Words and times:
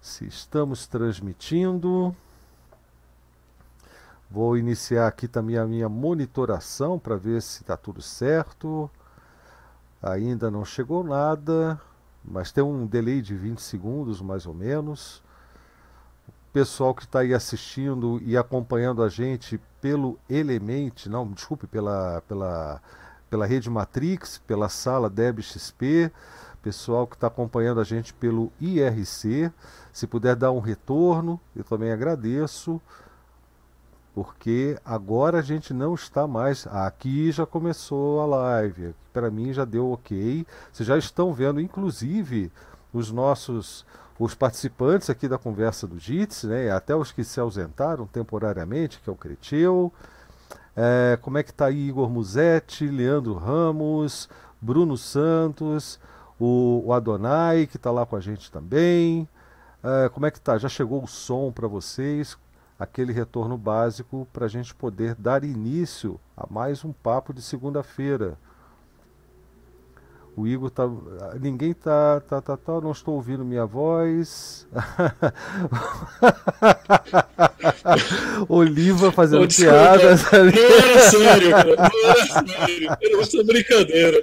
se 0.00 0.26
estamos 0.26 0.86
transmitindo. 0.86 2.14
Vou 4.30 4.56
iniciar 4.56 5.06
aqui 5.06 5.28
também 5.28 5.58
a 5.58 5.66
minha 5.66 5.88
monitoração 5.88 6.98
para 6.98 7.16
ver 7.16 7.42
se 7.42 7.62
está 7.62 7.76
tudo 7.76 8.00
certo. 8.00 8.90
Ainda 10.02 10.50
não 10.50 10.64
chegou 10.64 11.04
nada, 11.04 11.78
mas 12.24 12.50
tem 12.50 12.64
um 12.64 12.86
delay 12.86 13.20
de 13.20 13.34
20 13.34 13.60
segundos 13.60 14.22
mais 14.22 14.46
ou 14.46 14.54
menos. 14.54 15.22
O 16.28 16.52
pessoal 16.52 16.94
que 16.94 17.02
está 17.02 17.20
aí 17.20 17.34
assistindo 17.34 18.20
e 18.24 18.36
acompanhando 18.36 19.02
a 19.02 19.08
gente 19.08 19.60
pelo 19.80 20.18
Element, 20.28 21.06
não, 21.06 21.30
desculpe, 21.30 21.66
pela, 21.66 22.22
pela, 22.22 22.80
pela 23.28 23.46
rede 23.46 23.68
Matrix, 23.68 24.38
pela 24.46 24.68
sala 24.68 25.10
DebXP, 25.10 26.10
pessoal 26.62 27.06
que 27.06 27.16
está 27.16 27.26
acompanhando 27.26 27.80
a 27.80 27.84
gente 27.84 28.12
pelo 28.14 28.52
IRC, 28.60 29.50
se 29.92 30.06
puder 30.06 30.36
dar 30.36 30.52
um 30.52 30.60
retorno, 30.60 31.40
eu 31.54 31.64
também 31.64 31.92
agradeço 31.92 32.80
porque 34.14 34.78
agora 34.84 35.38
a 35.38 35.42
gente 35.42 35.72
não 35.72 35.94
está 35.94 36.26
mais. 36.26 36.66
Aqui 36.66 37.30
já 37.30 37.46
começou 37.46 38.20
a 38.20 38.26
live, 38.26 38.94
para 39.12 39.30
mim 39.30 39.52
já 39.52 39.64
deu 39.64 39.92
ok. 39.92 40.46
Vocês 40.72 40.86
já 40.86 40.98
estão 40.98 41.32
vendo, 41.32 41.60
inclusive, 41.60 42.50
os 42.92 43.10
nossos 43.10 43.86
os 44.18 44.34
participantes 44.34 45.08
aqui 45.08 45.26
da 45.26 45.38
conversa 45.38 45.86
do 45.86 45.98
JITS, 45.98 46.44
né, 46.44 46.70
até 46.70 46.94
os 46.94 47.10
que 47.10 47.24
se 47.24 47.40
ausentaram 47.40 48.06
temporariamente, 48.06 49.00
que 49.00 49.08
é 49.08 49.12
o 49.12 49.16
Creteu. 49.16 49.90
É, 50.76 51.18
como 51.22 51.38
é 51.38 51.42
que 51.42 51.50
está 51.50 51.66
aí 51.66 51.88
Igor 51.88 52.10
Musetti, 52.10 52.86
Leandro 52.86 53.32
Ramos, 53.32 54.28
Bruno 54.60 54.98
Santos, 54.98 55.98
o, 56.40 56.82
o 56.86 56.92
Adonai, 56.92 57.66
que 57.66 57.76
está 57.76 57.90
lá 57.90 58.04
com 58.04 58.16
a 58.16 58.20
gente 58.20 58.50
também. 58.50 59.28
É, 59.82 60.08
como 60.08 60.26
é 60.26 60.30
que 60.30 60.38
está? 60.38 60.58
Já 60.58 60.68
chegou 60.68 61.04
o 61.04 61.06
som 61.06 61.52
para 61.52 61.68
vocês? 61.68 62.36
aquele 62.80 63.12
retorno 63.12 63.56
básico 63.58 64.26
para 64.32 64.46
a 64.46 64.48
gente 64.48 64.74
poder 64.74 65.14
dar 65.14 65.44
início 65.44 66.18
a 66.34 66.46
mais 66.50 66.82
um 66.82 66.92
papo 66.92 67.34
de 67.34 67.42
segunda-feira. 67.42 68.38
O 70.34 70.46
Igor 70.46 70.70
tá. 70.70 70.88
Ninguém 71.38 71.74
tá, 71.74 72.20
tá, 72.20 72.40
tá, 72.40 72.56
tá. 72.56 72.80
Não 72.80 72.92
estou 72.92 73.16
ouvindo 73.16 73.44
minha 73.44 73.66
voz. 73.66 74.66
Oliva 78.48 79.12
fazendo 79.12 79.46
piadas. 79.48 80.22
Não 80.32 80.38
era 80.38 81.00
sério, 81.00 81.50
cara. 81.50 81.76
Não 81.76 82.10
era 82.10 82.26
sério. 82.26 82.96
Era 83.02 83.18
uma 83.18 83.44
brincadeira. 83.44 84.22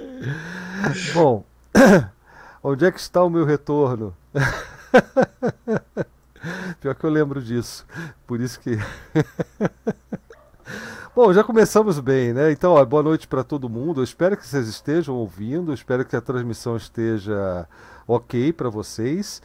Bom, 1.14 1.44
onde 2.62 2.84
é 2.84 2.92
que 2.92 3.00
está 3.00 3.22
o 3.22 3.30
meu 3.30 3.44
retorno? 3.44 4.16
Pior 6.80 6.94
que 6.94 7.04
eu 7.04 7.10
lembro 7.10 7.42
disso. 7.42 7.84
Por 8.26 8.40
isso 8.40 8.60
que. 8.60 8.78
Bom, 11.14 11.32
já 11.32 11.42
começamos 11.42 11.98
bem, 11.98 12.32
né? 12.32 12.52
Então, 12.52 12.74
ó, 12.74 12.84
boa 12.84 13.02
noite 13.02 13.26
para 13.26 13.42
todo 13.42 13.68
mundo. 13.68 14.00
Eu 14.00 14.04
espero 14.04 14.36
que 14.36 14.46
vocês 14.46 14.68
estejam 14.68 15.16
ouvindo, 15.16 15.74
espero 15.74 16.04
que 16.04 16.14
a 16.14 16.20
transmissão 16.20 16.76
esteja 16.76 17.66
ok 18.06 18.52
para 18.52 18.70
vocês, 18.70 19.42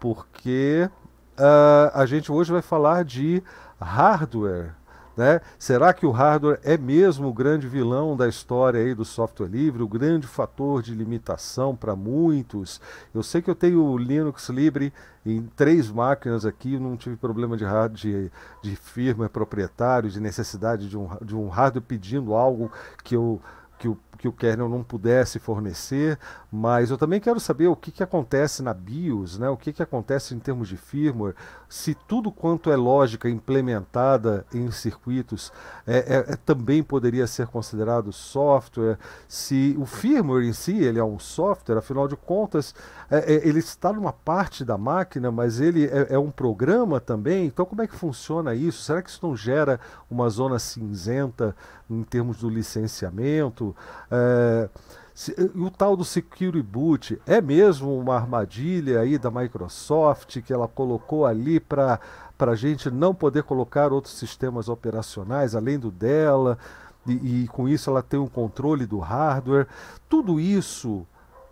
porque 0.00 0.90
uh, 1.38 1.92
a 1.94 2.04
gente 2.06 2.32
hoje 2.32 2.50
vai 2.50 2.62
falar 2.62 3.04
de 3.04 3.40
hardware 3.80 4.74
né? 5.16 5.40
Será 5.58 5.94
que 5.94 6.04
o 6.04 6.10
hardware 6.10 6.60
é 6.62 6.76
mesmo 6.76 7.28
o 7.28 7.32
grande 7.32 7.66
vilão 7.66 8.16
da 8.16 8.28
história 8.28 8.80
aí 8.80 8.94
do 8.94 9.04
software 9.04 9.48
livre, 9.48 9.82
o 9.82 9.88
grande 9.88 10.26
fator 10.26 10.82
de 10.82 10.94
limitação 10.94 11.74
para 11.74 11.96
muitos? 11.96 12.80
Eu 13.14 13.22
sei 13.22 13.40
que 13.40 13.48
eu 13.48 13.54
tenho 13.54 13.82
o 13.82 13.96
Linux 13.96 14.48
Libre 14.50 14.92
em 15.24 15.42
três 15.56 15.90
máquinas 15.90 16.44
aqui, 16.44 16.78
não 16.78 16.96
tive 16.96 17.16
problema 17.16 17.56
de, 17.56 17.64
de, 17.94 18.30
de 18.62 18.76
firmware 18.76 19.30
proprietário, 19.30 20.10
de 20.10 20.20
necessidade 20.20 20.88
de 20.88 20.98
um, 20.98 21.08
de 21.22 21.34
um 21.34 21.48
hardware 21.48 21.82
pedindo 21.82 22.34
algo 22.34 22.70
que 23.02 23.16
eu 23.16 23.40
que 23.78 23.88
o, 23.88 23.98
que 24.16 24.28
o 24.28 24.32
kernel 24.32 24.68
não 24.68 24.82
pudesse 24.82 25.38
fornecer, 25.38 26.18
mas 26.50 26.90
eu 26.90 26.98
também 26.98 27.20
quero 27.20 27.38
saber 27.38 27.66
o 27.66 27.76
que, 27.76 27.90
que 27.90 28.02
acontece 28.02 28.62
na 28.62 28.72
BIOS, 28.72 29.38
né? 29.38 29.48
o 29.48 29.56
que, 29.56 29.72
que 29.72 29.82
acontece 29.82 30.34
em 30.34 30.38
termos 30.38 30.68
de 30.68 30.76
firmware, 30.76 31.34
se 31.68 31.94
tudo 31.94 32.32
quanto 32.32 32.70
é 32.70 32.76
lógica 32.76 33.28
implementada 33.28 34.46
em 34.54 34.70
circuitos 34.70 35.52
é, 35.86 35.98
é, 35.98 36.32
é, 36.32 36.36
também 36.36 36.82
poderia 36.82 37.26
ser 37.26 37.46
considerado 37.48 38.12
software, 38.12 38.98
se 39.28 39.76
o 39.78 39.84
firmware 39.84 40.44
em 40.44 40.52
si 40.52 40.78
ele 40.78 40.98
é 40.98 41.04
um 41.04 41.18
software, 41.18 41.78
afinal 41.78 42.08
de 42.08 42.16
contas, 42.16 42.74
é, 43.10 43.34
é 43.34 43.48
ele 43.48 43.58
está 43.58 43.92
numa 43.92 44.12
parte 44.12 44.64
da 44.64 44.78
máquina, 44.78 45.30
mas 45.30 45.60
ele 45.60 45.86
é, 45.86 46.14
é 46.14 46.18
um 46.18 46.30
programa 46.30 47.00
também, 47.00 47.46
então 47.46 47.66
como 47.66 47.82
é 47.82 47.86
que 47.86 47.94
funciona 47.94 48.54
isso? 48.54 48.82
Será 48.82 49.02
que 49.02 49.10
isso 49.10 49.26
não 49.26 49.36
gera 49.36 49.78
uma 50.10 50.28
zona 50.28 50.58
cinzenta 50.58 51.54
em 51.88 52.02
termos 52.02 52.38
do 52.38 52.48
licenciamento? 52.48 53.74
É, 54.10 54.68
se, 55.14 55.34
o 55.54 55.70
tal 55.70 55.96
do 55.96 56.04
Security 56.04 56.62
Boot 56.62 57.20
é 57.26 57.40
mesmo 57.40 57.98
uma 57.98 58.16
armadilha 58.16 59.00
aí 59.00 59.16
da 59.16 59.30
Microsoft 59.30 60.42
que 60.42 60.52
ela 60.52 60.68
colocou 60.68 61.24
ali 61.24 61.58
para 61.58 61.98
a 62.38 62.54
gente 62.54 62.90
não 62.90 63.14
poder 63.14 63.42
colocar 63.42 63.92
outros 63.92 64.14
sistemas 64.18 64.68
operacionais 64.68 65.54
além 65.54 65.78
do 65.78 65.90
dela, 65.90 66.58
e, 67.06 67.44
e 67.44 67.48
com 67.48 67.68
isso 67.68 67.88
ela 67.88 68.02
tem 68.02 68.20
um 68.20 68.28
controle 68.28 68.84
do 68.84 68.98
hardware. 68.98 69.66
Tudo 70.08 70.38
isso 70.38 71.06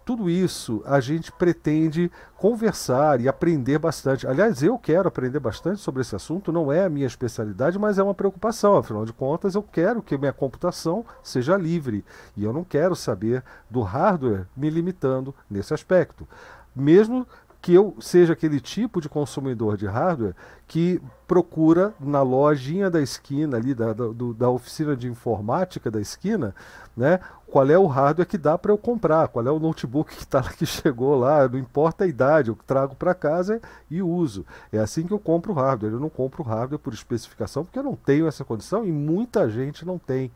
tudo 0.05 0.29
isso 0.29 0.83
a 0.85 1.01
gente 1.01 1.33
pretende 1.33 2.11
conversar 2.37 3.21
e 3.21 3.29
aprender 3.29 3.79
bastante. 3.79 4.27
Aliás, 4.27 4.63
eu 4.63 4.79
quero 4.79 5.09
aprender 5.09 5.41
bastante 5.41 5.81
sobre 5.81 6.03
esse 6.03 6.15
assunto, 6.15 6.53
não 6.53 6.71
é 6.71 6.85
a 6.85 6.91
minha 6.91 7.07
especialidade, 7.07 7.79
mas 7.79 7.99
é 7.99 8.03
uma 8.03 8.15
preocupação. 8.15 8.77
Afinal 8.77 9.07
de 9.07 9.13
contas, 9.13 9.55
eu 9.55 9.63
quero 9.63 10.03
que 10.03 10.19
minha 10.19 10.33
computação 10.33 11.07
seja 11.23 11.57
livre 11.57 12.05
e 12.37 12.45
eu 12.45 12.53
não 12.53 12.65
quero 12.65 12.95
saber 12.95 13.43
do 13.71 13.81
hardware 13.81 14.47
me 14.57 14.69
limitando 14.69 15.35
nesse 15.51 15.73
aspecto. 15.73 16.29
Mesmo 16.77 17.27
que 17.65 17.73
eu 17.73 17.97
seja 17.99 18.35
aquele 18.35 18.61
tipo 18.61 19.01
de 19.01 19.09
consumidor 19.09 19.79
de 19.79 19.87
hardware 19.87 20.35
que 20.69 21.01
procura 21.27 21.95
na 21.99 22.21
lojinha 22.21 22.91
da 22.91 23.01
esquina 23.01 23.57
ali, 23.57 23.75
da, 23.75 23.95
da, 23.95 24.05
da 24.37 24.51
oficina 24.51 24.95
de 24.95 25.09
informática 25.09 25.91
da 25.91 25.99
esquina, 25.99 26.55
né, 26.95 27.21
qual 27.47 27.71
é 27.71 27.79
o 27.79 27.87
hardware 27.87 28.29
que 28.29 28.37
dá 28.37 28.59
para 28.59 28.71
eu 28.71 28.77
comprar, 28.77 29.29
qual 29.29 29.47
é 29.47 29.51
o 29.51 29.59
notebook 29.59 30.15
que, 30.15 30.27
tá, 30.27 30.43
que 30.43 30.67
chegou 30.67 31.19
lá, 31.19 31.49
não 31.49 31.59
importa 31.59 32.05
a 32.05 32.07
idade, 32.07 32.51
eu 32.51 32.59
trago 32.67 32.95
para 32.95 33.15
casa 33.15 33.63
e 33.91 34.03
uso. 34.03 34.45
É 34.71 34.79
assim 34.79 35.07
que 35.07 35.15
eu 35.15 35.19
compro 35.19 35.55
hardware. 35.55 35.95
Eu 35.95 36.01
não 36.01 36.11
compro 36.11 36.43
hardware 36.43 36.79
por 36.79 36.93
especificação, 36.93 37.65
porque 37.65 37.79
eu 37.79 37.83
não 37.83 37.97
tenho 37.97 38.27
essa 38.27 38.45
condição 38.45 38.85
e 38.85 38.93
muita 38.93 39.49
gente 39.49 39.87
não 39.87 39.99
tem. 39.99 40.31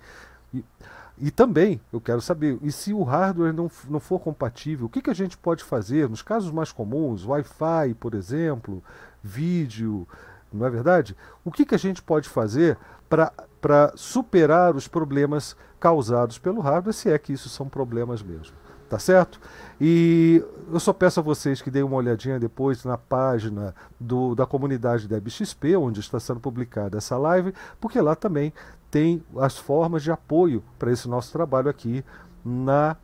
E, 0.55 0.65
e 1.21 1.31
também 1.31 1.81
eu 1.93 2.01
quero 2.01 2.21
saber, 2.21 2.59
e 2.63 2.71
se 2.71 2.93
o 2.93 3.03
hardware 3.03 3.53
não, 3.53 3.71
não 3.89 4.01
for 4.01 4.21
compatível, 4.21 4.87
o 4.87 4.89
que, 4.89 5.03
que 5.03 5.11
a 5.11 5.15
gente 5.15 5.37
pode 5.37 5.65
fazer 5.65 6.09
nos 6.09 6.23
casos 6.23 6.51
mais 6.51 6.73
comuns, 6.73 7.25
Wi-Fi, 7.25 7.95
por 7.99 8.15
exemplo, 8.15 8.83
vídeo, 9.23 10.07
não 10.53 10.67
é 10.67 10.71
verdade? 10.71 11.17
O 11.45 11.51
que, 11.51 11.65
que 11.65 11.75
a 11.75 11.79
gente 11.79 12.03
pode 12.03 12.29
fazer 12.29 12.79
para 13.09 13.93
superar 13.97 14.77
os 14.77 14.87
problemas 14.87 15.57
causados 15.81 16.39
pelo 16.39 16.61
hardware, 16.61 16.95
se 16.95 17.11
é 17.11 17.19
que 17.19 17.33
isso 17.33 17.49
são 17.49 17.69
problemas 17.69 18.23
mesmo? 18.23 18.57
Tá 18.89 18.99
certo? 18.99 19.39
E 19.79 20.43
eu 20.73 20.81
só 20.81 20.95
peço 20.95 21.21
a 21.21 21.23
vocês 21.23 21.61
que 21.61 21.71
deem 21.71 21.85
uma 21.85 21.97
olhadinha 21.97 22.41
depois 22.41 22.85
na 22.85 22.97
página 22.97 23.75
do, 24.01 24.35
da 24.35 24.47
comunidade 24.47 25.07
da 25.07 25.21
BXP, 25.21 25.77
onde 25.77 26.01
está 26.01 26.19
sendo 26.19 26.41
publicada 26.41 26.97
essa 26.97 27.19
live, 27.19 27.53
porque 27.79 28.01
lá 28.01 28.17
também 28.17 28.51
tem 28.91 29.23
as 29.37 29.59
formas 29.59 30.03
de 30.03 30.11
apoio 30.11 30.63
para 30.79 30.93
esse 30.93 31.09
nosso 31.09 31.33
trabalho 31.33 31.69
aqui 31.69 32.05
na, 32.45 32.97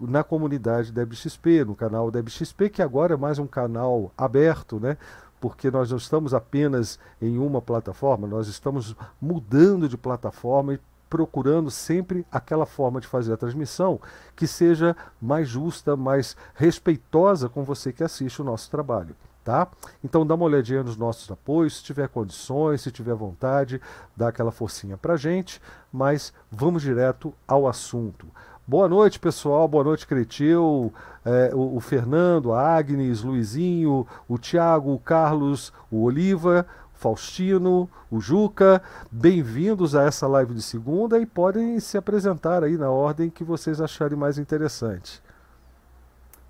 na 0.00 0.22
comunidade 0.22 0.92
da 0.92 1.04
BXP, 1.04 1.64
no 1.64 1.74
canal 1.74 2.10
da 2.10 2.22
BXP, 2.22 2.70
que 2.70 2.82
agora 2.82 3.14
é 3.14 3.16
mais 3.16 3.38
um 3.38 3.46
canal 3.46 4.12
aberto, 4.16 4.78
né? 4.78 4.96
porque 5.40 5.72
nós 5.72 5.90
não 5.90 5.98
estamos 5.98 6.32
apenas 6.32 7.00
em 7.20 7.36
uma 7.36 7.60
plataforma, 7.60 8.28
nós 8.28 8.46
estamos 8.46 8.94
mudando 9.20 9.88
de 9.88 9.98
plataforma 9.98 10.74
e 10.74 10.80
procurando 11.10 11.68
sempre 11.68 12.24
aquela 12.30 12.64
forma 12.64 13.00
de 13.00 13.08
fazer 13.08 13.32
a 13.32 13.36
transmissão 13.36 14.00
que 14.36 14.46
seja 14.46 14.96
mais 15.20 15.48
justa, 15.48 15.96
mais 15.96 16.36
respeitosa 16.54 17.48
com 17.48 17.64
você 17.64 17.92
que 17.92 18.04
assiste 18.04 18.40
o 18.40 18.44
nosso 18.44 18.70
trabalho. 18.70 19.16
Tá? 19.44 19.66
Então 20.04 20.24
dá 20.24 20.36
uma 20.36 20.44
olhadinha 20.44 20.84
nos 20.84 20.96
nossos 20.96 21.28
apoios, 21.28 21.78
se 21.78 21.82
tiver 21.82 22.08
condições, 22.08 22.80
se 22.80 22.92
tiver 22.92 23.14
vontade, 23.14 23.80
dá 24.16 24.28
aquela 24.28 24.52
forcinha 24.52 24.96
pra 24.96 25.16
gente, 25.16 25.60
mas 25.92 26.32
vamos 26.48 26.82
direto 26.82 27.34
ao 27.46 27.66
assunto. 27.66 28.28
Boa 28.64 28.88
noite, 28.88 29.18
pessoal. 29.18 29.66
Boa 29.66 29.82
noite, 29.82 30.06
Cretil, 30.06 30.94
é, 31.24 31.50
o, 31.52 31.76
o, 31.76 31.80
Fernando, 31.80 32.52
a 32.52 32.76
Agnes, 32.76 33.22
Luizinho, 33.22 34.06
o 34.28 34.38
Tiago, 34.38 34.94
o 34.94 34.98
Carlos, 35.00 35.72
o 35.90 36.04
Oliva, 36.04 36.64
Faustino, 36.92 37.90
o 38.08 38.20
Juca. 38.20 38.80
Bem-vindos 39.10 39.96
a 39.96 40.04
essa 40.04 40.28
live 40.28 40.54
de 40.54 40.62
segunda 40.62 41.18
e 41.18 41.26
podem 41.26 41.80
se 41.80 41.98
apresentar 41.98 42.62
aí 42.62 42.76
na 42.78 42.88
ordem 42.88 43.28
que 43.28 43.42
vocês 43.42 43.80
acharem 43.80 44.16
mais 44.16 44.38
interessante. 44.38 45.20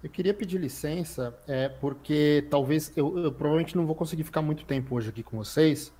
Eu 0.03 0.11
queria 0.11 0.35
pedir 0.35 0.59
licença, 0.59 1.33
é, 1.47 1.69
porque 1.69 2.45
talvez 2.51 2.93
eu, 2.97 3.17
eu, 3.19 3.31
provavelmente 3.31 3.77
não 3.77 3.87
vou 3.87 3.95
conseguir 3.95 4.25
ficar 4.25 4.43
muito 4.43 4.65
tempo 4.65 4.97
hoje 4.97 5.11
aqui 5.11 5.23
com 5.23 5.37
vocês, 5.37 5.93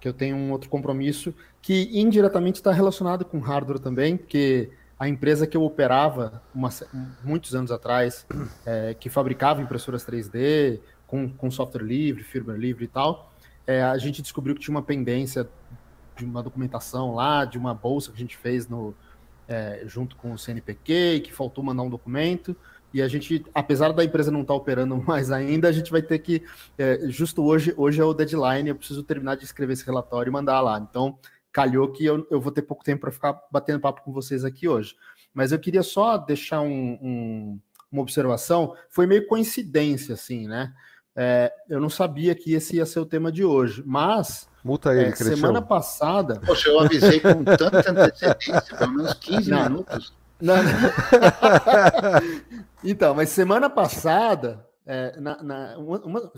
que 0.00 0.08
eu 0.08 0.12
tenho 0.12 0.36
um 0.36 0.50
outro 0.50 0.68
compromisso 0.68 1.32
que 1.62 1.88
indiretamente 1.92 2.56
está 2.56 2.72
relacionado 2.72 3.24
com 3.24 3.38
hardware 3.38 3.78
também, 3.78 4.16
porque 4.16 4.70
a 4.98 5.08
empresa 5.08 5.46
que 5.46 5.56
eu 5.56 5.62
operava 5.62 6.42
uma, 6.52 6.68
muitos 7.22 7.54
anos 7.54 7.70
atrás, 7.70 8.26
é, 8.66 8.92
que 8.94 9.08
fabricava 9.08 9.62
impressoras 9.62 10.04
3D 10.04 10.80
com, 11.06 11.28
com 11.28 11.48
software 11.48 11.84
livre, 11.84 12.24
firmware 12.24 12.58
livre 12.58 12.84
e 12.86 12.88
tal, 12.88 13.32
é, 13.66 13.82
a 13.82 13.96
gente 13.98 14.20
descobriu 14.20 14.56
que 14.56 14.60
tinha 14.60 14.74
uma 14.74 14.82
pendência 14.82 15.48
de 16.16 16.24
uma 16.24 16.42
documentação 16.42 17.14
lá, 17.14 17.44
de 17.44 17.56
uma 17.56 17.72
bolsa 17.72 18.10
que 18.10 18.16
a 18.16 18.20
gente 18.20 18.36
fez 18.36 18.68
no, 18.68 18.94
é, 19.48 19.82
junto 19.86 20.16
com 20.16 20.32
o 20.32 20.38
CNPq, 20.38 21.20
que 21.20 21.32
faltou 21.32 21.62
mandar 21.62 21.82
um 21.82 21.90
documento. 21.90 22.56
E 22.94 23.02
a 23.02 23.08
gente, 23.08 23.44
apesar 23.52 23.92
da 23.92 24.04
empresa 24.04 24.30
não 24.30 24.42
estar 24.42 24.54
tá 24.54 24.56
operando 24.56 24.96
mais 25.02 25.32
ainda, 25.32 25.68
a 25.68 25.72
gente 25.72 25.90
vai 25.90 26.00
ter 26.00 26.20
que, 26.20 26.44
é, 26.78 27.00
justo 27.08 27.42
hoje, 27.42 27.74
hoje 27.76 28.00
é 28.00 28.04
o 28.04 28.14
deadline, 28.14 28.68
eu 28.68 28.76
preciso 28.76 29.02
terminar 29.02 29.36
de 29.36 29.44
escrever 29.44 29.72
esse 29.72 29.84
relatório 29.84 30.30
e 30.30 30.32
mandar 30.32 30.60
lá. 30.60 30.78
Então, 30.78 31.18
calhou 31.52 31.90
que 31.90 32.04
eu, 32.04 32.24
eu 32.30 32.40
vou 32.40 32.52
ter 32.52 32.62
pouco 32.62 32.84
tempo 32.84 33.00
para 33.00 33.10
ficar 33.10 33.36
batendo 33.50 33.80
papo 33.80 34.02
com 34.02 34.12
vocês 34.12 34.44
aqui 34.44 34.68
hoje. 34.68 34.94
Mas 35.34 35.50
eu 35.50 35.58
queria 35.58 35.82
só 35.82 36.16
deixar 36.16 36.60
um, 36.60 36.98
um, 37.02 37.60
uma 37.90 38.02
observação, 38.02 38.76
foi 38.88 39.08
meio 39.08 39.26
coincidência, 39.26 40.14
assim, 40.14 40.46
né? 40.46 40.72
É, 41.16 41.52
eu 41.68 41.80
não 41.80 41.90
sabia 41.90 42.34
que 42.34 42.54
esse 42.54 42.76
ia 42.76 42.86
ser 42.86 43.00
o 43.00 43.06
tema 43.06 43.30
de 43.30 43.44
hoje, 43.44 43.82
mas 43.84 44.48
Multa 44.64 44.94
ele, 44.94 45.10
é, 45.10 45.16
semana 45.16 45.60
passada. 45.60 46.40
Poxa, 46.46 46.68
eu 46.68 46.78
avisei 46.78 47.18
com 47.18 47.42
tanta 47.44 47.90
antecedência, 47.90 48.76
pelo 48.78 48.92
menos 48.92 49.14
15 49.14 49.50
não, 49.50 49.62
minutos. 49.64 50.12
Não, 50.40 50.56
não. 50.56 50.62
Então, 52.84 53.14
mas 53.14 53.30
semana 53.30 53.70
passada, 53.70 54.68
é, 54.84 55.18
na, 55.18 55.42
na, 55.42 55.78
uma, 55.78 56.30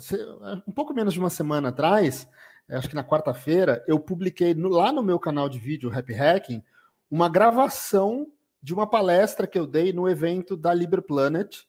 um 0.65 0.71
pouco 0.71 0.95
menos 0.95 1.13
de 1.13 1.19
uma 1.19 1.29
semana 1.29 1.71
atrás, 1.71 2.29
acho 2.69 2.89
que 2.89 2.95
na 2.95 3.03
quarta-feira, 3.03 3.85
eu 3.89 3.99
publiquei 3.99 4.55
no, 4.55 4.69
lá 4.69 4.93
no 4.93 5.03
meu 5.03 5.19
canal 5.19 5.49
de 5.49 5.59
vídeo 5.59 5.93
Happy 5.93 6.15
Hacking 6.15 6.63
uma 7.11 7.29
gravação 7.29 8.29
de 8.63 8.73
uma 8.73 8.87
palestra 8.89 9.47
que 9.47 9.59
eu 9.59 9.67
dei 9.67 9.93
no 9.93 10.09
evento 10.09 10.57
da 10.57 10.73
Liber 10.73 11.03
Planet, 11.03 11.65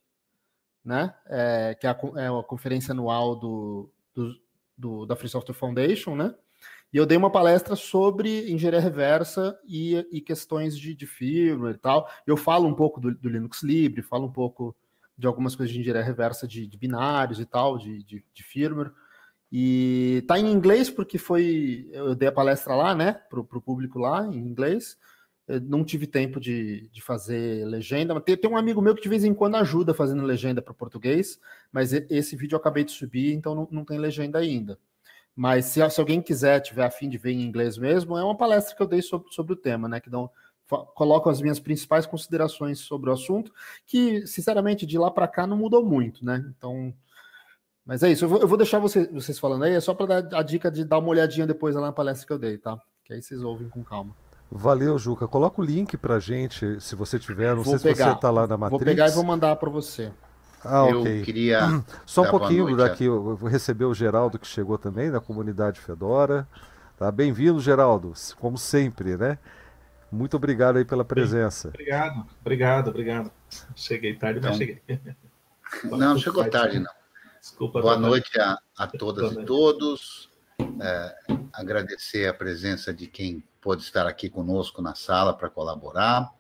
né? 0.86 1.14
É, 1.26 1.76
que 1.80 1.88
é 1.88 1.90
a, 1.90 1.98
é 2.16 2.28
a, 2.28 2.44
conferência 2.44 2.92
anual 2.92 3.36
do, 3.36 3.90
do, 4.14 4.36
do, 4.78 5.06
da 5.08 5.16
Free 5.16 5.30
Software 5.30 5.56
Foundation, 5.56 6.16
né? 6.16 6.36
E 6.94 6.98
eu 6.98 7.06
dei 7.06 7.18
uma 7.18 7.30
palestra 7.30 7.76
sobre 7.76 8.50
engenharia 8.52 8.80
reversa 8.80 9.60
e, 9.68 9.96
e 10.12 10.22
questões 10.22 10.78
de, 10.78 10.96
de 10.96 11.06
firmware 11.06 11.76
e 11.76 11.78
tal. 11.78 12.10
Eu 12.26 12.38
falo 12.38 12.68
um 12.68 12.74
pouco 12.74 13.00
do, 13.00 13.14
do, 13.14 13.30
Linux 13.30 13.62
Libre, 13.62 14.02
falo 14.02 14.26
um 14.26 14.32
pouco 14.32 14.76
de 15.18 15.28
algumas 15.28 15.56
coisas 15.56 15.74
de 15.74 15.82
engenharia 15.82 16.06
reversa 16.06 16.48
de, 16.48 16.66
de 16.66 16.78
binários 16.78 17.40
e 17.40 17.46
tal, 17.46 17.78
de, 17.78 18.04
de, 18.04 18.24
de, 18.34 18.44
firmware. 18.44 18.92
E 19.52 20.24
tá 20.28 20.40
em 20.40 20.52
inglês 20.52 20.90
porque 20.90 21.18
foi 21.18 21.90
eu 21.92 22.16
dei 22.16 22.30
a 22.30 22.32
palestra 22.32 22.76
lá, 22.76 22.96
né, 22.96 23.14
para 23.30 23.40
o 23.40 23.62
público 23.62 24.00
lá 24.00 24.26
em 24.26 24.38
inglês. 24.38 24.98
Eu 25.48 25.62
não 25.62 25.84
tive 25.84 26.08
tempo 26.08 26.40
de, 26.40 26.90
de 26.90 27.02
fazer 27.02 27.66
legenda, 27.66 28.14
mas 28.14 28.24
tem, 28.24 28.36
tem, 28.36 28.50
um 28.50 28.58
amigo 28.58 28.82
meu 28.82 28.94
que 28.94 29.02
de 29.02 29.10
vez 29.10 29.24
em 29.24 29.34
quando 29.34 29.56
ajuda 29.56 29.94
fazendo 29.94 30.24
legenda 30.24 30.62
para 30.62 30.74
português, 30.74 31.40
mas 31.72 31.94
esse 31.94 32.36
vídeo 32.36 32.56
eu 32.56 32.60
acabei 32.60 32.84
de 32.84 32.92
subir, 32.92 33.34
então 33.34 33.56
não, 33.56 33.68
não 33.72 33.86
tem 33.86 33.98
legenda 33.98 34.40
ainda. 34.40 34.78
Mas 35.38 35.66
se, 35.66 35.88
se, 35.92 36.00
alguém 36.00 36.20
quiser, 36.20 36.60
tiver 36.62 36.84
a 36.84 36.90
fim 36.90 37.08
de 37.08 37.16
ver 37.16 37.30
em 37.30 37.44
inglês 37.44 37.78
mesmo, 37.78 38.18
é 38.18 38.24
uma 38.24 38.36
palestra 38.36 38.76
que 38.76 38.82
eu 38.82 38.88
dei 38.88 39.04
sobre, 39.04 39.32
sobre 39.32 39.54
o 39.54 39.56
tema, 39.56 39.88
né? 39.88 40.00
Que 40.00 40.10
dão, 40.10 40.28
coloco 40.96 41.30
as 41.30 41.40
minhas 41.40 41.60
principais 41.60 42.08
considerações 42.08 42.80
sobre 42.80 43.12
o 43.12 43.14
assunto, 43.14 43.54
que, 43.86 44.26
sinceramente, 44.26 44.84
de 44.84 44.98
lá 44.98 45.12
para 45.12 45.28
cá 45.28 45.46
não 45.46 45.56
mudou 45.56 45.86
muito, 45.86 46.26
né? 46.26 46.44
Então. 46.58 46.92
Mas 47.86 48.02
é 48.02 48.12
isso, 48.12 48.26
eu 48.26 48.30
vou, 48.30 48.40
eu 48.40 48.48
vou 48.48 48.58
deixar 48.58 48.80
vocês, 48.80 49.08
vocês 49.12 49.38
falando 49.38 49.64
aí, 49.64 49.74
é 49.74 49.80
só 49.80 49.94
para 49.94 50.22
dar 50.22 50.40
a 50.40 50.42
dica 50.42 50.72
de 50.72 50.84
dar 50.84 50.98
uma 50.98 51.10
olhadinha 51.10 51.46
depois 51.46 51.76
lá 51.76 51.82
na 51.82 51.94
palestra 51.94 52.26
que 52.26 52.34
eu 52.34 52.40
dei, 52.40 52.58
tá? 52.58 52.82
Que 53.06 53.14
aí 53.14 53.22
vocês 53.22 53.44
ouvem 53.44 53.70
com 53.70 53.84
calma. 53.84 54.16
Valeu, 54.50 54.98
Juca. 54.98 55.28
Coloca 55.28 55.62
o 55.62 55.64
link 55.64 55.96
pra 55.98 56.20
gente, 56.20 56.82
se 56.82 56.96
você 56.96 57.20
tiver. 57.20 57.56
Não 57.56 57.62
vou 57.62 57.78
sei 57.78 57.94
pegar. 57.94 58.08
se 58.08 58.14
você 58.16 58.22
tá 58.22 58.32
lá 58.32 58.48
na 58.48 58.58
Matrix. 58.58 58.72
Vou 58.72 58.80
pegar 58.80 59.08
e 59.08 59.12
vou 59.12 59.24
mandar 59.24 59.56
para 59.58 59.70
você. 59.70 60.12
Ah, 60.64 60.88
eu 60.90 61.04
queria. 61.24 61.62
Só 62.06 62.24
um 62.24 62.30
pouquinho 62.30 62.76
daqui, 62.76 63.06
eu 63.06 63.36
vou 63.36 63.50
receber 63.50 63.86
o 63.86 63.94
Geraldo 63.94 64.40
que 64.40 64.48
chegou 64.48 64.78
também 64.78 65.12
da 65.12 65.20
comunidade 65.20 65.80
Fedora. 65.80 66.48
Tá? 66.98 67.12
Bem-vindo, 67.12 67.60
Geraldo, 67.60 68.14
como 68.40 68.58
sempre, 68.58 69.16
né? 69.18 69.38
Muito 70.12 70.38
obrigado 70.38 70.78
aí 70.78 70.86
pela 70.86 71.06
presença. 71.06 71.68
Obrigado, 71.68 72.26
obrigado, 72.42 72.88
obrigado. 72.90 73.32
Cheguei 73.76 74.16
tarde, 74.16 74.40
então, 74.40 74.50
mas 74.50 74.58
cheguei. 74.58 74.82
Não, 75.84 76.18
chegou 76.18 76.50
tarde, 76.50 76.80
não. 76.80 76.92
Desculpa. 77.42 77.82
Boa 77.82 77.98
noite 77.98 78.40
a, 78.40 78.58
a 78.78 78.88
todas 78.88 79.34
e 79.34 79.44
todos. 79.44 80.30
É, 80.82 81.16
agradecer 81.52 82.26
a 82.26 82.34
presença 82.34 82.94
de 82.94 83.06
quem 83.06 83.44
pôde 83.60 83.84
estar 83.84 84.08
aqui 84.08 84.30
conosco 84.30 84.82
na 84.82 84.96
sala 84.96 85.36
para 85.36 85.50
colaborar 85.50 86.32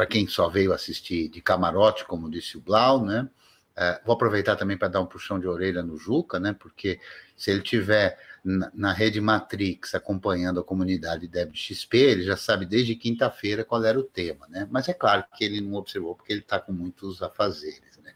para 0.00 0.06
quem 0.06 0.26
só 0.26 0.48
veio 0.48 0.72
assistir 0.72 1.28
de 1.28 1.42
camarote, 1.42 2.06
como 2.06 2.30
disse 2.30 2.56
o 2.56 2.60
Blau, 2.62 3.04
né? 3.04 3.28
É, 3.76 4.00
vou 4.02 4.14
aproveitar 4.14 4.56
também 4.56 4.74
para 4.74 4.88
dar 4.88 5.02
um 5.02 5.04
puxão 5.04 5.38
de 5.38 5.46
orelha 5.46 5.82
no 5.82 5.98
Juca, 5.98 6.40
né? 6.40 6.56
Porque 6.58 6.98
se 7.36 7.50
ele 7.50 7.60
tiver 7.60 8.18
na, 8.42 8.70
na 8.72 8.92
rede 8.94 9.20
Matrix 9.20 9.94
acompanhando 9.94 10.58
a 10.58 10.64
comunidade 10.64 11.28
Deb 11.28 11.54
XP, 11.54 11.98
ele 11.98 12.22
já 12.22 12.34
sabe 12.34 12.64
desde 12.64 12.96
quinta-feira 12.96 13.62
qual 13.62 13.84
era 13.84 14.00
o 14.00 14.02
tema, 14.02 14.48
né? 14.48 14.66
Mas 14.70 14.88
é 14.88 14.94
claro 14.94 15.22
que 15.36 15.44
ele 15.44 15.60
não 15.60 15.74
observou 15.74 16.16
porque 16.16 16.32
ele 16.32 16.40
está 16.40 16.58
com 16.58 16.72
muitos 16.72 17.22
afazeres, 17.22 17.98
né? 18.02 18.14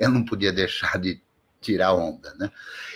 Eu 0.00 0.08
não 0.08 0.24
podia 0.24 0.54
deixar 0.54 0.98
de 0.98 1.20
tirar 1.60 1.92
onda, 1.92 2.32
né? 2.36 2.50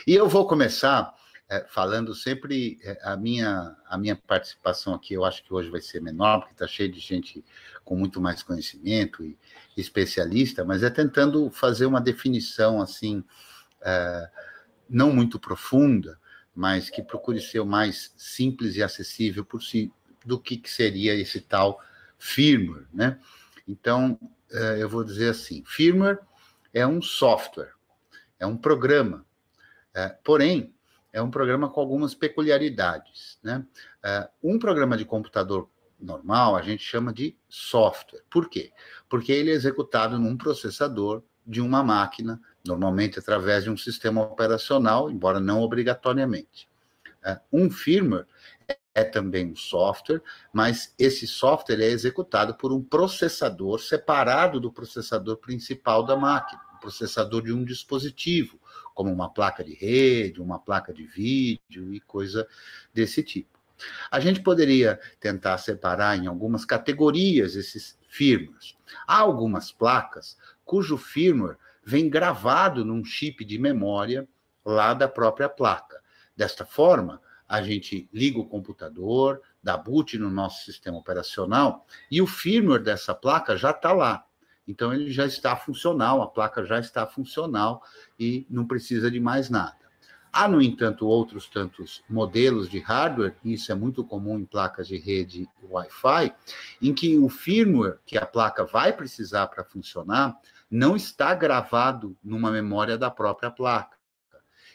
E 0.07 0.15
eu 0.15 0.31
vou 0.31 0.49
começar 0.49 1.15
é, 1.53 1.67
falando 1.69 2.15
sempre 2.15 2.79
é, 2.83 2.99
a 3.03 3.15
minha 3.15 3.77
a 3.87 3.99
minha 3.99 4.17
participação 4.17 4.95
aqui 4.95 5.13
eu 5.13 5.23
acho 5.23 5.45
que 5.45 5.53
hoje 5.53 5.69
vai 5.69 5.83
ser 5.83 6.01
menor 6.01 6.39
porque 6.39 6.55
está 6.55 6.67
cheio 6.67 6.91
de 6.91 6.99
gente 6.99 7.45
com 7.85 7.95
muito 7.95 8.23
mais 8.23 8.43
conhecimento 8.43 9.23
e 9.23 9.37
especialista 9.77 10.65
mas 10.65 10.83
é 10.83 10.89
tentando 10.89 11.51
fazer 11.51 11.85
uma 11.85 12.01
definição 12.01 12.81
assim 12.81 13.23
é, 13.83 14.31
não 14.89 15.13
muito 15.13 15.39
profunda 15.39 16.19
mas 16.55 16.89
que 16.89 17.03
procure 17.03 17.39
ser 17.39 17.61
o 17.61 17.67
mais 17.67 18.15
simples 18.17 18.77
e 18.77 18.83
acessível 18.83 19.45
possível 19.45 19.95
do 20.25 20.41
que, 20.41 20.57
que 20.57 20.71
seria 20.71 21.15
esse 21.15 21.39
tal 21.39 21.79
firmware 22.19 22.87
né? 22.95 23.21
Então 23.69 24.19
é, 24.51 24.83
eu 24.83 24.89
vou 24.89 25.05
dizer 25.05 25.29
assim 25.29 25.63
firmware 25.67 26.19
é 26.73 26.87
um 26.87 27.03
software 27.03 27.75
é 28.41 28.47
um 28.47 28.57
programa 28.57 29.27
é, 29.93 30.09
porém 30.25 30.73
é 31.13 31.21
um 31.21 31.31
programa 31.31 31.69
com 31.69 31.81
algumas 31.81 32.15
peculiaridades. 32.15 33.39
Né? 33.43 33.65
Uh, 34.43 34.55
um 34.55 34.59
programa 34.59 34.97
de 34.97 35.05
computador 35.05 35.69
normal 36.01 36.57
a 36.57 36.63
gente 36.63 36.83
chama 36.83 37.13
de 37.13 37.37
software. 37.49 38.23
Por 38.31 38.49
quê? 38.49 38.73
Porque 39.09 39.31
ele 39.31 39.51
é 39.51 39.55
executado 39.55 40.19
num 40.19 40.37
processador 40.37 41.23
de 41.47 41.61
uma 41.61 41.83
máquina, 41.83 42.41
normalmente 42.67 43.19
através 43.19 43.65
de 43.65 43.71
um 43.71 43.77
sistema 43.77 44.23
operacional, 44.23 45.11
embora 45.11 45.39
não 45.39 45.61
obrigatoriamente. 45.61 46.69
Uh, 47.25 47.65
um 47.65 47.71
firmware 47.71 48.27
é 48.95 49.05
também 49.05 49.53
um 49.53 49.57
software, 49.57 50.23
mas 50.53 50.95
esse 50.99 51.27
software 51.27 51.81
é 51.81 51.89
executado 51.89 52.55
por 52.55 52.73
um 52.73 52.83
processador 52.83 53.81
separado 53.81 54.61
do 54.61 54.73
processador 54.73 55.37
principal 55.39 56.05
da 56.05 56.17
máquina, 56.17 56.61
processador 56.83 57.43
de 57.43 57.53
um 57.53 57.65
dispositivo, 57.65 58.59
como 58.93 59.13
uma 59.13 59.33
placa 59.33 59.63
de 59.63 59.73
rede, 59.73 60.43
uma 60.43 60.59
placa 60.59 60.93
de 60.93 61.07
vídeo 61.07 61.95
e 61.95 62.01
coisa 62.01 62.47
desse 62.93 63.23
tipo. 63.23 63.59
A 64.11 64.21
gente 64.21 64.41
poderia 64.41 65.01
tentar 65.19 65.59
separar 65.59 66.19
em 66.19 66.27
algumas 66.27 66.65
categorias 66.65 67.55
esses 67.55 67.99
firmwares. 68.09 68.77
Há 69.07 69.19
algumas 69.19 69.73
placas 69.73 70.37
cujo 70.65 70.97
firmware 70.97 71.57
vem 71.85 72.09
gravado 72.09 72.85
num 72.85 73.05
chip 73.05 73.45
de 73.45 73.59
memória 73.59 74.29
lá 74.65 74.93
da 74.95 75.09
própria 75.09 75.49
placa. 75.49 76.01
Desta 76.37 76.65
forma, 76.65 77.21
a 77.49 77.63
gente 77.63 78.09
liga 78.13 78.39
o 78.39 78.47
computador, 78.47 79.41
dá 79.63 79.77
boot 79.77 80.17
no 80.19 80.31
nosso 80.31 80.65
sistema 80.65 80.99
operacional 80.99 81.87
e 82.11 82.23
o 82.23 82.27
firmware 82.27 82.83
dessa 82.83 83.15
placa 83.15 83.57
já 83.57 83.71
está 83.71 83.93
lá. 83.93 84.25
Então 84.67 84.93
ele 84.93 85.11
já 85.11 85.27
está 85.27 85.57
funcional, 85.57 86.23
a 86.23 86.27
placa 86.27 86.65
já 86.65 86.79
está 86.79 87.07
funcional 87.07 87.83
e 88.19 88.47
não 88.49 88.67
precisa 88.67 89.11
de 89.11 89.21
mais 89.21 89.51
nada. 89.51 89.83
Há, 90.33 90.49
no 90.49 90.63
entanto, 90.63 91.07
outros 91.07 91.47
tantos 91.47 92.03
modelos 92.09 92.71
de 92.71 92.79
hardware, 92.79 93.37
e 93.45 93.53
isso 93.53 93.71
é 93.71 93.75
muito 93.75 94.03
comum 94.03 94.39
em 94.39 94.47
placas 94.47 94.89
de 94.89 94.97
rede 94.97 95.47
Wi-Fi, 95.63 96.35
em 96.81 96.95
que 96.95 97.19
o 97.19 97.29
firmware 97.29 97.99
que 98.07 98.17
a 98.17 98.25
placa 98.25 98.65
vai 98.65 98.95
precisar 98.95 99.49
para 99.49 99.63
funcionar 99.63 100.35
não 100.71 100.97
está 100.97 101.35
gravado 101.35 102.17
numa 102.25 102.51
memória 102.51 102.97
da 102.97 103.11
própria 103.11 103.51
placa. 103.51 103.99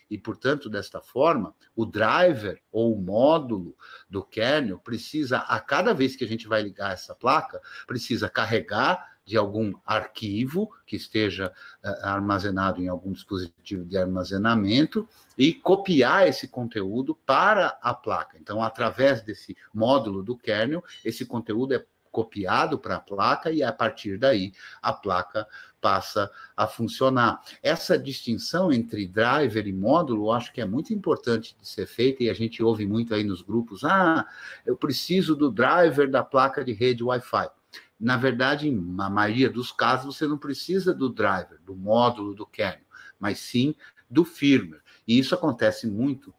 E, 0.09 0.15
portanto, 0.15 0.69
desta 0.69 1.01
forma, 1.01 1.55
o 1.75 1.87
driver 1.87 2.61
ou 2.71 2.95
o 2.95 3.01
módulo 3.01 3.75
do 4.07 4.23
kernel 4.23 4.77
precisa, 4.77 5.39
a 5.39 5.59
cada 5.59 5.91
vez 5.91 6.15
que 6.15 6.23
a 6.23 6.27
gente 6.27 6.47
vai 6.47 6.61
ligar 6.61 6.93
essa 6.93 7.15
placa, 7.15 7.59
precisa 7.87 8.29
carregar 8.29 9.16
de 9.27 9.35
algum 9.35 9.73
arquivo 9.85 10.71
que 10.85 10.95
esteja 10.95 11.51
uh, 11.83 12.05
armazenado 12.05 12.81
em 12.81 12.87
algum 12.87 13.11
dispositivo 13.11 13.83
de 13.83 13.97
armazenamento 13.97 15.07
e 15.37 15.53
copiar 15.53 16.29
esse 16.29 16.47
conteúdo 16.47 17.13
para 17.25 17.77
a 17.81 17.93
placa. 17.93 18.37
Então, 18.39 18.63
através 18.63 19.21
desse 19.21 19.55
módulo 19.73 20.23
do 20.23 20.37
kernel, 20.37 20.81
esse 21.03 21.25
conteúdo 21.25 21.73
é 21.73 21.85
copiado 22.09 22.79
para 22.79 22.95
a 22.95 22.99
placa 23.01 23.51
e 23.51 23.61
a 23.61 23.71
partir 23.71 24.17
daí 24.17 24.53
a 24.81 24.93
placa 24.93 25.45
passa 25.81 26.31
a 26.55 26.65
funcionar. 26.65 27.41
Essa 27.61 27.99
distinção 27.99 28.71
entre 28.71 29.05
driver 29.07 29.67
e 29.67 29.73
módulo, 29.73 30.31
acho 30.31 30.53
que 30.53 30.61
é 30.61 30.65
muito 30.65 30.93
importante 30.93 31.55
de 31.59 31.67
ser 31.67 31.85
feita 31.85 32.23
e 32.23 32.29
a 32.29 32.33
gente 32.33 32.63
ouve 32.63 32.87
muito 32.87 33.13
aí 33.13 33.25
nos 33.25 33.41
grupos: 33.41 33.83
ah, 33.83 34.25
eu 34.65 34.77
preciso 34.77 35.35
do 35.35 35.51
driver 35.51 36.09
da 36.09 36.23
placa 36.23 36.63
de 36.63 36.71
rede 36.71 37.03
Wi-Fi. 37.03 37.49
Na 37.99 38.17
verdade, 38.17 38.69
na 38.69 39.09
maioria 39.09 39.49
dos 39.49 39.71
casos, 39.71 40.15
você 40.15 40.27
não 40.27 40.37
precisa 40.37 40.93
do 40.93 41.09
driver, 41.09 41.59
do 41.65 41.75
módulo 41.75 42.33
do 42.33 42.45
kernel, 42.45 42.85
mas 43.19 43.39
sim 43.39 43.73
do 44.09 44.23
firmware. 44.23 44.81
E 45.07 45.17
isso 45.17 45.33
acontece 45.33 45.87
muito 45.87 46.33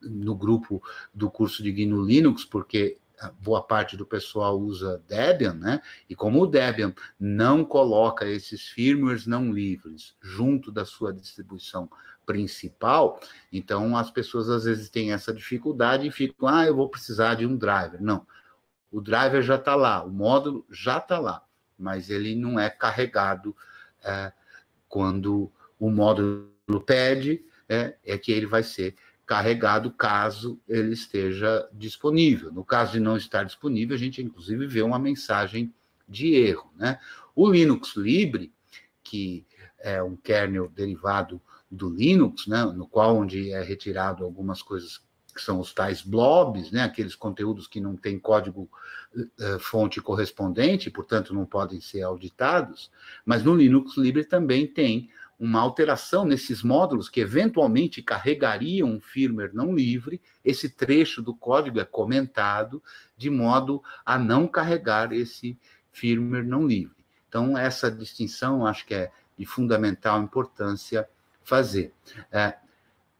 no 0.00 0.34
grupo 0.34 0.82
do 1.12 1.30
curso 1.30 1.62
de 1.62 1.72
GNU 1.72 2.04
Linux, 2.04 2.44
porque 2.44 2.98
boa 3.40 3.62
parte 3.62 3.96
do 3.96 4.06
pessoal 4.06 4.58
usa 4.58 5.02
Debian, 5.08 5.54
né? 5.54 5.80
E 6.08 6.14
como 6.14 6.42
o 6.42 6.46
Debian 6.46 6.94
não 7.18 7.64
coloca 7.64 8.26
esses 8.26 8.68
firmwares 8.68 9.26
não 9.26 9.52
livres 9.52 10.14
junto 10.20 10.70
da 10.70 10.84
sua 10.84 11.12
distribuição 11.12 11.90
principal, 12.24 13.18
então 13.52 13.96
as 13.96 14.10
pessoas 14.10 14.48
às 14.50 14.64
vezes 14.64 14.90
têm 14.90 15.12
essa 15.12 15.32
dificuldade 15.32 16.06
e 16.06 16.12
ficam, 16.12 16.48
ah, 16.48 16.64
eu 16.64 16.76
vou 16.76 16.88
precisar 16.88 17.34
de 17.34 17.46
um 17.46 17.56
driver. 17.56 18.00
Não, 18.02 18.26
o 18.90 19.00
driver 19.00 19.42
já 19.42 19.56
está 19.56 19.74
lá, 19.74 20.02
o 20.02 20.10
módulo 20.10 20.66
já 20.70 20.98
está 20.98 21.18
lá, 21.18 21.44
mas 21.78 22.10
ele 22.10 22.34
não 22.34 22.58
é 22.58 22.70
carregado 22.70 23.54
é, 24.02 24.32
quando 24.88 25.52
o 25.78 25.90
módulo 25.90 26.50
pede, 26.86 27.44
é, 27.68 27.96
é 28.04 28.16
que 28.16 28.32
ele 28.32 28.46
vai 28.46 28.62
ser 28.62 28.94
carregado 29.26 29.90
caso 29.90 30.58
ele 30.66 30.94
esteja 30.94 31.68
disponível. 31.72 32.50
No 32.50 32.64
caso 32.64 32.92
de 32.92 33.00
não 33.00 33.16
estar 33.16 33.44
disponível, 33.44 33.94
a 33.94 33.98
gente 33.98 34.22
inclusive 34.22 34.66
vê 34.66 34.80
uma 34.80 34.98
mensagem 34.98 35.72
de 36.08 36.34
erro. 36.34 36.72
Né? 36.74 36.98
O 37.36 37.50
Linux 37.50 37.94
Libre, 37.94 38.50
que 39.02 39.46
é 39.78 40.02
um 40.02 40.16
kernel 40.16 40.68
derivado 40.68 41.40
do 41.70 41.90
Linux, 41.90 42.46
né, 42.46 42.64
no 42.64 42.88
qual 42.88 43.16
onde 43.16 43.52
é 43.52 43.62
retirado 43.62 44.24
algumas 44.24 44.62
coisas 44.62 45.02
que 45.38 45.44
são 45.44 45.60
os 45.60 45.72
tais 45.72 46.02
blobs, 46.02 46.72
né, 46.72 46.82
aqueles 46.82 47.14
conteúdos 47.14 47.68
que 47.68 47.80
não 47.80 47.96
têm 47.96 48.18
código 48.18 48.68
uh, 49.14 49.58
fonte 49.60 50.00
correspondente, 50.00 50.90
portanto 50.90 51.32
não 51.32 51.46
podem 51.46 51.80
ser 51.80 52.02
auditados, 52.02 52.90
mas 53.24 53.44
no 53.44 53.54
Linux 53.54 53.96
Libre 53.96 54.24
também 54.24 54.66
tem 54.66 55.08
uma 55.38 55.60
alteração 55.60 56.24
nesses 56.24 56.64
módulos 56.64 57.08
que 57.08 57.20
eventualmente 57.20 58.02
carregariam 58.02 58.88
um 58.88 59.00
firmware 59.00 59.54
não 59.54 59.72
livre, 59.72 60.20
esse 60.44 60.68
trecho 60.68 61.22
do 61.22 61.32
código 61.32 61.78
é 61.78 61.84
comentado 61.84 62.82
de 63.16 63.30
modo 63.30 63.80
a 64.04 64.18
não 64.18 64.48
carregar 64.48 65.12
esse 65.12 65.56
firmware 65.92 66.44
não 66.44 66.66
livre. 66.66 66.96
Então, 67.28 67.56
essa 67.56 67.88
distinção 67.88 68.66
acho 68.66 68.84
que 68.84 68.94
é 68.94 69.12
de 69.38 69.46
fundamental 69.46 70.20
importância 70.20 71.08
fazer. 71.44 71.94
É, 72.32 72.56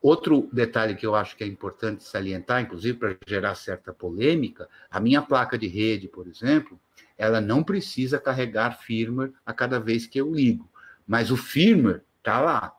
outro 0.00 0.48
detalhe 0.52 0.94
que 0.94 1.06
eu 1.06 1.14
acho 1.14 1.36
que 1.36 1.44
é 1.44 1.46
importante 1.46 2.04
salientar, 2.04 2.62
inclusive 2.62 2.98
para 2.98 3.16
gerar 3.26 3.54
certa 3.54 3.92
polêmica, 3.92 4.68
a 4.90 5.00
minha 5.00 5.22
placa 5.22 5.58
de 5.58 5.66
rede, 5.66 6.08
por 6.08 6.26
exemplo, 6.26 6.78
ela 7.16 7.40
não 7.40 7.62
precisa 7.64 8.18
carregar 8.18 8.78
firmware 8.80 9.32
a 9.44 9.52
cada 9.52 9.80
vez 9.80 10.06
que 10.06 10.20
eu 10.20 10.32
ligo, 10.32 10.68
mas 11.06 11.30
o 11.30 11.36
firmware 11.36 12.02
Está 12.28 12.40
lá. 12.40 12.74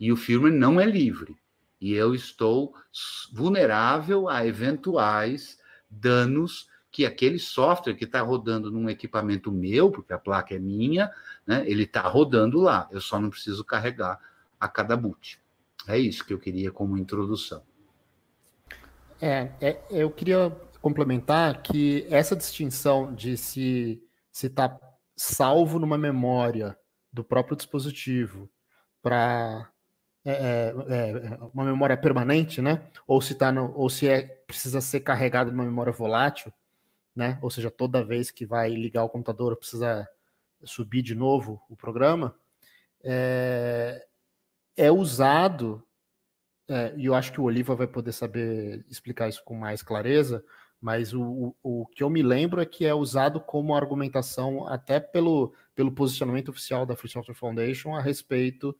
E 0.00 0.10
o 0.10 0.16
firmware 0.16 0.54
não 0.54 0.80
é 0.80 0.86
livre. 0.86 1.36
E 1.78 1.92
eu 1.92 2.14
estou 2.14 2.74
vulnerável 3.30 4.30
a 4.30 4.46
eventuais 4.46 5.58
danos 5.90 6.68
que 6.90 7.04
aquele 7.04 7.38
software 7.38 7.94
que 7.94 8.04
está 8.04 8.22
rodando 8.22 8.70
num 8.70 8.88
equipamento 8.88 9.52
meu, 9.52 9.90
porque 9.90 10.14
a 10.14 10.18
placa 10.18 10.54
é 10.54 10.58
minha, 10.58 11.12
né, 11.46 11.64
ele 11.66 11.82
está 11.82 12.00
rodando 12.02 12.60
lá. 12.60 12.88
Eu 12.90 13.00
só 13.00 13.20
não 13.20 13.28
preciso 13.28 13.62
carregar 13.62 14.18
a 14.58 14.68
cada 14.68 14.96
boot. 14.96 15.38
É 15.86 15.98
isso 15.98 16.24
que 16.24 16.32
eu 16.32 16.38
queria 16.38 16.70
como 16.70 16.96
introdução. 16.96 17.62
É, 19.20 19.50
é 19.60 19.82
eu 19.90 20.10
queria 20.10 20.50
complementar 20.80 21.62
que 21.62 22.06
essa 22.10 22.36
distinção 22.36 23.14
de 23.14 23.36
se 23.36 24.02
está 24.32 24.78
salvo 25.16 25.78
numa 25.78 25.96
memória 25.96 26.76
do 27.12 27.22
próprio 27.22 27.56
dispositivo 27.56 28.50
para 29.00 29.70
é, 30.24 30.32
é, 30.32 30.74
é, 30.88 31.38
uma 31.52 31.64
memória 31.64 31.96
permanente, 31.96 32.62
né? 32.62 32.82
Ou 33.06 33.20
se 33.20 33.34
tá 33.34 33.52
no, 33.52 33.72
ou 33.76 33.90
se 33.90 34.08
é 34.08 34.22
precisa 34.22 34.80
ser 34.80 35.00
carregado 35.00 35.50
numa 35.50 35.64
memória 35.64 35.92
volátil, 35.92 36.52
né? 37.14 37.38
Ou 37.42 37.50
seja, 37.50 37.70
toda 37.70 38.04
vez 38.04 38.30
que 38.30 38.46
vai 38.46 38.70
ligar 38.70 39.04
o 39.04 39.08
computador 39.08 39.54
precisa 39.56 40.08
subir 40.64 41.02
de 41.02 41.14
novo 41.14 41.62
o 41.68 41.76
programa. 41.76 42.34
É, 43.02 44.06
é 44.76 44.90
usado 44.90 45.82
é, 46.68 46.94
e 46.96 47.06
eu 47.06 47.14
acho 47.14 47.32
que 47.32 47.40
o 47.40 47.44
Oliva 47.44 47.74
vai 47.74 47.86
poder 47.86 48.12
saber 48.12 48.84
explicar 48.88 49.28
isso 49.28 49.42
com 49.44 49.54
mais 49.54 49.82
clareza. 49.82 50.44
Mas 50.80 51.14
o, 51.14 51.22
o, 51.22 51.82
o 51.82 51.86
que 51.86 52.02
eu 52.02 52.10
me 52.10 52.22
lembro 52.22 52.60
é 52.60 52.66
que 52.66 52.84
é 52.84 52.94
usado 52.94 53.40
como 53.40 53.74
argumentação 53.74 54.66
até 54.68 55.00
pelo, 55.00 55.54
pelo 55.74 55.92
posicionamento 55.92 56.50
oficial 56.50 56.84
da 56.84 56.96
Free 56.96 57.10
Software 57.10 57.34
Foundation 57.34 57.94
a 57.94 58.02
respeito 58.02 58.76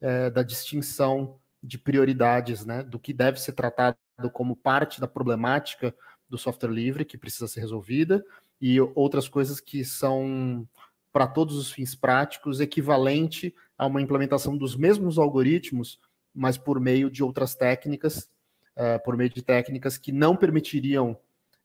é, 0.00 0.28
da 0.28 0.42
distinção 0.42 1.40
de 1.62 1.78
prioridades, 1.78 2.64
né, 2.64 2.82
do 2.82 2.98
que 2.98 3.12
deve 3.12 3.40
ser 3.40 3.52
tratado 3.52 3.96
como 4.32 4.54
parte 4.54 5.00
da 5.00 5.08
problemática 5.08 5.94
do 6.28 6.36
software 6.36 6.70
livre 6.70 7.04
que 7.04 7.18
precisa 7.18 7.48
ser 7.48 7.60
resolvida 7.60 8.24
e 8.60 8.78
outras 8.94 9.28
coisas 9.28 9.58
que 9.58 9.84
são 9.84 10.68
para 11.12 11.26
todos 11.26 11.56
os 11.56 11.72
fins 11.72 11.94
práticos 11.94 12.60
equivalente 12.60 13.54
a 13.76 13.86
uma 13.86 14.00
implementação 14.00 14.56
dos 14.56 14.76
mesmos 14.76 15.18
algoritmos, 15.18 16.00
mas 16.34 16.56
por 16.56 16.80
meio 16.80 17.10
de 17.10 17.22
outras 17.22 17.54
técnicas, 17.54 18.28
é, 18.74 18.98
por 18.98 19.16
meio 19.16 19.30
de 19.30 19.42
técnicas 19.42 19.96
que 19.98 20.12
não 20.12 20.36
permitiriam, 20.36 21.18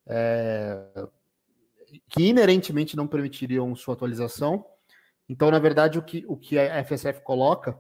é, 0.08 1.08
que 2.10 2.24
inerentemente 2.24 2.96
não 2.96 3.08
permitiriam 3.08 3.75
sua 3.75 3.94
atualização. 3.94 4.65
Então, 5.27 5.51
na 5.51 5.60
verdade, 5.60 6.00
o 6.00 6.01
que, 6.01 6.24
o 6.27 6.38
que 6.38 6.58
a 6.58 6.84
FSF 6.84 7.22
coloca 7.22 7.77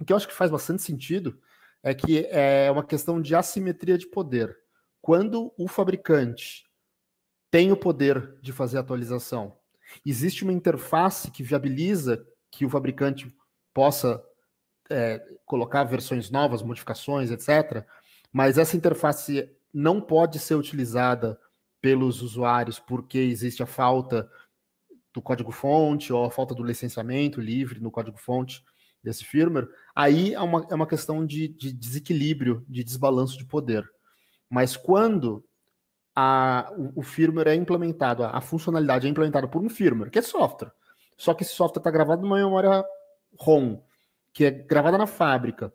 o 0.00 0.04
que 0.04 0.12
eu 0.12 0.16
acho 0.16 0.26
que 0.26 0.34
faz 0.34 0.50
bastante 0.50 0.82
sentido 0.82 1.38
é 1.82 1.94
que 1.94 2.26
é 2.30 2.70
uma 2.70 2.82
questão 2.82 3.20
de 3.20 3.34
assimetria 3.34 3.98
de 3.98 4.06
poder. 4.06 4.56
Quando 5.02 5.52
o 5.58 5.68
fabricante 5.68 6.64
tem 7.50 7.70
o 7.70 7.76
poder 7.76 8.38
de 8.40 8.52
fazer 8.52 8.78
a 8.78 8.80
atualização, 8.80 9.58
existe 10.04 10.42
uma 10.42 10.52
interface 10.52 11.30
que 11.30 11.42
viabiliza 11.42 12.26
que 12.50 12.64
o 12.64 12.70
fabricante 12.70 13.34
possa 13.72 14.22
é, 14.90 15.20
colocar 15.46 15.84
versões 15.84 16.30
novas, 16.30 16.62
modificações, 16.62 17.30
etc. 17.30 17.84
Mas 18.32 18.58
essa 18.58 18.76
interface 18.76 19.50
não 19.72 20.00
pode 20.00 20.38
ser 20.38 20.54
utilizada 20.54 21.38
pelos 21.80 22.22
usuários 22.22 22.78
porque 22.78 23.18
existe 23.18 23.62
a 23.62 23.66
falta 23.66 24.30
do 25.12 25.22
código-fonte 25.22 26.12
ou 26.12 26.24
a 26.24 26.30
falta 26.30 26.54
do 26.54 26.62
licenciamento 26.62 27.40
livre 27.40 27.80
no 27.80 27.90
código-fonte 27.90 28.62
desse 29.02 29.24
firmware, 29.24 29.68
aí 29.94 30.34
é 30.34 30.40
uma, 30.40 30.66
é 30.70 30.74
uma 30.74 30.86
questão 30.86 31.24
de, 31.24 31.48
de 31.48 31.72
desequilíbrio, 31.72 32.64
de 32.68 32.84
desbalanço 32.84 33.38
de 33.38 33.46
poder. 33.46 33.88
Mas 34.48 34.76
quando 34.76 35.44
a, 36.14 36.70
o, 36.76 37.00
o 37.00 37.02
firmware 37.02 37.48
é 37.48 37.54
implementado, 37.54 38.22
a, 38.22 38.36
a, 38.36 38.40
funcionalidade 38.40 39.06
é 39.06 39.10
implementada 39.10 39.48
por 39.48 39.62
um 39.62 39.70
firmware, 39.70 40.10
que 40.10 40.18
é 40.18 40.22
software, 40.22 40.72
só 41.16 41.32
que 41.34 41.42
esse 41.42 41.54
software 41.54 41.80
está 41.80 41.90
gravado 41.90 42.22
numa 42.22 42.36
memória 42.36 42.84
ROM, 43.38 43.80
que 44.32 44.44
é 44.44 44.50
gravada 44.50 44.98
na 44.98 45.06
fábrica, 45.06 45.72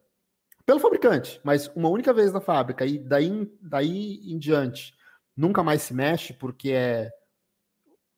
pelo 0.66 0.80
fabricante, 0.80 1.40
mas 1.44 1.68
uma 1.76 1.90
única 1.90 2.12
vez 2.12 2.34
na 2.34 2.42
fábrica, 2.42 2.86
e 2.86 2.98
daí, 2.98 3.52
daí 3.62 4.20
em 4.32 4.38
diante 4.38 4.96
nunca 5.38 5.62
mais 5.62 5.84
se 5.84 5.94
mexe, 5.94 6.34
porque 6.34 6.72
é. 6.72 7.12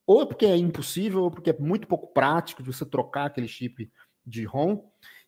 Ou 0.05 0.21
é 0.21 0.25
porque 0.25 0.45
é 0.45 0.55
impossível, 0.55 1.23
ou 1.23 1.31
porque 1.31 1.49
é 1.49 1.57
muito 1.59 1.87
pouco 1.87 2.13
prático 2.13 2.63
de 2.63 2.71
você 2.71 2.85
trocar 2.85 3.25
aquele 3.25 3.47
chip 3.47 3.91
de 4.25 4.45
ROM. 4.45 4.81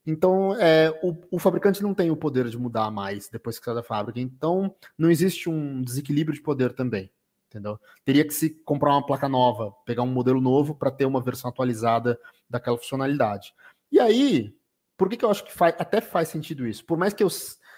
Então, 0.06 0.56
é, 0.56 0.98
o, 1.04 1.14
o, 1.32 1.40
fabricante 1.40 1.84
não 1.84 1.94
tem 1.94 2.10
o 2.10 2.16
poder 2.16 2.48
de 2.48 2.58
mudar 2.58 2.90
mais 2.90 3.28
depois 3.28 3.60
que 3.60 3.66
sai 3.66 3.76
da 3.76 3.84
fábrica. 3.84 4.22
Então, 4.22 4.74
não 4.98 5.12
existe 5.12 5.50
um 5.50 5.82
desequilíbrio 5.82 6.34
de 6.34 6.42
poder 6.42 6.72
também. 6.74 7.12
Entendeu? 7.50 7.80
Teria 8.06 8.26
que 8.26 8.34
se 8.34 8.52
comprar 8.64 8.92
uma 8.92 9.06
placa 9.06 9.28
nova, 9.28 9.72
pegar 9.86 10.04
um 10.04 10.12
modelo 10.12 10.40
novo 10.40 10.76
para 10.76 10.92
ter 10.92 11.06
uma 11.06 11.20
versão 11.20 11.50
atualizada 11.50 12.18
daquela 12.48 12.78
funcionalidade. 12.78 13.54
E 13.92 14.00
aí, 14.00 14.56
por 14.98 15.10
que, 15.10 15.18
que 15.18 15.26
eu 15.26 15.30
acho 15.30 15.44
que 15.44 15.54
faz, 15.54 15.76
até 15.80 16.02
faz 16.02 16.30
sentido 16.30 16.68
isso? 16.68 16.86
Por 16.86 16.98
mais 16.98 17.14
que 17.14 17.24
eu, 17.24 17.30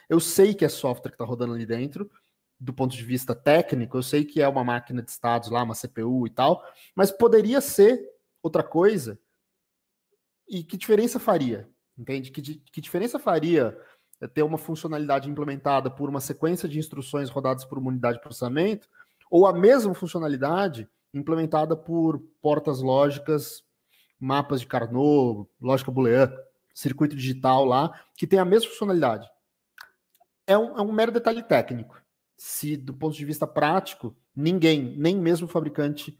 eu 0.09 0.19
sei 0.19 0.53
que 0.53 0.65
é 0.65 0.69
software 0.69 1.11
que 1.11 1.15
está 1.15 1.25
rodando 1.25 1.53
ali 1.53 1.65
dentro, 1.65 2.09
do 2.59 2.73
ponto 2.73 2.95
de 2.95 3.03
vista 3.03 3.33
técnico, 3.33 3.97
eu 3.97 4.03
sei 4.03 4.23
que 4.23 4.41
é 4.41 4.47
uma 4.47 4.63
máquina 4.63 5.01
de 5.01 5.09
estados 5.09 5.49
lá, 5.49 5.63
uma 5.63 5.73
CPU 5.73 6.27
e 6.27 6.29
tal, 6.29 6.63
mas 6.95 7.11
poderia 7.11 7.59
ser 7.59 7.99
outra 8.43 8.63
coisa 8.63 9.19
e 10.47 10.63
que 10.63 10.77
diferença 10.77 11.19
faria? 11.19 11.69
Entende? 11.97 12.29
Que, 12.29 12.41
que 12.41 12.81
diferença 12.81 13.17
faria 13.17 13.77
ter 14.33 14.43
uma 14.43 14.57
funcionalidade 14.57 15.29
implementada 15.29 15.89
por 15.89 16.09
uma 16.09 16.19
sequência 16.19 16.67
de 16.67 16.77
instruções 16.77 17.29
rodadas 17.29 17.65
por 17.65 17.77
uma 17.79 17.89
unidade 17.89 18.17
de 18.17 18.23
processamento, 18.23 18.87
ou 19.29 19.47
a 19.47 19.53
mesma 19.53 19.93
funcionalidade 19.93 20.89
implementada 21.13 21.75
por 21.75 22.19
portas 22.41 22.81
lógicas, 22.81 23.63
mapas 24.21 24.61
de 24.61 24.67
Carnot, 24.67 25.49
lógica 25.59 25.91
booleana, 25.91 26.31
circuito 26.73 27.15
digital 27.15 27.65
lá, 27.65 27.99
que 28.15 28.27
tem 28.27 28.37
a 28.37 28.45
mesma 28.45 28.69
funcionalidade. 28.69 29.27
É 30.45 30.55
um, 30.55 30.77
é 30.77 30.81
um 30.81 30.91
mero 30.91 31.11
detalhe 31.11 31.41
técnico. 31.41 31.99
Se, 32.37 32.77
do 32.77 32.93
ponto 32.93 33.15
de 33.15 33.25
vista 33.25 33.47
prático, 33.47 34.15
ninguém, 34.35 34.95
nem 34.97 35.17
mesmo 35.17 35.47
o 35.47 35.49
fabricante, 35.49 36.17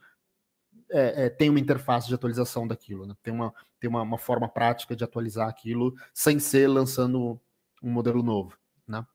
é, 0.90 1.26
é, 1.26 1.30
tem 1.30 1.50
uma 1.50 1.60
interface 1.60 2.08
de 2.08 2.16
atualização 2.16 2.68
daquilo, 2.68 3.06
né? 3.06 3.16
tem, 3.24 3.34
uma, 3.34 3.54
tem 3.80 3.90
uma, 3.90 4.02
uma, 4.02 4.18
forma 4.18 4.48
prática 4.48 4.96
de 4.96 5.04
atualizar 5.04 5.48
aquilo 5.48 5.96
sem 6.14 6.38
ser 6.38 6.68
lançando 6.68 7.40
um 7.82 7.90
modelo 7.90 8.22
novo. 8.22 8.58
Né? 8.88 9.06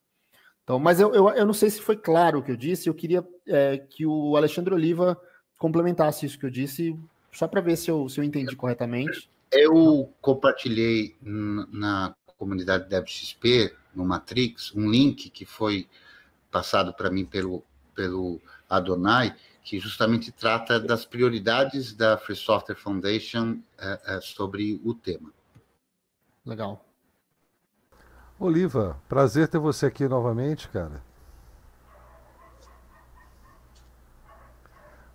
Então, 0.64 0.78
mas 0.78 1.00
eu, 1.00 1.14
eu, 1.14 1.28
eu 1.28 1.44
não 1.44 1.52
sei 1.52 1.70
se 1.70 1.80
foi 1.80 1.96
claro 1.96 2.38
o 2.38 2.42
que 2.42 2.50
eu 2.50 2.56
disse, 2.56 2.88
eu 2.88 2.94
queria 2.94 3.26
é, 3.46 3.78
que 3.78 4.06
o 4.06 4.36
Alexandre 4.36 4.74
Oliva 4.74 5.20
complementasse 5.58 6.24
isso 6.24 6.38
que 6.38 6.46
eu 6.46 6.50
disse, 6.50 6.98
só 7.36 7.46
para 7.46 7.60
ver 7.60 7.76
se 7.76 7.90
eu, 7.90 8.08
se 8.08 8.18
eu 8.18 8.24
entendi 8.24 8.56
corretamente. 8.56 9.28
Eu 9.52 10.10
compartilhei 10.22 11.14
na 11.20 12.14
comunidade 12.38 12.88
DevXP, 12.88 13.74
no 13.94 14.06
Matrix, 14.06 14.74
um 14.74 14.90
link 14.90 15.28
que 15.28 15.44
foi 15.44 15.86
passado 16.50 16.94
para 16.94 17.10
mim 17.10 17.26
pelo, 17.26 17.62
pelo 17.94 18.40
Adonai, 18.68 19.36
que 19.62 19.78
justamente 19.78 20.32
trata 20.32 20.80
das 20.80 21.04
prioridades 21.04 21.92
da 21.92 22.16
Free 22.16 22.36
Software 22.36 22.76
Foundation 22.76 23.58
uh, 23.78 24.16
uh, 24.16 24.22
sobre 24.22 24.80
o 24.82 24.94
tema. 24.94 25.30
Legal. 26.44 26.82
Oliva, 28.38 28.98
prazer 29.08 29.48
ter 29.48 29.58
você 29.58 29.86
aqui 29.86 30.08
novamente, 30.08 30.68
cara. 30.68 31.02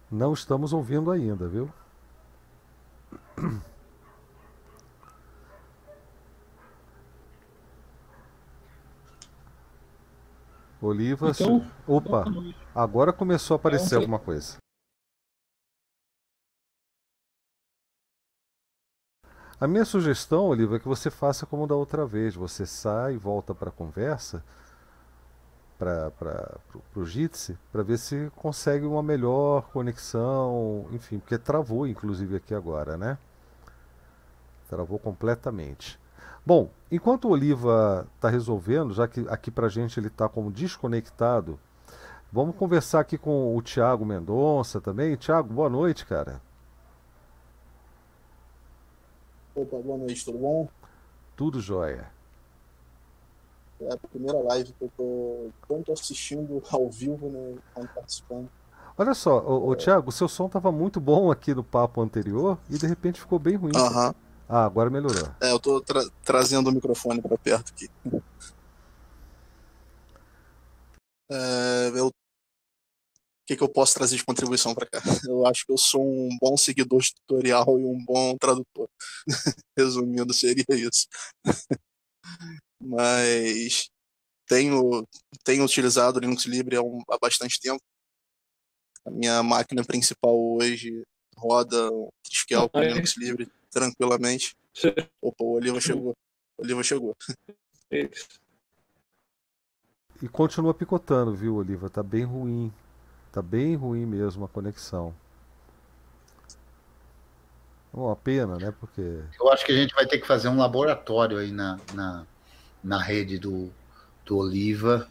Não 0.09 0.33
estamos 0.33 0.71
ouvindo 0.71 1.09
ainda, 1.09 1.47
viu? 1.47 1.71
Oliva. 10.81 11.29
Então, 11.29 11.65
Opa, 11.87 12.25
agora 12.73 13.13
começou 13.13 13.55
a 13.55 13.57
aparecer 13.57 13.95
alguma 13.95 14.19
coisa. 14.19 14.57
A 19.59 19.67
minha 19.67 19.85
sugestão, 19.85 20.47
Oliva, 20.47 20.77
é 20.77 20.79
que 20.79 20.87
você 20.87 21.11
faça 21.11 21.45
como 21.45 21.67
da 21.67 21.75
outra 21.75 22.03
vez. 22.03 22.33
Você 22.33 22.65
sai 22.65 23.13
e 23.13 23.17
volta 23.17 23.53
para 23.53 23.69
a 23.69 23.71
conversa, 23.71 24.43
para 25.77 26.11
o 26.95 27.05
Jitsi, 27.05 27.55
para 27.71 27.83
ver 27.83 27.99
se 27.99 28.31
consegue 28.35 28.87
uma 28.87 29.03
melhor 29.03 29.69
conexão, 29.71 30.87
enfim, 30.91 31.19
porque 31.19 31.37
travou, 31.37 31.85
inclusive, 31.85 32.37
aqui 32.37 32.55
agora, 32.55 32.97
né? 32.97 33.19
Travou 34.71 34.97
completamente. 34.97 35.99
Bom, 36.45 36.69
enquanto 36.89 37.25
o 37.25 37.31
Oliva 37.31 38.07
está 38.15 38.29
resolvendo, 38.29 38.93
já 38.93 39.05
que 39.05 39.19
aqui 39.27 39.51
para 39.51 39.67
a 39.67 39.69
gente 39.69 39.99
ele 39.99 40.07
está 40.07 40.29
como 40.29 40.49
desconectado, 40.49 41.59
vamos 42.31 42.55
conversar 42.55 43.01
aqui 43.01 43.17
com 43.17 43.53
o 43.53 43.61
Tiago 43.61 44.05
Mendonça 44.05 44.79
também. 44.79 45.17
Tiago, 45.17 45.53
boa 45.53 45.69
noite, 45.69 46.05
cara. 46.05 46.41
Opa, 49.53 49.77
boa 49.79 49.97
noite, 49.97 50.23
tudo 50.23 50.37
bom? 50.37 50.69
Tudo 51.35 51.59
jóia. 51.59 52.09
É 53.81 53.93
a 53.93 53.97
primeira 53.97 54.39
live 54.39 54.71
que 54.71 54.85
eu 54.85 54.91
tô 54.95 55.49
tanto 55.67 55.91
assistindo 55.91 56.63
ao 56.71 56.89
vivo, 56.89 57.27
né, 57.27 57.57
quanto 57.73 57.93
participando. 57.93 58.49
Olha 58.97 59.13
só, 59.13 59.39
o, 59.39 59.67
o 59.67 59.75
Thiago, 59.75 60.07
o 60.07 60.13
seu 60.13 60.29
som 60.29 60.45
estava 60.45 60.71
muito 60.71 61.01
bom 61.01 61.29
aqui 61.29 61.53
no 61.53 61.61
papo 61.63 62.01
anterior 62.01 62.57
e 62.69 62.77
de 62.77 62.87
repente 62.87 63.19
ficou 63.19 63.37
bem 63.37 63.57
ruim. 63.57 63.73
Aham. 63.75 64.07
Uh 64.07 64.13
-huh. 64.13 64.30
Ah, 64.53 64.65
agora 64.65 64.89
melhorou. 64.89 65.33
É, 65.41 65.49
eu 65.49 65.59
tô 65.61 65.79
tra 65.79 66.01
trazendo 66.25 66.69
o 66.69 66.73
microfone 66.73 67.21
para 67.21 67.37
perto 67.37 67.71
aqui. 67.71 67.89
É, 71.31 71.91
eu... 71.95 72.07
O 72.07 72.11
que, 73.47 73.55
que 73.55 73.63
eu 73.63 73.69
posso 73.69 73.93
trazer 73.93 74.17
de 74.17 74.25
contribuição 74.25 74.75
para 74.75 74.85
cá? 74.85 75.01
Eu 75.25 75.47
acho 75.47 75.65
que 75.65 75.71
eu 75.71 75.77
sou 75.77 76.05
um 76.05 76.37
bom 76.41 76.57
seguidor 76.57 76.99
de 77.01 77.13
tutorial 77.15 77.79
e 77.79 77.85
um 77.85 78.03
bom 78.03 78.37
tradutor. 78.37 78.89
Resumindo, 79.77 80.33
seria 80.33 80.65
isso. 80.69 81.07
Mas 82.77 83.89
tenho, 84.47 85.07
tenho 85.45 85.63
utilizado 85.63 86.19
Linux 86.19 86.43
Libre 86.45 86.75
há, 86.75 86.81
um, 86.81 87.01
há 87.09 87.17
bastante 87.17 87.57
tempo. 87.61 87.81
A 89.05 89.11
minha 89.11 89.41
máquina 89.41 89.83
principal 89.85 90.37
hoje 90.37 91.03
roda 91.41 91.91
um 91.91 92.09
Triskel 92.23 92.69
com 92.69 92.79
Linux 92.79 93.17
Libre 93.17 93.51
tranquilamente. 93.71 94.55
Opa, 95.21 95.43
o 95.43 95.53
Oliva 95.53 95.81
chegou. 95.81 96.15
O 96.57 96.63
Oliva 96.63 96.83
chegou. 96.83 97.17
E 100.21 100.27
continua 100.31 100.73
picotando, 100.73 101.33
viu, 101.33 101.55
Oliva? 101.55 101.89
Tá 101.89 102.03
bem 102.03 102.23
ruim. 102.23 102.71
Tá 103.31 103.41
bem 103.41 103.75
ruim 103.75 104.05
mesmo 104.05 104.45
a 104.45 104.47
conexão. 104.47 105.15
Uma 107.91 108.15
pena, 108.15 108.57
né? 108.57 108.73
Porque. 108.79 109.01
Eu 109.39 109.51
acho 109.51 109.65
que 109.65 109.71
a 109.71 109.75
gente 109.75 109.93
vai 109.93 110.05
ter 110.05 110.19
que 110.19 110.27
fazer 110.27 110.47
um 110.47 110.57
laboratório 110.57 111.37
aí 111.37 111.51
na, 111.51 111.77
na, 111.93 112.25
na 112.83 113.01
rede 113.01 113.37
do, 113.37 113.69
do 114.25 114.37
Oliva. 114.37 115.07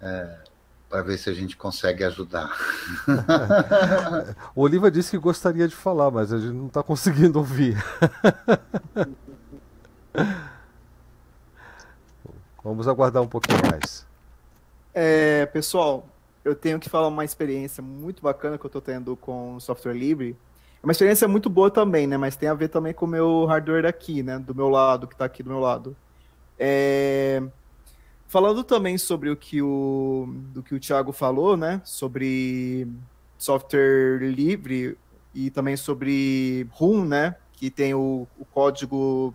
É, 0.00 0.38
para 0.94 1.02
ver 1.02 1.18
se 1.18 1.28
a 1.28 1.32
gente 1.32 1.56
consegue 1.56 2.04
ajudar. 2.04 2.56
o 4.54 4.62
Oliva 4.62 4.92
disse 4.92 5.10
que 5.10 5.18
gostaria 5.18 5.66
de 5.66 5.74
falar, 5.74 6.08
mas 6.08 6.32
a 6.32 6.38
gente 6.38 6.52
não 6.52 6.68
está 6.68 6.84
conseguindo 6.84 7.40
ouvir. 7.40 7.76
Vamos 12.62 12.86
aguardar 12.86 13.24
um 13.24 13.26
pouquinho 13.26 13.58
mais. 13.68 14.06
É, 14.94 15.46
pessoal, 15.46 16.06
eu 16.44 16.54
tenho 16.54 16.78
que 16.78 16.88
falar 16.88 17.08
uma 17.08 17.24
experiência 17.24 17.82
muito 17.82 18.22
bacana 18.22 18.56
que 18.56 18.64
eu 18.64 18.68
estou 18.68 18.80
tendo 18.80 19.16
com 19.16 19.58
software 19.58 19.94
livre. 19.94 20.36
É 20.80 20.86
uma 20.86 20.92
experiência 20.92 21.26
muito 21.26 21.50
boa 21.50 21.72
também, 21.72 22.06
né? 22.06 22.16
Mas 22.16 22.36
tem 22.36 22.48
a 22.48 22.54
ver 22.54 22.68
também 22.68 22.94
com 22.94 23.04
o 23.04 23.08
meu 23.08 23.46
hardware 23.46 23.86
aqui, 23.86 24.22
né? 24.22 24.38
Do 24.38 24.54
meu 24.54 24.68
lado, 24.68 25.08
que 25.08 25.14
está 25.14 25.24
aqui 25.24 25.42
do 25.42 25.50
meu 25.50 25.58
lado. 25.58 25.96
É... 26.56 27.42
Falando 28.34 28.64
também 28.64 28.98
sobre 28.98 29.30
o 29.30 29.36
que 29.36 29.62
o, 29.62 30.26
do 30.52 30.60
que 30.60 30.74
o 30.74 30.80
Thiago 30.80 31.12
falou, 31.12 31.56
né? 31.56 31.80
Sobre 31.84 32.84
software 33.38 34.18
livre 34.22 34.98
e 35.32 35.50
também 35.50 35.76
sobre 35.76 36.66
RUM, 36.72 37.04
né? 37.04 37.36
Que 37.52 37.70
tem 37.70 37.94
o, 37.94 38.26
o 38.36 38.44
código 38.44 39.32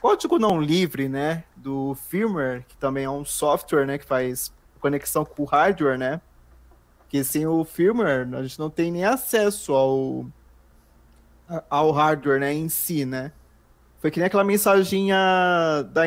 código 0.00 0.38
não 0.38 0.62
livre, 0.62 1.08
né? 1.08 1.42
Do 1.56 1.96
firmware, 1.96 2.64
que 2.68 2.76
também 2.76 3.02
é 3.02 3.10
um 3.10 3.24
software, 3.24 3.84
né? 3.84 3.98
Que 3.98 4.04
faz 4.04 4.54
conexão 4.78 5.24
com 5.24 5.42
o 5.42 5.46
hardware, 5.46 5.98
né? 5.98 6.20
Que 7.08 7.24
sem 7.24 7.48
o 7.48 7.64
firmware 7.64 8.32
a 8.32 8.42
gente 8.44 8.60
não 8.60 8.70
tem 8.70 8.92
nem 8.92 9.04
acesso 9.04 9.72
ao 9.74 10.24
ao 11.68 11.90
hardware, 11.90 12.38
né? 12.38 12.54
Em 12.54 12.68
si, 12.68 13.04
né? 13.04 13.32
Foi 13.98 14.08
que 14.12 14.20
nem 14.20 14.28
aquela 14.28 14.44
mensaginha 14.44 15.82
da 15.92 16.04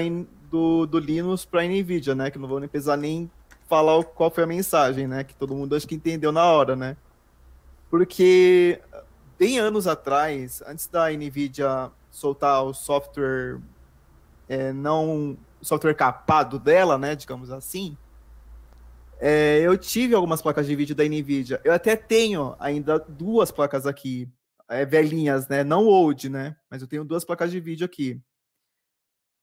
do, 0.52 0.86
do 0.86 1.00
Linux 1.00 1.46
para 1.46 1.62
a 1.62 1.66
NVIDIA, 1.66 2.14
né? 2.14 2.30
Que 2.30 2.38
não 2.38 2.48
vou 2.48 2.60
nem 2.60 2.68
precisar 2.68 2.98
nem 2.98 3.32
falar 3.68 4.04
qual 4.04 4.30
foi 4.30 4.44
a 4.44 4.48
mensagem, 4.48 5.08
né? 5.08 5.24
Que 5.24 5.34
todo 5.34 5.56
mundo 5.56 5.76
acho 5.76 5.88
que 5.88 5.96
entendeu 5.96 6.32
na 6.32 6.44
hora, 6.44 6.76
né? 6.76 6.98
Porque 7.90 8.82
bem 9.40 9.58
anos 9.58 9.88
atrás, 9.88 10.62
antes 10.68 10.88
da 10.88 11.10
NVIDIA 11.10 11.90
soltar 12.12 12.64
o 12.64 12.74
software 12.74 13.60
é, 14.50 14.74
não 14.74 15.38
software 15.62 15.94
capado 15.94 16.60
dela, 16.60 16.98
né? 16.98 17.16
Digamos 17.16 17.50
assim. 17.50 17.98
É, 19.20 19.60
eu 19.62 19.78
tive 19.78 20.16
algumas 20.16 20.42
placas 20.42 20.68
de 20.68 20.76
vídeo 20.76 20.96
da 20.96 21.06
NVIDIA. 21.06 21.62
Eu 21.64 21.72
até 21.74 21.96
tenho 21.96 22.56
ainda 22.60 23.00
duas 23.00 23.52
placas 23.52 23.86
aqui, 23.86 24.28
é, 24.68 24.84
velhinhas, 24.86 25.48
né? 25.48 25.64
Não 25.64 25.86
old, 25.86 26.28
né? 26.28 26.58
Mas 26.70 26.82
eu 26.82 26.88
tenho 26.88 27.06
duas 27.06 27.24
placas 27.24 27.52
de 27.52 27.60
vídeo 27.60 27.86
aqui. 27.86 28.20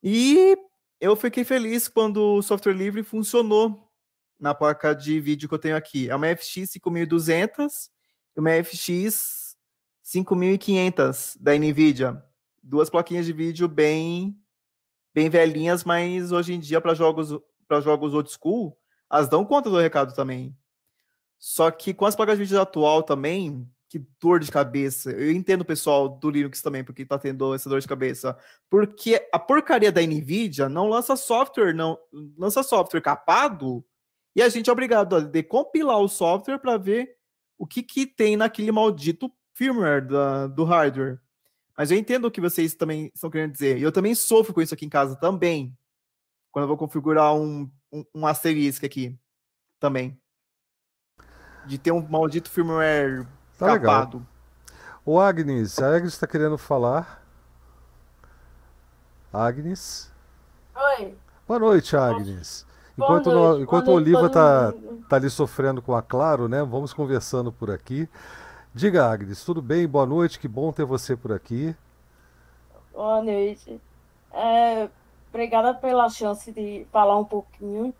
E 0.02 0.56
eu 1.00 1.14
fiquei 1.16 1.44
feliz 1.44 1.88
quando 1.88 2.36
o 2.36 2.42
software 2.42 2.72
livre 2.72 3.02
funcionou 3.02 3.88
na 4.38 4.54
placa 4.54 4.94
de 4.94 5.20
vídeo 5.20 5.48
que 5.48 5.54
eu 5.54 5.58
tenho 5.58 5.76
aqui. 5.76 6.08
É 6.08 6.14
uma 6.14 6.34
FX 6.36 6.70
5200 6.70 7.90
e 8.36 8.40
uma 8.40 8.50
FX 8.62 9.56
5500 10.02 11.36
da 11.40 11.56
NVIDIA. 11.56 12.22
Duas 12.62 12.90
plaquinhas 12.90 13.26
de 13.26 13.32
vídeo 13.32 13.68
bem 13.68 14.38
bem 15.14 15.28
velhinhas, 15.28 15.84
mas 15.84 16.30
hoje 16.30 16.52
em 16.52 16.60
dia 16.60 16.80
para 16.80 16.94
jogos 16.94 17.30
para 17.66 17.80
jogos 17.80 18.14
old 18.14 18.30
school, 18.30 18.78
elas 19.10 19.28
dão 19.28 19.44
conta 19.44 19.68
do 19.68 19.78
recado 19.78 20.14
também. 20.14 20.56
Só 21.38 21.70
que 21.70 21.92
com 21.92 22.06
as 22.06 22.16
placas 22.16 22.38
de 22.38 22.44
vídeo 22.44 22.60
atual 22.60 23.02
também, 23.02 23.68
que 23.88 24.04
dor 24.20 24.40
de 24.40 24.50
cabeça. 24.50 25.10
Eu 25.10 25.32
entendo 25.32 25.62
o 25.62 25.64
pessoal 25.64 26.08
do 26.08 26.30
Linux 26.30 26.60
também, 26.60 26.84
porque 26.84 27.04
tá 27.04 27.18
tendo 27.18 27.54
essa 27.54 27.68
dor 27.68 27.80
de 27.80 27.88
cabeça. 27.88 28.36
Porque 28.68 29.26
a 29.32 29.38
porcaria 29.38 29.90
da 29.90 30.02
Nvidia 30.02 30.68
não 30.68 30.88
lança 30.88 31.16
software, 31.16 31.72
não 31.72 31.98
lança 32.36 32.62
software 32.62 33.00
capado, 33.00 33.84
e 34.36 34.42
a 34.42 34.48
gente 34.48 34.70
é 34.70 34.72
obrigado 34.72 35.16
a 35.16 35.20
decompilar 35.20 35.98
o 35.98 36.08
software 36.08 36.58
para 36.58 36.76
ver 36.76 37.16
o 37.58 37.66
que, 37.66 37.82
que 37.82 38.06
tem 38.06 38.36
naquele 38.36 38.70
maldito 38.70 39.32
firmware 39.52 40.06
da, 40.06 40.46
do 40.46 40.62
hardware. 40.64 41.18
Mas 41.76 41.90
eu 41.90 41.98
entendo 41.98 42.26
o 42.26 42.30
que 42.30 42.40
vocês 42.40 42.74
também 42.74 43.10
estão 43.14 43.30
querendo 43.30 43.52
dizer. 43.52 43.78
E 43.78 43.82
eu 43.82 43.90
também 43.90 44.14
sofro 44.14 44.54
com 44.54 44.62
isso 44.62 44.74
aqui 44.74 44.86
em 44.86 44.88
casa 44.88 45.16
também. 45.16 45.76
Quando 46.52 46.64
eu 46.64 46.68
vou 46.68 46.76
configurar 46.76 47.34
um, 47.34 47.70
um, 47.90 48.04
um 48.14 48.26
asterisco 48.26 48.86
aqui 48.86 49.18
também. 49.80 50.16
De 51.66 51.78
ter 51.78 51.90
um 51.90 52.06
maldito 52.08 52.48
firmware 52.50 53.26
Tá 53.58 53.78
capado. 53.78 54.18
Legal. 54.18 54.32
O 55.04 55.20
Agnes, 55.20 55.80
a 55.80 55.96
Agnes 55.96 56.12
está 56.12 56.26
querendo 56.26 56.56
falar. 56.56 57.22
Agnes. 59.32 60.12
Oi. 60.76 61.16
Boa 61.46 61.58
noite, 61.58 61.96
Agnes. 61.96 62.64
Enquanto, 62.96 63.30
noite. 63.32 63.56
No, 63.58 63.62
enquanto 63.62 63.88
o 63.88 63.94
Oliva 63.94 64.26
está 64.26 64.72
tá 65.08 65.16
ali 65.16 65.28
sofrendo 65.28 65.82
com 65.82 65.94
a 65.94 66.02
Claro, 66.02 66.48
né? 66.48 66.62
Vamos 66.62 66.92
conversando 66.92 67.50
por 67.50 67.70
aqui. 67.70 68.08
Diga, 68.72 69.10
Agnes, 69.10 69.44
tudo 69.44 69.60
bem? 69.60 69.88
Boa 69.88 70.06
noite, 70.06 70.38
que 70.38 70.46
bom 70.46 70.70
ter 70.72 70.84
você 70.84 71.16
por 71.16 71.32
aqui. 71.32 71.74
Boa 72.92 73.22
noite. 73.22 73.80
É, 74.32 74.88
obrigada 75.30 75.74
pela 75.74 76.08
chance 76.08 76.52
de 76.52 76.86
falar 76.92 77.18
um 77.18 77.24
pouquinho. 77.24 77.92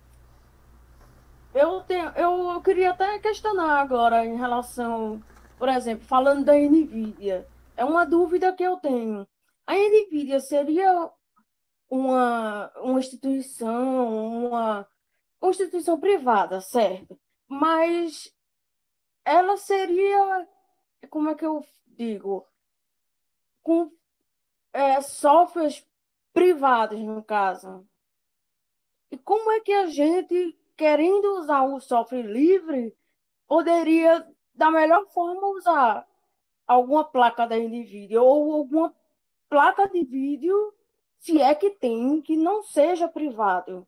Eu, 1.52 1.80
tenho, 1.80 2.10
eu, 2.10 2.52
eu 2.52 2.60
queria 2.60 2.90
até 2.90 3.18
questionar 3.18 3.80
agora 3.80 4.24
em 4.24 4.36
relação 4.36 5.20
por 5.58 5.68
exemplo, 5.68 6.06
falando 6.06 6.44
da 6.44 6.54
NVIDIA, 6.54 7.46
é 7.76 7.84
uma 7.84 8.04
dúvida 8.04 8.52
que 8.52 8.62
eu 8.62 8.76
tenho. 8.76 9.26
A 9.66 9.74
NVIDIA 9.74 10.40
seria 10.40 11.10
uma, 11.90 12.70
uma 12.80 12.98
instituição, 12.98 14.46
uma, 14.46 14.88
instituição 15.42 15.98
privada, 15.98 16.60
certo? 16.60 17.18
Mas 17.48 18.32
ela 19.24 19.56
seria, 19.56 20.48
como 21.10 21.30
é 21.30 21.34
que 21.34 21.44
eu 21.44 21.64
digo, 21.86 22.46
com 23.62 23.90
é, 24.72 25.00
softwares 25.00 25.84
privados, 26.32 27.00
no 27.00 27.22
caso. 27.22 27.86
E 29.10 29.18
como 29.18 29.50
é 29.50 29.60
que 29.60 29.72
a 29.72 29.86
gente, 29.86 30.56
querendo 30.76 31.40
usar 31.40 31.62
um 31.62 31.80
software 31.80 32.22
livre, 32.22 32.96
poderia 33.46 34.26
da 34.58 34.72
melhor 34.72 35.06
forma 35.06 35.46
usar 35.56 36.04
alguma 36.66 37.04
placa 37.04 37.46
da 37.46 37.56
NVIDIA 37.56 38.20
ou 38.20 38.52
alguma 38.52 38.92
placa 39.48 39.88
de 39.88 40.04
vídeo, 40.04 40.74
se 41.16 41.40
é 41.40 41.54
que 41.54 41.70
tem, 41.70 42.20
que 42.20 42.36
não 42.36 42.62
seja 42.64 43.06
privado. 43.06 43.86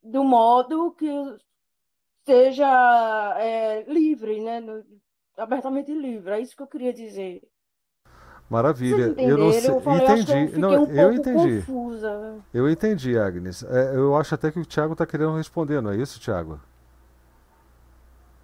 Do 0.00 0.22
modo 0.22 0.92
que 0.92 1.10
seja 2.24 3.36
é, 3.38 3.82
livre, 3.82 4.40
né? 4.40 4.62
abertamente 5.36 5.92
livre. 5.92 6.34
É 6.34 6.40
isso 6.40 6.56
que 6.56 6.62
eu 6.62 6.66
queria 6.68 6.92
dizer. 6.92 7.42
Maravilha. 8.48 9.14
Eu 9.18 9.38
não 9.38 9.52
sei. 9.52 9.70
Eu 9.70 9.80
falei, 9.80 10.04
entendi. 10.04 10.52
Eu 10.52 10.58
não, 10.58 10.84
um 10.84 10.92
eu 10.92 11.12
entendi. 11.12 11.56
Confusa. 11.66 12.44
Eu 12.54 12.70
entendi, 12.70 13.18
Agnes. 13.18 13.64
É, 13.64 13.96
eu 13.96 14.14
acho 14.16 14.34
até 14.34 14.52
que 14.52 14.60
o 14.60 14.66
Thiago 14.66 14.92
está 14.92 15.06
querendo 15.06 15.36
responder, 15.36 15.80
não 15.80 15.90
é 15.90 15.96
isso, 15.96 16.20
Thiago? 16.20 16.60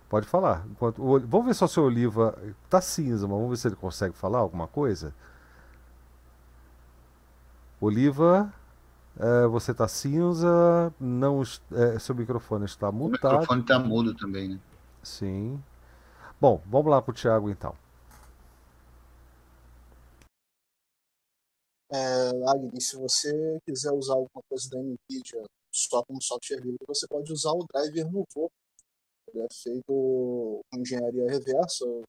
Pode 0.08 0.26
falar. 0.26 0.66
Enquanto, 0.70 1.02
o, 1.02 1.20
vamos 1.20 1.46
ver 1.46 1.54
só 1.54 1.66
se 1.66 1.78
o 1.78 1.84
Oliva 1.84 2.36
tá 2.70 2.80
cinza, 2.80 3.26
mas 3.26 3.36
vamos 3.36 3.50
ver 3.50 3.56
se 3.56 3.68
ele 3.68 3.76
consegue 3.76 4.14
falar 4.14 4.38
alguma 4.38 4.66
coisa. 4.66 5.14
Oliva, 7.80 8.52
é, 9.18 9.46
você 9.46 9.74
tá 9.74 9.86
cinza, 9.86 10.92
não, 10.98 11.42
é, 11.72 11.98
seu 11.98 12.14
microfone 12.14 12.64
está 12.64 12.90
mutado. 12.90 13.32
O 13.32 13.40
microfone 13.40 13.60
está 13.60 13.78
mudo 13.78 14.14
também, 14.14 14.48
né? 14.48 14.60
Sim. 15.02 15.62
Bom, 16.40 16.62
vamos 16.66 16.90
lá 16.90 17.02
para 17.02 17.10
o 17.10 17.14
Thiago 17.14 17.50
então. 17.50 17.74
É, 21.90 22.28
Agnes, 22.50 22.88
se 22.88 22.96
você 22.96 23.58
quiser 23.64 23.92
usar 23.92 24.14
alguma 24.14 24.42
coisa 24.48 24.68
da 24.70 24.78
NVIDIA 24.78 25.42
só 25.70 26.02
como 26.04 26.22
software 26.22 26.60
livre, 26.60 26.78
você 26.86 27.06
pode 27.06 27.32
usar 27.32 27.52
o 27.52 27.66
driver 27.72 28.10
no 28.10 28.24
VOP 28.34 28.52
ele 29.34 29.44
é 29.44 29.48
feito 29.52 30.60
engenharia 30.74 31.30
reversa, 31.30 31.84
o 31.84 32.04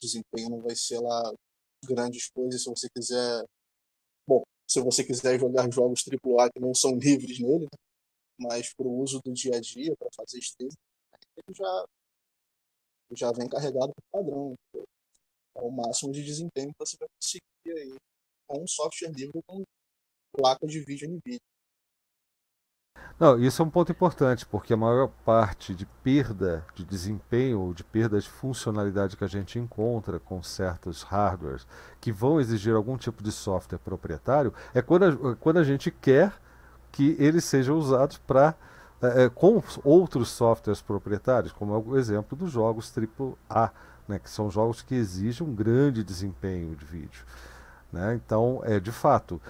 desempenho 0.00 0.50
não 0.50 0.60
vai 0.60 0.74
ser 0.76 1.00
lá 1.00 1.32
grandes 1.84 2.28
coisas 2.30 2.62
se 2.62 2.68
você 2.68 2.88
quiser. 2.94 3.44
Bom, 4.26 4.42
se 4.66 4.80
você 4.80 5.04
quiser 5.04 5.38
jogar 5.38 5.70
jogos 5.70 6.04
AAA 6.06 6.50
que 6.52 6.60
não 6.60 6.74
são 6.74 6.96
livres 6.96 7.38
nele, 7.38 7.64
né? 7.64 7.78
mas 8.38 8.72
para 8.74 8.86
o 8.86 9.00
uso 9.00 9.20
do 9.24 9.32
dia 9.32 9.56
a 9.56 9.60
dia, 9.60 9.94
para 9.96 10.08
fazer 10.16 10.38
stream, 10.38 10.70
ele 11.36 11.56
já, 11.56 11.86
já 13.12 13.32
vem 13.32 13.48
carregado 13.48 13.92
por 13.94 14.04
padrão. 14.10 14.54
É 15.56 15.60
o 15.60 15.70
máximo 15.70 16.12
de 16.12 16.24
desempenho 16.24 16.72
que 16.72 16.78
você 16.78 16.96
vai 16.98 17.08
conseguir 17.20 17.42
aí 17.66 17.96
com 18.46 18.62
um 18.62 18.66
software 18.66 19.12
livre 19.12 19.40
com 19.46 19.62
placa 20.32 20.66
de 20.66 20.80
vídeo 20.80 21.08
NVIDIA. 21.08 21.53
Não, 23.18 23.38
isso 23.38 23.62
é 23.62 23.64
um 23.64 23.70
ponto 23.70 23.92
importante, 23.92 24.44
porque 24.44 24.74
a 24.74 24.76
maior 24.76 25.08
parte 25.24 25.72
de 25.72 25.86
perda 25.86 26.64
de 26.74 26.84
desempenho 26.84 27.60
ou 27.60 27.72
de 27.72 27.84
perda 27.84 28.20
de 28.20 28.28
funcionalidade 28.28 29.16
que 29.16 29.22
a 29.22 29.28
gente 29.28 29.56
encontra 29.56 30.18
com 30.18 30.42
certos 30.42 31.02
hardwares 31.02 31.64
que 32.00 32.10
vão 32.10 32.40
exigir 32.40 32.74
algum 32.74 32.96
tipo 32.96 33.22
de 33.22 33.30
software 33.30 33.78
proprietário 33.78 34.52
é 34.74 34.82
quando 34.82 35.04
a, 35.04 35.36
quando 35.36 35.58
a 35.58 35.64
gente 35.64 35.92
quer 35.92 36.32
que 36.90 37.16
eles 37.18 37.44
sejam 37.44 37.76
usados 37.76 38.18
para 38.18 38.54
é, 39.00 39.24
é, 39.24 39.28
com 39.28 39.62
outros 39.84 40.30
softwares 40.30 40.80
proprietários, 40.82 41.52
como 41.52 41.74
é 41.74 41.78
o 41.78 41.96
exemplo 41.96 42.36
dos 42.36 42.50
jogos 42.50 42.92
AAA, 42.96 43.70
né, 44.08 44.18
que 44.18 44.30
são 44.30 44.50
jogos 44.50 44.82
que 44.82 44.94
exigem 44.94 45.46
um 45.46 45.54
grande 45.54 46.02
desempenho 46.02 46.74
de 46.74 46.84
vídeo. 46.84 47.24
Né? 47.92 48.14
Então, 48.14 48.60
é 48.64 48.80
de 48.80 48.90
fato 48.90 49.40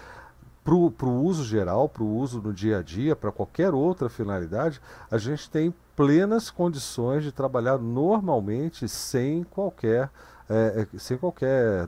para 0.65 0.75
o 0.75 1.23
uso 1.23 1.45
geral, 1.45 1.89
para 1.89 2.03
o 2.03 2.17
uso 2.17 2.41
no 2.41 2.53
dia 2.53 2.79
a 2.79 2.83
dia, 2.83 3.15
para 3.15 3.31
qualquer 3.31 3.75
outra 3.75 4.09
finalidade, 4.09 4.81
a 5.11 5.19
gente 5.19 5.51
tem 5.51 5.75
plenas 5.95 6.51
condições 6.51 7.23
de 7.23 7.31
trabalhar 7.31 7.77
normalmente 7.77 8.89
sem 8.89 9.45
qualquer, 9.45 10.11
é, 10.49 10.87
é 10.95 10.99
sem 10.99 11.19
qualquer 11.19 11.87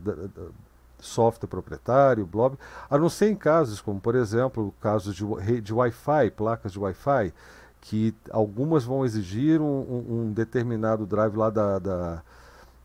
software 0.98 1.48
proprietário, 1.48 2.26
blob, 2.26 2.58
a 2.90 2.98
não 2.98 3.08
ser 3.08 3.30
em 3.30 3.36
casos 3.36 3.80
como, 3.80 3.98
por 3.98 4.14
exemplo, 4.14 4.74
casos 4.80 5.16
de, 5.16 5.60
de 5.60 5.72
Wi-Fi, 5.72 6.30
placas 6.36 6.72
de 6.72 6.78
Wi-Fi, 6.78 7.32
que 7.80 8.14
algumas 8.30 8.84
vão 8.84 9.04
exigir 9.04 9.60
um, 9.60 10.04
um 10.08 10.32
determinado 10.32 11.06
drive 11.06 11.36
lá 11.36 11.50
da, 11.50 11.78
da 11.78 12.22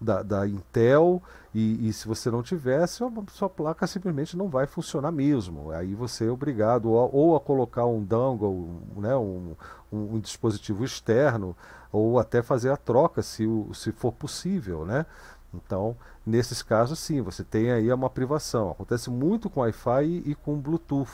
da, 0.02 0.24
da 0.24 0.48
Intel 0.48 1.22
e, 1.54 1.88
e, 1.88 1.94
se 1.94 2.08
você 2.08 2.32
não 2.32 2.42
tiver, 2.42 2.88
sua, 2.88 3.12
sua, 3.32 3.50
placa 3.50 3.86
simplesmente 3.86 4.36
não 4.38 4.48
vai 4.48 4.66
funcionar 4.66 5.12
mesmo. 5.12 5.70
Aí 5.72 5.94
você 5.94 6.26
é 6.26 6.32
obrigado 6.32 6.90
ou 6.90 7.00
a, 7.00 7.10
ou 7.12 7.36
a 7.36 7.40
colocar 7.40 7.86
um 7.86 8.02
dongle, 8.02 8.82
né, 8.96 9.16
um, 9.16 9.56
um, 9.92 10.16
um, 10.16 10.20
dispositivo 10.20 10.84
externo, 10.84 11.56
ou 11.92 12.18
até 12.18 12.42
fazer 12.42 12.72
a 12.72 12.78
troca 12.78 13.22
se, 13.22 13.46
se 13.74 13.92
for 13.92 14.14
possível. 14.14 14.86
Né? 14.86 15.06
Então, 15.54 15.96
nesses 16.26 16.64
casos, 16.64 16.98
sim, 17.00 17.22
você 17.22 17.44
tem 17.44 17.72
aí 17.72 17.92
uma 17.92 18.10
privação. 18.10 18.72
Acontece 18.72 19.10
muito 19.10 19.50
com 19.50 19.60
Wi-Fi 19.60 20.06
e, 20.06 20.32
e 20.32 20.36
com 20.36 20.58
Bluetooth 20.58 21.12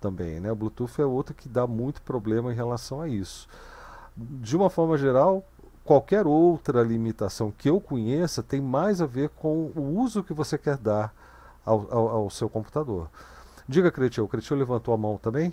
também. 0.00 0.40
Né? 0.40 0.50
O 0.50 0.56
Bluetooth 0.56 1.00
é 1.00 1.04
outro 1.04 1.34
que 1.34 1.48
dá 1.48 1.66
muito 1.66 2.00
problema 2.00 2.50
em 2.50 2.56
relação 2.56 3.02
a 3.02 3.08
isso. 3.08 3.46
De 4.16 4.56
uma 4.56 4.70
forma 4.70 4.96
geral, 4.96 5.44
qualquer 5.84 6.26
outra 6.26 6.82
limitação 6.82 7.50
que 7.50 7.68
eu 7.68 7.80
conheça 7.80 8.42
tem 8.42 8.60
mais 8.60 9.02
a 9.02 9.06
ver 9.06 9.28
com 9.28 9.66
o 9.76 10.00
uso 10.00 10.24
que 10.24 10.32
você 10.32 10.56
quer 10.56 10.78
dar 10.78 11.14
ao, 11.64 11.92
ao, 11.92 12.08
ao 12.08 12.30
seu 12.30 12.48
computador. 12.48 13.10
Diga, 13.68 13.90
Cretil, 13.90 14.24
o 14.24 14.28
Cretil 14.28 14.56
levantou 14.56 14.94
a 14.94 14.98
mão 14.98 15.16
também? 15.18 15.52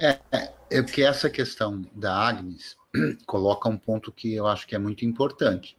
É, 0.00 0.18
é 0.70 0.82
porque 0.82 1.02
essa 1.02 1.30
questão 1.30 1.82
da 1.94 2.14
Agnes 2.14 2.76
coloca 3.26 3.68
um 3.68 3.78
ponto 3.78 4.12
que 4.12 4.34
eu 4.34 4.46
acho 4.46 4.66
que 4.66 4.74
é 4.74 4.78
muito 4.78 5.04
importante, 5.04 5.76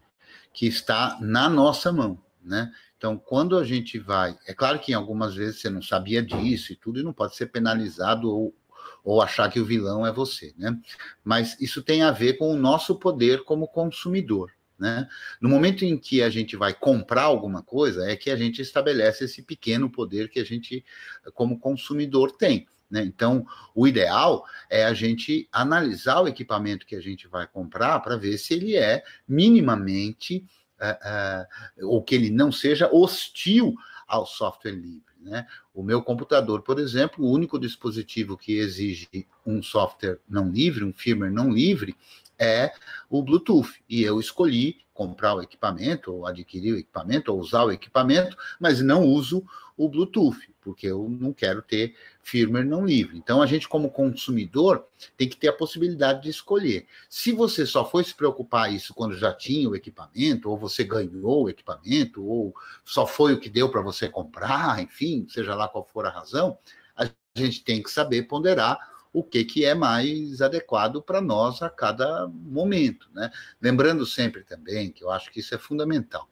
que 0.54 0.66
está 0.66 1.18
na 1.22 1.50
nossa 1.50 1.92
mão, 1.92 2.18
né? 2.42 2.72
Então, 2.98 3.16
quando 3.16 3.58
a 3.58 3.63
gente 3.63 4.00
vai, 4.00 4.36
é 4.48 4.54
claro 4.56 4.80
que 4.80 4.92
algumas 4.92 5.36
vezes 5.36 5.62
você 5.62 5.70
não 5.70 5.84
sabia 5.84 6.24
disso 6.24 6.74
e 6.74 6.76
tudo, 6.76 7.00
e 7.00 7.04
não 7.04 7.13
pode 7.13 7.36
ser 7.36 7.46
penalizado 7.48 8.28
ou, 8.28 8.56
ou 9.04 9.22
achar 9.22 9.50
que 9.50 9.60
o 9.60 9.66
vilão 9.66 10.06
é 10.06 10.12
você, 10.12 10.54
né? 10.58 10.78
Mas 11.24 11.60
isso 11.62 11.82
tem 11.82 12.02
a 12.02 12.12
ver 12.12 12.34
com 12.34 12.52
o 12.52 12.58
nosso 12.58 12.96
poder 12.96 13.44
como 13.44 13.68
consumidor. 13.68 14.52
Né? 14.78 15.08
No 15.42 15.50
momento 15.50 15.84
em 15.84 15.98
que 15.98 16.22
a 16.22 16.30
gente 16.30 16.56
vai 16.56 16.74
comprar 16.74 17.24
alguma 17.24 17.63
coisa, 17.63 18.10
é 18.10 18.16
que 18.16 18.30
a 18.30 18.36
gente 18.36 18.62
estabelece 18.62 19.24
esse 19.26 19.42
pequeno 19.42 19.90
poder 19.90 20.30
que 20.30 20.40
a 20.40 20.44
gente, 20.44 20.86
como 21.34 21.60
consumidor, 21.60 22.32
tem. 22.32 22.68
Né? 22.90 23.04
Então, 23.04 23.46
o 23.74 23.88
ideal 23.88 24.46
é 24.70 24.86
a 24.86 24.94
gente 24.94 25.48
analisar 25.52 26.22
o 26.22 26.28
equipamento 26.28 26.86
que 26.86 26.96
a 26.96 27.02
gente 27.02 27.28
vai 27.28 27.48
comprar 27.48 28.00
para 28.00 28.18
ver 28.18 28.38
se 28.38 28.54
ele 28.54 28.76
é 28.76 29.04
minimamente 29.28 30.46
uh, 30.80 31.84
uh, 31.84 31.90
ou 31.90 32.04
que 32.04 32.16
ele 32.16 32.30
não 32.30 32.52
seja 32.52 32.90
hostil 32.92 33.76
ao 34.08 34.26
software 34.26 34.72
livre. 34.72 35.07
Né? 35.28 35.46
O 35.74 35.84
meu 35.84 36.02
computador, 36.02 36.62
por 36.62 36.80
exemplo, 36.80 37.26
o 37.26 37.32
único 37.32 37.60
dispositivo 37.60 38.38
que 38.38 38.58
exige 38.58 39.28
um 39.46 39.62
software 39.62 40.20
não 40.28 40.50
livre, 40.50 40.84
um 40.84 40.94
firmware 40.94 41.32
não 41.32 41.52
livre, 41.52 41.96
é 42.40 42.72
o 43.10 43.22
Bluetooth. 43.22 43.84
E 43.90 44.04
eu 44.04 44.20
escolhi 44.20 44.78
comprar 44.98 45.36
o 45.36 45.42
equipamento, 45.44 46.12
ou 46.12 46.26
adquirir 46.26 46.74
o 46.74 46.80
equipamento, 46.80 47.32
ou 47.32 47.40
usar 47.40 47.64
o 47.66 47.72
equipamento, 47.72 48.36
mas 48.60 48.82
não 48.82 49.04
uso 49.04 49.46
o 49.78 49.88
Bluetooth, 49.88 50.52
porque 50.60 50.88
eu 50.88 51.08
não 51.08 51.32
quero 51.32 51.62
ter 51.62 51.96
firmware 52.24 52.66
não 52.66 52.84
livre. 52.84 53.16
Então, 53.16 53.40
a 53.40 53.46
gente, 53.46 53.70
como 53.70 53.92
consumidor, 53.92 54.88
tem 55.16 55.30
que 55.30 55.38
ter 55.38 55.50
a 55.50 55.54
possibilidade 55.54 56.24
de 56.24 56.30
escolher. 56.30 56.88
Se 57.08 57.32
você 57.32 57.64
só 57.64 57.88
foi 57.88 58.04
se 58.04 58.16
preocupar 58.16 58.74
isso 58.74 58.92
quando 58.92 59.16
já 59.16 59.32
tinha 59.32 59.70
o 59.70 59.76
equipamento, 59.76 60.50
ou 60.50 60.58
você 60.58 60.84
ganhou 60.84 61.44
o 61.44 61.50
equipamento, 61.50 62.26
ou 62.26 62.56
só 62.84 63.06
foi 63.06 63.34
o 63.34 63.40
que 63.40 63.52
deu 63.52 63.70
para 63.70 63.82
você 63.82 64.10
comprar, 64.10 64.82
enfim, 64.82 65.28
seja 65.30 65.54
lá 65.54 65.68
qual 65.68 65.88
for 65.94 66.08
a 66.08 66.10
razão, 66.10 66.58
a 66.96 67.08
gente 67.36 67.64
tem 67.64 67.84
que 67.84 67.92
saber 67.92 68.24
ponderar 68.24 68.80
o 69.17 69.23
que, 69.23 69.43
que 69.43 69.65
é 69.65 69.73
mais 69.73 70.43
adequado 70.43 71.01
para 71.01 71.19
nós 71.19 71.63
a 71.63 71.71
cada 71.71 72.27
momento. 72.27 73.10
Né? 73.12 73.32
Lembrando 73.60 74.06
sempre 74.06 74.43
também, 74.43 74.91
que 74.91 75.03
eu 75.03 75.10
acho 75.10 75.32
que 75.32 75.39
isso 75.39 75.56
é 75.56 75.58
fundamental, 75.58 76.30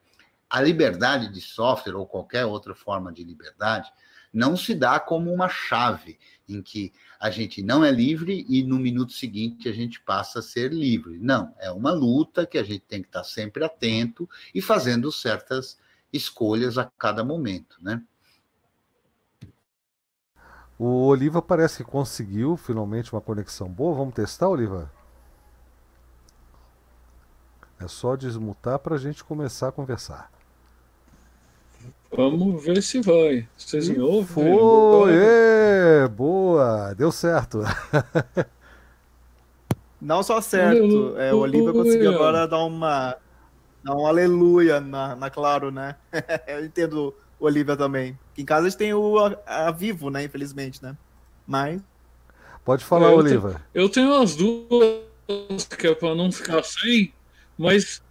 a 0.47 0.61
liberdade 0.61 1.33
de 1.33 1.41
software 1.41 1.95
ou 1.95 2.05
qualquer 2.05 2.45
outra 2.45 2.75
forma 2.75 3.11
de 3.11 3.23
liberdade 3.23 3.91
não 4.31 4.55
se 4.55 4.75
dá 4.75 4.99
como 4.99 5.33
uma 5.33 5.49
chave 5.49 6.19
em 6.47 6.61
que 6.61 6.93
a 7.19 7.31
gente 7.31 7.63
não 7.63 7.83
é 7.83 7.89
livre 7.89 8.45
e 8.47 8.61
no 8.61 8.77
minuto 8.77 9.13
seguinte 9.13 9.67
a 9.67 9.71
gente 9.71 9.99
passa 10.01 10.37
a 10.37 10.43
ser 10.43 10.71
livre. 10.71 11.17
Não, 11.17 11.55
é 11.57 11.71
uma 11.71 11.91
luta 11.91 12.45
que 12.45 12.59
a 12.59 12.63
gente 12.63 12.81
tem 12.81 13.01
que 13.01 13.07
estar 13.07 13.23
sempre 13.23 13.63
atento 13.63 14.29
e 14.53 14.61
fazendo 14.61 15.11
certas 15.11 15.79
escolhas 16.13 16.77
a 16.77 16.85
cada 16.85 17.23
momento, 17.23 17.77
né? 17.81 18.03
O 20.77 21.07
Oliva 21.07 21.41
parece 21.41 21.83
que 21.83 21.89
conseguiu 21.89 22.57
finalmente 22.57 23.13
uma 23.13 23.21
conexão 23.21 23.67
boa. 23.67 23.95
Vamos 23.95 24.13
testar, 24.13 24.49
Oliva? 24.49 24.91
É 27.79 27.87
só 27.87 28.15
desmutar 28.15 28.79
para 28.79 28.95
a 28.95 28.97
gente 28.97 29.23
começar 29.23 29.69
a 29.69 29.71
conversar. 29.71 30.31
Vamos 32.11 32.63
ver 32.63 32.81
se 32.81 33.01
vai. 33.01 33.47
Vocês 33.57 33.89
me 33.89 33.99
ouvem? 33.99 34.25
Foi! 34.25 35.11
É, 35.13 36.07
boa! 36.07 36.93
Deu 36.95 37.11
certo. 37.11 37.61
Não 39.99 40.23
só 40.23 40.39
certo. 40.39 41.17
É, 41.17 41.33
o 41.33 41.39
Oliva 41.39 41.73
conseguiu 41.73 42.13
agora 42.13 42.47
dar 42.47 42.63
uma. 42.63 43.17
Dar 43.83 43.95
um 43.95 44.05
aleluia 44.05 44.79
na, 44.79 45.15
na 45.15 45.29
Claro, 45.29 45.71
né? 45.71 45.95
Eu 46.47 46.65
entendo 46.65 47.13
o 47.39 47.45
Olivia 47.45 47.75
também. 47.75 48.17
Em 48.37 48.45
casa 48.45 48.67
a 48.67 48.69
gente 48.69 48.77
tem 48.77 48.93
o 48.93 49.17
a, 49.17 49.67
a 49.67 49.71
Vivo, 49.71 50.09
né? 50.09 50.23
Infelizmente, 50.23 50.81
né? 50.83 50.95
Mas. 51.47 51.81
Pode 52.63 52.83
falar, 52.83 53.11
é, 53.11 53.15
Oliva. 53.15 53.61
Eu 53.73 53.89
tenho 53.89 54.13
as 54.15 54.35
duas 54.35 55.03
que 55.77 55.87
é 55.87 55.95
para 55.95 56.15
não 56.15 56.31
ficar 56.31 56.63
sem, 56.63 57.13
mas, 57.57 58.01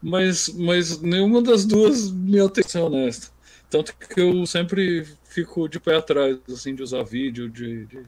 mas, 0.00 0.48
mas 0.48 1.00
nenhuma 1.00 1.42
das 1.42 1.64
duas 1.64 2.10
me 2.10 2.40
atenção 2.40 2.86
honesta. 2.86 3.28
Tanto 3.68 3.94
que 3.96 4.20
eu 4.20 4.46
sempre 4.46 5.04
fico 5.24 5.68
de 5.68 5.80
pé 5.80 5.96
atrás, 5.96 6.38
assim, 6.48 6.74
de 6.74 6.82
usar 6.82 7.02
vídeo, 7.02 7.48
de, 7.50 7.86
de 7.86 8.02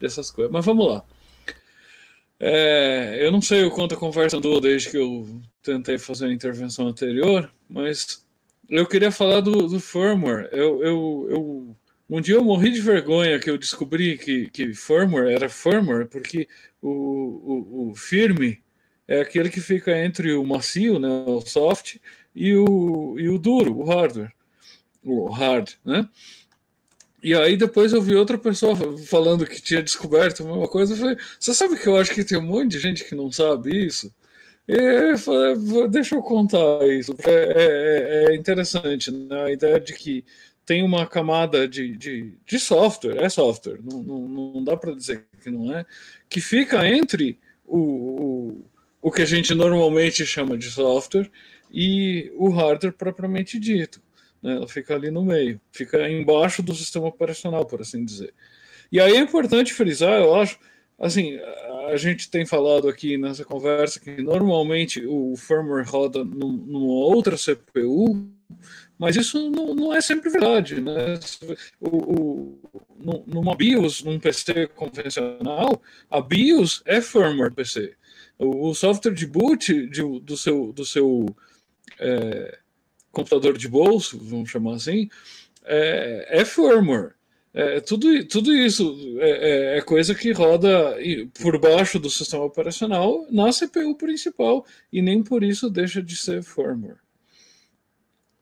dessas 0.00 0.30
coisas. 0.30 0.50
Mas 0.50 0.64
vamos 0.64 0.88
lá. 0.88 1.04
É, 2.42 3.18
eu 3.20 3.30
não 3.30 3.42
sei 3.42 3.64
o 3.64 3.70
quanto 3.70 3.94
a 3.94 3.98
conversa 3.98 4.38
andou 4.38 4.58
desde 4.62 4.90
que 4.90 4.96
eu 4.96 5.28
tentei 5.62 5.98
fazer 5.98 6.26
a 6.26 6.32
intervenção 6.32 6.88
anterior, 6.88 7.52
mas 7.68 8.19
eu 8.70 8.86
queria 8.86 9.10
falar 9.10 9.40
do, 9.40 9.66
do 9.66 9.80
firmware. 9.80 10.48
Eu, 10.52 10.82
eu, 10.82 11.26
eu, 11.30 11.76
um 12.08 12.20
dia 12.20 12.36
eu 12.36 12.44
morri 12.44 12.70
de 12.70 12.80
vergonha 12.80 13.38
que 13.38 13.50
eu 13.50 13.58
descobri 13.58 14.16
que, 14.16 14.48
que 14.50 14.72
firmware 14.72 15.32
era 15.32 15.48
firmware, 15.48 16.06
porque 16.06 16.48
o, 16.80 16.88
o, 16.88 17.90
o 17.90 17.94
firme 17.94 18.62
é 19.08 19.20
aquele 19.20 19.50
que 19.50 19.60
fica 19.60 19.96
entre 19.98 20.32
o 20.34 20.44
macio, 20.44 20.98
né, 20.98 21.08
o 21.26 21.40
soft, 21.40 21.96
e 22.34 22.54
o, 22.54 23.18
e 23.18 23.28
o 23.28 23.38
duro, 23.38 23.76
o 23.76 23.84
hardware, 23.84 24.32
o 25.02 25.28
hard, 25.28 25.70
né? 25.84 26.08
E 27.22 27.34
aí 27.34 27.56
depois 27.56 27.92
eu 27.92 28.00
vi 28.00 28.14
outra 28.14 28.38
pessoa 28.38 28.74
falando 29.06 29.46
que 29.46 29.60
tinha 29.60 29.82
descoberto 29.82 30.42
a 30.42 30.46
mesma 30.46 30.68
coisa. 30.68 30.94
Eu 30.94 30.96
falei, 30.96 31.16
você 31.38 31.52
sabe 31.52 31.76
que 31.76 31.86
eu 31.86 31.96
acho 31.96 32.14
que 32.14 32.24
tem 32.24 32.38
um 32.38 32.42
monte 32.42 32.70
de 32.70 32.78
gente 32.78 33.04
que 33.04 33.14
não 33.14 33.30
sabe 33.30 33.86
isso? 33.86 34.14
Deixa 35.90 36.14
eu 36.14 36.22
contar 36.22 36.86
isso. 36.88 37.14
É, 37.24 37.30
é, 37.30 38.32
é, 38.32 38.36
interessante 38.36 39.10
né? 39.10 39.44
a 39.44 39.50
ideia 39.50 39.80
de 39.80 39.92
que 39.94 40.24
tem 40.64 40.82
uma 40.82 41.06
camada 41.06 41.66
de, 41.66 41.96
de, 41.96 42.34
de 42.46 42.58
software, 42.58 43.16
é 43.18 43.28
software, 43.28 43.80
não, 43.82 44.02
não, 44.02 44.28
não 44.28 44.64
dá 44.64 44.76
para 44.76 44.94
dizer 44.94 45.24
que 45.42 45.50
não 45.50 45.76
é, 45.76 45.84
que 46.28 46.40
fica 46.40 46.86
entre 46.86 47.38
o, 47.66 47.78
o, 47.78 48.64
o 49.02 49.10
que 49.10 49.22
a 49.22 49.26
gente 49.26 49.54
normalmente 49.54 50.24
chama 50.24 50.56
de 50.56 50.70
software 50.70 51.30
e 51.72 52.30
o 52.36 52.50
hardware 52.50 52.92
propriamente 52.92 53.58
dito. 53.58 54.00
Né? 54.42 54.56
Ela 54.56 54.68
fica 54.68 54.94
ali 54.94 55.10
no 55.10 55.24
meio, 55.24 55.60
fica 55.72 56.08
embaixo 56.08 56.62
do 56.62 56.74
sistema 56.74 57.06
operacional, 57.06 57.64
por 57.64 57.80
assim 57.80 58.04
dizer. 58.04 58.32
E 58.92 59.00
aí 59.00 59.14
é 59.14 59.20
importante 59.20 59.72
frisar, 59.72 60.20
eu 60.20 60.34
acho, 60.34 60.58
assim, 61.00 61.38
a 61.90 61.96
gente 61.96 62.30
tem 62.30 62.44
falado 62.46 62.88
aqui 62.88 63.16
nessa 63.16 63.44
conversa 63.44 63.98
que 63.98 64.22
normalmente 64.22 65.04
o 65.06 65.34
firmware 65.36 65.88
roda 65.88 66.22
numa 66.24 66.92
outra 66.92 67.36
CPU, 67.36 68.30
mas 68.98 69.16
isso 69.16 69.50
não, 69.50 69.74
não 69.74 69.94
é 69.94 70.00
sempre 70.00 70.30
verdade. 70.30 70.80
Né? 70.80 71.18
O, 71.80 71.88
o, 71.88 72.60
numa 73.26 73.56
BIOS, 73.56 74.02
num 74.04 74.20
PC 74.20 74.68
convencional, 74.68 75.82
a 76.10 76.20
BIOS 76.20 76.82
é 76.84 77.00
firmware 77.00 77.54
PC. 77.54 77.94
O, 78.38 78.68
o 78.68 78.74
software 78.74 79.14
de 79.14 79.26
boot 79.26 79.88
de, 79.88 80.02
do 80.20 80.36
seu, 80.36 80.72
do 80.72 80.84
seu 80.84 81.26
é, 81.98 82.58
computador 83.10 83.56
de 83.56 83.68
bolso, 83.68 84.18
vamos 84.18 84.50
chamar 84.50 84.74
assim, 84.74 85.08
é, 85.64 86.40
é 86.40 86.44
firmware. 86.44 87.14
É, 87.52 87.80
tudo, 87.80 88.24
tudo 88.26 88.54
isso 88.54 89.16
é, 89.18 89.30
é, 89.30 89.78
é, 89.78 89.80
coisa 89.80 90.14
que 90.14 90.30
roda 90.30 90.96
por 91.42 91.58
baixo 91.58 91.98
do 91.98 92.08
sistema 92.08 92.44
operacional 92.44 93.26
na 93.28 93.50
CPU 93.50 93.96
principal 93.96 94.64
e 94.92 95.02
nem 95.02 95.20
por 95.20 95.42
isso 95.42 95.68
deixa 95.68 96.00
de 96.00 96.16
ser 96.16 96.44
firmware. 96.44 96.98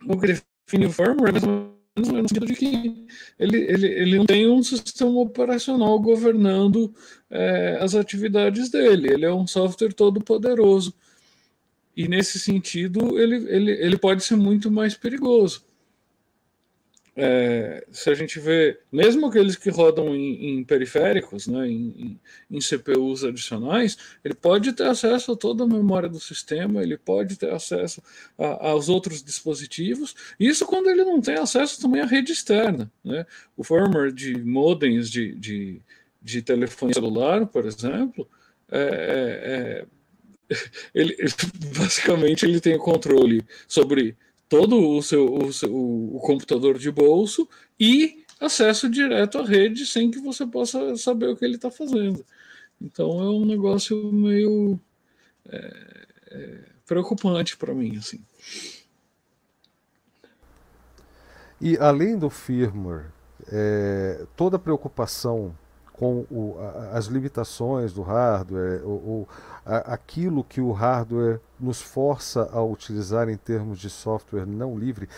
O 0.07 0.18
que 0.21 0.38
firmware 0.66 1.37
é 1.37 1.99
no 1.99 2.05
sentido 2.05 2.47
de 2.47 2.55
que 2.55 3.07
ele, 3.38 3.57
ele, 3.57 3.87
ele 3.87 4.18
não 4.18 4.27
tem 4.27 4.47
um 4.47 4.62
sistema 4.62 5.18
operacional 5.21 5.99
governando 5.99 6.94
é, 7.31 7.79
as 7.81 7.94
atividades 7.94 8.68
dele, 8.68 9.12
ele 9.14 9.25
é 9.25 9.33
um 9.33 9.47
software 9.47 9.92
todo 9.94 10.23
poderoso. 10.23 10.94
E 11.97 12.07
nesse 12.07 12.38
sentido, 12.38 13.18
ele, 13.18 13.37
ele, 13.49 13.73
ele 13.73 13.99
pode 13.99 14.23
ser 14.23 14.37
muito 14.37 14.71
mais 14.71 14.94
perigoso 14.94 15.68
é, 17.21 17.85
se 17.91 18.09
a 18.09 18.15
gente 18.15 18.39
vê, 18.39 18.79
mesmo 18.93 19.27
aqueles 19.27 19.57
que 19.57 19.71
rodam 19.71 20.15
em, 20.15 20.51
em 20.51 20.65
periféricos, 20.65 21.49
né, 21.49 21.67
em, 21.67 22.21
em, 22.49 22.61
CPUs 22.61 23.25
adicionais, 23.25 23.99
ele 24.25 24.35
pode 24.35 24.73
ter 24.73 24.87
acesso 24.87 25.33
a 25.33 25.37
toda 25.37 25.65
a 25.65 25.67
memória 25.67 26.09
do 26.09 26.21
sistema, 26.21 26.81
ele 26.81 26.97
pode 26.97 27.37
ter 27.37 27.53
acesso 27.53 28.01
a, 28.39 28.69
aos 28.69 28.89
outros 28.89 29.21
dispositivos, 29.21 30.15
isso 30.39 30.65
quando 30.65 30.89
ele 30.89 31.05
não 31.05 31.21
tem 31.21 31.35
acesso 31.35 31.81
também 31.81 32.01
à 32.01 32.07
rede 32.07 32.31
externa. 32.31 32.89
Né? 33.05 33.27
O 33.57 33.65
firmware 33.65 34.13
de 34.13 34.39
modems 34.39 35.11
de, 35.11 35.35
de, 35.35 35.81
de 36.23 36.41
telefonia 36.41 36.95
celular, 36.95 37.47
por 37.47 37.67
exemplo, 37.67 38.29
é, 38.71 38.79
é, 38.79 39.85
é 40.53 40.55
ele, 40.95 41.17
basicamente 41.77 42.47
ele 42.47 42.61
tem 42.61 42.79
controle 42.79 43.45
sobre 43.67 44.17
todo 44.49 44.97
o 44.97 45.03
seu, 45.03 45.33
o 45.33 45.53
seu 45.53 45.75
o 45.75 46.21
computador 46.21 46.79
de 46.79 46.91
bolso 46.91 47.49
e 47.79 48.25
acesso 48.41 48.89
direto 48.89 49.39
à 49.39 49.45
rede 49.45 49.87
sem 49.87 50.11
que 50.11 50.19
você 50.19 50.47
possa 50.47 50.97
saber 50.97 51.29
o 51.29 51.37
que 51.37 51.45
ele 51.45 51.57
está 51.57 51.71
fazendo. 51.71 52.25
Então 52.81 53.21
é 53.21 53.29
um 53.29 53.45
negócio 53.45 54.13
meio 54.13 54.79
é, 55.49 56.07
é, 56.31 56.59
preocupante 56.87 57.57
para 57.57 57.75
mim, 57.75 57.97
assim. 57.97 58.25
E 61.61 61.77
além 61.77 62.17
do 62.17 62.31
firmware, 62.31 63.11
é, 63.51 64.25
toda 64.37 64.57
a 64.57 64.61
preocupação 64.61 65.57
com 65.99 66.25
o, 66.31 66.57
as 66.93 67.07
limitações 67.07 67.93
do 67.93 68.03
hardware, 68.03 68.83
ou, 68.85 69.29
a, 69.67 69.95
aquilo 69.95 70.45
que 70.45 70.61
o 70.61 70.71
hardware 70.71 71.41
nos 71.59 71.81
força 71.83 72.49
a 72.53 72.63
utilizar 72.63 73.29
em 73.29 73.37
termos 73.37 73.81
de 73.81 73.91
software 73.91 74.47
não 74.47 74.79
livre, 74.79 75.09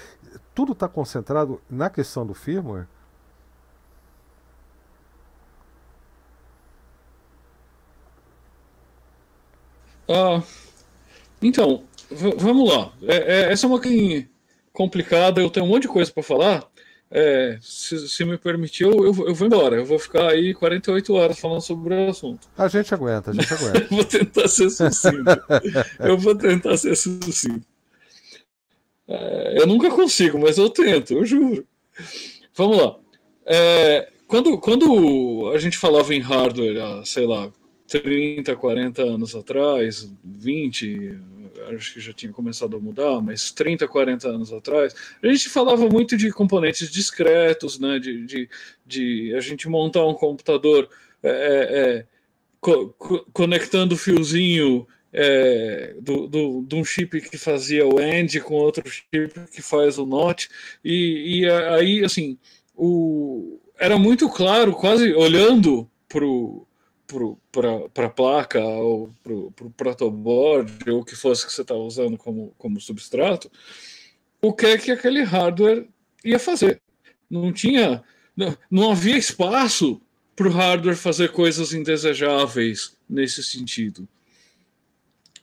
tudo 0.55 0.73
está 0.73 0.89
concentrado 0.89 1.61
na 1.69 1.91
questão 1.91 2.27
do 2.27 2.33
firmware? 2.33 2.87
Ah, 10.09 10.43
então, 11.43 11.85
vamos 12.39 12.73
lá. 12.73 12.93
É, 13.03 13.17
é, 13.49 13.53
essa 13.53 13.67
é 13.67 13.69
uma 13.69 13.81
complicada, 14.73 15.41
eu 15.41 15.51
tenho 15.51 15.67
um 15.67 15.69
monte 15.69 15.83
de 15.83 15.89
coisa 15.89 16.11
para 16.13 16.23
falar. 16.23 16.70
É, 17.13 17.59
se, 17.61 18.09
se, 18.09 18.25
me 18.25 18.39
permitir, 18.39 18.85
eu, 18.85 18.93
eu, 18.93 19.27
eu, 19.27 19.35
vou 19.35 19.47
embora. 19.47 19.77
Eu 19.77 19.85
vou 19.85 19.99
ficar 19.99 20.29
aí 20.29 20.55
48 20.55 21.13
horas 21.13 21.39
falando 21.41 21.61
sobre 21.61 21.93
o 21.93 22.11
assunto. 22.11 22.49
A 22.57 22.69
gente 22.69 22.95
aguenta, 22.95 23.31
a 23.33 23.35
gente 23.35 23.53
aguenta. 23.53 23.81
eu 23.91 23.97
vou 23.97 24.05
tentar 24.05 24.49
ser 24.49 24.71
sucinto. 24.71 25.25
eu 25.99 26.17
vou 26.17 26.35
tentar 26.37 26.77
ser 26.77 26.95
sucinto. 26.95 27.67
É, 29.09 29.61
eu 29.61 29.67
nunca 29.67 29.91
consigo, 29.91 30.39
mas 30.39 30.57
eu 30.57 30.71
tento, 30.71 31.15
eu 31.15 31.27
juro. 31.27 31.67
Vamos 32.55 32.79
lá. 32.79 32.97
É, 33.45 34.09
quando, 34.29 34.57
quando 34.59 35.51
a 35.53 35.59
gente 35.59 35.77
falava 35.77 36.15
em 36.15 36.21
hardware, 36.21 37.05
sei 37.05 37.27
lá, 37.27 37.51
30, 37.89 38.55
40 38.55 39.03
anos 39.03 39.35
atrás, 39.35 40.09
20, 40.23 41.19
acho 41.69 41.95
que 41.95 42.01
já 42.01 42.13
tinha 42.13 42.33
começado 42.33 42.77
a 42.77 42.81
mudar, 42.81 43.21
mas 43.21 43.51
30, 43.51 43.87
40 43.87 44.29
anos 44.29 44.53
atrás, 44.53 44.95
a 45.23 45.27
gente 45.27 45.49
falava 45.49 45.89
muito 45.89 46.17
de 46.17 46.31
componentes 46.31 46.91
discretos, 46.91 47.79
né, 47.79 47.99
de, 47.99 48.25
de, 48.25 48.49
de 48.87 49.35
a 49.35 49.41
gente 49.41 49.69
montar 49.69 50.07
um 50.07 50.15
computador 50.15 50.89
é, 51.23 51.31
é, 51.31 51.79
é 51.81 52.07
co 52.61 52.95
conectando 53.33 53.95
o 53.95 53.99
fiozinho 53.99 54.87
é, 55.13 55.95
do, 56.01 56.27
do, 56.27 56.63
de 56.63 56.77
um 56.77 56.85
chip 56.85 57.21
que 57.21 57.39
fazia 57.39 57.87
o 57.87 57.99
AND 57.99 58.39
com 58.41 58.55
outro 58.55 58.89
chip 58.89 59.33
que 59.53 59.63
faz 59.63 59.99
o 59.99 60.07
NOT, 60.07 60.49
e, 60.85 61.41
e 61.41 61.51
aí, 61.51 62.05
assim, 62.05 62.39
o, 62.77 63.59
era 63.79 63.99
muito 63.99 64.29
claro, 64.29 64.73
quase 64.73 65.13
olhando 65.15 65.91
para 66.09 66.25
o 66.25 66.67
para 67.51 68.07
a 68.07 68.11
placa 68.11 68.61
ou 68.61 69.11
para 69.23 69.33
o 69.33 69.53
pro 69.53 69.71
protoboard 69.71 70.91
ou 70.91 71.01
o 71.01 71.05
que 71.05 71.17
fosse 71.17 71.47
que 71.47 71.53
você 71.53 71.63
estava 71.63 71.81
usando 71.81 72.17
como, 72.17 72.55
como 72.59 72.81
substrato, 72.81 73.51
o 74.41 74.53
que 74.53 74.67
é 74.67 74.79
que 74.79 74.91
aquele 74.91 75.23
hardware 75.23 75.87
ia 76.25 76.39
fazer. 76.39 76.81
Não 77.29 77.53
tinha, 77.53 78.03
não, 78.37 78.57
não 78.71 78.91
havia 78.91 79.17
espaço 79.17 80.01
para 80.35 80.49
o 80.49 80.53
hardware 80.53 80.97
fazer 80.97 81.33
coisas 81.33 81.73
indesejáveis 81.73 82.97
nesse 83.09 83.43
sentido. 83.43 84.09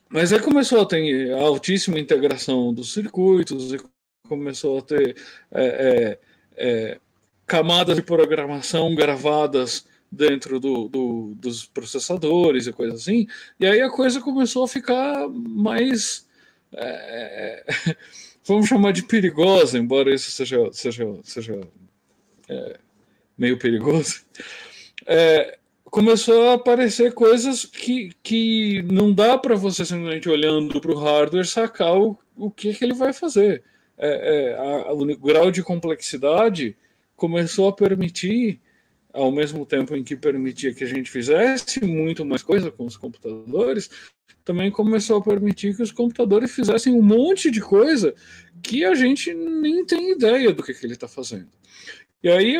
Mas 0.08 0.32
aí 0.32 0.40
começou 0.40 0.80
a 0.80 0.86
ter 0.86 1.32
altíssima 1.32 1.98
integração 1.98 2.72
dos 2.72 2.92
circuitos 2.92 3.72
e 3.72 3.78
começou 4.26 4.78
a 4.78 4.82
ter 4.82 5.16
é, 5.52 5.64
é, 5.64 6.18
é, 6.56 7.00
camadas 7.46 7.96
de 7.96 8.02
programação 8.02 8.94
gravadas 8.94 9.86
dentro 10.10 10.58
do, 10.58 10.88
do, 10.88 11.34
dos 11.36 11.66
processadores 11.66 12.66
e 12.66 12.72
coisas 12.72 13.02
assim. 13.02 13.26
E 13.60 13.66
aí 13.66 13.80
a 13.80 13.90
coisa 13.90 14.20
começou 14.20 14.64
a 14.64 14.68
ficar 14.68 15.28
mais. 15.28 16.26
É, 16.72 17.64
vamos 18.46 18.68
chamar 18.68 18.92
de 18.92 19.02
perigosa, 19.02 19.78
embora 19.78 20.14
isso 20.14 20.30
seja, 20.30 20.58
seja, 20.72 21.04
seja 21.22 21.60
é, 22.48 22.78
meio 23.36 23.58
perigoso. 23.58 24.22
É, 25.06 25.58
começou 25.84 26.50
a 26.50 26.54
aparecer 26.54 27.12
coisas 27.12 27.64
que, 27.64 28.12
que 28.22 28.82
não 28.82 29.12
dá 29.12 29.36
para 29.38 29.54
você 29.54 29.84
simplesmente 29.84 30.28
olhando 30.28 30.80
para 30.80 30.92
o 30.92 30.98
hardware 30.98 31.46
sacar 31.46 31.96
o, 31.96 32.18
o 32.36 32.50
que, 32.50 32.74
que 32.74 32.84
ele 32.84 32.94
vai 32.94 33.12
fazer. 33.12 33.62
É, 33.96 34.52
é, 34.52 34.54
a, 34.56 34.92
o 34.92 35.04
grau 35.16 35.50
de 35.50 35.62
complexidade 35.62 36.76
começou 37.16 37.68
a 37.68 37.72
permitir 37.72 38.60
ao 39.12 39.32
mesmo 39.32 39.64
tempo 39.64 39.96
em 39.96 40.04
que 40.04 40.16
permitia 40.16 40.74
que 40.74 40.84
a 40.84 40.86
gente 40.86 41.10
fizesse 41.10 41.84
muito 41.84 42.24
mais 42.24 42.42
coisa 42.42 42.70
com 42.70 42.84
os 42.84 42.96
computadores, 42.96 43.90
também 44.44 44.70
começou 44.70 45.18
a 45.18 45.22
permitir 45.22 45.76
que 45.76 45.82
os 45.82 45.92
computadores 45.92 46.54
fizessem 46.54 46.94
um 46.94 47.02
monte 47.02 47.50
de 47.50 47.60
coisa 47.60 48.14
que 48.62 48.84
a 48.84 48.94
gente 48.94 49.32
nem 49.34 49.84
tem 49.84 50.12
ideia 50.12 50.52
do 50.52 50.62
que, 50.62 50.72
que 50.72 50.86
ele 50.86 50.94
está 50.94 51.08
fazendo. 51.08 51.48
E 52.22 52.28
aí 52.28 52.56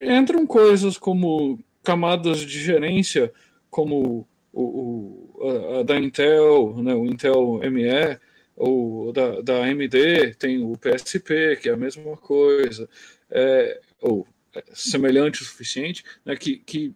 entram 0.00 0.46
coisas 0.46 0.96
como 0.96 1.58
camadas 1.82 2.38
de 2.38 2.60
gerência, 2.60 3.32
como 3.68 4.26
o, 4.52 4.62
o 4.62 5.48
a, 5.48 5.80
a, 5.80 5.82
da 5.82 5.98
Intel, 5.98 6.76
né, 6.82 6.94
o 6.94 7.04
Intel 7.04 7.60
ME, 7.70 8.18
ou 8.56 9.12
da, 9.12 9.40
da 9.40 9.64
AMD, 9.64 10.36
tem 10.38 10.62
o 10.62 10.78
PSP, 10.78 11.58
que 11.60 11.68
é 11.68 11.72
a 11.72 11.76
mesma 11.76 12.16
coisa, 12.16 12.88
é, 13.30 13.80
ou 14.00 14.26
semelhante 14.72 15.42
o 15.42 15.44
suficiente, 15.44 16.04
né, 16.24 16.36
que, 16.36 16.56
que 16.56 16.94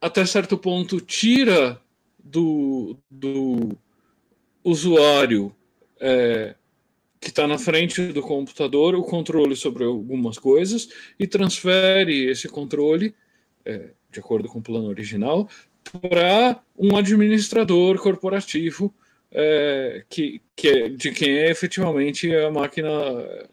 até 0.00 0.24
certo 0.26 0.58
ponto 0.58 1.00
tira 1.00 1.80
do, 2.22 2.96
do 3.10 3.76
usuário 4.64 5.54
é, 6.00 6.54
que 7.20 7.28
está 7.28 7.46
na 7.46 7.58
frente 7.58 8.08
do 8.08 8.20
computador 8.20 8.94
o 8.94 9.04
controle 9.04 9.54
sobre 9.54 9.84
algumas 9.84 10.38
coisas 10.38 10.88
e 11.18 11.26
transfere 11.26 12.28
esse 12.28 12.48
controle, 12.48 13.14
é, 13.64 13.90
de 14.10 14.18
acordo 14.18 14.48
com 14.48 14.58
o 14.58 14.62
plano 14.62 14.88
original, 14.88 15.48
para 15.84 16.60
um 16.76 16.96
administrador 16.96 18.00
corporativo 18.00 18.92
é, 19.32 20.04
que, 20.08 20.42
que 20.54 20.68
é, 20.68 20.88
de 20.90 21.10
quem 21.10 21.38
é 21.38 21.50
efetivamente 21.50 22.34
a 22.34 22.50
máquina, 22.50 22.88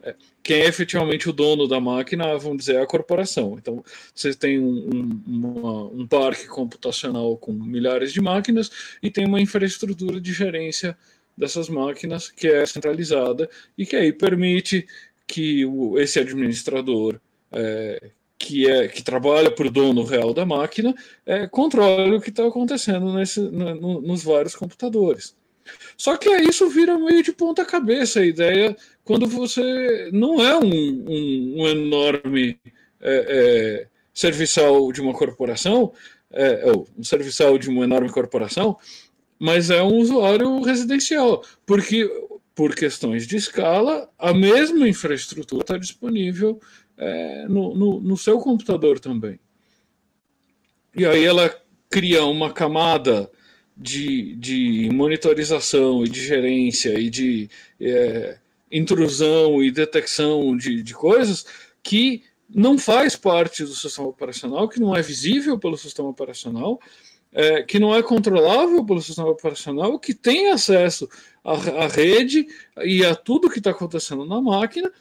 é, 0.03 0.15
quem 0.43 0.61
é 0.61 0.67
efetivamente 0.67 1.29
o 1.29 1.33
dono 1.33 1.67
da 1.67 1.79
máquina, 1.79 2.37
vamos 2.37 2.59
dizer, 2.59 2.75
é 2.75 2.81
a 2.81 2.87
corporação. 2.87 3.55
Então, 3.57 3.83
você 4.13 4.33
tem 4.33 4.59
um, 4.59 5.21
um, 5.27 6.01
um 6.01 6.07
parque 6.07 6.47
computacional 6.47 7.37
com 7.37 7.53
milhares 7.53 8.11
de 8.11 8.21
máquinas 8.21 8.69
e 9.01 9.09
tem 9.09 9.25
uma 9.25 9.41
infraestrutura 9.41 10.19
de 10.19 10.33
gerência 10.33 10.97
dessas 11.37 11.69
máquinas 11.69 12.29
que 12.29 12.47
é 12.47 12.65
centralizada 12.65 13.49
e 13.77 13.85
que 13.85 13.95
aí 13.95 14.11
permite 14.11 14.85
que 15.25 15.65
o, 15.65 15.97
esse 15.97 16.19
administrador 16.19 17.19
é, 17.51 18.11
que 18.37 18.69
é 18.69 18.87
que 18.87 19.01
trabalha 19.01 19.49
para 19.49 19.67
o 19.67 19.71
dono 19.71 20.03
real 20.03 20.33
da 20.33 20.45
máquina 20.45 20.93
é, 21.25 21.47
controle 21.47 22.15
o 22.15 22.21
que 22.21 22.29
está 22.29 22.45
acontecendo 22.45 23.13
nesse, 23.13 23.39
no, 23.39 24.01
nos 24.01 24.23
vários 24.23 24.55
computadores. 24.55 25.35
Só 25.97 26.17
que 26.17 26.29
isso 26.29 26.69
vira 26.69 26.97
meio 26.97 27.23
de 27.23 27.31
ponta 27.31 27.65
cabeça 27.65 28.19
a 28.19 28.25
ideia 28.25 28.75
quando 29.03 29.27
você 29.27 30.09
não 30.13 30.41
é 30.41 30.57
um, 30.57 30.63
um, 30.63 31.55
um 31.57 31.67
enorme 31.67 32.59
é, 33.01 33.25
é, 33.27 33.87
serviçal 34.13 34.91
de 34.91 35.01
uma 35.01 35.13
corporação, 35.13 35.93
é, 36.31 36.71
um 36.97 37.03
serviçal 37.03 37.57
de 37.57 37.69
uma 37.69 37.83
enorme 37.83 38.11
corporação, 38.11 38.77
mas 39.39 39.69
é 39.69 39.81
um 39.81 39.97
usuário 39.97 40.61
residencial, 40.61 41.43
porque 41.65 42.09
por 42.53 42.75
questões 42.75 43.25
de 43.25 43.37
escala, 43.37 44.09
a 44.19 44.33
mesma 44.33 44.87
infraestrutura 44.87 45.61
está 45.61 45.77
disponível 45.77 46.59
é, 46.97 47.47
no, 47.47 47.73
no, 47.73 48.01
no 48.01 48.17
seu 48.17 48.37
computador 48.39 48.99
também. 48.99 49.39
E 50.93 51.05
aí 51.05 51.23
ela 51.23 51.49
cria 51.89 52.25
uma 52.25 52.51
camada 52.51 53.31
de, 53.79 54.35
de 54.35 54.89
monitorização 54.91 56.03
e 56.03 56.09
de 56.09 56.21
gerência 56.21 56.99
e 56.99 57.09
de 57.09 57.49
é, 57.79 58.37
intrusão 58.69 59.63
e 59.63 59.71
detecção 59.71 60.55
de, 60.57 60.83
de 60.83 60.93
coisas 60.93 61.45
que 61.81 62.23
não 62.53 62.77
faz 62.77 63.15
parte 63.15 63.63
do 63.63 63.73
sistema 63.73 64.09
operacional, 64.09 64.67
que 64.67 64.81
não 64.81 64.93
é 64.93 65.01
visível 65.01 65.57
pelo 65.57 65.77
sistema 65.77 66.09
operacional, 66.09 66.79
é, 67.31 67.63
que 67.63 67.79
não 67.79 67.95
é 67.95 68.03
controlável 68.03 68.83
pelo 68.83 69.01
sistema 69.01 69.29
operacional, 69.29 69.97
que 69.97 70.13
tem 70.13 70.51
acesso 70.51 71.07
à, 71.43 71.53
à 71.53 71.87
rede 71.87 72.47
e 72.83 73.05
a 73.05 73.15
tudo 73.15 73.49
que 73.49 73.59
está 73.59 73.71
acontecendo 73.71 74.25
na 74.25 74.41
máquina 74.41 74.91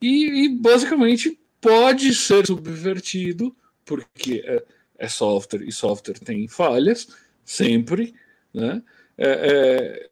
e, 0.00 0.44
e, 0.44 0.48
basicamente 0.50 1.38
pode 1.60 2.14
ser 2.14 2.46
subvertido 2.46 3.56
porque 3.84 4.44
é, 4.44 4.62
é 4.98 5.08
software 5.08 5.62
e 5.62 5.72
software 5.72 6.18
tem 6.18 6.46
falhas 6.46 7.08
sempre, 7.46 8.14
né? 8.52 8.82
É, 9.16 9.28
é, 9.28 10.10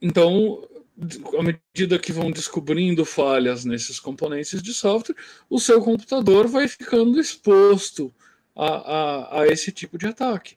então, 0.00 0.66
à 1.38 1.42
medida 1.42 1.98
que 1.98 2.12
vão 2.12 2.30
descobrindo 2.30 3.04
falhas 3.04 3.64
nesses 3.64 3.98
componentes 3.98 4.62
de 4.62 4.72
software, 4.72 5.16
o 5.48 5.58
seu 5.58 5.82
computador 5.82 6.46
vai 6.46 6.68
ficando 6.68 7.20
exposto 7.20 8.14
a, 8.56 8.66
a, 8.66 9.40
a 9.40 9.46
esse 9.48 9.72
tipo 9.72 9.98
de 9.98 10.06
ataque. 10.06 10.56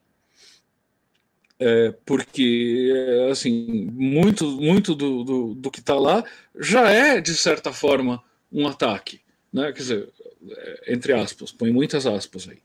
É, 1.59 1.93
porque, 2.05 2.91
assim, 3.31 3.89
muito, 3.93 4.45
muito 4.59 4.95
do, 4.95 5.23
do, 5.23 5.55
do 5.55 5.71
que 5.71 5.79
está 5.79 5.95
lá 5.95 6.23
já 6.59 6.89
é, 6.89 7.21
de 7.21 7.35
certa 7.35 7.71
forma, 7.71 8.21
um 8.51 8.67
ataque. 8.67 9.21
Né? 9.51 9.71
Quer 9.71 9.79
dizer, 9.79 10.09
é, 10.49 10.93
entre 10.93 11.13
aspas, 11.13 11.51
põe 11.51 11.71
muitas 11.71 12.05
aspas 12.05 12.49
aí. 12.49 12.59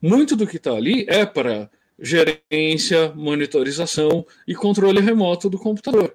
Muito 0.00 0.36
do 0.36 0.46
que 0.46 0.58
está 0.58 0.72
ali 0.72 1.06
é 1.08 1.24
para 1.26 1.70
gerência, 1.98 3.12
monitorização 3.14 4.26
e 4.46 4.54
controle 4.54 5.00
remoto 5.00 5.48
do 5.48 5.58
computador. 5.58 6.14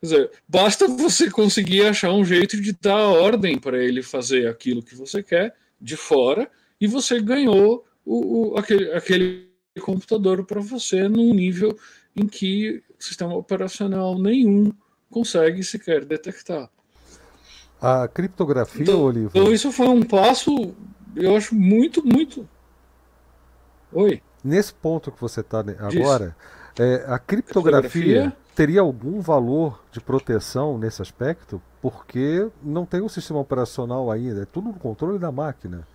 Quer 0.00 0.06
dizer, 0.06 0.30
basta 0.48 0.88
você 0.88 1.30
conseguir 1.30 1.82
achar 1.82 2.12
um 2.12 2.24
jeito 2.24 2.60
de 2.60 2.72
dar 2.72 3.08
ordem 3.08 3.58
para 3.58 3.82
ele 3.82 4.02
fazer 4.02 4.48
aquilo 4.48 4.82
que 4.82 4.96
você 4.96 5.22
quer 5.22 5.54
de 5.80 5.96
fora 5.96 6.50
e 6.80 6.86
você 6.86 7.20
ganhou 7.20 7.84
o, 8.04 8.50
o 8.54 8.58
aquele, 8.58 8.92
aquele 8.92 9.48
computador 9.80 10.44
para 10.44 10.60
você 10.60 11.08
num 11.08 11.32
nível 11.32 11.78
em 12.16 12.26
que 12.26 12.82
sistema 12.98 13.34
operacional 13.34 14.18
nenhum 14.18 14.72
consegue 15.10 15.62
sequer 15.62 16.04
detectar. 16.04 16.68
A 17.80 18.06
criptografia, 18.06 18.82
então, 18.82 19.02
Olivo. 19.02 19.30
Então, 19.34 19.52
isso 19.52 19.72
foi 19.72 19.88
um 19.88 20.02
passo, 20.02 20.74
eu 21.16 21.36
acho, 21.36 21.54
muito, 21.54 22.04
muito. 22.06 22.48
Oi. 23.92 24.22
Nesse 24.44 24.74
ponto 24.74 25.12
que 25.12 25.20
você 25.20 25.40
está 25.40 25.60
agora, 25.60 26.36
é, 26.78 27.04
a 27.06 27.18
criptografia, 27.18 27.90
criptografia 27.90 28.36
teria 28.54 28.80
algum 28.80 29.20
valor 29.20 29.82
de 29.92 30.00
proteção 30.00 30.78
nesse 30.78 31.00
aspecto? 31.00 31.62
Porque 31.80 32.48
não 32.62 32.84
tem 32.84 33.00
um 33.00 33.08
sistema 33.08 33.40
operacional 33.40 34.10
ainda, 34.10 34.42
é 34.42 34.46
tudo 34.46 34.68
no 34.68 34.74
controle 34.74 35.18
da 35.18 35.30
máquina. 35.30 35.86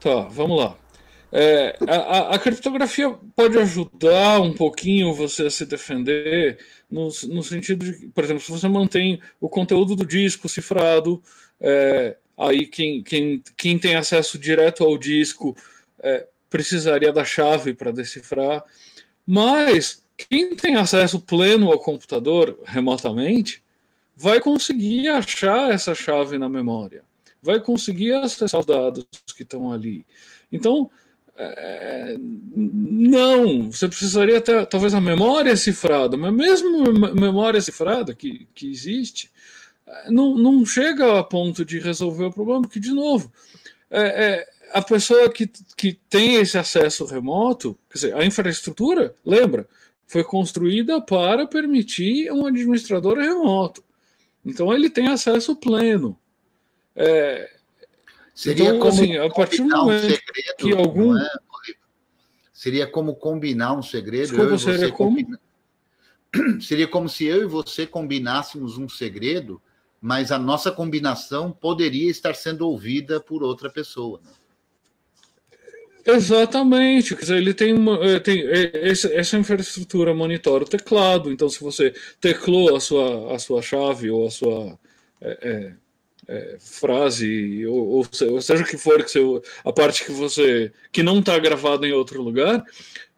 Tá, 0.00 0.22
vamos 0.30 0.58
lá. 0.58 0.76
É, 1.32 1.76
a, 1.88 2.34
a, 2.34 2.38
criptografia 2.38 3.10
pode 3.34 3.58
ajudar 3.58 4.40
um 4.40 4.54
pouquinho 4.54 5.12
você 5.12 5.46
a 5.46 5.50
se 5.50 5.66
defender, 5.66 6.58
no, 6.90 7.08
no 7.28 7.42
sentido 7.42 7.84
de, 7.84 8.06
por 8.08 8.22
exemplo, 8.22 8.42
se 8.42 8.50
você 8.50 8.68
mantém 8.68 9.20
o 9.40 9.48
conteúdo 9.48 9.96
do 9.96 10.06
disco 10.06 10.48
cifrado, 10.48 11.20
é, 11.60 12.16
aí 12.36 12.66
quem, 12.66 13.02
quem, 13.02 13.42
quem 13.56 13.78
tem 13.78 13.96
acesso 13.96 14.38
direto 14.38 14.84
ao 14.84 14.98
disco 14.98 15.56
é, 16.00 16.26
precisaria 16.50 17.12
da 17.12 17.24
chave 17.24 17.74
para 17.74 17.90
decifrar. 17.90 18.64
Mas 19.26 20.04
quem 20.16 20.54
tem 20.54 20.76
acesso 20.76 21.20
pleno 21.20 21.70
ao 21.70 21.78
computador 21.78 22.58
remotamente 22.64 23.62
vai 24.16 24.40
conseguir 24.40 25.08
achar 25.08 25.70
essa 25.70 25.94
chave 25.94 26.38
na 26.38 26.48
memória, 26.48 27.04
vai 27.42 27.60
conseguir 27.60 28.14
acessar 28.14 28.60
os 28.60 28.66
dados 28.66 29.04
que 29.36 29.42
estão 29.42 29.70
ali. 29.70 30.06
Então, 30.50 30.90
é, 31.36 32.16
não, 32.18 33.70
você 33.70 33.86
precisaria 33.86 34.40
ter 34.40 34.64
talvez 34.66 34.94
a 34.94 35.00
memória 35.00 35.54
cifrada, 35.54 36.16
mas 36.16 36.32
mesmo 36.32 36.92
memória 37.14 37.60
cifrada 37.60 38.14
que, 38.14 38.48
que 38.54 38.70
existe, 38.70 39.30
não, 40.08 40.36
não 40.36 40.64
chega 40.64 41.18
a 41.18 41.24
ponto 41.24 41.64
de 41.64 41.78
resolver 41.78 42.24
o 42.24 42.32
problema, 42.32 42.62
porque, 42.62 42.80
de 42.80 42.92
novo, 42.92 43.32
é, 43.90 44.00
é, 44.24 44.48
a 44.72 44.82
pessoa 44.82 45.30
que, 45.30 45.50
que 45.76 45.98
tem 46.08 46.36
esse 46.36 46.58
acesso 46.58 47.04
remoto, 47.04 47.78
quer 47.90 47.94
dizer, 47.94 48.16
a 48.16 48.24
infraestrutura, 48.24 49.14
lembra, 49.24 49.68
foi 50.06 50.22
construída 50.24 51.00
para 51.00 51.46
permitir 51.46 52.30
um 52.30 52.46
administrador 52.46 53.18
remoto. 53.18 53.84
Então 54.44 54.72
ele 54.72 54.88
tem 54.88 55.08
acesso 55.08 55.56
pleno. 55.56 56.18
É, 56.94 57.50
Seria 58.36 58.68
então, 58.68 58.78
como 58.80 58.92
assim, 58.92 59.16
a 59.16 59.30
partir 59.30 59.62
do 59.62 59.68
momento 59.68 60.04
um 60.04 60.10
segredo, 60.10 60.56
que 60.58 60.72
algum. 60.72 61.16
É, 61.16 61.30
seria 62.52 62.86
como 62.86 63.16
combinar 63.16 63.72
um 63.72 63.82
segredo. 63.82 64.28
Desculpa, 64.28 64.54
e 64.54 64.58
você 64.58 64.92
como? 64.92 65.16
Seria 66.60 66.86
como 66.86 67.08
se 67.08 67.24
eu 67.24 67.42
e 67.42 67.46
você 67.46 67.86
combinássemos 67.86 68.76
um 68.76 68.90
segredo, 68.90 69.60
mas 70.06 70.30
a 70.30 70.38
nossa 70.38 70.70
combinação 70.70 71.50
poderia 71.50 72.08
estar 72.08 72.32
sendo 72.36 72.68
ouvida 72.68 73.18
por 73.18 73.42
outra 73.42 73.68
pessoa. 73.68 74.20
Né? 74.24 74.30
Exatamente, 76.14 77.16
quer 77.16 77.22
dizer, 77.22 77.36
ele 77.38 77.52
tem, 77.52 77.72
uma, 77.72 77.98
eh, 78.06 78.20
tem 78.20 78.40
eh, 78.40 78.70
essa 78.84 79.36
infraestrutura 79.36 80.14
monitora 80.14 80.62
o 80.62 80.68
teclado, 80.68 81.32
então 81.32 81.48
se 81.48 81.58
você 81.60 81.92
teclou 82.20 82.76
a 82.76 82.78
sua, 82.78 83.34
a 83.34 83.38
sua 83.40 83.60
chave 83.60 84.08
ou 84.08 84.28
a 84.28 84.30
sua 84.30 84.78
é, 85.20 85.72
é, 86.28 86.56
frase, 86.60 87.66
ou, 87.66 88.06
ou, 88.06 88.40
seja 88.40 88.62
o 88.62 88.64
que 88.66 88.78
for 88.78 89.02
que 89.02 89.10
você, 89.10 89.42
a 89.64 89.72
parte 89.72 90.04
que 90.04 90.12
você 90.12 90.72
que 90.92 91.02
não 91.02 91.18
está 91.18 91.36
gravada 91.36 91.84
em 91.84 91.92
outro 91.92 92.22
lugar, 92.22 92.64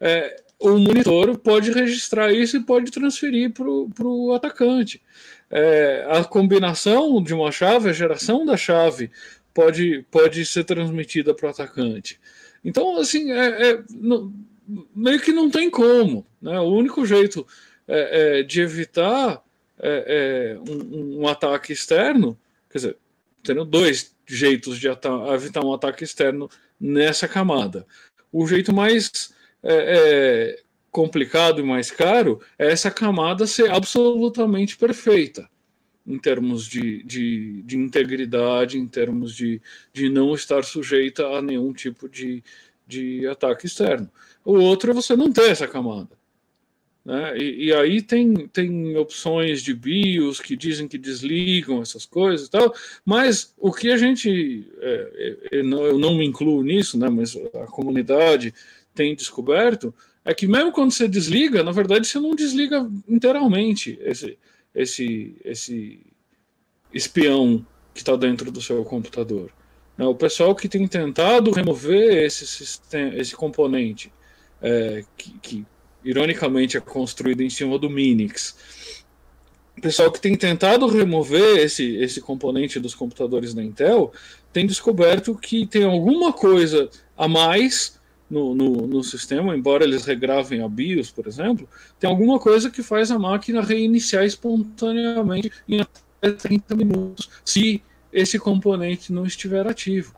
é, 0.00 0.40
o 0.58 0.70
monitor 0.78 1.36
pode 1.36 1.70
registrar 1.70 2.32
isso 2.32 2.56
e 2.56 2.64
pode 2.64 2.90
transferir 2.90 3.52
para 3.52 3.68
o 3.68 4.32
atacante. 4.32 5.02
É, 5.50 6.06
a 6.10 6.24
combinação 6.24 7.22
de 7.22 7.32
uma 7.32 7.50
chave, 7.50 7.88
a 7.88 7.92
geração 7.92 8.44
da 8.44 8.56
chave, 8.56 9.10
pode, 9.54 10.04
pode 10.10 10.44
ser 10.44 10.64
transmitida 10.64 11.34
para 11.34 11.46
o 11.46 11.50
atacante. 11.50 12.20
Então, 12.64 12.98
assim, 12.98 13.32
é, 13.32 13.70
é, 13.70 13.82
meio 14.94 15.20
que 15.20 15.32
não 15.32 15.50
tem 15.50 15.70
como. 15.70 16.26
Né? 16.40 16.58
O 16.60 16.74
único 16.74 17.06
jeito 17.06 17.46
é, 17.86 18.40
é 18.40 18.42
de 18.42 18.60
evitar 18.60 19.42
um, 20.68 21.20
um 21.22 21.28
ataque 21.28 21.72
externo 21.72 22.36
Quer 22.70 22.78
dizer, 22.78 22.96
teriam 23.42 23.66
dois 23.66 24.14
jeitos 24.26 24.78
de 24.78 24.88
evitar 24.88 25.64
um 25.64 25.72
ataque 25.72 26.04
externo 26.04 26.50
nessa 26.78 27.26
camada. 27.26 27.86
O 28.30 28.46
jeito 28.46 28.72
mais 28.72 29.32
é, 29.62 29.74
é, 29.74 30.62
complicado 30.90 31.60
e 31.60 31.64
mais 31.64 31.90
caro 31.90 32.40
é 32.58 32.70
essa 32.70 32.90
camada 32.90 33.46
ser 33.46 33.70
absolutamente 33.70 34.76
perfeita 34.76 35.48
em 36.06 36.18
termos 36.18 36.66
de, 36.66 37.02
de, 37.02 37.62
de 37.62 37.76
integridade, 37.76 38.78
em 38.78 38.88
termos 38.88 39.34
de, 39.34 39.60
de 39.92 40.08
não 40.08 40.34
estar 40.34 40.64
sujeita 40.64 41.26
a 41.26 41.42
nenhum 41.42 41.70
tipo 41.74 42.08
de, 42.08 42.42
de 42.86 43.26
ataque 43.26 43.66
externo. 43.66 44.10
O 44.42 44.54
outro 44.54 44.90
é 44.90 44.94
você 44.94 45.14
não 45.14 45.30
ter 45.30 45.50
essa 45.50 45.68
camada. 45.68 46.16
Né? 47.04 47.38
E, 47.38 47.66
e, 47.66 47.74
aí 47.74 48.00
tem, 48.00 48.34
tem 48.48 48.96
opções 48.96 49.62
de 49.62 49.74
BIOS 49.74 50.40
que 50.40 50.56
dizem 50.56 50.88
que 50.88 50.98
desligam 50.98 51.82
essas 51.82 52.06
coisas 52.06 52.48
e 52.48 52.50
tal, 52.50 52.74
mas 53.04 53.54
o 53.58 53.72
que 53.72 53.90
a 53.90 53.96
gente, 53.96 54.66
é, 54.80 55.36
é, 55.52 55.58
eu 55.58 55.98
não 55.98 56.16
me 56.16 56.24
incluo 56.24 56.62
nisso, 56.62 56.98
né, 56.98 57.08
mas 57.08 57.36
a 57.54 57.66
comunidade 57.66 58.52
tem 58.94 59.14
descoberto, 59.14 59.94
é 60.24 60.34
que 60.34 60.46
mesmo 60.46 60.72
quando 60.72 60.92
você 60.92 61.08
desliga, 61.08 61.62
na 61.62 61.72
verdade 61.72 62.06
você 62.06 62.18
não 62.18 62.34
desliga 62.34 62.88
inteiramente 63.08 63.98
esse, 64.02 64.38
esse, 64.74 65.36
esse 65.44 66.06
espião 66.92 67.64
que 67.94 68.00
está 68.00 68.16
dentro 68.16 68.50
do 68.50 68.60
seu 68.60 68.84
computador. 68.84 69.50
Né? 69.96 70.06
O 70.06 70.14
pessoal 70.14 70.54
que 70.54 70.68
tem 70.68 70.86
tentado 70.86 71.50
remover 71.50 72.24
esse, 72.24 72.46
sistema, 72.46 73.14
esse 73.16 73.34
componente 73.34 74.12
é, 74.62 75.04
que, 75.16 75.38
que 75.40 75.66
ironicamente 76.04 76.76
é 76.76 76.80
construído 76.80 77.42
em 77.42 77.50
cima 77.50 77.78
do 77.78 77.90
Minix. 77.90 79.04
O 79.76 79.80
pessoal 79.80 80.10
que 80.10 80.20
tem 80.20 80.34
tentado 80.36 80.86
remover 80.86 81.58
esse, 81.58 81.96
esse 81.96 82.20
componente 82.20 82.80
dos 82.80 82.94
computadores 82.94 83.54
da 83.54 83.62
Intel 83.62 84.12
tem 84.52 84.66
descoberto 84.66 85.34
que 85.36 85.66
tem 85.66 85.84
alguma 85.84 86.32
coisa 86.32 86.88
a 87.16 87.28
mais 87.28 87.97
no, 88.30 88.54
no, 88.54 88.86
no, 88.86 89.02
sistema, 89.02 89.56
embora 89.56 89.84
eles 89.84 90.04
regravem 90.04 90.62
a 90.62 90.68
BIOS, 90.68 91.10
por 91.10 91.26
exemplo, 91.26 91.68
tem 91.98 92.08
alguma 92.08 92.38
coisa 92.38 92.70
que 92.70 92.82
faz 92.82 93.10
a 93.10 93.18
máquina 93.18 93.62
reiniciar 93.62 94.24
espontaneamente 94.24 95.50
em 95.68 95.80
até 95.80 96.32
30 96.32 96.76
minutos, 96.76 97.30
se 97.44 97.82
esse 98.12 98.38
componente 98.38 99.12
não 99.12 99.24
estiver 99.24 99.66
ativo. 99.66 100.14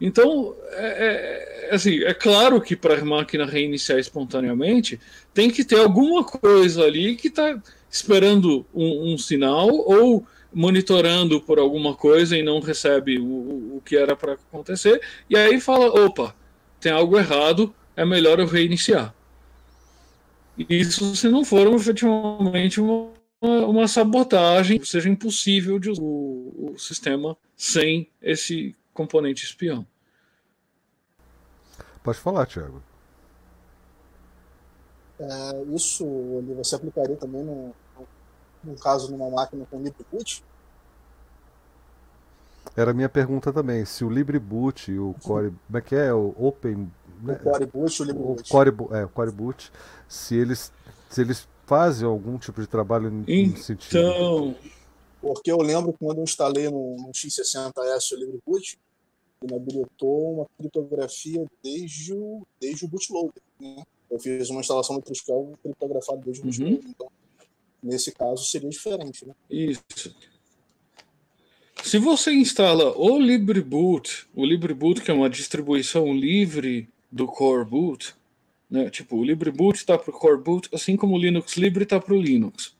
Então, 0.00 0.54
é, 0.72 1.68
é, 1.70 1.74
assim, 1.74 2.02
é 2.02 2.12
claro 2.12 2.60
que 2.60 2.76
para 2.76 3.00
a 3.00 3.04
máquina 3.04 3.46
reiniciar 3.46 3.98
espontaneamente, 3.98 5.00
tem 5.32 5.50
que 5.50 5.64
ter 5.64 5.78
alguma 5.78 6.24
coisa 6.24 6.84
ali 6.84 7.16
que 7.16 7.28
está 7.28 7.60
esperando 7.90 8.66
um, 8.74 9.14
um, 9.14 9.18
sinal 9.18 9.68
ou 9.68 10.26
monitorando 10.52 11.40
por 11.40 11.58
alguma 11.58 11.94
coisa 11.94 12.36
e 12.36 12.42
não 12.42 12.60
recebe 12.60 13.18
o, 13.18 13.76
o 13.76 13.82
que 13.84 13.96
era 13.96 14.14
para 14.14 14.34
acontecer, 14.34 15.00
e 15.30 15.36
aí 15.36 15.60
fala: 15.60 15.86
opa, 15.86 16.34
tem 16.84 16.92
algo 16.92 17.18
errado, 17.18 17.74
é 17.96 18.04
melhor 18.04 18.38
eu 18.38 18.46
reiniciar. 18.46 19.14
Isso 20.68 21.16
se 21.16 21.30
não 21.30 21.42
for 21.42 21.66
efetivamente 21.72 22.78
uma, 22.78 23.10
uma 23.40 23.88
sabotagem, 23.88 24.84
seja 24.84 25.08
impossível 25.08 25.78
de 25.78 25.88
usar 25.88 26.02
o, 26.02 26.72
o 26.74 26.78
sistema 26.78 27.38
sem 27.56 28.10
esse 28.20 28.76
componente 28.92 29.46
espião. 29.46 29.86
Pode 32.02 32.18
falar, 32.18 32.44
Thiago. 32.44 32.82
É, 35.18 35.62
isso 35.74 36.04
você 36.54 36.76
aplicaria 36.76 37.16
também 37.16 37.42
no, 37.42 37.74
no 38.62 38.76
caso 38.76 39.10
numa 39.10 39.30
máquina 39.30 39.66
com 39.70 39.82
LibreBoot? 39.82 40.44
Era 42.76 42.90
a 42.90 42.94
minha 42.94 43.08
pergunta 43.08 43.52
também. 43.52 43.84
Se 43.84 44.04
o 44.04 44.10
LibreBoot 44.10 44.90
e 44.90 44.98
o 44.98 45.14
Core. 45.22 45.52
Como 45.66 45.78
é 45.78 45.80
que 45.80 45.94
é? 45.94 46.12
O 46.12 46.34
Open. 46.38 46.90
Né? 47.22 47.34
O 47.34 47.50
Core 47.50 47.66
Boot 47.66 48.02
o 48.02 48.04
LibreBoot. 48.04 48.42
O 48.42 48.48
Core, 48.50 48.70
é, 48.92 49.04
o 49.04 49.08
Core 49.08 49.30
Boot. 49.30 49.72
Se 50.08 50.34
eles, 50.34 50.72
se 51.08 51.20
eles 51.20 51.48
fazem 51.66 52.06
algum 52.06 52.36
tipo 52.38 52.60
de 52.60 52.66
trabalho 52.66 53.10
nesse 53.10 53.62
sentido. 53.62 53.98
Então. 53.98 54.56
Porque 55.20 55.50
eu 55.50 55.56
lembro 55.58 55.94
quando 55.94 56.18
eu 56.18 56.24
instalei 56.24 56.68
no, 56.68 56.96
no 56.96 57.10
X60S 57.10 58.12
o 58.12 58.16
LibreBoot, 58.16 58.78
ele 59.42 59.54
habilitou 59.54 60.34
uma 60.34 60.46
criptografia 60.58 61.46
desde 61.62 62.12
o, 62.12 62.46
desde 62.60 62.84
o 62.84 62.88
bootloader. 62.88 63.42
Né? 63.58 63.82
Eu 64.10 64.18
fiz 64.18 64.50
uma 64.50 64.60
instalação 64.60 64.96
do 64.96 65.02
Triskel 65.02 65.54
criptografada 65.62 66.20
desde 66.22 66.42
o 66.42 66.44
bootloader. 66.44 66.84
Uhum. 66.84 66.90
Então, 66.90 67.10
nesse 67.82 68.12
caso, 68.12 68.44
seria 68.44 68.68
diferente. 68.68 69.26
Né? 69.26 69.34
Isso. 69.48 69.82
Se 71.84 71.98
você 71.98 72.32
instala 72.32 72.96
o 72.96 73.18
LibreBoot, 73.18 74.26
o 74.34 74.42
LibreBoot 74.42 75.02
que 75.02 75.10
é 75.10 75.14
uma 75.14 75.28
distribuição 75.28 76.14
livre 76.14 76.88
do 77.12 77.26
Core 77.26 77.68
Boot, 77.68 78.14
né? 78.70 78.88
Tipo, 78.88 79.18
o 79.18 79.24
LibreBoot 79.24 79.76
está 79.76 79.98
para 79.98 80.10
o 80.10 80.18
Core 80.18 80.42
Boot, 80.42 80.70
assim 80.72 80.96
como 80.96 81.14
o 81.14 81.18
Linux 81.18 81.58
Libre 81.58 81.84
está 81.84 82.00
para 82.00 82.14
o 82.14 82.20
Linux. 82.20 82.74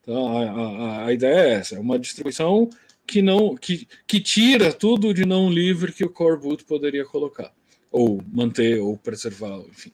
Então, 0.00 0.28
a, 0.28 0.42
a, 0.44 1.06
a, 1.06 1.12
ideia 1.12 1.40
é 1.40 1.54
essa, 1.54 1.74
é 1.74 1.80
uma 1.80 1.98
distribuição 1.98 2.70
que 3.04 3.20
não 3.20 3.56
que, 3.56 3.88
que 4.06 4.20
tira 4.20 4.72
tudo 4.72 5.12
de 5.12 5.26
não 5.26 5.50
livre 5.50 5.92
que 5.92 6.04
o 6.04 6.10
Core 6.10 6.40
Boot 6.40 6.64
poderia 6.64 7.04
colocar, 7.04 7.52
ou 7.90 8.22
manter, 8.32 8.78
ou 8.80 8.96
preservar, 8.96 9.58
enfim. 9.68 9.92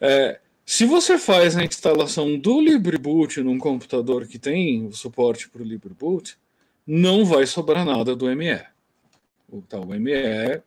É, 0.00 0.40
se 0.66 0.84
você 0.84 1.16
faz 1.16 1.56
a 1.56 1.64
instalação 1.64 2.36
do 2.36 2.60
LibreBoot 2.60 3.40
num 3.40 3.58
computador 3.58 4.26
que 4.26 4.38
tem 4.38 4.84
o 4.84 4.92
suporte 4.92 5.48
para 5.48 5.62
o 5.62 5.64
LibreBoot, 5.64 6.36
não 6.86 7.24
vai 7.24 7.46
sobrar 7.46 7.84
nada 7.84 8.14
do 8.14 8.26
ME. 8.34 8.60
O 9.48 9.62
tal 9.62 9.86
ME, 9.86 10.62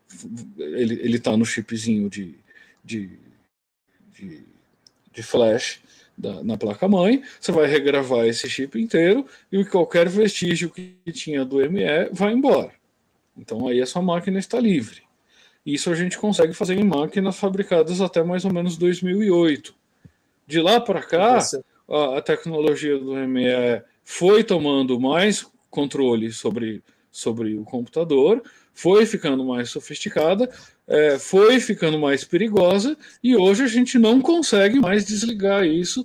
ele 0.58 1.18
está 1.18 1.36
no 1.36 1.46
chipzinho 1.46 2.10
de, 2.10 2.36
de, 2.84 3.20
de, 4.14 4.44
de 5.12 5.24
flash 5.24 5.82
da, 6.18 6.44
na 6.44 6.58
placa-mãe, 6.58 7.22
você 7.40 7.52
vai 7.52 7.68
regravar 7.68 8.26
esse 8.26 8.50
chip 8.50 8.82
inteiro 8.82 9.26
e 9.52 9.64
qualquer 9.64 10.10
vestígio 10.10 10.72
que 10.72 10.96
tinha 11.12 11.46
do 11.46 11.58
ME 11.70 12.10
vai 12.12 12.34
embora. 12.34 12.72
Então 13.38 13.68
aí 13.68 13.82
a 13.82 13.86
sua 13.86 14.02
máquina 14.02 14.40
está 14.40 14.60
livre. 14.60 15.04
Isso 15.66 15.92
a 15.92 15.96
gente 15.96 16.18
consegue 16.18 16.54
fazer 16.54 16.76
em 16.76 16.84
máquinas 16.84 17.38
fabricadas 17.38 18.02
até 18.02 18.24
mais 18.24 18.46
ou 18.46 18.54
menos 18.54 18.78
2008. 18.78 19.76
De 20.48 20.62
lá 20.62 20.80
para 20.80 21.04
cá, 21.04 21.40
a, 21.90 22.18
a, 22.18 22.22
tecnologia 22.22 22.98
do 22.98 23.14
ME 23.14 23.84
foi 24.04 24.44
tomando 24.44 25.00
mais 25.00 25.46
controle 25.78 26.32
sobre, 26.32 26.82
sobre 27.12 27.56
o 27.56 27.64
computador, 27.64 28.42
foi 28.74 29.06
ficando 29.06 29.46
mais 29.46 29.70
sofisticada, 29.70 30.50
é, 30.88 31.20
foi 31.20 31.60
ficando 31.60 32.00
mais 32.00 32.24
perigosa 32.24 32.98
e 33.24 33.36
hoje 33.36 33.64
a 33.64 33.68
gente 33.68 34.00
não 34.00 34.20
consegue 34.20 34.80
mais 34.80 35.06
desligar 35.06 35.64
isso 35.68 36.04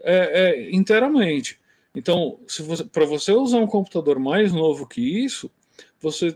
é, 0.00 0.16
é, 0.42 0.70
inteiramente. 0.72 1.60
Então, 1.94 2.40
para 2.90 3.04
você 3.04 3.30
usar 3.30 3.58
um 3.58 3.66
computador 3.66 4.18
mais 4.18 4.52
novo 4.52 4.88
que 4.88 5.24
isso, 5.24 5.48
você 6.00 6.34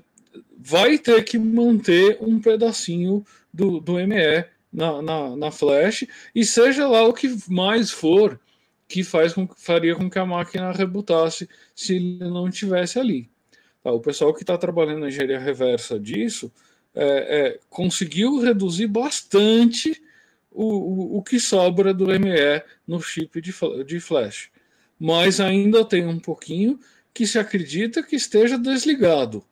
vai 0.56 0.96
ter 0.96 1.24
que 1.24 1.38
manter 1.38 2.18
um 2.20 2.38
pedacinho 2.38 3.24
do, 3.52 3.80
do 3.80 3.94
ME 3.94 4.44
na, 4.72 5.02
na, 5.02 5.36
na, 5.36 5.50
flash 5.50 6.06
e 6.32 6.44
seja 6.44 6.86
lá 6.86 7.02
o 7.02 7.12
que 7.12 7.34
mais 7.48 7.90
for 7.90 8.38
que 8.88 9.02
faz 9.02 9.32
com, 9.32 9.46
faria 9.56 9.94
com 9.94 10.08
que 10.08 10.18
a 10.18 10.26
máquina 10.26 10.72
rebutasse 10.72 11.48
se 11.74 11.96
ele 11.96 12.18
não 12.18 12.48
estivesse 12.48 12.98
ali. 12.98 13.28
Tá, 13.82 13.92
o 13.92 14.00
pessoal 14.00 14.34
que 14.34 14.42
está 14.42 14.56
trabalhando 14.56 15.00
na 15.00 15.08
engenharia 15.08 15.38
reversa 15.38 15.98
disso 15.98 16.52
é, 16.94 17.04
é, 17.04 17.60
conseguiu 17.68 18.40
reduzir 18.40 18.86
bastante 18.86 20.02
o, 20.50 20.64
o, 20.64 21.18
o, 21.18 21.22
que 21.22 21.38
sobra 21.38 21.92
do 21.92 22.06
ME 22.06 22.62
no 22.86 23.00
chip 23.02 23.40
de, 23.40 23.52
de 23.84 24.00
flash. 24.00 24.50
Mas 24.98 25.38
ainda 25.40 25.84
tem 25.84 26.06
um 26.06 26.18
pouquinho 26.18 26.80
que 27.12 27.26
se 27.26 27.38
acredita 27.38 28.02
que 28.02 28.16
esteja 28.16 28.58
desligado. 28.58 29.44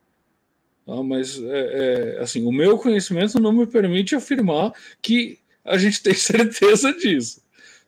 Tá? 0.86 1.02
Mas 1.02 1.38
é, 1.38 2.16
é, 2.16 2.22
assim, 2.22 2.44
o 2.46 2.52
meu 2.52 2.78
conhecimento 2.78 3.38
não 3.38 3.52
me 3.52 3.66
permite 3.66 4.14
afirmar 4.14 4.72
que 5.02 5.38
a 5.62 5.76
gente 5.76 6.00
tem 6.02 6.14
certeza 6.14 6.92
disso. 6.94 7.43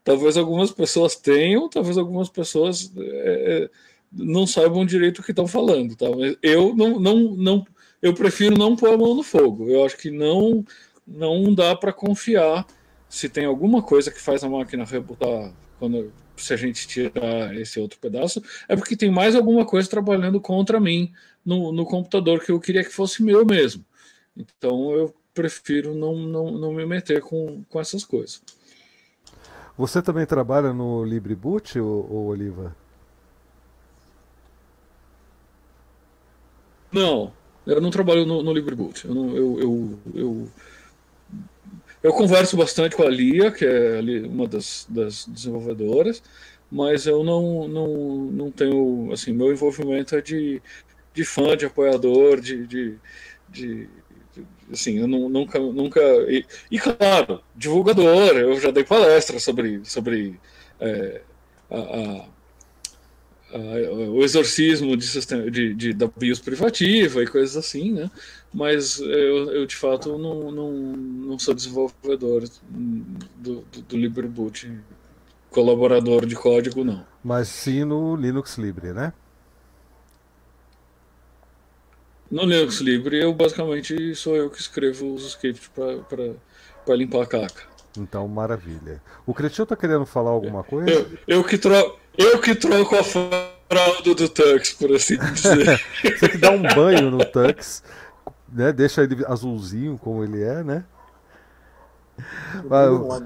Talvez 0.06 0.36
algumas 0.36 0.70
pessoas 0.70 1.16
tenham, 1.16 1.68
talvez 1.68 1.98
algumas 1.98 2.28
pessoas 2.28 2.92
é, 2.96 3.64
é 3.64 3.70
não 4.12 4.46
saibam 4.46 4.86
direito 4.86 5.18
o 5.18 5.22
que 5.24 5.32
estão 5.32 5.48
falando. 5.48 5.96
Tá? 5.96 6.06
Eu 6.40 6.72
não, 6.76 7.00
não, 7.00 7.16
não 7.34 7.66
eu 8.00 8.14
prefiro 8.14 8.56
não 8.56 8.76
pôr 8.76 8.94
a 8.94 8.96
mão 8.96 9.16
no 9.16 9.24
fogo. 9.24 9.68
Eu 9.68 9.84
acho 9.84 9.96
que 9.96 10.12
não, 10.12 10.64
não 11.04 11.52
dá 11.52 11.74
para 11.74 11.92
confiar 11.92 12.64
se 13.08 13.28
tem 13.28 13.46
alguma 13.46 13.82
coisa 13.82 14.12
que 14.12 14.20
faz 14.20 14.44
a 14.44 14.48
máquina 14.48 14.84
rebutar 14.84 15.52
quando 15.76 16.12
se 16.36 16.54
a 16.54 16.56
gente 16.56 16.86
tirar 16.86 17.56
esse 17.56 17.80
outro 17.80 17.98
pedaço, 17.98 18.40
é 18.68 18.76
porque 18.76 18.94
tem 18.94 19.10
mais 19.10 19.34
alguma 19.34 19.66
coisa 19.66 19.90
trabalhando 19.90 20.40
contra 20.40 20.78
mim 20.78 21.12
no, 21.44 21.72
no 21.72 21.84
computador 21.84 22.44
que 22.44 22.52
eu 22.52 22.60
queria 22.60 22.84
que 22.84 22.90
fosse 22.90 23.24
meu 23.24 23.44
mesmo. 23.44 23.84
Então 24.36 24.92
eu 24.92 25.12
prefiro 25.34 25.96
não, 25.96 26.14
não, 26.14 26.52
não 26.52 26.72
me 26.72 26.86
meter 26.86 27.20
com, 27.22 27.64
com 27.68 27.80
essas 27.80 28.04
coisas. 28.04 28.40
Você 29.76 30.00
também 30.00 30.24
trabalha 30.24 30.72
no 30.72 31.04
LibreBoot, 31.04 31.78
ou, 31.78 32.10
ou 32.10 32.26
Oliva? 32.28 32.74
Não, 36.90 37.32
eu 37.66 37.80
não 37.80 37.90
trabalho 37.90 38.24
no, 38.24 38.42
no 38.42 38.52
LibreBoot. 38.52 39.06
Eu, 39.06 39.14
eu, 39.36 39.60
eu, 39.60 39.98
eu, 40.14 40.48
eu, 42.02 42.12
converso 42.12 42.56
bastante 42.56 42.96
com 42.96 43.02
a 43.02 43.10
Lia, 43.10 43.50
que 43.50 43.66
é 43.66 44.00
uma 44.24 44.48
das, 44.48 44.86
das 44.88 45.26
desenvolvedoras, 45.26 46.22
mas 46.70 47.06
eu 47.06 47.22
não, 47.22 47.68
não, 47.68 47.88
não 48.32 48.50
tenho. 48.50 49.12
Assim, 49.12 49.32
meu 49.32 49.52
envolvimento 49.52 50.16
é 50.16 50.22
de, 50.22 50.62
de 51.12 51.24
fã, 51.24 51.54
de 51.54 51.66
apoiador, 51.66 52.40
de, 52.40 52.66
de, 52.66 52.98
de 53.48 53.88
assim, 54.72 54.98
eu 54.98 55.06
nunca, 55.06 55.58
nunca 55.58 56.00
e, 56.28 56.44
e, 56.70 56.78
claro, 56.78 57.40
divulgador, 57.54 58.36
eu 58.36 58.58
já 58.60 58.70
dei 58.70 58.84
palestra 58.84 59.38
sobre, 59.38 59.80
sobre 59.84 60.38
é, 60.80 61.20
a, 61.70 61.76
a, 61.76 62.26
o 64.10 64.22
exorcismo 64.22 64.96
de, 64.96 65.06
sistema, 65.06 65.50
de, 65.50 65.74
de, 65.74 65.92
da 65.92 66.08
BIOS 66.08 66.40
privativa 66.40 67.22
e 67.22 67.26
coisas 67.26 67.56
assim, 67.56 67.92
né? 67.92 68.10
Mas 68.52 68.98
eu, 69.00 69.52
eu 69.52 69.66
de 69.66 69.76
fato 69.76 70.18
não, 70.18 70.50
não, 70.50 70.72
não 70.72 71.38
sou 71.38 71.54
desenvolvedor 71.54 72.44
do, 72.68 73.64
do, 73.70 73.82
do 73.82 73.96
LibreBoot, 73.96 74.72
colaborador 75.50 76.26
de 76.26 76.34
código, 76.34 76.84
não. 76.84 77.06
Mas 77.22 77.48
sim 77.48 77.84
no 77.84 78.16
Linux 78.16 78.58
Libre, 78.58 78.92
né? 78.92 79.12
No 82.36 82.44
Linux 82.44 82.80
Libre, 82.80 83.18
eu 83.18 83.32
basicamente 83.32 84.14
sou 84.14 84.36
eu 84.36 84.50
que 84.50 84.60
escrevo 84.60 85.14
os 85.14 85.26
scripts 85.26 85.70
para 85.74 86.94
limpar 86.94 87.22
a 87.22 87.26
caca. 87.26 87.62
Então, 87.96 88.28
maravilha. 88.28 89.00
O 89.24 89.32
Cretinho 89.32 89.64
tá 89.64 89.74
querendo 89.74 90.04
falar 90.04 90.32
alguma 90.32 90.62
coisa? 90.62 90.90
Eu, 90.90 91.08
eu 91.26 91.42
que 91.42 91.56
troco. 91.56 91.98
Eu 92.14 92.38
que 92.38 92.54
troco 92.54 92.94
a 92.94 93.02
fralda 93.02 94.14
do 94.14 94.28
Tux, 94.28 94.74
por 94.74 94.94
assim 94.94 95.16
dizer. 95.16 95.80
Você 96.04 96.28
que 96.28 96.36
dá 96.36 96.50
um 96.50 96.60
banho 96.60 97.10
no 97.10 97.24
Tux, 97.24 97.82
né? 98.52 98.70
Deixa 98.70 99.02
ele 99.02 99.24
azulzinho 99.24 99.96
como 99.96 100.22
ele 100.22 100.42
é, 100.42 100.62
né? 100.62 100.84
Mas, 102.68 103.22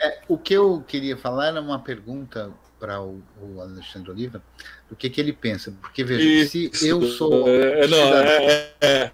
é, 0.00 0.18
o 0.26 0.38
que 0.38 0.54
eu 0.54 0.82
queria 0.88 1.18
falar 1.18 1.48
era 1.48 1.60
uma 1.60 1.78
pergunta 1.78 2.50
para 2.78 3.02
o, 3.02 3.22
o, 3.40 3.60
Alexandre 3.60 4.10
Oliva, 4.10 4.42
do 4.88 4.96
que, 4.96 5.08
que 5.08 5.20
ele 5.20 5.32
pensa. 5.32 5.72
Porque, 5.80 6.04
veja, 6.04 6.22
Isso. 6.22 6.78
se 6.78 6.88
eu 6.88 7.02
sou 7.02 7.48
é, 7.48 7.86
não, 7.86 7.98
é, 7.98 8.74
é, 8.80 9.12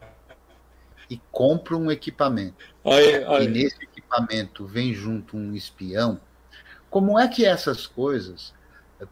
e 1.08 1.20
compro 1.30 1.78
um 1.78 1.90
equipamento, 1.90 2.64
aí, 2.84 3.24
aí. 3.24 3.44
e 3.44 3.48
nesse 3.48 3.82
equipamento 3.82 4.66
vem 4.66 4.92
junto 4.92 5.36
um 5.36 5.54
espião, 5.54 6.20
como 6.90 7.18
é 7.18 7.28
que 7.28 7.44
essas 7.44 7.86
coisas 7.86 8.52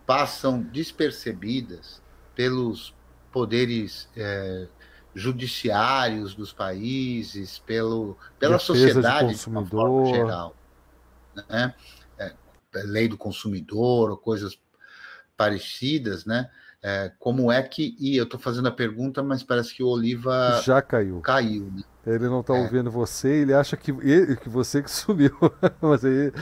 passam 0.07 0.61
despercebidas 0.61 2.03
pelos 2.34 2.94
poderes 3.32 4.09
é, 4.16 4.66
judiciários 5.14 6.34
dos 6.34 6.53
países, 6.53 7.59
pelo, 7.59 8.16
pela 8.38 8.59
Defesa 8.59 8.66
sociedade 8.66 9.34
de 9.34 9.46
uma 9.46 9.64
forma 9.66 10.07
geral. 10.07 10.57
Né? 11.48 11.74
É, 12.74 12.82
lei 12.82 13.08
do 13.08 13.16
consumidor 13.16 14.10
ou 14.10 14.16
coisas 14.16 14.58
parecidas, 15.36 16.24
né? 16.24 16.50
É, 16.82 17.12
como 17.18 17.52
é 17.52 17.62
que. 17.62 17.94
E 17.98 18.16
eu 18.16 18.24
estou 18.24 18.40
fazendo 18.40 18.68
a 18.68 18.72
pergunta, 18.72 19.22
mas 19.22 19.42
parece 19.42 19.74
que 19.74 19.82
o 19.82 19.88
Oliva 19.88 20.60
já 20.64 20.80
caiu. 20.80 21.20
Caiu, 21.20 21.70
né? 21.74 21.82
Ele 22.06 22.28
não 22.28 22.40
está 22.40 22.56
é. 22.56 22.60
ouvindo 22.60 22.90
você, 22.90 23.28
ele 23.42 23.52
acha 23.52 23.76
que, 23.76 23.90
ele, 23.90 24.36
que 24.36 24.48
você 24.48 24.82
que 24.82 24.90
subiu, 24.90 25.36
mas 25.80 26.04
aí, 26.04 26.32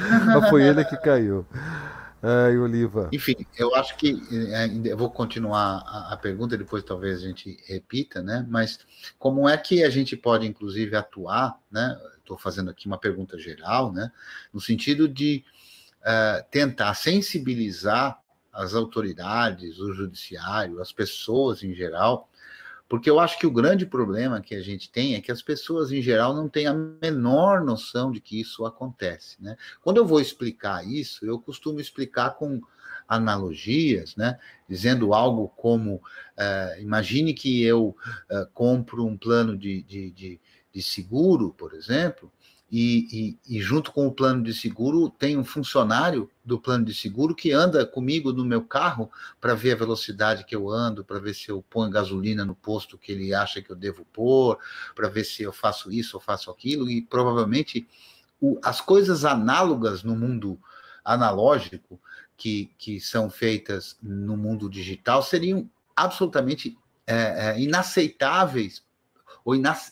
foi 0.48 0.62
ele 0.62 0.84
que 0.84 0.96
caiu. 0.96 1.44
E 2.22 2.56
Oliva. 2.58 3.08
Enfim, 3.12 3.46
eu 3.56 3.74
acho 3.76 3.96
que 3.96 4.20
é, 4.52 4.66
eu 4.90 4.96
vou 4.96 5.08
continuar 5.08 5.84
a, 5.86 6.12
a, 6.14 6.16
pergunta, 6.16 6.58
depois 6.58 6.82
talvez 6.82 7.22
a 7.22 7.26
gente 7.26 7.56
repita, 7.66 8.20
né? 8.20 8.44
Mas 8.48 8.80
como 9.18 9.48
é 9.48 9.56
que 9.56 9.84
a 9.84 9.90
gente 9.90 10.16
pode, 10.16 10.44
inclusive, 10.44 10.96
atuar, 10.96 11.56
né? 11.70 11.96
Estou 12.18 12.36
fazendo 12.36 12.70
aqui 12.70 12.86
uma 12.88 12.98
pergunta 12.98 13.38
geral, 13.38 13.92
né? 13.92 14.10
No 14.52 14.60
sentido 14.60 15.08
de 15.08 15.44
uh, 16.08 16.42
tentar 16.50 16.94
sensibilizar 16.94 18.18
as 18.52 18.74
autoridades, 18.74 19.78
o 19.78 19.92
judiciário, 19.92 20.80
as 20.80 20.90
pessoas 20.90 21.62
em 21.62 21.74
geral, 21.74 22.28
Porque 22.88 23.10
eu 23.10 23.20
acho 23.20 23.38
que 23.38 23.46
o 23.46 23.50
grande 23.50 23.84
problema 23.84 24.40
que 24.40 24.54
a 24.54 24.62
gente 24.62 24.90
tem 24.90 25.14
é 25.14 25.20
que 25.20 25.30
as 25.30 25.42
pessoas, 25.42 25.92
em 25.92 26.00
geral, 26.00 26.34
não 26.34 26.48
têm 26.48 26.66
a 26.66 26.72
menor 26.72 27.62
noção 27.62 28.10
de 28.10 28.18
que 28.18 28.40
isso 28.40 28.64
acontece. 28.64 29.36
Né? 29.42 29.56
Quando 29.82 29.98
eu 29.98 30.06
vou 30.06 30.20
explicar 30.22 30.86
isso, 30.86 31.26
eu 31.26 31.38
costumo 31.38 31.80
explicar 31.80 32.30
com 32.30 32.62
analogias, 33.06 34.16
né? 34.16 34.38
dizendo 34.66 35.12
algo 35.12 35.48
como: 35.50 35.96
uh, 35.96 36.80
imagine 36.80 37.34
que 37.34 37.62
eu 37.62 37.94
uh, 38.30 38.46
compro 38.54 39.04
um 39.04 39.18
plano 39.18 39.56
de, 39.56 39.82
de, 39.82 40.10
de, 40.10 40.40
de 40.72 40.82
seguro, 40.82 41.52
por 41.52 41.74
exemplo, 41.74 42.32
e, 42.70 43.38
e, 43.48 43.56
e, 43.56 43.60
junto 43.62 43.90
com 43.92 44.06
o 44.06 44.12
plano 44.12 44.42
de 44.42 44.52
seguro 44.52 45.08
tem 45.08 45.38
um 45.38 45.44
funcionário 45.44 46.30
do 46.44 46.60
plano 46.60 46.84
de 46.84 46.94
seguro 46.94 47.34
que 47.34 47.50
anda 47.50 47.86
comigo 47.86 48.30
no 48.30 48.44
meu 48.44 48.62
carro 48.62 49.10
para 49.40 49.54
ver 49.54 49.72
a 49.72 49.76
velocidade 49.76 50.44
que 50.44 50.54
eu 50.54 50.68
ando, 50.68 51.02
para 51.02 51.18
ver 51.18 51.34
se 51.34 51.48
eu 51.48 51.64
ponho 51.70 51.90
gasolina 51.90 52.44
no 52.44 52.54
posto 52.54 52.98
que 52.98 53.12
ele 53.12 53.32
acha 53.32 53.62
que 53.62 53.70
eu 53.70 53.76
devo 53.76 54.04
pôr, 54.12 54.58
para 54.94 55.08
ver 55.08 55.24
se 55.24 55.42
eu 55.42 55.52
faço 55.52 55.90
isso 55.90 56.18
ou 56.18 56.20
faço 56.20 56.50
aquilo, 56.50 56.90
e 56.90 57.00
provavelmente 57.00 57.88
o, 58.38 58.58
as 58.62 58.82
coisas 58.82 59.24
análogas 59.24 60.02
no 60.02 60.14
mundo 60.14 60.60
analógico 61.02 61.98
que, 62.36 62.70
que 62.76 63.00
são 63.00 63.30
feitas 63.30 63.96
no 64.02 64.36
mundo 64.36 64.68
digital 64.68 65.22
seriam 65.22 65.68
absolutamente 65.96 66.76
é, 67.06 67.48
é, 67.48 67.60
inaceitáveis 67.60 68.82
ou 69.42 69.54
inac... 69.54 69.90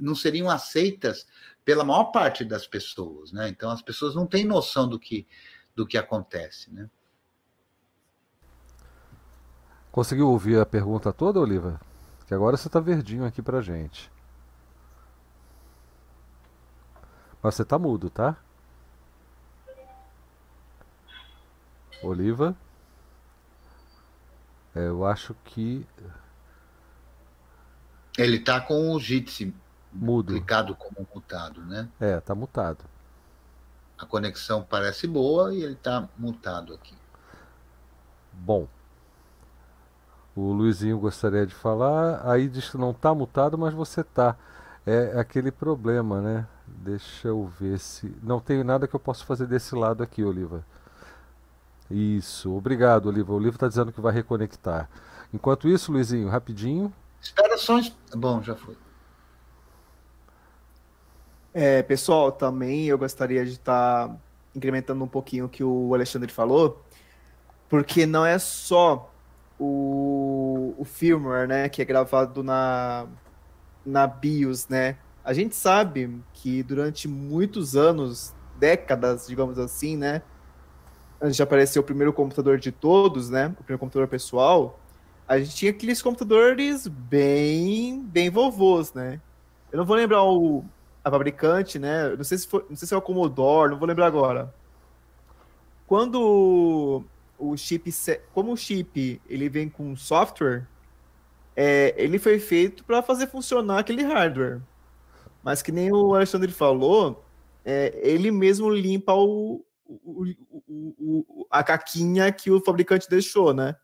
não 0.00 0.16
seriam 0.16 0.50
aceitas 0.50 1.26
pela 1.66 1.84
maior 1.84 2.04
parte 2.04 2.44
das 2.44 2.64
pessoas, 2.64 3.32
né? 3.32 3.48
Então 3.48 3.68
as 3.68 3.82
pessoas 3.82 4.14
não 4.14 4.24
têm 4.24 4.44
noção 4.44 4.88
do 4.88 5.00
que 5.00 5.26
do 5.74 5.84
que 5.84 5.98
acontece, 5.98 6.72
né? 6.72 6.88
Conseguiu 9.90 10.28
ouvir 10.30 10.60
a 10.60 10.64
pergunta 10.64 11.12
toda, 11.12 11.40
Oliva? 11.40 11.80
Que 12.28 12.32
agora 12.32 12.56
você 12.56 12.68
está 12.68 12.78
verdinho 12.78 13.26
aqui 13.26 13.42
para 13.42 13.60
gente. 13.60 14.10
Mas 17.42 17.56
você 17.56 17.62
está 17.62 17.78
mudo, 17.78 18.08
tá? 18.10 18.36
Oliva. 22.00 22.56
É, 24.72 24.86
eu 24.86 25.04
acho 25.04 25.34
que. 25.44 25.84
Ele 28.16 28.38
tá 28.38 28.60
com 28.60 28.92
o 28.92 29.00
Jitsi 29.00 29.52
mudo. 29.92 30.32
clicado 30.32 30.74
como 30.74 31.06
mutado, 31.14 31.60
né? 31.62 31.88
É, 32.00 32.20
tá 32.20 32.34
mutado. 32.34 32.84
A 33.98 34.04
conexão 34.04 34.62
parece 34.62 35.06
boa 35.06 35.54
e 35.54 35.62
ele 35.62 35.74
tá 35.74 36.08
mutado 36.18 36.74
aqui. 36.74 36.94
Bom. 38.32 38.68
O 40.34 40.52
Luizinho 40.52 40.98
gostaria 40.98 41.46
de 41.46 41.54
falar. 41.54 42.20
Aí 42.30 42.48
diz 42.48 42.68
que 42.68 42.76
não 42.76 42.92
tá 42.92 43.14
mutado, 43.14 43.56
mas 43.56 43.72
você 43.72 44.04
tá. 44.04 44.36
É 44.84 45.18
aquele 45.18 45.50
problema, 45.50 46.20
né? 46.20 46.46
Deixa 46.66 47.28
eu 47.28 47.50
ver 47.58 47.78
se. 47.78 48.14
Não 48.22 48.38
tenho 48.38 48.62
nada 48.62 48.86
que 48.86 48.94
eu 48.94 49.00
possa 49.00 49.24
fazer 49.24 49.46
desse 49.46 49.74
lado 49.74 50.02
aqui, 50.02 50.22
Oliva. 50.22 50.64
Isso, 51.90 52.54
obrigado, 52.54 53.06
Oliva. 53.06 53.32
O 53.32 53.38
livro 53.38 53.56
está 53.56 53.68
dizendo 53.68 53.92
que 53.92 54.00
vai 54.00 54.12
reconectar. 54.12 54.90
Enquanto 55.32 55.68
isso, 55.68 55.90
Luizinho, 55.90 56.28
rapidinho. 56.28 56.92
Espera 57.20 57.56
só. 57.56 57.80
Bom, 58.14 58.42
já 58.42 58.54
foi. 58.54 58.76
É, 61.58 61.82
pessoal, 61.82 62.30
também 62.30 62.84
eu 62.84 62.98
gostaria 62.98 63.42
de 63.42 63.52
estar 63.52 64.08
tá 64.08 64.16
incrementando 64.54 65.02
um 65.02 65.08
pouquinho 65.08 65.46
o 65.46 65.48
que 65.48 65.64
o 65.64 65.94
Alexandre 65.94 66.30
falou, 66.30 66.84
porque 67.66 68.04
não 68.04 68.26
é 68.26 68.38
só 68.38 69.10
o, 69.58 70.74
o 70.76 70.84
firmware, 70.84 71.48
né, 71.48 71.66
que 71.70 71.80
é 71.80 71.84
gravado 71.86 72.42
na, 72.42 73.06
na 73.86 74.06
BIOS, 74.06 74.68
né? 74.68 74.98
A 75.24 75.32
gente 75.32 75.56
sabe 75.56 76.22
que 76.34 76.62
durante 76.62 77.08
muitos 77.08 77.74
anos, 77.74 78.34
décadas, 78.58 79.26
digamos 79.26 79.58
assim, 79.58 79.96
né, 79.96 80.20
antes 81.18 81.36
de 81.36 81.42
aparecer 81.42 81.78
o 81.78 81.82
primeiro 81.82 82.12
computador 82.12 82.58
de 82.58 82.70
todos, 82.70 83.30
né? 83.30 83.46
O 83.46 83.64
primeiro 83.64 83.78
computador 83.78 84.08
pessoal, 84.08 84.78
a 85.26 85.38
gente 85.38 85.56
tinha 85.56 85.70
aqueles 85.70 86.02
computadores 86.02 86.86
bem, 86.86 88.02
bem 88.02 88.28
vovôs, 88.28 88.92
né? 88.92 89.22
Eu 89.72 89.78
não 89.78 89.86
vou 89.86 89.96
lembrar 89.96 90.22
o, 90.22 90.62
a 91.06 91.10
fabricante, 91.10 91.78
né? 91.78 92.16
Não 92.16 92.24
sei 92.24 92.36
se 92.36 92.48
foi, 92.48 92.66
não 92.68 92.74
sei 92.74 92.88
se 92.88 92.92
é 92.92 92.96
o 92.96 93.00
Commodore, 93.02 93.70
não 93.70 93.78
vou 93.78 93.86
lembrar 93.86 94.06
agora. 94.06 94.52
Quando 95.86 97.04
o 97.38 97.56
chip, 97.56 97.94
como 98.34 98.52
o 98.52 98.56
chip 98.56 99.22
ele 99.28 99.48
vem 99.48 99.68
com 99.68 99.94
software, 99.94 100.66
é, 101.54 101.94
ele 101.96 102.18
foi 102.18 102.40
feito 102.40 102.84
para 102.84 103.04
fazer 103.04 103.28
funcionar 103.28 103.78
aquele 103.78 104.02
hardware. 104.02 104.60
Mas 105.44 105.62
que 105.62 105.70
nem 105.70 105.92
o 105.92 106.12
Alexandre 106.12 106.50
falou, 106.50 107.24
é, 107.64 107.96
ele 108.02 108.32
mesmo 108.32 108.68
limpa 108.68 109.14
o, 109.14 109.64
o, 109.86 110.24
o, 110.66 111.46
a 111.48 111.62
caquinha 111.62 112.32
que 112.32 112.50
o 112.50 112.60
fabricante 112.60 113.08
deixou, 113.08 113.54
né? 113.54 113.76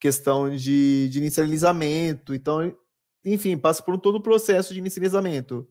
Questão 0.00 0.50
de, 0.50 1.08
de 1.08 1.18
inicializamento. 1.18 2.34
Então, 2.34 2.76
enfim, 3.24 3.56
passa 3.56 3.80
por 3.80 3.96
todo 3.96 4.16
o 4.16 4.22
processo 4.22 4.74
de 4.74 4.80
inicializamento. 4.80 5.68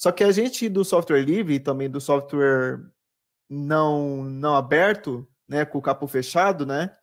Só 0.00 0.10
que 0.10 0.24
a 0.24 0.32
gente 0.32 0.66
do 0.66 0.82
software 0.82 1.20
livre 1.20 1.56
e 1.56 1.60
também 1.60 1.90
do 1.90 2.00
software 2.00 2.80
não, 3.50 4.24
não 4.24 4.56
aberto, 4.56 5.28
né, 5.46 5.66
com 5.66 5.76
o 5.76 5.82
capo 5.82 6.06
fechado, 6.06 6.64
né? 6.64 6.96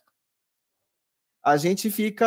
A 1.45 1.57
gente 1.57 1.91
fica 1.91 2.25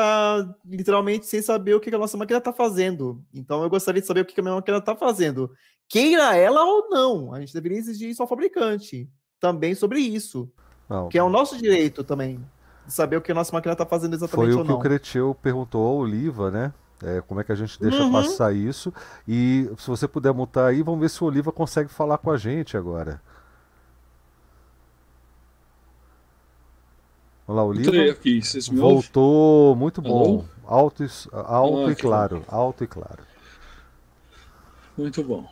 literalmente 0.65 1.27
sem 1.27 1.43
saber 1.43 1.75
o 1.75 1.81
que 1.81 1.93
a 1.93 1.99
nossa 1.99 2.17
máquina 2.17 2.39
está 2.39 2.53
fazendo. 2.53 3.21
Então 3.35 3.65
eu 3.65 3.69
gostaria 3.69 4.01
de 4.01 4.07
saber 4.07 4.21
o 4.21 4.25
que 4.25 4.39
a 4.39 4.45
minha 4.45 4.55
máquina 4.55 4.79
está 4.79 4.95
fazendo. 4.95 5.51
Queira 5.89 6.37
ela 6.37 6.65
ou 6.65 6.89
não, 6.89 7.35
a 7.35 7.41
gente 7.41 7.53
deveria 7.53 7.79
exigir 7.79 8.09
isso 8.09 8.23
ao 8.23 8.29
fabricante 8.29 9.11
também 9.41 9.75
sobre 9.75 9.99
isso. 9.99 10.53
Não. 10.89 11.09
Que 11.09 11.19
é 11.19 11.23
o 11.23 11.29
nosso 11.29 11.59
direito 11.59 12.05
também. 12.05 12.41
De 12.87 12.93
saber 12.93 13.17
o 13.17 13.21
que 13.21 13.33
a 13.33 13.35
nossa 13.35 13.53
máquina 13.53 13.73
está 13.73 13.85
fazendo 13.85 14.15
exatamente 14.15 14.53
Foi 14.53 14.63
o 14.63 14.65
que 14.65 14.73
o 14.73 14.79
Cretil 14.79 15.37
perguntou 15.43 15.85
ao 15.85 15.97
Oliva, 15.97 16.49
né? 16.49 16.73
É, 17.03 17.23
como 17.23 17.41
é 17.41 17.45
que 17.45 17.53
a 17.53 17.55
gente 17.55 17.81
deixa 17.81 18.03
uhum. 18.03 18.13
passar 18.13 18.55
isso? 18.55 18.93
E 19.27 19.71
se 19.79 19.87
você 19.89 20.07
puder 20.07 20.33
mutar 20.33 20.69
aí, 20.69 20.83
vamos 20.83 21.01
ver 21.01 21.09
se 21.09 21.23
o 21.25 21.27
Oliva 21.27 21.51
consegue 21.51 21.89
falar 21.89 22.19
com 22.19 22.31
a 22.31 22.37
gente 22.37 22.77
agora. 22.77 23.21
Olá, 27.47 27.65
Oliva. 27.65 27.91
Aqui, 28.13 28.41
Voltou, 28.73 29.75
muito 29.75 30.01
bom. 30.01 30.45
Alto, 30.65 31.05
alto 31.33 31.89
ah, 31.89 31.91
e 31.91 31.97
claro. 31.97 32.45
Bom. 32.47 32.57
Alto 32.57 32.85
e 32.85 32.87
claro. 32.87 33.25
Muito 34.97 35.25
bom. 35.25 35.51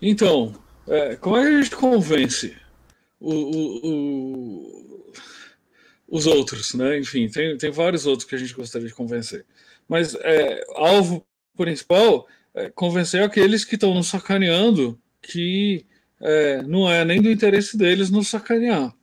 Então, 0.00 0.54
é, 0.86 1.16
como 1.16 1.36
é 1.36 1.42
que 1.42 1.48
a 1.48 1.62
gente 1.62 1.74
convence 1.74 2.56
o, 3.18 3.32
o, 3.32 3.88
o, 3.88 5.12
os 6.06 6.26
outros, 6.26 6.74
né? 6.74 6.98
Enfim, 6.98 7.28
tem, 7.28 7.56
tem 7.58 7.70
vários 7.70 8.06
outros 8.06 8.28
que 8.28 8.34
a 8.34 8.38
gente 8.38 8.54
gostaria 8.54 8.86
de 8.86 8.94
convencer. 8.94 9.44
Mas 9.88 10.14
é, 10.14 10.64
alvo 10.74 11.26
principal 11.56 12.26
é 12.54 12.70
convencer 12.70 13.22
aqueles 13.22 13.64
que 13.64 13.74
estão 13.74 13.94
nos 13.94 14.08
sacaneando 14.08 15.00
que 15.22 15.86
é, 16.20 16.62
não 16.62 16.90
é 16.90 17.04
nem 17.04 17.22
do 17.22 17.30
interesse 17.30 17.76
deles 17.76 18.10
nos 18.10 18.28
sacanear. 18.28 18.94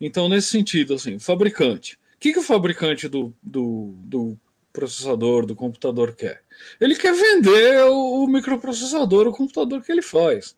Então, 0.00 0.28
nesse 0.28 0.48
sentido, 0.48 0.94
assim, 0.94 1.18
fabricante. 1.18 1.98
O 2.16 2.18
que, 2.18 2.32
que 2.32 2.38
o 2.38 2.42
fabricante 2.42 3.08
do, 3.08 3.34
do, 3.42 3.94
do 4.04 4.38
processador, 4.72 5.46
do 5.46 5.54
computador 5.54 6.14
quer? 6.14 6.42
Ele 6.80 6.94
quer 6.94 7.14
vender 7.14 7.84
o, 7.84 8.24
o 8.24 8.26
microprocessador, 8.26 9.26
o 9.26 9.32
computador 9.32 9.82
que 9.82 9.92
ele 9.92 10.02
faz. 10.02 10.56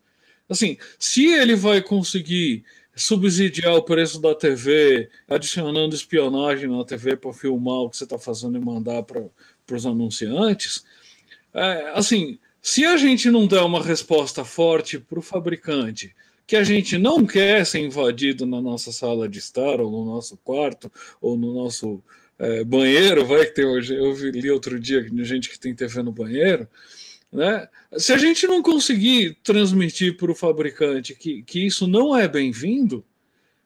Assim, 0.49 0.79
se 0.99 1.27
ele 1.27 1.57
vai 1.57 1.83
conseguir 1.83 2.65
subsidiar 2.95 3.75
o 3.75 3.83
preço 3.83 4.21
da 4.21 4.35
TV, 4.35 5.11
adicionando 5.29 5.95
espionagem 5.95 6.71
na 6.71 6.83
TV 6.85 7.17
para 7.17 7.33
filmar 7.33 7.81
o 7.81 7.91
que 7.91 7.97
você 7.97 8.05
está 8.05 8.19
fazendo 8.19 8.57
e 8.57 8.61
mandar 8.61 9.03
para 9.03 9.23
os 9.75 9.87
anunciantes. 9.87 10.85
É, 11.53 11.91
assim, 11.95 12.39
se 12.63 12.85
a 12.85 12.97
gente 12.97 13.31
não 13.31 13.47
der 13.47 13.63
uma 13.63 13.83
resposta 13.83 14.45
forte 14.45 14.99
para 14.99 15.19
o 15.19 15.23
fabricante, 15.23 16.15
que 16.47 16.55
a 16.55 16.63
gente 16.63 16.97
não 16.97 17.27
quer 17.27 17.67
ser 17.67 17.81
invadido 17.81 18.47
na 18.47 18.61
nossa 18.61 18.93
sala 18.93 19.29
de 19.29 19.39
estar, 19.39 19.81
ou 19.81 19.91
no 19.91 20.05
nosso 20.05 20.37
quarto, 20.39 20.93
ou 21.21 21.37
no 21.37 21.53
nosso 21.55 22.03
é, 22.39 22.63
banheiro, 22.63 23.27
vai 23.27 23.47
que 23.47 23.55
tem 23.55 23.65
hoje, 23.65 23.95
eu 23.95 24.13
li 24.31 24.51
outro 24.51 24.79
dia 24.79 25.03
que 25.03 25.25
gente 25.25 25.49
que 25.49 25.59
tem 25.59 25.75
TV 25.75 26.03
no 26.03 26.13
banheiro. 26.13 26.69
Né? 27.33 27.69
Se 27.99 28.13
a 28.13 28.19
gente 28.19 28.47
não 28.47 28.63
conseguir 28.63 29.39
transmitir 29.43 30.17
para 30.17 30.31
o 30.31 30.35
fabricante 30.35 31.15
que, 31.15 31.43
que 31.43 31.67
isso 31.67 31.87
não 31.87 32.17
é 32.17 32.29
bem-vindo, 32.29 33.05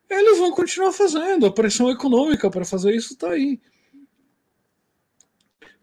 eles 0.09 0.39
vão 0.39 0.51
continuar 0.51 0.93
fazendo. 0.93 1.47
A 1.47 1.53
pressão 1.53 1.91
econômica 1.91 2.51
para 2.51 2.65
fazer 2.65 2.95
isso 2.95 3.13
está 3.13 3.31
aí. 3.31 3.61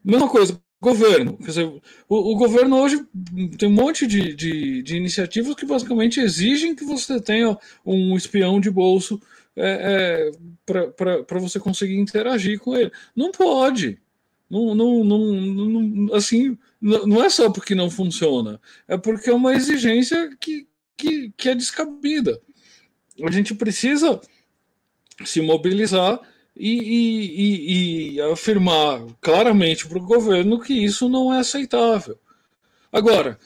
Mesma 0.04 0.28
coisa, 0.28 0.60
governo. 0.80 1.36
Quer 1.38 1.46
dizer, 1.46 1.64
o, 2.08 2.32
o, 2.32 2.36
governo 2.36 2.76
hoje 2.76 3.04
tem 3.58 3.68
um 3.68 3.72
monte 3.72 4.06
de, 4.06 4.34
de, 4.34 4.82
de, 4.82 4.96
iniciativas 4.96 5.54
que 5.54 5.66
basicamente 5.66 6.20
exigem 6.20 6.74
que 6.74 6.84
você 6.84 7.20
tenha 7.20 7.58
um 7.84 8.16
espião 8.16 8.60
de 8.60 8.70
bolso 8.70 9.20
é, 9.56 10.30
é, 10.70 10.90
para 10.90 11.38
você 11.38 11.58
conseguir 11.58 11.98
interagir 11.98 12.58
com 12.60 12.76
ele. 12.76 12.92
Não 13.14 13.32
pode. 13.32 14.00
Não, 14.48 14.74
não, 14.74 15.04
não, 15.04 15.18
não, 15.34 16.14
assim, 16.14 16.56
não 16.80 17.22
é 17.22 17.28
só 17.28 17.50
porque 17.50 17.74
não 17.74 17.90
funciona, 17.90 18.58
é 18.86 18.96
porque 18.96 19.28
é 19.28 19.34
uma 19.34 19.54
exigência 19.54 20.34
que, 20.40 20.66
que, 20.96 21.30
que 21.36 21.50
é 21.50 21.54
descabida. 21.54 22.40
A 23.22 23.30
gente 23.30 23.54
precisa 23.54 24.20
se 25.24 25.42
mobilizar 25.42 26.20
e, 26.58 26.78
e, 27.36 28.14
e, 28.16 28.20
afirmar 28.20 29.00
claramente 29.20 29.86
para 29.86 29.98
o 29.98 30.04
governo 30.04 30.60
que 30.60 30.74
isso 30.74 31.08
não 31.08 31.32
é 31.32 31.38
aceitável. 31.38 32.18
Agora, 32.92 33.38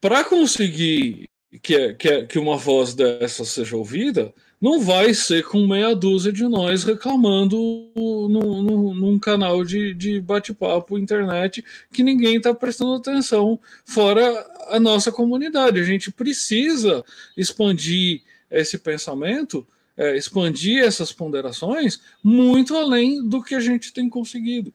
para 0.00 0.22
conseguir 0.22 1.28
que, 1.62 1.94
que, 1.94 2.26
que 2.26 2.38
uma 2.38 2.56
voz 2.56 2.94
dessa 2.94 3.44
seja 3.44 3.76
ouvida, 3.76 4.32
não 4.60 4.80
vai 4.80 5.14
ser 5.14 5.42
com 5.44 5.66
meia 5.66 5.94
dúzia 5.96 6.30
de 6.30 6.46
nós 6.46 6.84
reclamando 6.84 7.56
no, 7.96 8.62
no, 8.62 8.94
num 8.94 9.18
canal 9.18 9.64
de, 9.64 9.94
de 9.94 10.20
bate-papo 10.20 10.98
internet 10.98 11.64
que 11.90 12.02
ninguém 12.02 12.36
está 12.36 12.54
prestando 12.54 12.94
atenção, 12.94 13.58
fora 13.84 14.22
a 14.68 14.78
nossa 14.78 15.10
comunidade. 15.10 15.80
A 15.80 15.84
gente 15.84 16.12
precisa 16.12 17.02
expandir 17.36 18.22
esse 18.50 18.76
pensamento, 18.78 19.66
é, 20.00 20.16
expandir 20.16 20.82
essas 20.82 21.12
ponderações 21.12 22.00
muito 22.24 22.74
além 22.74 23.22
do 23.22 23.42
que 23.42 23.54
a 23.54 23.60
gente 23.60 23.92
tem 23.92 24.08
conseguido. 24.08 24.72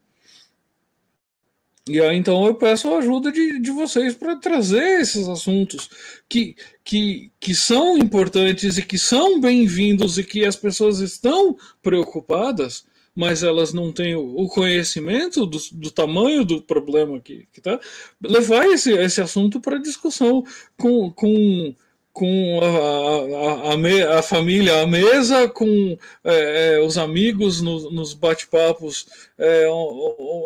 E 1.89 1.99
aí, 1.99 2.15
então 2.15 2.45
eu 2.45 2.53
peço 2.53 2.88
a 2.93 2.99
ajuda 2.99 3.32
de, 3.32 3.59
de 3.59 3.71
vocês 3.71 4.13
para 4.13 4.36
trazer 4.36 5.01
esses 5.01 5.28
assuntos 5.28 5.89
que, 6.30 6.55
que, 6.84 7.32
que 7.39 7.55
são 7.55 7.97
importantes 7.97 8.78
e 8.78 8.84
que 8.84 8.99
são 8.99 9.39
bem-vindos 9.39 10.17
e 10.19 10.23
que 10.23 10.45
as 10.45 10.55
pessoas 10.55 10.99
estão 10.99 11.57
preocupadas, 11.82 12.86
mas 13.15 13.41
elas 13.41 13.73
não 13.73 13.91
têm 13.91 14.15
o 14.15 14.47
conhecimento 14.47 15.45
do, 15.45 15.59
do 15.73 15.89
tamanho 15.89 16.45
do 16.45 16.61
problema 16.61 17.19
que 17.19 17.47
está. 17.55 17.80
Levar 18.21 18.67
esse, 18.67 18.91
esse 18.91 19.21
assunto 19.21 19.59
para 19.59 19.78
discussão 19.78 20.43
com, 20.78 21.11
com, 21.11 21.76
com 22.16 22.59
a, 22.63 23.72
a, 23.72 24.16
a, 24.16 24.20
a, 24.20 24.24
família 24.24 24.84
à 24.84 24.88
mesa, 24.88 25.49
com 25.49 25.97
é, 26.24 26.78
é 26.78 26.80
os 26.80 26.97
amigos 26.97 27.61
no, 27.61 27.91
nos 27.91 28.13
bate-papos, 28.13 29.05
é, 29.38 29.68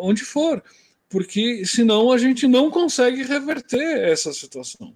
onde 0.02 0.24
for 0.24 0.60
porque 1.10 1.64
senão 1.66 2.12
a 2.12 2.16
gente 2.16 2.46
não 2.46 2.70
consegue 2.70 3.24
reverter 3.24 4.08
essa 4.08 4.32
situação. 4.32 4.94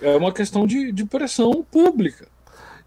É 0.00 0.16
uma 0.16 0.32
questão 0.32 0.66
de, 0.66 0.90
de 0.90 1.04
pressão 1.04 1.62
pública. 1.70 2.26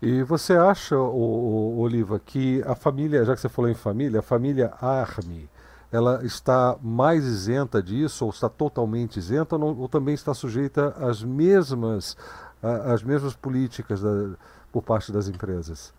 E 0.02 0.24
você 0.24 0.54
acha, 0.54 0.98
o, 0.98 1.80
Oliva, 1.80 2.20
que 2.20 2.62
a 2.66 2.76
família, 2.76 3.24
já 3.24 3.36
que 3.36 3.42
você 3.42 3.48
falou 3.48 3.70
em 3.70 3.76
família, 3.76 4.20
a 4.20 4.24
família 4.24 4.74
Arme, 4.82 5.48
ela 5.92 6.26
está 6.26 6.76
mais 6.82 7.24
isenta 7.24 7.82
disso, 7.82 8.26
ou 8.26 8.32
está 8.32 8.50
totalmente 8.50 9.18
isenta, 9.18 9.56
ou, 9.56 9.78
ou 9.80 9.88
também 9.88 10.14
está 10.14 10.34
sujeita 10.34 10.90
às 11.00 11.24
mesmas, 11.24 12.18
às 12.62 13.04
mesmas 13.04 13.36
políticas 13.36 14.02
da, 14.02 14.36
por 14.72 14.82
parte 14.82 15.12
das 15.12 15.28
empresas, 15.28 15.94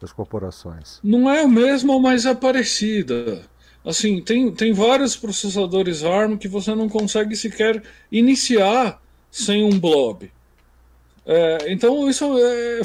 das 0.00 0.12
corporações? 0.12 1.00
Não 1.02 1.30
é 1.30 1.42
a 1.42 1.48
mesma, 1.48 1.98
mas 1.98 2.26
é 2.26 2.34
parecida. 2.34 3.42
Assim, 3.84 4.20
tem, 4.20 4.52
tem 4.52 4.72
vários 4.72 5.16
processadores 5.16 6.04
ARM 6.04 6.36
que 6.36 6.48
você 6.48 6.74
não 6.74 6.88
consegue 6.88 7.34
sequer 7.34 7.82
iniciar 8.12 9.00
sem 9.30 9.64
um 9.64 9.78
blob. 9.78 10.30
É, 11.24 11.72
então 11.72 12.08
isso 12.08 12.24
é, 12.38 12.80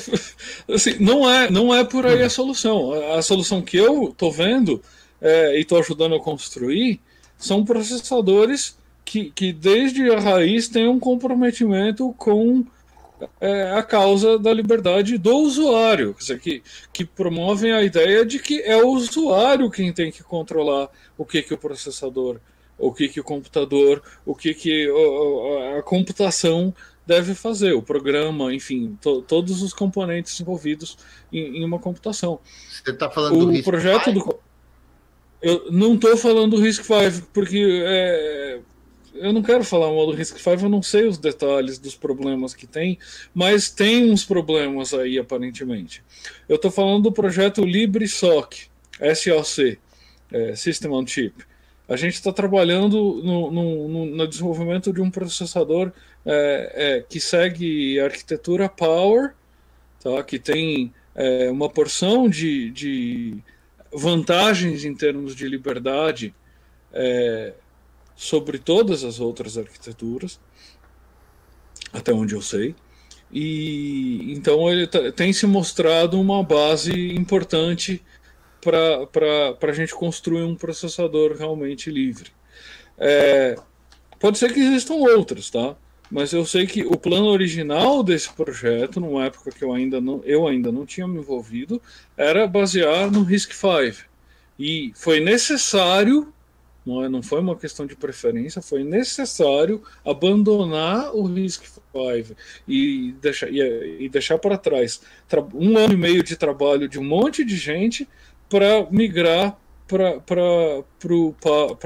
assim, 0.74 0.98
não 1.00 1.30
é 1.30 1.50
não 1.50 1.74
é 1.74 1.84
por 1.84 2.06
aí 2.06 2.22
a 2.22 2.30
solução. 2.30 2.94
A, 2.94 3.20
a 3.20 3.22
solução 3.22 3.62
que 3.62 3.78
eu 3.78 4.10
estou 4.10 4.32
vendo 4.32 4.82
é, 5.22 5.58
e 5.58 5.62
estou 5.62 5.80
ajudando 5.80 6.16
a 6.16 6.20
construir 6.20 7.02
são 7.38 7.66
processadores 7.66 8.78
que, 9.04 9.32
que 9.32 9.52
desde 9.52 10.10
a 10.12 10.20
raiz 10.20 10.68
têm 10.68 10.88
um 10.88 11.00
comprometimento 11.00 12.14
com 12.18 12.66
é, 13.40 13.72
a 13.72 13.84
causa 13.84 14.38
da 14.38 14.54
liberdade 14.54 15.18
do 15.18 15.36
usuário, 15.38 16.14
quer 16.14 16.22
dizer, 16.22 16.40
que, 16.40 16.64
que 16.92 17.06
promovem 17.06 17.72
a 17.72 17.84
ideia 17.84 18.26
de 18.26 18.40
que 18.40 18.62
é 18.62 18.82
o 18.82 18.90
usuário 18.90 19.70
quem 19.70 19.94
tem 19.94 20.12
que 20.12 20.24
controlar 20.24 20.90
o 21.18 21.26
que, 21.26 21.42
que 21.42 21.54
o 21.54 21.58
processador, 21.58 22.40
o 22.78 22.92
que, 22.92 23.08
que 23.08 23.20
o 23.20 23.24
computador, 23.24 24.02
o 24.26 24.36
que, 24.36 24.54
que 24.54 24.90
a, 25.74 25.80
a 25.80 25.82
computação 25.84 26.74
deve 27.06 27.36
fazer, 27.36 27.74
o 27.74 27.82
programa, 27.82 28.54
enfim, 28.54 28.98
to, 29.02 29.22
todos 29.22 29.62
os 29.62 29.74
componentes 29.74 30.40
envolvidos 30.40 30.98
em, 31.32 31.58
em 31.58 31.64
uma 31.64 31.80
computação. 31.80 32.40
Você 32.84 32.92
está 32.92 33.10
falando 33.10 33.50
o 33.50 33.52
do 33.52 33.64
projeto 33.64 34.12
do 34.12 34.40
eu 35.42 35.72
não 35.72 35.94
estou 35.94 36.18
falando 36.18 36.56
do 36.56 36.62
RISC-V, 36.62 37.26
porque 37.32 37.84
é, 37.86 38.60
eu 39.16 39.34
não 39.34 39.42
quero 39.42 39.64
falar 39.64 39.88
mal 39.88 40.06
do 40.06 40.14
Risk 40.14 40.38
5, 40.38 40.66
eu 40.66 40.70
não 40.70 40.82
sei 40.82 41.08
os 41.08 41.18
detalhes 41.18 41.80
dos 41.80 41.96
problemas 41.96 42.54
que 42.54 42.68
tem, 42.68 42.98
mas 43.34 43.70
tem 43.70 44.12
uns 44.12 44.24
problemas 44.24 44.94
aí, 44.94 45.18
aparentemente. 45.18 46.04
Eu 46.48 46.56
estou 46.56 46.72
falando 46.72 47.04
do 47.04 47.12
projeto 47.12 47.64
LibreSoc, 47.64 48.68
SOC, 49.16 49.80
é, 50.32 50.56
System 50.56 50.92
on 50.92 51.06
Chip. 51.06 51.44
A 51.88 51.96
gente 51.96 52.16
está 52.16 52.34
trabalhando 52.34 53.22
no, 53.24 53.52
no, 53.52 53.88
no, 53.88 54.06
no, 54.08 54.28
desenvolvimento 54.28 54.92
de 54.92 55.02
um 55.02 55.12
processador 55.12 55.92
é, 56.26 56.72
é, 56.74 57.06
que 57.08 57.20
segue 57.20 58.00
a 58.00 58.06
arquitetura 58.06 58.68
Power, 58.68 59.34
tá, 60.02 60.24
que 60.24 60.40
tem 60.40 60.92
é, 61.14 61.50
uma 61.52 61.70
porção 61.70 62.28
de, 62.28 62.72
de 62.72 63.38
vantagens 63.94 64.84
em 64.84 64.96
termos 64.96 65.36
de 65.36 65.48
liberdade 65.48 66.34
é, 66.92 67.54
sobre 68.16 68.58
todas 68.58 69.04
as 69.04 69.20
outras 69.20 69.58
arquiteturas, 69.58 70.40
até 71.92 72.14
onde 72.14 72.34
eu 72.34 72.42
sei. 72.42 72.76
E 73.32 74.32
então 74.34 74.70
ele 74.72 74.88
tem 75.12 75.34
se 75.34 75.46
mostrado 75.46 76.20
uma 76.20 76.44
base 76.44 76.92
importante 77.14 78.02
para 78.62 79.70
a 79.70 79.74
gente 79.74 79.94
construir 79.94 80.44
um 80.44 80.56
processador 80.56 81.36
realmente 81.38 81.92
livre. 81.92 82.32
É, 82.98 83.56
pode 84.20 84.38
ser 84.38 84.54
que 84.54 84.60
existam 84.60 84.96
outros, 84.96 85.50
tá? 85.50 85.76
Mas 86.10 86.34
eu 86.34 86.46
sei 86.46 86.68
que 86.68 86.86
o 86.86 86.98
plano 86.98 87.28
original 87.28 88.04
desse 88.04 88.32
projeto, 88.32 89.00
numa 89.00 89.26
época 89.26 89.52
que 89.52 89.64
eu 89.64 89.74
ainda 89.74 90.00
não, 90.00 90.22
eu 90.24 90.48
ainda 90.48 90.72
não 90.72 90.86
tinha 90.86 91.08
me 91.08 91.20
envolvido, 91.20 91.82
era 92.16 92.48
basear 92.48 93.12
no 93.12 93.24
RISC-V. 93.24 94.06
E 94.58 94.92
foi 94.96 95.20
necessário 95.20 96.32
não, 96.86 97.04
é, 97.04 97.10
não 97.10 97.24
foi 97.24 97.40
uma 97.40 97.56
questão 97.56 97.86
de 97.86 97.96
preferência, 97.96 98.62
foi 98.62 98.84
necessário 98.84 99.82
abandonar 100.06 101.16
o 101.16 101.26
RISC-V 101.26 102.36
e 102.68 103.14
deixar, 103.22 103.50
e, 103.50 104.06
e 104.06 104.10
deixar 104.10 104.38
para 104.38 104.58
trás 104.58 105.02
um 105.54 105.78
ano 105.78 105.94
e 105.94 105.98
meio 105.98 106.24
de 106.24 106.36
trabalho 106.36 106.88
de 106.88 107.00
um 107.00 107.04
monte 107.04 107.44
de 107.44 107.58
gente 107.58 108.08
para 108.50 108.88
migrar 108.92 109.58
para 109.88 110.84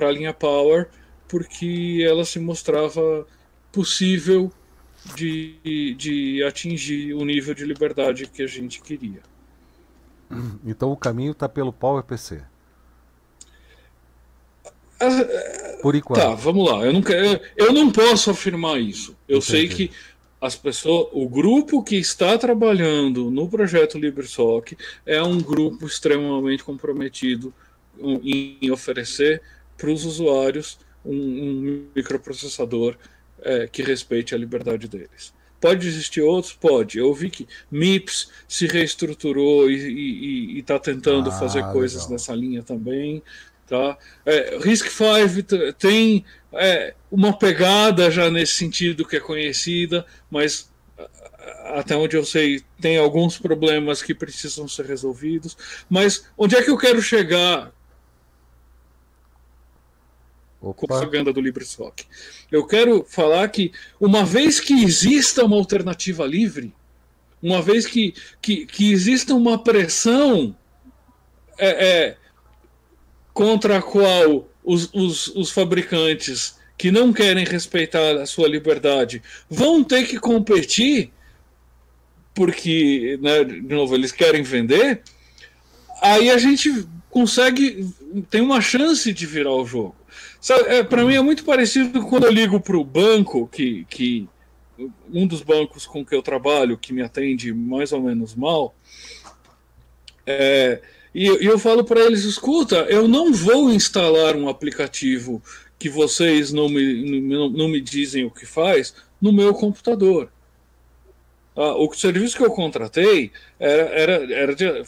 a 0.08 0.12
linha 0.12 0.34
Power, 0.34 0.90
porque 1.28 2.04
ela 2.06 2.26
se 2.26 2.40
mostrava 2.40 3.26
possível 3.72 4.52
de, 5.16 5.96
de 5.98 6.44
atingir 6.44 7.14
o 7.14 7.24
nível 7.24 7.54
de 7.54 7.66
liberdade 7.66 8.28
que 8.28 8.42
a 8.42 8.48
gente 8.48 8.82
queria. 8.82 9.22
Então 10.66 10.92
o 10.92 10.98
caminho 10.98 11.32
está 11.32 11.50
pelo 11.50 11.74
Power 11.74 12.04
PC. 12.04 12.42
Por 15.82 15.96
enquanto. 15.96 16.20
Tá, 16.20 16.36
vamos 16.36 16.70
lá. 16.70 16.86
Eu 16.86 16.94
não, 16.94 17.02
quero, 17.02 17.40
eu 17.56 17.74
não 17.74 17.92
posso 17.92 18.32
afirmar 18.32 18.80
isso. 18.80 19.16
Eu 19.28 19.38
Entendi. 19.38 19.52
sei 19.52 19.68
que 19.68 19.92
as 20.42 20.56
pessoas, 20.56 21.08
o 21.12 21.28
grupo 21.28 21.84
que 21.84 21.96
está 21.96 22.38
trabalhando 22.38 23.30
no 23.30 23.48
projeto 23.50 23.98
LibreSoc 23.98 24.74
é 25.06 25.22
um 25.22 25.40
grupo 25.40 25.86
extremamente 25.86 26.64
comprometido 26.64 27.54
em 28.02 28.72
oferecer 28.72 29.42
para 29.78 29.90
os 29.90 30.06
usuários 30.06 30.80
um, 31.04 31.16
um 31.16 31.86
microprocessador 31.96 32.96
é, 33.42 33.68
que 33.68 33.82
respeite 33.82 34.34
a 34.34 34.38
liberdade 34.38 34.88
deles. 34.88 35.34
Pode 35.60 35.86
existir 35.88 36.22
outros? 36.22 36.54
Pode. 36.54 36.98
Eu 36.98 37.14
vi 37.14 37.30
que 37.30 37.46
MIPS 37.70 38.30
se 38.48 38.66
reestruturou 38.66 39.70
e 39.70 40.58
está 40.60 40.80
tentando 40.80 41.30
ah, 41.30 41.34
fazer 41.34 41.64
coisas 41.72 42.04
legal. 42.04 42.12
nessa 42.12 42.34
linha 42.34 42.64
também. 42.64 43.22
Tá? 43.70 43.98
É, 44.26 44.58
Risk 44.60 44.88
5 44.88 45.74
tem 45.78 46.26
é, 46.54 46.96
uma 47.12 47.38
pegada 47.38 48.10
já 48.10 48.30
nesse 48.32 48.56
sentido 48.56 49.08
que 49.08 49.18
é 49.18 49.20
conhecida, 49.20 50.04
mas 50.30 50.70
até 51.66 51.96
onde 51.96 52.16
eu 52.16 52.26
sei, 52.26 52.62
tem 52.80 52.98
alguns 52.98 53.38
problemas 53.38 54.02
que 54.02 54.14
precisam 54.14 54.68
ser 54.68 54.86
resolvidos. 54.86 55.56
Mas 55.90 56.28
onde 56.38 56.56
é 56.56 56.64
que 56.64 56.70
eu 56.70 56.78
quero 56.78 57.02
chegar 57.02 57.72
Opa. 60.60 60.74
com 60.74 60.86
a 60.86 60.98
propaganda 60.98 61.32
do 61.32 61.42
LibreSoc? 61.42 62.04
Eu 62.52 62.66
quero 62.66 63.06
falar 63.08 63.48
que, 63.50 63.72
uma 64.00 64.26
vez 64.26 64.60
que 64.60 64.84
exista 64.84 65.46
uma 65.46 65.58
alternativa 65.58 66.26
livre, 66.26 66.74
uma 67.42 67.62
vez 67.62 67.86
que, 67.86 68.14
que, 68.42 68.66
que 68.66 68.92
exista 68.92 69.34
uma 69.34 69.64
pressão 69.64 70.56
é, 71.58 71.88
é, 71.88 72.18
contra 73.40 73.78
a 73.78 73.82
qual 73.82 74.50
os, 74.62 74.90
os, 74.94 75.28
os 75.28 75.50
fabricantes 75.50 76.58
que 76.78 76.92
não 76.92 77.14
querem 77.14 77.46
respeitar 77.46 78.18
a 78.18 78.26
sua 78.26 78.50
liberdade 78.50 79.24
vão 79.50 79.82
ter 79.82 80.06
que 80.06 80.20
competir 80.20 81.10
porque, 82.36 83.18
né, 83.22 83.46
de 83.46 83.62
novo, 83.74 83.96
eles 83.96 84.12
querem 84.12 84.44
vender, 84.44 85.04
aí 86.02 86.30
a 86.30 86.38
gente 86.38 86.86
consegue, 87.10 87.88
tem 88.30 88.42
uma 88.42 88.60
chance 88.60 89.14
de 89.14 89.26
virar 89.26 89.54
o 89.54 89.66
jogo. 89.66 89.96
É, 90.68 90.84
para 90.84 91.06
mim 91.06 91.16
é 91.16 91.22
muito 91.22 91.46
parecido 91.46 92.06
quando 92.08 92.26
eu 92.26 92.32
ligo 92.34 92.60
para 92.60 92.78
o 92.78 92.84
banco, 92.84 93.48
que, 93.48 93.86
que 93.90 94.28
um 95.14 95.26
dos 95.26 95.42
bancos 95.42 95.86
com 95.86 96.06
que 96.06 96.14
eu 96.14 96.22
trabalho, 96.22 96.78
que 96.78 96.92
me 96.92 97.02
atende 97.02 97.54
mais 97.54 97.94
ou 97.94 98.02
menos 98.02 98.36
mal, 98.36 98.76
é, 100.28 100.82
e, 101.14 101.26
eu 101.26 101.58
falo 101.58 101.84
para 101.84 102.02
eles: 102.02 102.24
escuta, 102.24 102.86
eu 102.90 103.08
não 103.08 103.34
vou 103.34 103.72
instalar 103.72 104.36
um 104.36 104.48
aplicativo 104.48 105.42
que 105.78 105.90
vocês 105.90 106.52
não 106.52 106.68
me, 106.68 107.22
não 107.22 107.68
me 107.68 107.80
dizem 107.80 108.26
o 108.26 108.32
que 108.32 108.46
faz 108.46 108.94
no 109.22 109.32
meu 109.32 109.54
computador. 109.54 110.30
Ah, 111.56 111.76
o 111.76 111.94
serviço 111.94 112.38
que 112.38 112.44
eu 112.44 112.52
contratei 112.52 113.32
era, 113.60 113.84
era, 113.90 114.34
era 114.34 114.56
de, 114.56 114.84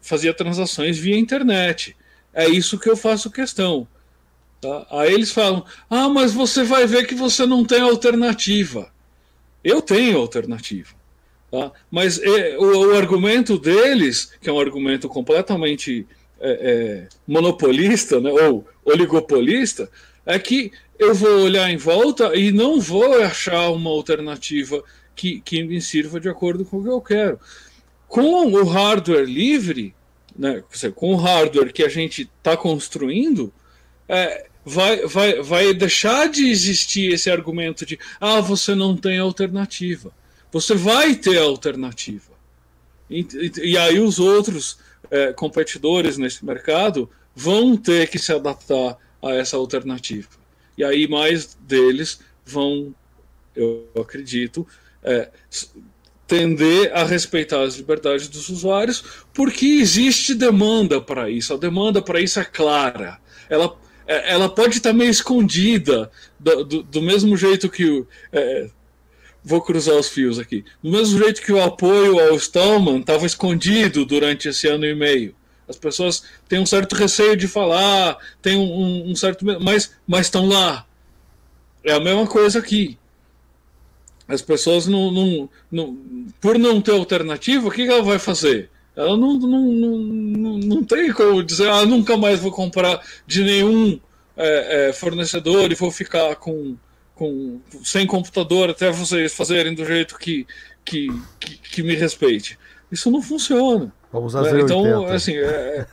fazia 0.00 0.32
transações 0.32 0.98
via 0.98 1.18
internet. 1.18 1.96
É 2.32 2.48
isso 2.48 2.78
que 2.78 2.88
eu 2.88 2.96
faço 2.96 3.30
questão. 3.30 3.86
Tá? 4.60 4.86
Aí 4.90 5.12
eles 5.12 5.32
falam: 5.32 5.64
ah, 5.90 6.08
mas 6.08 6.32
você 6.32 6.64
vai 6.64 6.86
ver 6.86 7.06
que 7.06 7.14
você 7.14 7.44
não 7.46 7.64
tem 7.64 7.80
alternativa. 7.80 8.90
Eu 9.62 9.82
tenho 9.82 10.18
alternativa. 10.18 10.94
Tá? 11.54 11.70
Mas 11.88 12.20
é, 12.20 12.58
o, 12.58 12.88
o, 12.88 12.96
argumento 12.96 13.56
deles, 13.56 14.32
que 14.40 14.50
é 14.50 14.52
um 14.52 14.58
argumento 14.58 15.08
completamente 15.08 16.04
é, 16.40 16.50
é, 16.50 17.08
monopolista 17.28 18.20
né, 18.20 18.28
ou 18.28 18.66
oligopolista, 18.84 19.88
é 20.26 20.36
que 20.36 20.72
eu 20.98 21.14
vou 21.14 21.44
olhar 21.44 21.70
em 21.70 21.76
volta 21.76 22.34
e 22.34 22.50
não 22.50 22.80
vou 22.80 23.22
achar 23.22 23.70
uma 23.70 23.88
alternativa 23.88 24.82
que, 25.14 25.40
que 25.42 25.62
me 25.62 25.80
sirva 25.80 26.18
de 26.18 26.28
acordo 26.28 26.64
com 26.64 26.78
o 26.78 26.82
que 26.82 26.88
eu 26.88 27.00
quero. 27.00 27.38
Com 28.08 28.52
o 28.52 28.64
hardware 28.64 29.24
livre, 29.24 29.94
né, 30.36 30.60
com 30.96 31.12
o 31.12 31.16
hardware 31.16 31.72
que 31.72 31.84
a 31.84 31.88
gente 31.88 32.22
está 32.22 32.56
construindo, 32.56 33.54
é, 34.08 34.48
vai, 34.64 35.06
vai, 35.06 35.40
vai 35.40 35.72
deixar 35.72 36.28
de 36.28 36.48
existir 36.48 37.12
esse 37.12 37.30
argumento 37.30 37.86
de 37.86 37.96
ah, 38.20 38.40
você 38.40 38.74
não 38.74 38.96
tem 38.96 39.20
alternativa. 39.20 40.12
Você 40.54 40.76
vai 40.76 41.16
ter 41.16 41.36
alternativa. 41.36 42.30
E, 43.10 43.26
e, 43.34 43.72
e 43.72 43.76
aí 43.76 43.98
os 43.98 44.20
outros 44.20 44.78
é, 45.10 45.32
competidores 45.32 46.16
nesse 46.16 46.44
mercado 46.44 47.10
vão 47.34 47.76
ter 47.76 48.08
que 48.08 48.20
se 48.20 48.32
adaptar 48.32 48.96
a 49.20 49.32
essa 49.32 49.56
alternativa. 49.56 50.28
E 50.78 50.84
aí 50.84 51.08
mais 51.08 51.56
deles 51.60 52.20
vão, 52.46 52.94
eu 53.56 53.88
acredito, 54.00 54.64
é, 55.02 55.28
tender 56.24 56.96
a 56.96 57.02
respeitar 57.02 57.62
as 57.62 57.74
liberdades 57.74 58.28
dos 58.28 58.48
usuários, 58.48 59.02
porque 59.34 59.66
existe 59.66 60.36
demanda 60.36 61.00
para 61.00 61.28
isso. 61.28 61.52
A 61.52 61.56
demanda 61.56 62.00
para 62.00 62.20
isso 62.20 62.38
é 62.38 62.44
clara. 62.44 63.18
Ela, 63.50 63.76
é, 64.06 64.32
ela 64.32 64.48
pode 64.48 64.76
estar 64.76 64.92
meio 64.92 65.10
escondida, 65.10 66.12
do, 66.38 66.64
do, 66.64 66.82
do 66.84 67.02
mesmo 67.02 67.36
jeito 67.36 67.68
que. 67.68 68.04
É, 68.32 68.70
vou 69.44 69.60
cruzar 69.60 69.96
os 69.96 70.08
fios 70.08 70.38
aqui. 70.38 70.64
Do 70.82 70.90
mesmo 70.90 71.18
jeito 71.18 71.42
que 71.42 71.52
o 71.52 71.62
apoio 71.62 72.18
ao 72.18 72.36
Stallman 72.36 73.00
estava 73.00 73.26
escondido 73.26 74.04
durante 74.06 74.48
esse 74.48 74.66
ano 74.66 74.86
e 74.86 74.94
meio. 74.94 75.34
As 75.68 75.76
pessoas 75.76 76.24
têm 76.48 76.58
um 76.58 76.66
certo 76.66 76.94
receio 76.94 77.36
de 77.36 77.46
falar, 77.46 78.16
tem 78.40 78.56
um, 78.56 79.10
um 79.10 79.14
certo. 79.14 79.44
Mas, 79.60 79.92
mas 80.06 80.26
estão 80.26 80.46
lá. 80.46 80.86
É 81.82 81.92
a 81.92 82.00
mesma 82.00 82.26
coisa 82.26 82.58
aqui. 82.58 82.98
As 84.26 84.40
pessoas 84.40 84.86
não, 84.86 85.10
não, 85.10 85.48
não, 85.70 85.98
por 86.40 86.58
não 86.58 86.80
ter 86.80 86.92
alternativa, 86.92 87.68
o 87.68 87.70
que 87.70 87.82
ela 87.82 88.02
vai 88.02 88.18
fazer? 88.18 88.70
Ela 88.96 89.16
não, 89.16 89.34
não, 89.34 89.60
não, 89.60 90.58
não 90.58 90.84
tem 90.84 91.12
como 91.12 91.42
dizer, 91.42 91.68
ah, 91.68 91.84
nunca 91.84 92.16
mais 92.16 92.40
vou 92.40 92.50
comprar 92.50 93.02
de 93.26 93.42
nenhum 93.42 94.00
é, 94.36 94.88
é, 94.88 94.92
fornecedor 94.92 95.70
e 95.70 95.74
vou 95.74 95.90
ficar 95.90 96.36
com, 96.36 96.76
com 97.14 97.60
sem 97.84 98.06
computador 98.06 98.70
até 98.70 98.90
vocês 98.90 99.34
fazerem 99.34 99.74
do 99.74 99.84
jeito 99.84 100.18
que, 100.18 100.46
que, 100.84 101.08
que, 101.38 101.58
que 101.58 101.82
me 101.82 101.94
respeite. 101.94 102.58
Isso 102.90 103.10
não 103.10 103.22
funciona. 103.22 103.92
Vamos 104.12 104.34
usar 104.34 104.52
né? 104.52 104.60
Então, 104.60 105.06
assim, 105.06 105.36
é, 105.36 105.86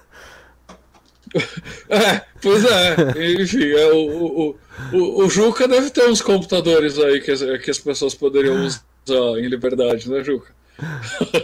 é, 1.90 2.22
pois 2.42 2.64
é, 2.66 3.42
enfim, 3.42 3.72
é, 3.72 3.94
o, 3.94 4.08
o, 4.08 4.56
o, 4.94 5.26
o, 5.26 5.30
Juca 5.30 5.68
deve 5.68 5.90
ter 5.90 6.08
uns 6.08 6.22
computadores 6.22 7.00
aí 7.00 7.22
que, 7.22 7.60
que 7.60 7.72
as 7.72 7.80
pessoas 7.80 8.14
poderiam 8.14 8.66
usar 8.66 9.40
em 9.40 9.48
liberdade, 9.48 10.10
né, 10.10 10.24
Juca? 10.24 10.54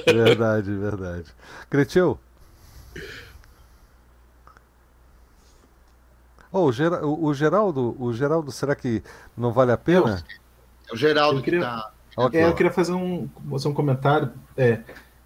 Verdade, 0.06 0.72
verdade. 0.76 1.26
Cretil? 1.70 2.20
Oh, 6.58 6.66
o, 6.66 6.72
Ger 6.72 6.92
o, 7.04 7.34
Geraldo, 7.34 7.96
o 8.00 8.12
Geraldo, 8.12 8.52
será 8.52 8.76
que 8.76 9.04
não 9.38 9.52
vale 9.52 9.72
a 9.72 9.78
pena? 9.78 10.24
É 10.90 10.94
o 10.94 10.98
Geraldo 10.98 11.40
eu 11.40 11.44
queria, 11.44 11.60
que 11.60 11.66
tá... 11.66 11.92
okay. 12.16 12.42
é, 12.42 12.46
eu 12.46 12.56
queria 12.56 12.72
fazer 12.72 12.94
um, 12.94 13.30
fazer 13.50 13.68
um 13.68 13.74
comentário, 13.74 14.32
é, 14.56 14.80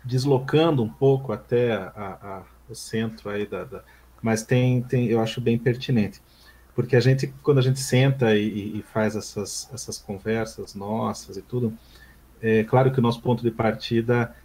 deslocando 0.04 0.84
um 0.84 0.90
pouco 0.90 1.32
até 1.32 1.74
a, 1.74 1.90
a, 1.96 2.42
o 2.70 2.76
centro 2.76 3.30
aí 3.30 3.46
da, 3.46 3.64
da 3.64 3.82
mas 4.22 4.44
tem, 4.44 4.82
tem, 4.84 5.08
eu 5.08 5.20
acho 5.20 5.42
bem 5.42 5.58
pertinente. 5.58 6.22
Porque 6.76 6.96
a 6.96 7.00
gente, 7.00 7.28
quando 7.42 7.58
a 7.58 7.62
gente 7.62 7.80
senta 7.80 8.36
e, 8.36 8.80
e 8.80 8.82
faz 8.82 9.16
essas, 9.16 9.70
essas 9.74 9.98
conversas 9.98 10.76
nossas 10.76 11.38
e 11.38 11.42
tudo, 11.42 11.74
é 12.42 12.64
claro 12.64 12.92
que 12.92 13.00
o 13.00 13.02
nosso 13.02 13.22
ponto 13.22 13.42
de 13.42 13.52
partida 13.52 14.36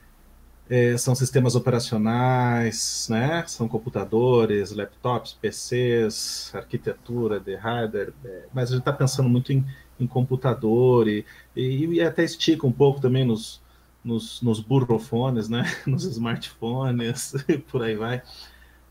é, 0.68 0.96
são 0.96 1.14
sistemas 1.14 1.54
operacionais, 1.54 3.06
né? 3.10 3.44
São 3.46 3.68
computadores, 3.68 4.72
laptops, 4.72 5.32
PCs, 5.34 6.52
arquitetura 6.54 7.38
de 7.38 7.54
hardware, 7.54 8.12
é, 8.24 8.46
mas 8.52 8.70
a 8.70 8.72
gente 8.72 8.80
está 8.80 8.92
pensando 8.92 9.28
muito 9.28 9.52
em, 9.52 9.64
em 9.98 10.06
computador 10.06 11.08
e, 11.08 11.24
e, 11.54 11.86
e, 11.86 12.00
até 12.00 12.24
estica 12.24 12.66
um 12.66 12.72
pouco 12.72 13.00
também 13.00 13.24
nos, 13.24 13.62
nos, 14.04 14.42
nos 14.42 14.60
burrofones, 14.60 15.48
né? 15.48 15.64
Nos 15.86 16.04
smartphones 16.04 17.34
por 17.70 17.82
aí 17.82 17.94
vai. 17.96 18.22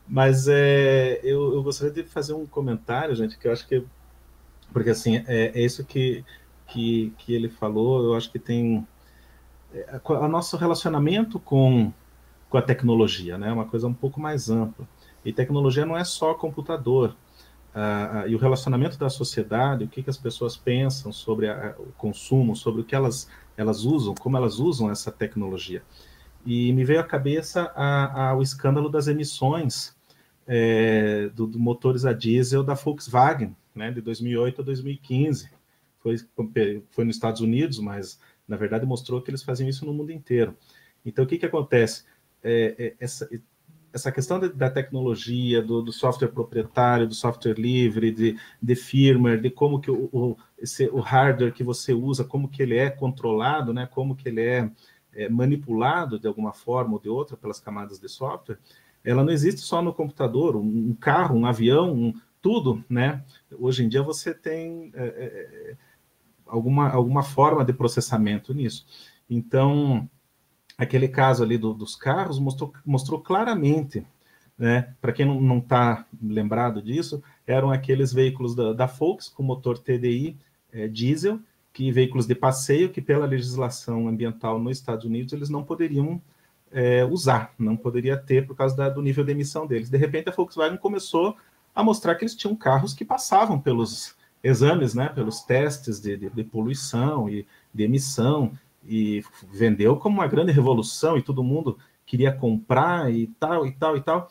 Mas 0.08 0.48
é, 0.48 1.20
eu, 1.24 1.54
eu, 1.56 1.64
gostaria 1.64 1.92
de 1.92 2.04
fazer 2.04 2.34
um 2.34 2.46
comentário, 2.46 3.16
gente, 3.16 3.38
que 3.38 3.48
eu 3.48 3.52
acho 3.52 3.68
que. 3.68 3.84
Porque, 4.72 4.90
assim, 4.90 5.18
é, 5.28 5.52
é 5.56 5.62
isso 5.62 5.84
que, 5.84 6.24
que, 6.68 7.14
que 7.18 7.34
ele 7.34 7.50
falou, 7.50 8.04
eu 8.04 8.14
acho 8.16 8.32
que 8.32 8.40
tem. 8.40 8.86
É, 9.76 10.00
o 10.04 10.28
nosso 10.28 10.56
relacionamento 10.56 11.38
com, 11.40 11.92
com 12.50 12.58
a 12.58 12.62
tecnologia, 12.62 13.38
né? 13.38 13.52
Uma 13.52 13.66
coisa 13.66 13.88
um 13.88 13.94
pouco 13.94 14.20
mais 14.20 14.50
ampla. 14.50 14.88
E 15.24 15.34
tecnologia 15.34 15.86
não 15.86 15.98
é 15.98 16.04
só 16.04 16.34
computador. 16.34 17.16
Ah, 17.74 18.22
ah, 18.22 18.28
e 18.28 18.34
o 18.34 18.38
relacionamento 18.38 18.98
da 18.98 19.10
sociedade, 19.10 19.84
o 19.84 19.88
que, 19.90 20.02
que 20.02 20.10
as 20.10 20.18
pessoas 20.18 20.56
pensam 20.56 21.12
sobre 21.12 21.50
a, 21.50 21.76
o 21.78 21.92
consumo, 21.98 22.56
sobre 22.56 22.80
o 22.80 22.84
que 22.86 22.96
elas, 22.96 23.30
elas 23.58 23.84
usam, 23.84 24.16
como 24.16 24.38
elas 24.38 24.60
usam 24.60 24.90
essa 24.90 25.12
tecnologia. 25.12 25.84
E 26.46 26.72
me 26.72 26.86
veio 26.86 27.02
à 27.02 27.04
cabeça 27.04 27.70
a, 27.76 28.30
a, 28.30 28.36
o 28.36 28.42
escândalo 28.42 28.88
das 28.88 29.08
emissões 29.08 29.94
é, 30.48 31.30
do, 31.34 31.48
do, 31.48 31.60
motores 31.60 32.06
a 32.06 32.14
diesel 32.14 32.64
da 32.64 32.76
Volkswagen, 32.76 33.54
né, 33.74 33.92
de 33.92 34.00
2008 34.00 34.62
a 34.62 34.64
2015. 34.64 35.50
Foi, 36.00 36.16
foi 36.92 37.04
nos 37.04 37.16
Estados 37.16 37.42
Unidos, 37.42 37.80
mas 37.80 38.20
na 38.48 38.56
verdade 38.56 38.86
mostrou 38.86 39.22
que 39.22 39.30
eles 39.30 39.44
faziam 39.44 39.70
isso 39.70 39.86
no 39.86 39.94
mundo 39.94 40.12
inteiro. 40.12 40.56
Então, 41.06 41.24
o 41.24 41.28
que, 41.28 41.38
que 41.38 41.46
acontece? 41.46 42.04
É, 42.44 42.76
é, 42.78 42.96
essa, 43.00 43.30
essa 43.94 44.12
questão 44.12 44.40
de, 44.40 44.50
da 44.50 44.70
tecnologia, 44.70 45.62
do, 45.62 45.82
do, 45.82 45.92
software 45.92 46.28
proprietário, 46.28 47.08
do 47.08 47.16
software 47.16 47.54
livre, 47.58 48.12
de, 48.12 48.38
de 48.62 48.76
firmware, 48.76 49.42
de 49.42 49.50
como 49.50 49.80
que 49.80 49.90
o, 49.90 50.10
o, 50.12 50.38
esse, 50.58 50.88
o 50.90 51.00
hardware 51.00 51.54
que 51.54 51.64
você 51.64 51.94
usa, 51.94 52.24
como 52.24 52.50
que 52.50 52.62
ele 52.62 52.78
é 52.78 52.90
controlado, 52.90 53.74
né, 53.74 53.88
como 53.90 54.16
que 54.16 54.28
ele 54.28 54.42
é, 54.42 54.70
é 55.14 55.30
manipulado 55.30 56.20
de 56.20 56.28
alguma 56.28 56.54
forma 56.54 56.94
ou 56.94 57.00
de 57.00 57.10
outra 57.10 57.38
pelas 57.38 57.60
camadas 57.60 58.00
de 58.00 58.10
software, 58.10 58.60
ela 59.04 59.24
não 59.24 59.32
existe 59.32 59.62
só 59.62 59.82
no 59.82 59.94
computador, 59.94 60.56
um 60.56 60.94
carro, 60.96 61.38
um 61.38 61.46
avião, 61.46 61.94
um, 61.94 62.14
tudo, 62.42 62.84
né? 62.88 63.24
Hoje 63.58 63.84
em 63.84 63.90
dia 63.90 64.04
você 64.04 64.32
tem 64.32 64.92
é, 64.94 65.04
é, 65.04 65.72
é, 65.72 65.78
alguma, 66.46 66.90
alguma 66.90 67.24
forma 67.24 67.64
de 67.64 67.74
processamento 67.74 68.54
nisso. 68.54 68.86
Então, 69.30 70.10
aquele 70.78 71.08
caso 71.08 71.44
ali 71.44 71.58
do, 71.58 71.74
dos 71.74 71.96
carros 71.96 72.40
mostrou, 72.40 72.74
mostrou 72.86 73.20
claramente, 73.20 74.06
né? 74.58 74.94
Para 75.02 75.12
quem 75.12 75.26
não 75.26 75.58
está 75.58 76.06
lembrado 76.22 76.82
disso, 76.82 77.22
eram 77.46 77.72
aqueles 77.72 78.14
veículos 78.14 78.56
da, 78.56 78.74
da 78.74 78.88
com 79.34 79.44
motor 79.44 79.78
TDI 79.78 80.38
é, 80.72 80.88
diesel, 80.88 81.40
que 81.74 81.92
veículos 81.92 82.26
de 82.26 82.36
passeio 82.36 82.90
que 82.90 83.02
pela 83.02 83.26
legislação 83.26 84.08
ambiental 84.08 84.58
nos 84.58 84.78
Estados 84.78 85.04
Unidos 85.04 85.34
eles 85.34 85.50
não 85.50 85.62
poderiam 85.62 86.22
é, 86.72 87.04
usar, 87.04 87.54
não 87.60 87.76
poderia 87.76 88.16
ter 88.16 88.48
por 88.48 88.56
causa 88.56 88.76
da, 88.76 88.90
do 88.90 89.02
nível 89.02 89.24
de 89.24 89.32
emissão 89.32 89.68
deles. 89.68 89.90
De 89.90 89.98
repente, 89.98 90.30
a 90.30 90.32
Volkswagen 90.32 90.78
começou 90.78 91.36
a 91.74 91.84
mostrar 91.84 92.16
que 92.16 92.24
eles 92.24 92.36
tinham 92.36 92.56
carros 92.56 92.94
que 92.94 93.04
passavam 93.04 93.60
pelos 93.60 94.16
exames, 94.46 94.94
né, 94.94 95.10
pelos 95.10 95.42
testes 95.42 96.00
de, 96.00 96.16
de, 96.16 96.30
de 96.30 96.44
poluição 96.44 97.28
e 97.28 97.48
de 97.74 97.84
emissão, 97.84 98.52
e 98.88 99.24
vendeu 99.52 99.98
como 99.98 100.18
uma 100.18 100.28
grande 100.28 100.52
revolução, 100.52 101.18
e 101.18 101.24
todo 101.24 101.44
mundo 101.44 101.78
queria 102.06 102.32
comprar 102.32 103.12
e 103.12 103.26
tal, 103.40 103.66
e 103.66 103.72
tal, 103.72 103.98
e 103.98 104.02
tal. 104.02 104.30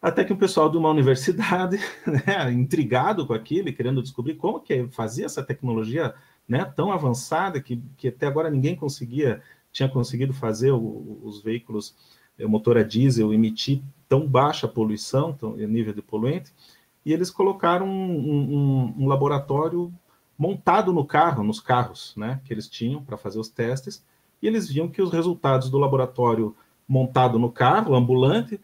Até 0.00 0.24
que 0.24 0.32
o 0.32 0.36
pessoal 0.36 0.70
de 0.70 0.78
uma 0.78 0.88
universidade, 0.88 1.78
né, 2.06 2.52
intrigado 2.52 3.26
com 3.26 3.34
aquilo 3.34 3.68
e 3.68 3.72
querendo 3.72 4.00
descobrir 4.00 4.36
como 4.36 4.60
que 4.60 4.86
fazia 4.88 5.26
essa 5.26 5.42
tecnologia 5.42 6.14
né, 6.48 6.64
tão 6.64 6.92
avançada 6.92 7.60
que, 7.60 7.82
que 7.96 8.08
até 8.08 8.26
agora 8.26 8.48
ninguém 8.48 8.76
conseguia, 8.76 9.42
tinha 9.72 9.88
conseguido 9.88 10.32
fazer 10.32 10.70
o, 10.70 11.20
os 11.24 11.42
veículos 11.42 11.96
o 12.38 12.48
motor 12.48 12.78
a 12.78 12.82
diesel 12.82 13.34
emitir 13.34 13.82
tão 14.08 14.26
baixa 14.26 14.66
poluição, 14.66 15.32
tão, 15.32 15.56
nível 15.56 15.92
de 15.92 16.00
poluente, 16.00 16.52
e 17.10 17.12
eles 17.12 17.28
colocaram 17.28 17.88
um, 17.88 18.54
um, 18.54 18.94
um 18.98 19.08
laboratório 19.08 19.92
montado 20.38 20.92
no 20.92 21.04
carro, 21.04 21.42
nos 21.42 21.58
carros, 21.58 22.14
né, 22.16 22.40
que 22.44 22.54
eles 22.54 22.68
tinham 22.68 23.02
para 23.02 23.16
fazer 23.16 23.40
os 23.40 23.48
testes, 23.48 24.06
e 24.40 24.46
eles 24.46 24.68
viam 24.68 24.88
que 24.88 25.02
os 25.02 25.12
resultados 25.12 25.68
do 25.68 25.76
laboratório 25.76 26.54
montado 26.86 27.36
no 27.36 27.50
carro, 27.50 27.96
ambulante, 27.96 28.60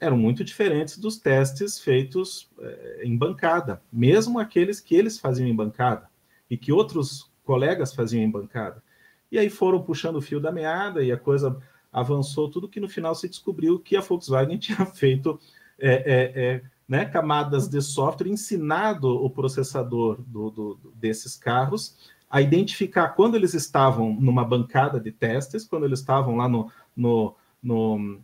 eram 0.00 0.16
muito 0.16 0.42
diferentes 0.42 0.96
dos 0.96 1.18
testes 1.18 1.78
feitos 1.78 2.50
é, 2.58 3.02
em 3.04 3.14
bancada, 3.14 3.82
mesmo 3.92 4.38
aqueles 4.38 4.80
que 4.80 4.94
eles 4.94 5.18
faziam 5.18 5.46
em 5.46 5.54
bancada 5.54 6.08
e 6.48 6.56
que 6.56 6.72
outros 6.72 7.30
colegas 7.44 7.94
faziam 7.94 8.24
em 8.24 8.30
bancada. 8.30 8.82
E 9.30 9.38
aí 9.38 9.50
foram 9.50 9.82
puxando 9.82 10.16
o 10.16 10.22
fio 10.22 10.40
da 10.40 10.50
meada 10.50 11.04
e 11.04 11.12
a 11.12 11.18
coisa 11.18 11.60
avançou, 11.92 12.50
tudo 12.50 12.66
que 12.66 12.80
no 12.80 12.88
final 12.88 13.14
se 13.14 13.28
descobriu 13.28 13.78
que 13.78 13.94
a 13.94 14.00
Volkswagen 14.00 14.56
tinha 14.58 14.86
feito 14.86 15.38
é, 15.78 15.92
é, 15.92 16.42
é 16.44 16.62
né, 16.90 17.04
camadas 17.04 17.68
de 17.68 17.80
software, 17.80 18.28
ensinado 18.28 19.06
o 19.08 19.30
processador 19.30 20.20
do, 20.22 20.50
do, 20.50 20.92
desses 20.96 21.36
carros 21.36 21.96
a 22.28 22.40
identificar 22.40 23.10
quando 23.10 23.36
eles 23.36 23.54
estavam 23.54 24.12
numa 24.12 24.44
bancada 24.44 24.98
de 24.98 25.12
testes, 25.12 25.64
quando 25.64 25.86
eles 25.86 26.00
estavam 26.00 26.34
lá 26.34 26.48
no, 26.48 26.68
no, 26.96 27.36
no, 27.62 28.20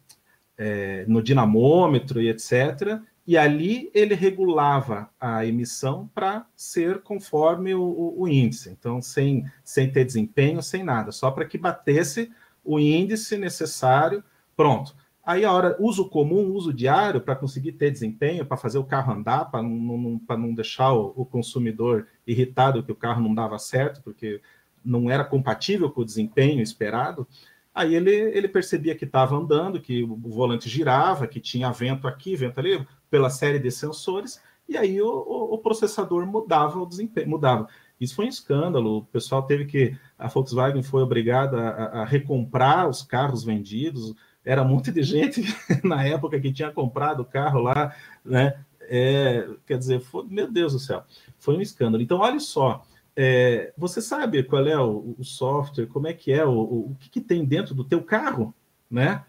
é, 0.59 1.05
no 1.07 1.23
dinamômetro 1.23 2.21
e 2.21 2.29
etc. 2.29 3.01
E 3.25 3.39
ali 3.39 3.89
ele 3.95 4.17
regulava 4.17 5.11
a 5.21 5.47
emissão 5.47 6.11
para 6.12 6.45
ser 6.57 7.03
conforme 7.03 7.73
o, 7.73 7.83
o, 7.83 8.23
o, 8.23 8.29
índice. 8.29 8.71
Então, 8.71 9.01
sem, 9.01 9.49
sem 9.62 9.93
ter 9.93 10.05
desempenho, 10.05 10.61
sem 10.61 10.83
nada, 10.83 11.12
só 11.12 11.31
para 11.31 11.45
que 11.45 11.57
batesse 11.57 12.33
o 12.64 12.81
índice 12.81 13.37
necessário. 13.37 14.25
Pronto. 14.57 14.96
Aí 15.27 15.45
a 15.45 15.53
hora, 15.53 15.77
uso 15.81 16.09
comum, 16.09 16.53
uso 16.53 16.72
diário, 16.72 17.20
para 17.20 17.35
conseguir 17.35 17.72
ter 17.72 17.91
desempenho, 17.91 18.47
para 18.47 18.57
fazer 18.57 18.79
o 18.79 18.85
carro 18.85 19.12
andar, 19.12 19.47
para 19.47 19.61
não, 19.61 19.99
não, 19.99 20.37
não 20.39 20.55
deixar 20.55 20.93
o, 20.93 21.12
o, 21.16 21.27
consumidor 21.27 22.07
irritado 22.24 22.81
que 22.81 22.93
o 22.93 22.95
carro 22.95 23.20
não 23.20 23.35
dava 23.35 23.59
certo, 23.59 24.01
porque 24.05 24.41
não 24.85 25.11
era 25.11 25.24
compatível 25.24 25.91
com 25.91 26.03
o 26.03 26.05
desempenho 26.05 26.62
esperado. 26.62 27.27
Aí 27.74 27.97
ele, 27.97 28.12
ele 28.12 28.47
percebia 28.47 28.95
que 28.95 29.05
estava 29.05 29.35
andando, 29.35 29.81
que 29.81 30.05
o 30.05 30.16
volante 30.16 30.68
girava, 30.68 31.27
que 31.27 31.41
tinha 31.41 31.72
vento 31.72 32.07
aqui, 32.07 32.37
vento 32.37 32.61
ali, 32.61 32.87
pela 33.11 33.29
série 33.29 33.59
de 33.59 33.70
sensores, 33.72 34.41
e 34.68 34.77
aí 34.77 35.03
o, 35.03 35.09
o, 35.09 35.55
o 35.55 35.59
processador 35.59 36.24
mudava 36.24 36.81
o 36.81 36.87
desempenho, 36.87 37.29
mudava. 37.31 37.66
Isso 38.01 38.14
foi 38.14 38.27
um 38.27 38.29
escândalo. 38.29 38.99
O 38.99 39.05
pessoal 39.07 39.43
teve 39.43 39.64
que. 39.64 39.97
A 40.16 40.29
Volkswagen 40.29 40.83
foi 40.85 41.03
obrigada 41.03 41.59
a, 41.59 42.03
a 42.03 42.05
recomprar 42.05 42.89
os 42.89 43.03
carros 43.03 43.43
vendidos 43.43 44.14
era 44.47 44.63
muito 44.63 44.93
de 44.93 45.03
gente 45.03 45.43
na 45.83 46.05
época 46.05 46.41
que 46.41 46.53
tinha 46.53 46.71
comprado 46.71 47.21
o 47.21 47.25
carro 47.25 47.61
lá, 47.61 47.93
né? 48.25 48.61
É, 48.89 49.49
quer 49.67 49.77
dizer, 49.77 50.01
foi, 50.01 50.25
meu 50.29 50.51
Deus 50.51 50.73
do 50.73 50.79
céu, 50.79 51.03
foi 51.37 51.57
um 51.57 51.61
escândalo. 51.61 52.01
Então, 52.01 52.19
olha 52.19 52.39
só, 52.39 52.87
é, 53.17 53.73
você 53.77 54.01
sabe 54.01 54.45
qual 54.45 54.65
é 54.65 54.79
o, 54.79 55.17
o, 55.19 55.25
software, 55.25 55.89
como 55.89 56.07
é 56.07 56.13
que 56.13 56.33
é, 56.33 56.45
o, 56.45 56.53
o 56.53 56.97
que, 57.01 57.11
que, 57.11 57.21
tem 57.21 57.45
dentro 57.45 57.75
do 57.75 57.83
teu 57.83 58.01
carro, 58.01 58.55
né? 58.89 59.25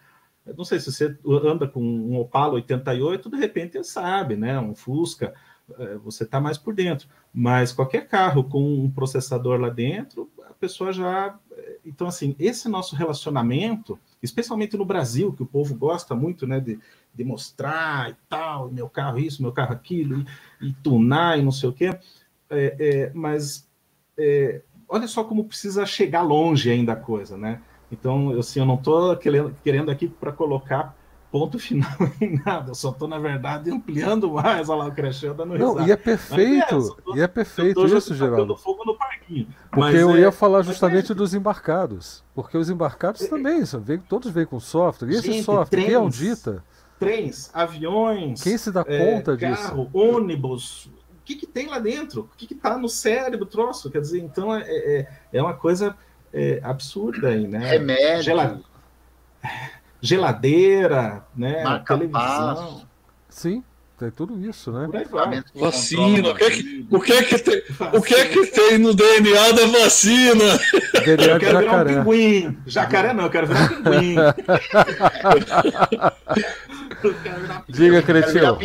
Não 0.55 0.63
sei 0.63 0.79
se 0.79 0.91
você 0.91 1.17
anda 1.25 1.67
com 1.67 1.81
um 1.81 2.19
Opala 2.19 2.53
88, 2.53 3.29
de 3.29 3.37
repente 3.37 3.73
você 3.73 3.83
sabe, 3.83 4.35
né? 4.35 4.59
Um 4.59 4.75
Fusca, 4.75 5.33
é, 5.79 5.95
você 5.95 6.23
está 6.23 6.39
mais 6.39 6.59
por 6.59 6.75
dentro. 6.75 7.07
Mas 7.33 7.73
qualquer 7.73 8.07
carro 8.07 8.43
com 8.43 8.63
um 8.63 8.91
processador 8.91 9.59
lá 9.59 9.69
dentro, 9.69 10.29
a 10.47 10.53
pessoa 10.53 10.93
já. 10.93 11.37
É, 11.51 11.77
então, 11.83 12.07
assim, 12.07 12.35
esse 12.37 12.69
nosso 12.69 12.95
relacionamento 12.95 13.99
especialmente 14.21 14.77
no 14.77 14.85
Brasil, 14.85 15.33
que 15.33 15.43
o 15.43 15.47
povo 15.47 15.75
gosta 15.75 16.15
muito 16.15 16.47
né, 16.47 16.59
de, 16.59 16.79
de 17.13 17.23
mostrar 17.23 18.11
e 18.11 18.15
tal, 18.29 18.71
meu 18.71 18.89
carro 18.89 19.19
isso, 19.19 19.41
meu 19.41 19.51
carro 19.51 19.73
aquilo, 19.73 20.25
e, 20.61 20.69
e 20.69 20.73
tunar 20.83 21.37
e 21.37 21.41
não 21.41 21.51
sei 21.51 21.69
o 21.69 21.73
quê. 21.73 21.97
É, 22.49 22.75
é, 22.79 23.11
mas 23.13 23.67
é, 24.17 24.61
olha 24.87 25.07
só 25.07 25.23
como 25.23 25.45
precisa 25.45 25.85
chegar 25.85 26.21
longe 26.21 26.69
ainda 26.71 26.93
a 26.93 26.95
coisa, 26.95 27.37
né? 27.37 27.61
Então, 27.91 28.37
assim, 28.37 28.59
eu 28.59 28.65
não 28.65 28.75
estou 28.75 29.15
querendo, 29.17 29.55
querendo 29.63 29.91
aqui 29.91 30.07
para 30.07 30.31
colocar 30.31 30.95
ponto 31.31 31.59
final 31.59 31.89
em 32.21 32.41
nada, 32.43 32.71
eu 32.71 32.75
só 32.75 32.91
estou, 32.91 33.07
na 33.07 33.19
verdade, 33.19 33.69
ampliando 33.71 34.31
mais, 34.31 34.69
olha 34.69 34.79
lá, 34.79 34.87
o 34.87 34.91
Crechel 34.91 35.33
dando 35.33 35.57
Não, 35.57 35.85
e 35.85 35.91
é 35.91 35.95
perfeito, 35.95 36.95
é, 36.97 37.01
tô, 37.03 37.15
e 37.15 37.21
é 37.21 37.27
perfeito 37.27 37.85
isso, 37.85 38.15
Geraldo. 38.15 38.55
fogo 38.55 38.83
no 38.85 38.97
parquinho. 38.97 39.47
Porque 39.69 39.79
mas 39.79 39.95
eu 39.95 40.15
é, 40.15 40.21
ia 40.21 40.31
falar 40.31 40.61
justamente 40.61 41.11
é... 41.11 41.15
dos 41.15 41.33
embarcados, 41.33 42.23
porque 42.33 42.57
os 42.57 42.69
embarcados 42.69 43.21
é, 43.21 43.27
também, 43.27 43.65
são, 43.65 43.83
todos 44.07 44.31
vêm 44.31 44.45
com 44.45 44.59
software, 44.59 45.09
e 45.09 45.15
esse 45.15 45.31
Gente, 45.31 45.43
software, 45.43 45.69
trens, 45.69 45.85
quem 45.85 45.93
é 45.93 45.99
um 45.99 46.09
dita? 46.09 46.63
Trens, 46.99 47.51
aviões... 47.53 48.41
Quem 48.41 48.57
se 48.57 48.71
dá 48.71 48.83
é, 48.87 49.15
conta 49.15 49.37
carro, 49.37 49.53
disso? 49.53 49.67
Carro, 49.69 49.89
ônibus, 49.93 50.85
o 50.85 51.25
que, 51.25 51.35
que 51.35 51.45
tem 51.45 51.67
lá 51.67 51.79
dentro? 51.79 52.29
O 52.33 52.37
que 52.37 52.53
está 52.53 52.77
no 52.77 52.87
cérebro, 52.87 53.45
troço? 53.45 53.91
Quer 53.91 54.01
dizer, 54.01 54.19
então 54.19 54.55
é, 54.55 54.63
é, 54.67 55.07
é 55.33 55.41
uma 55.41 55.53
coisa 55.53 55.95
absurda 56.61 57.29
aí, 57.29 57.47
né? 57.47 57.57
Remédio. 57.57 58.23
Gelado 58.23 58.63
geladeira, 60.01 61.25
né? 61.35 61.63
Marca 61.63 61.97
televisão. 61.97 62.87
Sim, 63.29 63.63
tem 63.97 64.11
tudo 64.11 64.39
isso, 64.47 64.71
né? 64.71 64.87
Vacina, 65.55 66.29
o 66.29 66.35
que, 66.35 66.43
é 66.43 66.51
que, 66.51 66.87
o, 66.91 66.99
que 66.99 67.13
é 67.13 67.23
que 67.23 67.39
tem, 67.39 67.63
o 67.93 68.01
que 68.01 68.13
é 68.13 68.25
que 68.27 68.45
tem 68.47 68.77
no 68.77 68.93
DNA 68.93 69.51
da 69.53 69.65
vacina? 69.65 70.59
DNA 71.03 71.25
eu 71.25 71.39
quero 71.39 71.61
jacaré. 71.61 71.89
virar 71.89 72.01
um 72.01 72.03
pinguim. 72.03 72.57
Jacaré 72.67 73.13
não, 73.13 73.23
eu 73.23 73.29
quero 73.31 73.47
virar 73.47 73.63
um 73.63 73.83
pinguim. 73.83 74.15
Diga, 77.69 78.03
Cretinho. 78.03 78.57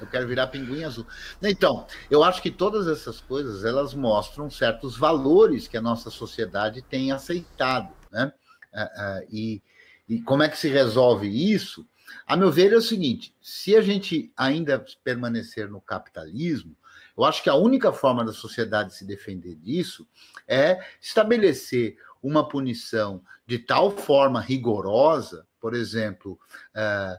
Eu 0.00 0.06
quero 0.08 0.26
virar 0.26 0.48
pinguim 0.48 0.82
azul. 0.82 1.06
Então, 1.40 1.86
eu 2.10 2.24
acho 2.24 2.42
que 2.42 2.50
todas 2.50 2.88
essas 2.88 3.20
coisas 3.20 3.64
elas 3.64 3.94
mostram 3.94 4.50
certos 4.50 4.96
valores 4.96 5.68
que 5.68 5.76
a 5.76 5.82
nossa 5.82 6.10
sociedade 6.10 6.82
tem 6.82 7.12
aceitado, 7.12 7.90
né? 8.10 8.32
Uh, 8.74 8.82
uh, 8.82 9.26
e 9.30 9.62
e 10.08 10.20
como 10.20 10.42
é 10.42 10.48
que 10.48 10.58
se 10.58 10.68
resolve 10.68 11.26
isso? 11.26 11.86
A 12.26 12.36
meu 12.36 12.50
ver, 12.50 12.72
é 12.72 12.76
o 12.76 12.82
seguinte: 12.82 13.34
se 13.40 13.76
a 13.76 13.80
gente 13.80 14.32
ainda 14.36 14.84
permanecer 15.02 15.68
no 15.68 15.80
capitalismo, 15.80 16.76
eu 17.16 17.24
acho 17.24 17.42
que 17.42 17.50
a 17.50 17.54
única 17.54 17.92
forma 17.92 18.24
da 18.24 18.32
sociedade 18.32 18.94
se 18.94 19.04
defender 19.04 19.54
disso 19.56 20.06
é 20.46 20.82
estabelecer 21.00 21.96
uma 22.22 22.48
punição 22.48 23.22
de 23.46 23.58
tal 23.58 23.90
forma 23.90 24.40
rigorosa, 24.40 25.46
por 25.60 25.74
exemplo, 25.74 26.38
uh, 26.74 27.18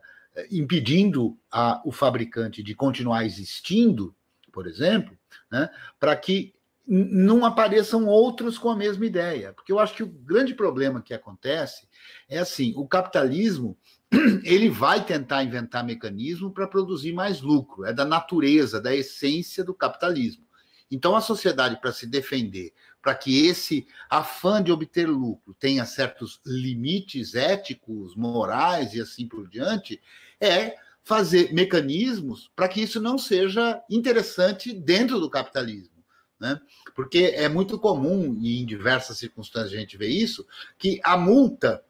impedindo 0.49 1.37
a, 1.51 1.81
o 1.85 1.91
fabricante 1.91 2.63
de 2.63 2.73
continuar 2.73 3.25
existindo, 3.25 4.15
por 4.51 4.65
exemplo, 4.65 5.17
né, 5.51 5.69
para 5.99 6.15
que 6.15 6.53
não 6.85 7.45
apareçam 7.45 8.07
outros 8.07 8.57
com 8.57 8.69
a 8.69 8.75
mesma 8.75 9.05
ideia. 9.05 9.53
Porque 9.53 9.71
eu 9.71 9.79
acho 9.79 9.95
que 9.95 10.03
o 10.03 10.07
grande 10.07 10.53
problema 10.53 11.01
que 11.01 11.13
acontece 11.13 11.87
é 12.27 12.39
assim, 12.39 12.73
o 12.75 12.87
capitalismo 12.87 13.77
ele 14.43 14.69
vai 14.69 15.03
tentar 15.03 15.43
inventar 15.43 15.83
mecanismo 15.83 16.51
para 16.51 16.67
produzir 16.67 17.13
mais 17.13 17.41
lucro, 17.41 17.85
é 17.85 17.93
da 17.93 18.05
natureza, 18.05 18.79
da 18.79 18.95
essência 18.95 19.63
do 19.63 19.73
capitalismo. 19.73 20.43
Então 20.91 21.15
a 21.15 21.21
sociedade 21.21 21.79
para 21.81 21.91
se 21.91 22.05
defender, 22.05 22.71
para 23.01 23.15
que 23.15 23.47
esse 23.47 23.87
afã 24.09 24.61
de 24.61 24.71
obter 24.71 25.09
lucro 25.09 25.53
tenha 25.55 25.85
certos 25.85 26.39
limites 26.45 27.33
éticos, 27.33 28.15
morais 28.15 28.93
e 28.93 29.01
assim 29.01 29.27
por 29.27 29.49
diante, 29.49 29.99
é 30.39 30.75
fazer 31.03 31.51
mecanismos 31.51 32.51
para 32.55 32.67
que 32.67 32.81
isso 32.81 33.01
não 33.01 33.17
seja 33.17 33.81
interessante 33.89 34.71
dentro 34.71 35.19
do 35.19 35.29
capitalismo. 35.29 35.91
Né? 36.39 36.59
Porque 36.93 37.33
é 37.35 37.49
muito 37.49 37.79
comum, 37.79 38.37
e 38.39 38.61
em 38.61 38.65
diversas 38.65 39.17
circunstâncias 39.17 39.73
a 39.73 39.77
gente 39.77 39.97
vê 39.97 40.07
isso, 40.07 40.45
que 40.77 40.99
a 41.03 41.17
multa 41.17 41.83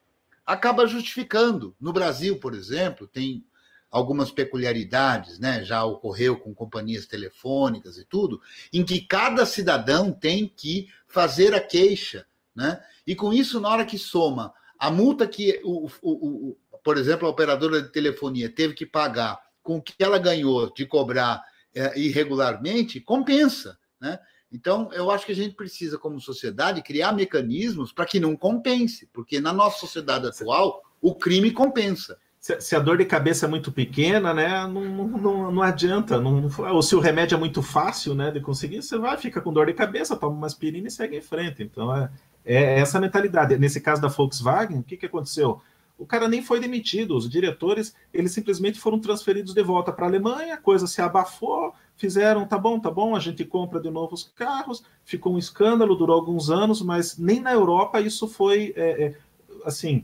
acaba 0.45 0.87
justificando. 0.87 1.75
No 1.79 1.93
Brasil, 1.93 2.39
por 2.39 2.53
exemplo, 2.53 3.07
tem 3.07 3.45
algumas 3.89 4.31
peculiaridades, 4.31 5.39
né? 5.39 5.63
Já 5.63 5.83
ocorreu 5.83 6.37
com 6.37 6.53
companhias 6.53 7.05
telefônicas 7.05 7.97
e 7.97 8.03
tudo, 8.03 8.41
em 8.71 8.83
que 8.83 9.01
cada 9.01 9.45
cidadão 9.45 10.11
tem 10.11 10.47
que 10.47 10.89
fazer 11.07 11.53
a 11.53 11.59
queixa, 11.59 12.25
né? 12.55 12.83
E 13.05 13.15
com 13.15 13.31
isso, 13.31 13.59
na 13.59 13.69
hora 13.69 13.85
que 13.85 13.97
soma 13.97 14.53
a 14.79 14.89
multa 14.89 15.27
que 15.27 15.61
o, 15.63 15.87
o, 16.01 16.49
o 16.49 16.57
por 16.83 16.97
exemplo, 16.97 17.27
a 17.27 17.31
operadora 17.31 17.81
de 17.81 17.89
telefonia 17.89 18.49
teve 18.49 18.73
que 18.73 18.85
pagar 18.85 19.39
com 19.61 19.77
o 19.77 19.81
que 19.81 19.93
ela 20.03 20.19
ganhou 20.19 20.73
de 20.73 20.85
cobrar 20.85 21.41
é, 21.73 21.97
irregularmente, 21.97 22.99
compensa. 22.99 23.77
Né? 23.99 24.19
Então, 24.53 24.89
eu 24.93 25.09
acho 25.09 25.25
que 25.25 25.31
a 25.31 25.35
gente 25.35 25.55
precisa, 25.55 25.97
como 25.97 26.21
sociedade, 26.21 26.83
criar 26.83 27.11
mecanismos 27.11 27.91
para 27.91 28.05
que 28.05 28.19
não 28.19 28.35
compense, 28.35 29.09
porque 29.11 29.41
na 29.41 29.51
nossa 29.51 29.79
sociedade 29.79 30.27
atual, 30.27 30.83
o 31.01 31.15
crime 31.15 31.51
compensa 31.51 32.17
se, 32.59 32.75
a 32.75 32.79
dor 32.79 32.97
de 32.97 33.05
cabeça 33.05 33.45
é 33.45 33.49
muito 33.49 33.71
pequena, 33.71 34.33
né, 34.33 34.67
não, 34.67 34.83
não, 35.07 35.51
não 35.51 35.61
adianta. 35.61 36.19
Não, 36.19 36.49
ou 36.73 36.81
se 36.81 36.93
o 36.93 36.99
remédio 36.99 37.35
é 37.35 37.39
muito 37.39 37.61
fácil 37.61 38.13
né, 38.13 38.31
de 38.31 38.41
conseguir, 38.41 38.81
você 38.81 38.97
vai, 38.97 39.17
fica 39.17 39.39
com 39.39 39.53
dor 39.53 39.67
de 39.67 39.73
cabeça, 39.73 40.17
toma 40.17 40.35
uma 40.35 40.47
aspirina 40.47 40.89
e 40.89 40.91
segue 40.91 41.15
em 41.15 41.21
frente. 41.21 41.63
Então, 41.63 41.95
é, 41.95 42.09
é 42.43 42.79
essa 42.79 42.99
mentalidade. 42.99 43.57
Nesse 43.57 43.79
caso 43.79 44.01
da 44.01 44.09
Volkswagen, 44.09 44.79
o 44.79 44.83
que, 44.83 44.97
que 44.97 45.05
aconteceu? 45.05 45.61
O 45.97 46.05
cara 46.05 46.27
nem 46.27 46.43
foi 46.43 46.59
demitido, 46.59 47.15
os 47.15 47.29
diretores, 47.29 47.95
eles 48.13 48.33
simplesmente 48.33 48.77
foram 48.77 48.99
transferidos 48.99 49.53
de 49.53 49.63
volta 49.63 49.93
para 49.93 50.05
a 50.05 50.09
Alemanha, 50.09 50.55
a 50.55 50.57
coisa 50.57 50.85
se 50.85 51.01
abafou, 51.01 51.73
fizeram, 51.95 52.45
tá 52.45 52.57
bom, 52.57 52.79
tá 52.79 52.89
bom, 52.89 53.15
a 53.15 53.19
gente 53.19 53.45
compra 53.45 53.79
de 53.79 53.89
novo 53.89 54.13
os 54.13 54.23
carros, 54.35 54.83
ficou 55.03 55.33
um 55.33 55.37
escândalo, 55.37 55.95
durou 55.95 56.15
alguns 56.15 56.49
anos, 56.49 56.81
mas 56.81 57.17
nem 57.17 57.39
na 57.39 57.53
Europa 57.53 58.01
isso 58.01 58.27
foi, 58.27 58.73
é, 58.75 59.05
é, 59.05 59.17
assim, 59.65 60.03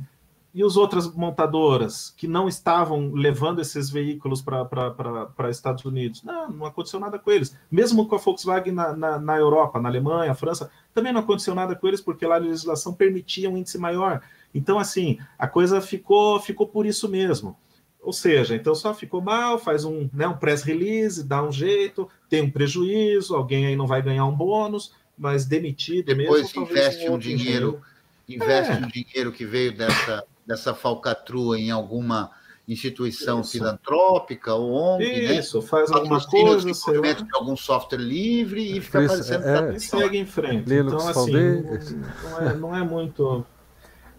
e 0.53 0.63
as 0.63 0.75
outras 0.75 1.13
montadoras 1.13 2.13
que 2.17 2.27
não 2.27 2.47
estavam 2.47 3.11
levando 3.13 3.61
esses 3.61 3.89
veículos 3.89 4.41
para 4.41 5.49
Estados 5.49 5.85
Unidos? 5.85 6.23
Não, 6.23 6.49
não 6.49 6.65
aconteceu 6.65 6.99
nada 6.99 7.19
com 7.19 7.29
eles. 7.29 7.55
Mesmo 7.69 8.07
com 8.07 8.15
a 8.15 8.17
Volkswagen 8.17 8.73
na, 8.73 8.95
na, 8.95 9.19
na, 9.19 9.37
Europa, 9.37 9.79
na 9.79 9.89
Alemanha, 9.89 10.33
França, 10.33 10.71
também 10.91 11.13
não 11.13 11.21
aconteceu 11.21 11.53
nada 11.53 11.75
com 11.75 11.87
eles, 11.87 12.01
porque 12.01 12.25
lá 12.25 12.35
a 12.35 12.39
legislação 12.39 12.93
permitia 12.93 13.49
um 13.49 13.57
índice 13.57 13.77
maior. 13.77 14.21
Então, 14.53 14.79
assim, 14.79 15.19
a 15.37 15.47
coisa 15.47 15.79
ficou, 15.81 16.39
ficou 16.39 16.67
por 16.67 16.85
isso 16.85 17.07
mesmo. 17.07 17.55
Ou 18.01 18.13
seja, 18.13 18.55
então 18.55 18.73
só 18.73 18.93
ficou 18.93 19.21
mal, 19.21 19.59
faz 19.59 19.83
um, 19.83 20.09
né, 20.13 20.27
um 20.27 20.37
press 20.37 20.63
release, 20.63 21.23
dá 21.23 21.43
um 21.43 21.51
jeito, 21.51 22.09
tem 22.29 22.41
um 22.41 22.49
prejuízo, 22.49 23.35
alguém 23.35 23.65
aí 23.65 23.75
não 23.75 23.85
vai 23.85 24.01
ganhar 24.01 24.25
um 24.25 24.35
bônus, 24.35 24.93
mas 25.17 25.45
demitido 25.45 26.05
Depois 26.05 26.43
mesmo. 26.43 26.47
Depois 26.47 26.71
investe 26.71 27.09
um 27.09 27.17
dinheiro, 27.19 27.81
investe 28.27 28.71
é. 28.71 28.75
um 28.75 28.87
dinheiro 28.87 29.31
que 29.31 29.45
veio 29.45 29.75
dessa 29.75 30.23
dessa 30.49 30.73
falcatrua 30.73 31.59
em 31.59 31.69
alguma 31.69 32.31
instituição 32.67 33.41
Isso. 33.41 33.51
filantrópica 33.51 34.53
ou 34.55 34.71
ONG, 34.71 35.05
né? 35.05 35.35
Isso, 35.35 35.59
né? 35.59 35.67
faz 35.67 35.91
alguma 35.91 36.23
coisa, 36.25 36.73
sei 36.73 36.97
lá. 36.97 37.15
algum 37.33 37.55
software 37.55 37.99
livre 37.99 38.77
e 38.77 38.81
fica 38.81 39.03
aparecendo 39.03 39.45
é, 39.47 39.75
e 39.75 39.79
segue 39.79 40.17
em 40.17 40.25
frente. 40.25 40.67
Linux 40.67 41.03
então, 41.03 41.07
assim, 41.09 42.01
não, 42.23 42.39
é, 42.41 42.55
não 42.55 42.75
é 42.75 42.83
muito... 42.83 43.45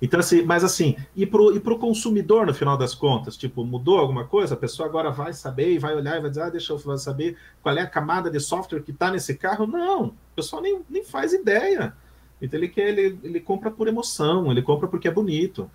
Então, 0.00 0.20
assim, 0.20 0.42
mas 0.42 0.64
assim, 0.64 0.96
e 1.14 1.26
para 1.26 1.42
o 1.42 1.54
e 1.54 1.60
pro 1.60 1.78
consumidor, 1.78 2.46
no 2.46 2.54
final 2.54 2.76
das 2.76 2.94
contas, 2.94 3.36
tipo, 3.36 3.64
mudou 3.64 3.98
alguma 3.98 4.24
coisa? 4.24 4.54
A 4.54 4.56
pessoa 4.56 4.88
agora 4.88 5.10
vai 5.10 5.32
saber 5.32 5.72
e 5.72 5.78
vai 5.78 5.94
olhar 5.94 6.16
e 6.16 6.20
vai 6.20 6.30
dizer, 6.30 6.42
ah, 6.42 6.50
deixa 6.50 6.72
eu 6.72 6.98
saber 6.98 7.36
qual 7.62 7.76
é 7.76 7.82
a 7.82 7.86
camada 7.86 8.30
de 8.30 8.40
software 8.40 8.80
que 8.80 8.92
está 8.92 9.10
nesse 9.10 9.34
carro? 9.34 9.66
Não, 9.66 10.06
o 10.06 10.14
pessoal 10.34 10.62
nem, 10.62 10.80
nem 10.88 11.04
faz 11.04 11.32
ideia. 11.32 11.94
Então 12.40 12.58
ele 12.58 12.68
quer, 12.68 12.88
ele, 12.88 13.18
ele 13.22 13.40
compra 13.40 13.70
por 13.70 13.88
emoção, 13.88 14.50
ele 14.50 14.62
compra 14.62 14.88
porque 14.88 15.06
é 15.08 15.10
bonito 15.10 15.70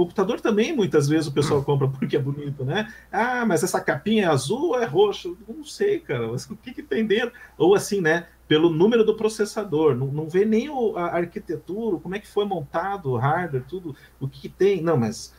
computador 0.00 0.40
também, 0.40 0.74
muitas 0.74 1.08
vezes, 1.08 1.26
o 1.26 1.32
pessoal 1.32 1.62
compra 1.62 1.88
porque 1.88 2.16
é 2.16 2.18
bonito, 2.18 2.64
né? 2.64 2.92
Ah, 3.12 3.44
mas 3.44 3.62
essa 3.62 3.80
capinha 3.80 4.24
é 4.24 4.26
azul 4.28 4.68
ou 4.68 4.78
é 4.78 4.86
roxo? 4.86 5.36
Não 5.46 5.64
sei, 5.64 6.00
cara. 6.00 6.30
O 6.30 6.56
que, 6.56 6.72
que 6.72 6.82
tem 6.82 7.04
dentro? 7.04 7.32
Ou 7.58 7.74
assim, 7.74 8.00
né? 8.00 8.26
Pelo 8.50 8.68
número 8.68 9.04
do 9.04 9.14
processador. 9.14 9.94
Não, 9.94 10.08
não 10.08 10.28
vê 10.28 10.44
nem 10.44 10.68
o, 10.68 10.96
a 10.96 11.04
arquitetura, 11.04 11.98
como 11.98 12.16
é 12.16 12.18
que 12.18 12.26
foi 12.26 12.44
montado 12.44 13.12
o 13.12 13.16
hardware, 13.16 13.62
tudo. 13.68 13.94
O 14.18 14.26
que, 14.26 14.40
que 14.40 14.48
tem. 14.48 14.82
Não, 14.82 14.96
mas 14.96 15.32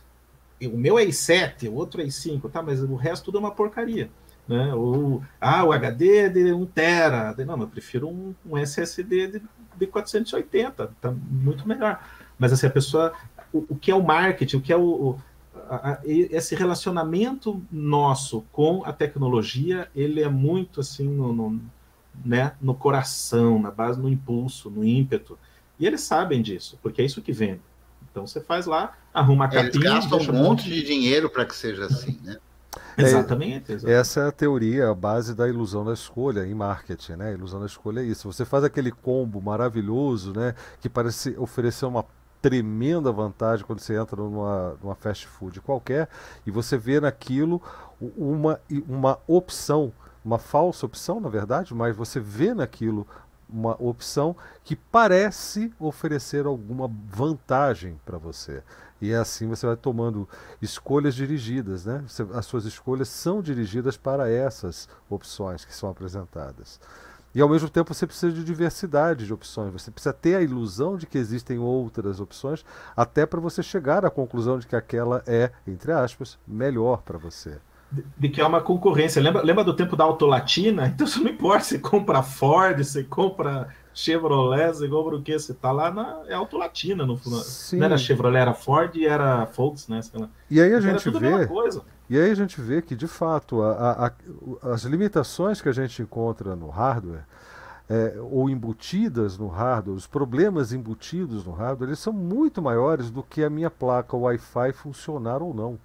o 0.62 0.78
meu 0.78 0.98
é 0.98 1.04
i7, 1.04 1.68
o 1.68 1.74
outro 1.74 2.00
é 2.00 2.06
i5, 2.06 2.50
tá? 2.50 2.62
Mas 2.62 2.82
o 2.82 2.94
resto 2.94 3.26
tudo 3.26 3.36
é 3.36 3.40
uma 3.40 3.50
porcaria. 3.50 4.10
Né? 4.48 4.70
Ah, 5.38 5.62
o 5.62 5.72
HD 5.72 6.16
é 6.16 6.28
de 6.30 6.52
1 6.54 6.66
tera. 6.66 7.34
Não, 7.44 7.60
eu 7.60 7.68
prefiro 7.68 8.08
um, 8.08 8.34
um 8.46 8.56
SSD 8.56 9.26
de, 9.26 9.42
de 9.76 9.86
480, 9.86 10.94
tá 10.98 11.10
muito 11.10 11.68
melhor. 11.68 12.02
Mas 12.38 12.50
assim, 12.50 12.66
a 12.66 12.70
pessoa 12.70 13.12
o, 13.52 13.66
o 13.68 13.76
que 13.76 13.90
é 13.90 13.94
o 13.94 14.02
marketing, 14.02 14.56
o 14.56 14.60
que 14.62 14.72
é 14.72 14.76
o, 14.76 14.82
o 14.82 15.20
esse 16.04 16.54
relacionamento 16.54 17.62
nosso 17.70 18.44
com 18.52 18.82
a 18.84 18.92
tecnologia, 18.92 19.88
ele 19.94 20.22
é 20.22 20.28
muito 20.28 20.80
assim 20.80 21.06
no, 21.06 21.32
no, 21.32 21.60
né, 22.24 22.52
no 22.60 22.74
coração, 22.74 23.60
na 23.60 23.70
base, 23.70 24.00
no 24.00 24.08
impulso, 24.08 24.70
no 24.70 24.84
ímpeto. 24.84 25.38
E 25.78 25.86
eles 25.86 26.02
sabem 26.02 26.42
disso, 26.42 26.78
porque 26.82 27.02
é 27.02 27.04
isso 27.04 27.22
que 27.22 27.32
vende. 27.32 27.60
Então 28.10 28.26
você 28.26 28.40
faz 28.40 28.66
lá, 28.66 28.96
arruma 29.12 29.46
a 29.46 29.48
capinha... 29.48 29.68
Eles 29.68 30.06
gastam 30.06 30.18
um 30.18 30.42
monte 30.42 30.64
de 30.64 30.82
dinheiro 30.82 31.30
para 31.30 31.44
que 31.44 31.54
seja 31.54 31.86
assim, 31.86 32.18
né? 32.22 32.36
É, 32.96 33.02
exatamente, 33.02 33.72
exatamente, 33.72 33.90
Essa 33.90 34.20
é 34.20 34.28
a 34.28 34.32
teoria, 34.32 34.88
a 34.88 34.94
base 34.94 35.34
da 35.34 35.48
ilusão 35.48 35.84
da 35.84 35.92
escolha 35.92 36.46
em 36.46 36.54
marketing, 36.54 37.12
né? 37.12 37.28
A 37.28 37.32
ilusão 37.32 37.60
da 37.60 37.66
escolha 37.66 38.00
é 38.00 38.04
isso. 38.04 38.30
Você 38.30 38.44
faz 38.44 38.64
aquele 38.64 38.90
combo 38.90 39.40
maravilhoso, 39.40 40.32
né? 40.32 40.54
Que 40.80 40.88
parece 40.88 41.34
oferecer 41.38 41.86
uma 41.86 42.04
tremenda 42.40 43.12
vantagem 43.12 43.64
quando 43.64 43.78
você 43.78 43.96
entra 43.96 44.16
numa, 44.20 44.76
numa 44.82 44.94
fast 44.96 45.26
food 45.28 45.60
qualquer 45.60 46.08
e 46.44 46.50
você 46.50 46.76
vê 46.76 47.00
naquilo 47.00 47.62
uma, 48.16 48.60
uma 48.88 49.18
opção, 49.28 49.92
uma 50.24 50.38
falsa 50.38 50.86
opção, 50.86 51.20
na 51.20 51.28
verdade, 51.28 51.74
mas 51.74 51.96
você 51.96 52.20
vê 52.20 52.54
naquilo 52.54 53.06
uma 53.48 53.76
opção 53.82 54.34
que 54.64 54.74
parece 54.74 55.72
oferecer 55.78 56.46
alguma 56.46 56.90
vantagem 57.08 58.00
para 58.04 58.16
você. 58.16 58.62
E 59.00 59.12
é 59.12 59.16
assim 59.16 59.48
você 59.48 59.66
vai 59.66 59.76
tomando 59.76 60.28
escolhas 60.60 61.14
dirigidas, 61.14 61.84
né? 61.84 62.02
Você, 62.06 62.26
as 62.32 62.46
suas 62.46 62.64
escolhas 62.64 63.08
são 63.08 63.42
dirigidas 63.42 63.96
para 63.96 64.30
essas 64.30 64.88
opções 65.10 65.64
que 65.64 65.74
são 65.74 65.90
apresentadas. 65.90 66.80
E 67.34 67.40
ao 67.40 67.48
mesmo 67.48 67.68
tempo 67.68 67.92
você 67.92 68.06
precisa 68.06 68.32
de 68.32 68.44
diversidade 68.44 69.26
de 69.26 69.32
opções, 69.32 69.72
você 69.72 69.90
precisa 69.90 70.12
ter 70.12 70.36
a 70.36 70.42
ilusão 70.42 70.96
de 70.96 71.06
que 71.06 71.16
existem 71.16 71.58
outras 71.58 72.20
opções, 72.20 72.64
até 72.94 73.24
para 73.24 73.40
você 73.40 73.62
chegar 73.62 74.04
à 74.04 74.10
conclusão 74.10 74.58
de 74.58 74.66
que 74.66 74.76
aquela 74.76 75.22
é, 75.26 75.50
entre 75.66 75.92
aspas, 75.92 76.38
melhor 76.46 77.02
para 77.02 77.18
você. 77.18 77.58
De, 78.16 78.28
que 78.28 78.40
é 78.40 78.46
uma 78.46 78.60
concorrência. 78.60 79.20
Lembra, 79.20 79.42
lembra 79.42 79.62
do 79.62 79.74
tempo 79.74 79.96
da 79.96 80.04
Autolatina? 80.04 80.88
Então 80.94 81.06
você 81.06 81.20
não 81.20 81.30
importa, 81.30 81.64
você 81.64 81.78
compra 81.78 82.22
Ford, 82.22 82.78
você 82.78 83.04
compra 83.04 83.68
Chevrolet, 83.94 84.68
você 84.68 84.88
compra 84.88 85.16
o 85.16 85.22
quê? 85.22 85.38
Você 85.38 85.52
tá 85.52 85.70
lá 85.70 85.90
na 85.90 86.22
é 86.26 86.34
Autolatina, 86.34 87.04
no, 87.04 87.18
Sim. 87.18 87.78
não 87.78 87.86
era 87.86 87.98
Chevrolet, 87.98 88.40
era 88.40 88.54
Ford 88.54 88.94
e 88.96 89.06
era 89.06 89.44
Volks, 89.44 89.88
né? 89.88 90.00
E 90.50 90.60
aí 90.60 90.72
a 90.72 90.80
gente 90.80 91.10
vê. 91.10 91.48
E 92.08 92.18
aí 92.18 92.30
a 92.30 92.34
gente 92.34 92.60
vê 92.60 92.82
que, 92.82 92.94
de 92.94 93.06
fato, 93.06 93.62
a, 93.62 94.06
a, 94.06 94.72
as 94.72 94.82
limitações 94.82 95.60
que 95.60 95.68
a 95.68 95.72
gente 95.72 96.02
encontra 96.02 96.54
no 96.54 96.68
hardware, 96.68 97.24
é, 97.88 98.16
ou 98.20 98.48
embutidas 98.48 99.38
no 99.38 99.48
hardware, 99.48 99.96
os 99.96 100.06
problemas 100.06 100.72
embutidos 100.72 101.44
no 101.44 101.52
hardware, 101.52 101.90
eles 101.90 101.98
são 101.98 102.12
muito 102.12 102.62
maiores 102.62 103.10
do 103.10 103.22
que 103.22 103.42
a 103.42 103.50
minha 103.50 103.70
placa 103.70 104.16
Wi-Fi 104.16 104.72
funcionar 104.72 105.42
ou 105.42 105.54
não. 105.54 105.78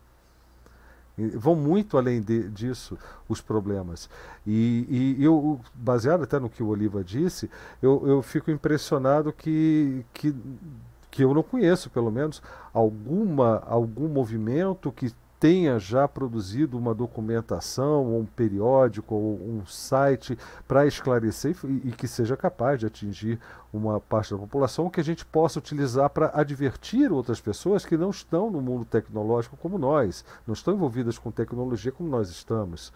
Vão 1.36 1.56
muito 1.56 1.98
além 1.98 2.22
de, 2.22 2.48
disso 2.50 2.98
os 3.28 3.42
problemas. 3.42 4.10
E, 4.46 5.16
e, 5.18 5.24
eu, 5.24 5.60
baseado 5.74 6.24
até 6.24 6.40
no 6.40 6.50
que 6.50 6.62
o 6.62 6.68
Oliva 6.68 7.04
disse, 7.04 7.50
eu, 7.82 8.04
eu 8.08 8.22
fico 8.22 8.52
impressionado 8.52 9.34
que, 9.34 10.06
que, 10.14 10.36
que 11.10 11.24
eu 11.24 11.34
não 11.34 11.42
conheço, 11.42 11.90
pelo 11.90 12.12
menos, 12.12 12.42
alguma, 12.72 13.64
algum 13.66 14.08
movimento 14.08 14.92
que 14.92 15.12
tenha 15.40 15.78
já 15.80 16.08
produzido 16.08 16.78
uma 16.78 16.94
documentação, 16.94 18.06
ou 18.06 18.22
um 18.22 18.26
periódico, 18.26 19.14
ou 19.14 19.40
um 19.40 19.66
site 19.66 20.38
para 20.68 20.88
esclarecer 20.88 21.56
e, 21.64 21.90
e, 21.90 21.92
que 21.92 22.08
seja 22.08 22.36
capaz 22.36 22.80
de 22.80 22.86
atingir 22.86 23.40
uma 23.72 24.00
parte 24.00 24.34
da 24.34 24.40
população 24.40 24.90
que 24.90 25.00
a 25.00 25.04
gente 25.04 25.26
possa 25.26 25.60
utilizar 25.60 26.10
para 26.10 26.32
advertir 26.34 27.12
outras 27.12 27.40
pessoas 27.40 27.86
que 27.86 27.98
não 27.98 28.10
estão 28.10 28.50
no 28.50 28.62
mundo 28.62 28.86
tecnológico 28.86 29.58
como 29.58 29.78
nós, 29.78 30.26
não 30.46 30.54
estão 30.54 30.74
envolvidas 30.74 31.18
com 31.18 31.30
tecnologia 31.32 31.92
como 31.92 32.10
nós 32.10 32.30
estamos 32.30 32.92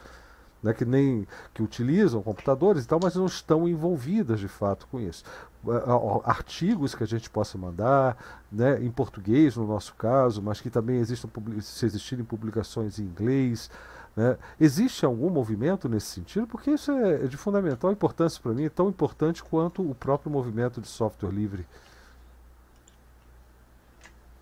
né, 0.62 0.74
que 0.74 0.86
nem 0.86 1.28
que 1.54 1.64
utilizam 1.64 2.22
computadores 2.22 2.84
e 2.84 2.88
tal, 2.88 3.00
mas 3.02 3.16
não 3.16 3.26
estão 3.26 3.68
envolvidas 3.68 4.40
de 4.40 4.48
fato 4.48 4.88
com 4.88 5.00
isso. 5.00 5.24
Artigos 6.24 6.96
que 6.96 7.04
a 7.04 7.08
gente 7.08 7.30
possa 7.30 7.58
mandar, 7.58 8.18
né, 8.52 8.84
em 8.84 8.90
português 8.90 9.56
no 9.56 9.68
nosso 9.68 9.94
caso, 9.96 10.42
mas 10.42 10.60
que 10.60 10.70
também 10.70 10.98
existam 10.98 11.30
se 11.62 11.86
existirem 11.86 12.26
publicações 12.26 12.98
em 13.00 13.04
inglês. 13.04 13.70
Né? 14.16 14.38
Existe 14.60 15.06
algum 15.06 15.30
movimento 15.30 15.88
nesse 15.88 16.08
sentido? 16.08 16.48
Porque 16.48 16.72
isso 16.72 16.92
é 16.92 17.28
de 17.28 17.38
fundamental 17.38 17.92
importância 17.92 18.42
para 18.42 18.54
mim, 18.54 18.68
tão 18.70 18.90
importante 18.90 19.44
quanto 19.44 19.88
o 19.88 19.96
próprio 19.96 20.32
movimento 20.32 20.82
de 20.82 20.88
software 20.88 21.32
livre. 21.32 21.66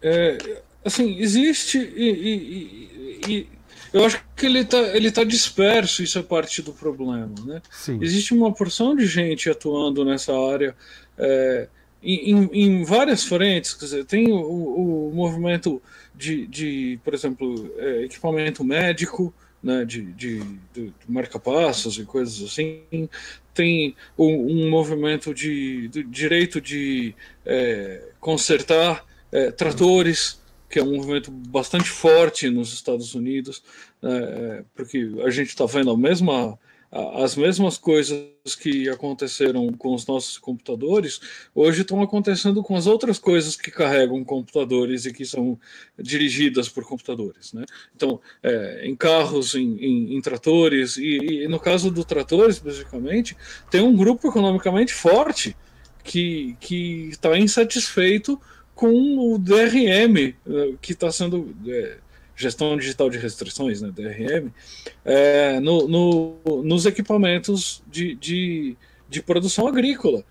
É, 0.01 0.61
assim, 0.83 1.17
existe 1.17 1.77
e, 1.77 2.09
e, 2.09 3.31
e, 3.31 3.59
eu 3.91 4.05
acho 4.05 4.23
que 4.35 4.45
ele 4.45 4.59
está 4.59 4.79
ele 4.95 5.11
tá 5.11 5.23
disperso, 5.23 6.03
isso 6.03 6.19
é 6.19 6.23
parte 6.23 6.61
do 6.61 6.73
problema. 6.73 7.33
Né? 7.45 7.61
Sim. 7.71 7.99
Existe 8.01 8.33
uma 8.33 8.53
porção 8.53 8.95
de 8.95 9.05
gente 9.05 9.49
atuando 9.49 10.05
nessa 10.05 10.33
área 10.33 10.75
é, 11.17 11.67
em, 12.01 12.49
em, 12.53 12.83
várias 12.83 13.23
frentes. 13.23 13.73
Quer 13.73 13.85
dizer, 13.85 14.05
tem 14.05 14.31
o, 14.31 15.09
o 15.09 15.11
movimento 15.13 15.81
de, 16.15 16.45
de, 16.47 16.99
por 17.03 17.13
exemplo, 17.13 17.73
é, 17.77 18.03
equipamento 18.03 18.63
médico, 18.63 19.33
né, 19.61 19.83
de, 19.83 20.03
de, 20.13 20.39
de 20.73 20.93
marca-passos 21.07 21.97
e 21.97 22.05
coisas 22.05 22.41
assim, 22.41 23.09
tem 23.53 23.95
um, 24.17 24.65
um 24.65 24.69
movimento 24.69 25.33
de, 25.33 25.89
de, 25.89 26.03
direito 26.03 26.61
de 26.61 27.13
é, 27.45 28.03
consertar 28.19 29.05
é, 29.31 29.51
tratores, 29.51 30.39
que 30.69 30.79
é 30.79 30.83
um 30.83 30.95
movimento 30.95 31.31
bastante 31.31 31.89
forte 31.89 32.49
nos 32.49 32.73
Estados 32.73 33.15
Unidos, 33.15 33.63
é, 34.03 34.63
porque 34.75 35.09
a 35.25 35.29
gente 35.29 35.49
está 35.49 35.65
vendo 35.65 35.91
a 35.91 35.97
mesma 35.97 36.57
as 36.91 37.35
mesmas 37.35 37.77
coisas 37.77 38.25
que 38.59 38.89
aconteceram 38.89 39.71
com 39.73 39.93
os 39.93 40.07
nossos 40.07 40.39
computadores, 40.39 41.21
hoje 41.53 41.81
estão 41.81 42.01
acontecendo 42.01 42.63
com 42.63 42.75
as 42.75 42.87
outras 42.87 43.19
coisas 43.19 43.55
que 43.55 43.69
carregam 43.69 44.23
computadores 44.23 45.05
e 45.05 45.13
que 45.13 45.23
são 45.23 45.59
dirigidas 45.99 46.67
por 46.67 46.83
computadores. 46.83 47.53
Né? 47.53 47.63
Então, 47.95 48.19
é, 48.41 48.87
em 48.87 48.95
carros, 48.95 49.53
em, 49.53 49.77
em, 49.77 50.15
em 50.15 50.21
tratores, 50.21 50.97
e, 50.97 51.43
e, 51.43 51.47
no 51.47 51.59
caso 51.59 51.91
do 51.91 52.03
trator 52.03 52.49
especificamente, 52.49 53.37
tem 53.69 53.81
um 53.81 53.95
grupo 53.95 54.27
economicamente 54.27 54.91
forte 54.91 55.55
que 56.03 56.57
está 57.11 57.37
insatisfeito 57.37 58.41
com 58.80 59.34
o 59.34 59.38
DRM, 59.38 60.18
eh, 60.18 60.73
que 60.81 60.93
está 60.93 61.11
sendo. 61.11 61.53
É, 61.68 61.97
gestão 62.34 62.77
digital 62.77 63.10
de 63.10 63.18
restrições, 63.18 63.81
né, 63.81 63.91
DRM, 63.93 64.49
é, 65.03 65.60
no, 65.60 65.89
no, 65.89 66.64
nos 66.64 66.85
equipamentos 66.85 67.84
de, 67.85 68.15
de, 68.15 68.77
de, 69.10 69.22
produção 69.22 69.68
agrícola. 69.68 70.23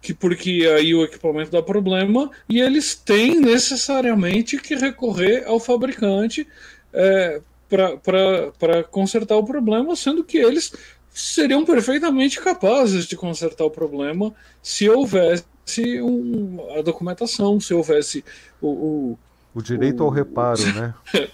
Que 0.00 0.14
porque 0.14 0.66
aí 0.74 0.94
o 0.94 1.04
equipamento 1.04 1.50
dá 1.50 1.62
problema 1.62 2.30
e 2.48 2.62
eles 2.62 2.94
têm 2.94 3.38
necessariamente 3.38 4.56
que 4.56 4.74
recorrer 4.74 5.44
ao 5.46 5.60
fabricante 5.60 6.48
é, 6.94 7.42
para 7.68 8.82
consertar 8.84 9.36
o 9.36 9.44
problema, 9.44 9.94
sendo 9.94 10.24
que 10.24 10.38
eles 10.38 10.72
seriam 11.10 11.62
perfeitamente 11.62 12.40
capazes 12.40 13.04
de 13.04 13.18
consertar 13.18 13.64
o 13.66 13.70
problema 13.70 14.34
se 14.62 14.88
houvesse 14.88 15.44
um, 16.02 16.58
a 16.76 16.82
documentação, 16.82 17.60
se 17.60 17.74
houvesse 17.74 18.24
o, 18.60 18.68
o 18.68 19.18
o 19.54 19.62
direito 19.62 20.00
o... 20.00 20.04
ao 20.04 20.10
reparo, 20.10 20.62
né? 20.72 20.94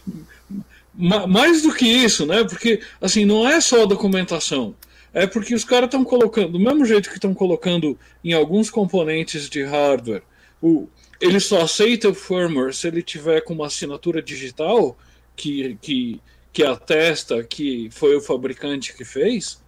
Mais 0.95 1.63
do 1.63 1.75
que 1.75 1.85
isso, 1.85 2.25
né? 2.25 2.45
Porque, 2.45 2.81
assim, 3.01 3.25
não 3.25 3.47
é 3.47 3.61
só 3.61 3.83
a 3.83 3.87
documentação. 3.87 4.75
É 5.13 5.27
porque 5.27 5.55
os 5.55 5.65
caras 5.65 5.89
estão 5.89 6.05
colocando, 6.05 6.53
do 6.53 6.61
mesmo 6.61 6.85
jeito 6.85 7.09
que 7.09 7.17
estão 7.17 7.35
colocando 7.35 7.99
em 8.23 8.33
alguns 8.33 8.71
componentes 8.71 9.49
de 9.49 9.63
hardware, 9.63 10.23
o, 10.63 10.89
ele 11.21 11.39
só 11.39 11.63
aceita 11.63 12.09
o 12.09 12.15
firmware 12.15 12.75
se 12.75 12.89
ele 12.89 13.03
tiver 13.03 13.41
com 13.43 13.55
uma 13.55 13.67
assinatura 13.67 14.23
digital 14.23 14.97
que, 15.37 15.77
que, 15.83 16.21
que 16.53 16.65
atesta 16.65 17.43
que 17.45 17.89
foi 17.93 18.17
o 18.17 18.21
fabricante 18.21 18.97
que 18.97 19.05
fez. 19.05 19.63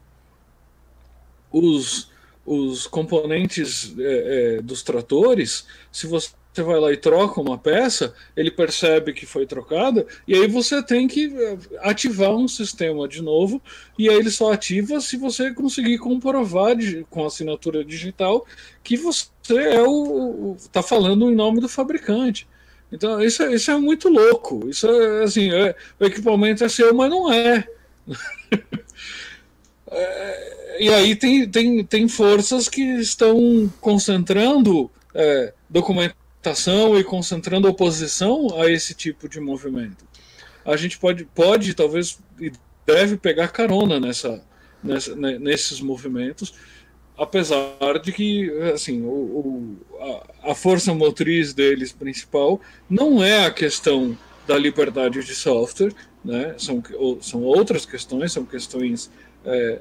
Os, 1.51 2.11
os 2.47 2.87
componentes 2.87 3.95
é, 3.99 4.57
é, 4.59 4.63
dos 4.63 4.83
tratores, 4.83 5.67
se 5.91 6.07
você 6.07 6.31
vai 6.63 6.79
lá 6.81 6.93
e 6.93 6.97
troca 6.97 7.41
uma 7.41 7.59
peça, 7.59 8.15
ele 8.37 8.51
percebe 8.51 9.13
que 9.13 9.27
foi 9.27 9.47
trocada, 9.47 10.07
e 10.27 10.35
aí 10.35 10.47
você 10.49 10.83
tem 10.83 11.07
que 11.07 11.27
eh, 11.27 11.59
ativar 11.81 12.31
um 12.31 12.49
sistema 12.49 13.07
de 13.07 13.21
novo, 13.21 13.61
e 13.99 14.09
aí 14.09 14.17
ele 14.17 14.31
só 14.31 14.53
ativa 14.53 15.01
se 15.01 15.17
você 15.17 15.53
conseguir 15.53 15.99
comprovar 15.99 16.77
de, 16.77 17.05
com 17.11 17.27
assinatura 17.27 17.85
digital 17.85 18.47
que 18.83 18.97
você 18.97 19.29
é 19.51 19.83
o. 19.83 20.57
está 20.59 20.83
falando 20.83 21.31
em 21.31 21.35
nome 21.35 21.61
do 21.61 21.69
fabricante. 21.69 22.47
Então, 22.91 23.21
isso, 23.21 23.43
é, 23.43 23.55
isso 23.55 23.71
é 23.71 23.77
muito 23.77 24.09
louco. 24.09 24.69
Isso 24.69 24.87
é 24.87 25.25
assim, 25.25 25.53
é, 25.53 25.75
o 25.99 26.05
equipamento 26.05 26.65
é 26.65 26.69
seu, 26.69 26.95
mas 26.95 27.11
não 27.11 27.33
é. 27.33 27.69
é 29.91 30.57
e 30.79 30.89
aí 30.91 31.17
tem, 31.17 31.49
tem, 31.49 31.85
tem 31.85 32.09
forças 32.09 32.69
que 32.69 32.83
estão 32.83 33.71
concentrando 33.81 34.91
é, 35.15 35.53
documentos 35.69 36.17
e 36.99 37.03
concentrando 37.03 37.67
oposição 37.69 38.61
a 38.61 38.71
esse 38.71 38.95
tipo 38.95 39.29
de 39.29 39.41
movimento. 39.41 40.07
A 40.65 40.77
gente 40.77 40.97
pode, 40.97 41.25
pode 41.25 41.75
talvez, 41.75 42.21
e 42.41 42.53
deve 42.87 43.17
pegar 43.17 43.49
carona 43.49 43.99
nessa, 43.99 44.45
nessa, 44.83 45.17
nesses 45.17 45.81
movimentos, 45.81 46.55
apesar 47.19 47.99
de 48.01 48.13
que 48.13 48.49
assim, 48.73 49.03
o, 49.03 49.09
o, 49.09 49.77
a, 50.45 50.51
a 50.53 50.55
força 50.55 50.95
motriz 50.95 51.53
deles 51.53 51.91
principal 51.91 52.61
não 52.89 53.25
é 53.25 53.45
a 53.45 53.51
questão 53.51 54.17
da 54.47 54.57
liberdade 54.57 55.25
de 55.25 55.35
software, 55.35 55.93
né? 56.25 56.55
são, 56.59 56.83
são 57.21 57.43
outras 57.43 57.85
questões, 57.85 58.33
são 58.33 58.45
questões, 58.45 59.11
é, 59.47 59.81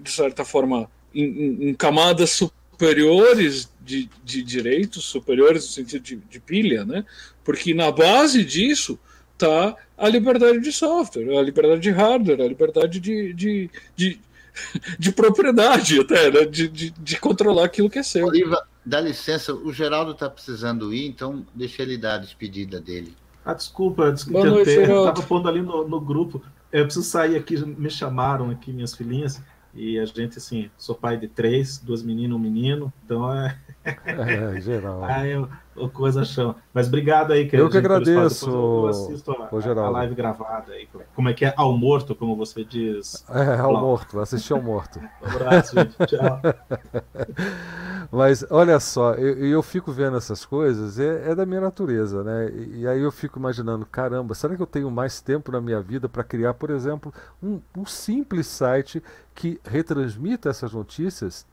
de 0.00 0.10
certa 0.10 0.44
forma, 0.44 0.90
em, 1.14 1.24
em, 1.24 1.68
em 1.68 1.74
camadas 1.74 2.30
superiores 2.30 2.64
superiores 2.74 3.72
de, 3.80 4.10
de 4.24 4.42
direitos, 4.42 5.04
superiores 5.04 5.64
no 5.64 5.70
sentido 5.70 6.02
de, 6.02 6.16
de 6.16 6.40
pilha, 6.40 6.84
né? 6.84 7.04
Porque 7.44 7.72
na 7.72 7.90
base 7.90 8.44
disso 8.44 8.98
está 9.32 9.76
a 9.96 10.08
liberdade 10.08 10.60
de 10.60 10.72
software, 10.72 11.38
a 11.38 11.42
liberdade 11.42 11.80
de 11.80 11.90
hardware, 11.90 12.40
a 12.40 12.48
liberdade 12.48 12.98
de, 13.00 13.32
de, 13.32 13.70
de, 13.94 14.20
de 14.98 15.12
propriedade 15.12 16.00
até, 16.00 16.30
né? 16.30 16.44
de, 16.44 16.68
de, 16.68 16.90
de, 16.90 17.20
controlar 17.20 17.64
aquilo 17.64 17.88
que 17.88 17.98
é 17.98 18.02
seu. 18.02 18.26
Oliva, 18.26 18.66
dá 18.84 19.00
licença, 19.00 19.54
o 19.54 19.72
Geraldo 19.72 20.12
está 20.12 20.28
precisando 20.28 20.92
ir, 20.92 21.06
então 21.06 21.46
deixa 21.54 21.82
ele 21.82 21.96
dar 21.96 22.16
a 22.16 22.18
despedida 22.18 22.80
dele. 22.80 23.14
Ah, 23.44 23.54
desculpa, 23.54 24.10
desculpa, 24.10 24.46
eu 24.46 24.62
estava 24.62 25.22
pondo 25.22 25.48
ali 25.48 25.60
no, 25.60 25.86
no 25.86 26.00
grupo, 26.00 26.42
eu 26.74 26.84
preciso 26.84 27.06
sair 27.06 27.36
aqui, 27.36 27.56
me 27.64 27.88
chamaram 27.88 28.50
aqui, 28.50 28.72
minhas 28.72 28.94
filhinhas, 28.94 29.40
e 29.72 29.96
a 29.96 30.04
gente, 30.04 30.38
assim, 30.38 30.68
sou 30.76 30.94
pai 30.94 31.16
de 31.16 31.28
três, 31.28 31.78
duas 31.78 32.02
meninas, 32.02 32.36
um 32.36 32.40
menino, 32.40 32.92
então 33.04 33.32
é. 33.32 33.56
É, 33.84 34.60
geral. 34.60 35.04
Aí 35.04 35.36
o 35.76 35.88
coisa 35.88 36.24
chama. 36.24 36.56
Mas 36.72 36.86
obrigado 36.86 37.32
aí, 37.32 37.48
Eu 37.52 37.68
que 37.68 37.76
agradeço. 37.76 38.48
Eu 38.48 38.86
assisto 38.88 39.32
a, 39.32 39.80
a, 39.82 39.90
live 39.90 40.14
gravada 40.14 40.72
aí. 40.72 40.88
Como 41.14 41.28
é 41.28 41.34
que 41.34 41.44
é? 41.44 41.52
Ao 41.56 41.76
morto, 41.76 42.14
como 42.14 42.36
você 42.36 42.64
diz. 42.64 43.24
É, 43.28 43.58
ao 43.58 43.72
morto, 43.80 44.20
assisti 44.20 44.52
ao 44.52 44.62
morto. 44.62 45.00
um 45.22 45.26
abraço, 45.26 45.74
gente. 45.74 45.96
Tchau. 46.06 46.40
Mas 48.12 48.46
olha 48.48 48.78
só, 48.78 49.14
eu, 49.14 49.44
eu 49.44 49.62
fico 49.62 49.90
vendo 49.90 50.16
essas 50.16 50.44
coisas, 50.44 51.00
é, 51.00 51.30
é 51.30 51.34
da 51.34 51.44
minha 51.44 51.60
natureza, 51.60 52.22
né? 52.22 52.48
E, 52.50 52.82
e, 52.82 52.88
aí 52.88 53.00
eu 53.00 53.10
fico 53.10 53.40
imaginando, 53.40 53.84
caramba, 53.84 54.34
será 54.34 54.54
que 54.54 54.62
eu 54.62 54.66
tenho 54.66 54.88
mais 54.90 55.20
tempo 55.20 55.50
na 55.50 55.60
minha 55.60 55.80
vida 55.80 56.08
para 56.08 56.22
criar, 56.22 56.54
por 56.54 56.70
exemplo, 56.70 57.12
um, 57.42 57.60
um 57.76 57.84
simples 57.84 58.46
site 58.46 59.02
que 59.34 59.58
retransmita 59.64 60.48
essas 60.48 60.72
notícias 60.72 61.44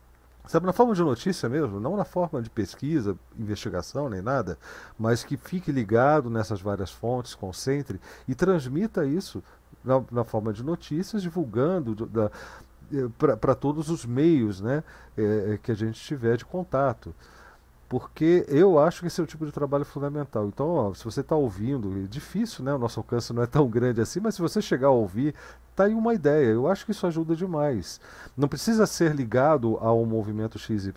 Sabe, 0.48 0.66
na 0.66 0.74
forma 0.74 0.94
de 0.94 1.02
notícia 1.02 1.48
mesmo, 1.48 1.80
não 1.80 1.96
na 1.96 2.04
forma 2.04 2.42
de 2.42 2.50
pesquisa, 2.50 3.16
investigação 3.38 4.10
nem 4.10 4.22
nada, 4.22 4.58
mas 4.98 5.24
que 5.24 5.38
fique 5.38 5.72
ligado 5.72 6.30
nessas 6.30 6.62
várias 6.62 6.92
fontes, 6.92 7.36
concentre 7.36 8.02
e 8.28 8.34
transmita 8.34 9.06
isso 9.06 9.44
na, 9.84 10.04
na 10.12 10.24
forma 10.24 10.52
de 10.52 10.64
notícias, 10.64 11.22
divulgando 11.22 12.10
eh, 12.94 13.08
para 13.40 13.56
todos 13.56 13.90
os 13.90 14.06
meios 14.06 14.60
né, 14.60 14.84
é, 15.16 15.60
que 15.62 15.72
a 15.72 15.76
gente 15.76 16.00
tiver 16.02 16.38
de 16.38 16.46
contato 16.46 17.16
porque 17.92 18.46
eu 18.48 18.80
acho 18.80 19.02
que 19.02 19.08
esse 19.08 19.20
é 19.20 19.24
o 19.26 19.28
tipo 19.28 19.46
de 19.46 19.52
trabalho 19.52 19.84
fundamental. 19.84 20.48
Então, 20.48 20.70
ó, 20.70 20.94
se 20.94 21.04
você 21.04 21.20
está 21.20 21.36
ouvindo, 21.36 21.92
é 22.02 22.08
difícil, 22.08 22.64
né? 22.64 22.74
O 22.74 22.78
nosso 22.78 23.02
alcance 23.02 23.34
não 23.34 23.44
é 23.44 23.46
tão 23.46 23.68
grande 23.68 24.00
assim, 24.00 24.22
mas 24.22 24.34
se 24.34 24.42
você 24.42 24.62
chegar 24.62 24.88
a 24.88 24.92
ouvir, 24.92 25.36
tá 25.76 25.84
aí 25.84 25.94
uma 25.94 26.14
ideia. 26.14 26.46
Eu 26.46 26.70
acho 26.70 26.86
que 26.86 26.92
isso 26.92 27.06
ajuda 27.06 27.36
demais. 27.36 28.00
Não 28.38 28.48
precisa 28.48 28.86
ser 28.86 29.14
ligado 29.14 29.76
ao 29.82 30.06
movimento 30.06 30.58
XYZ, 30.58 30.94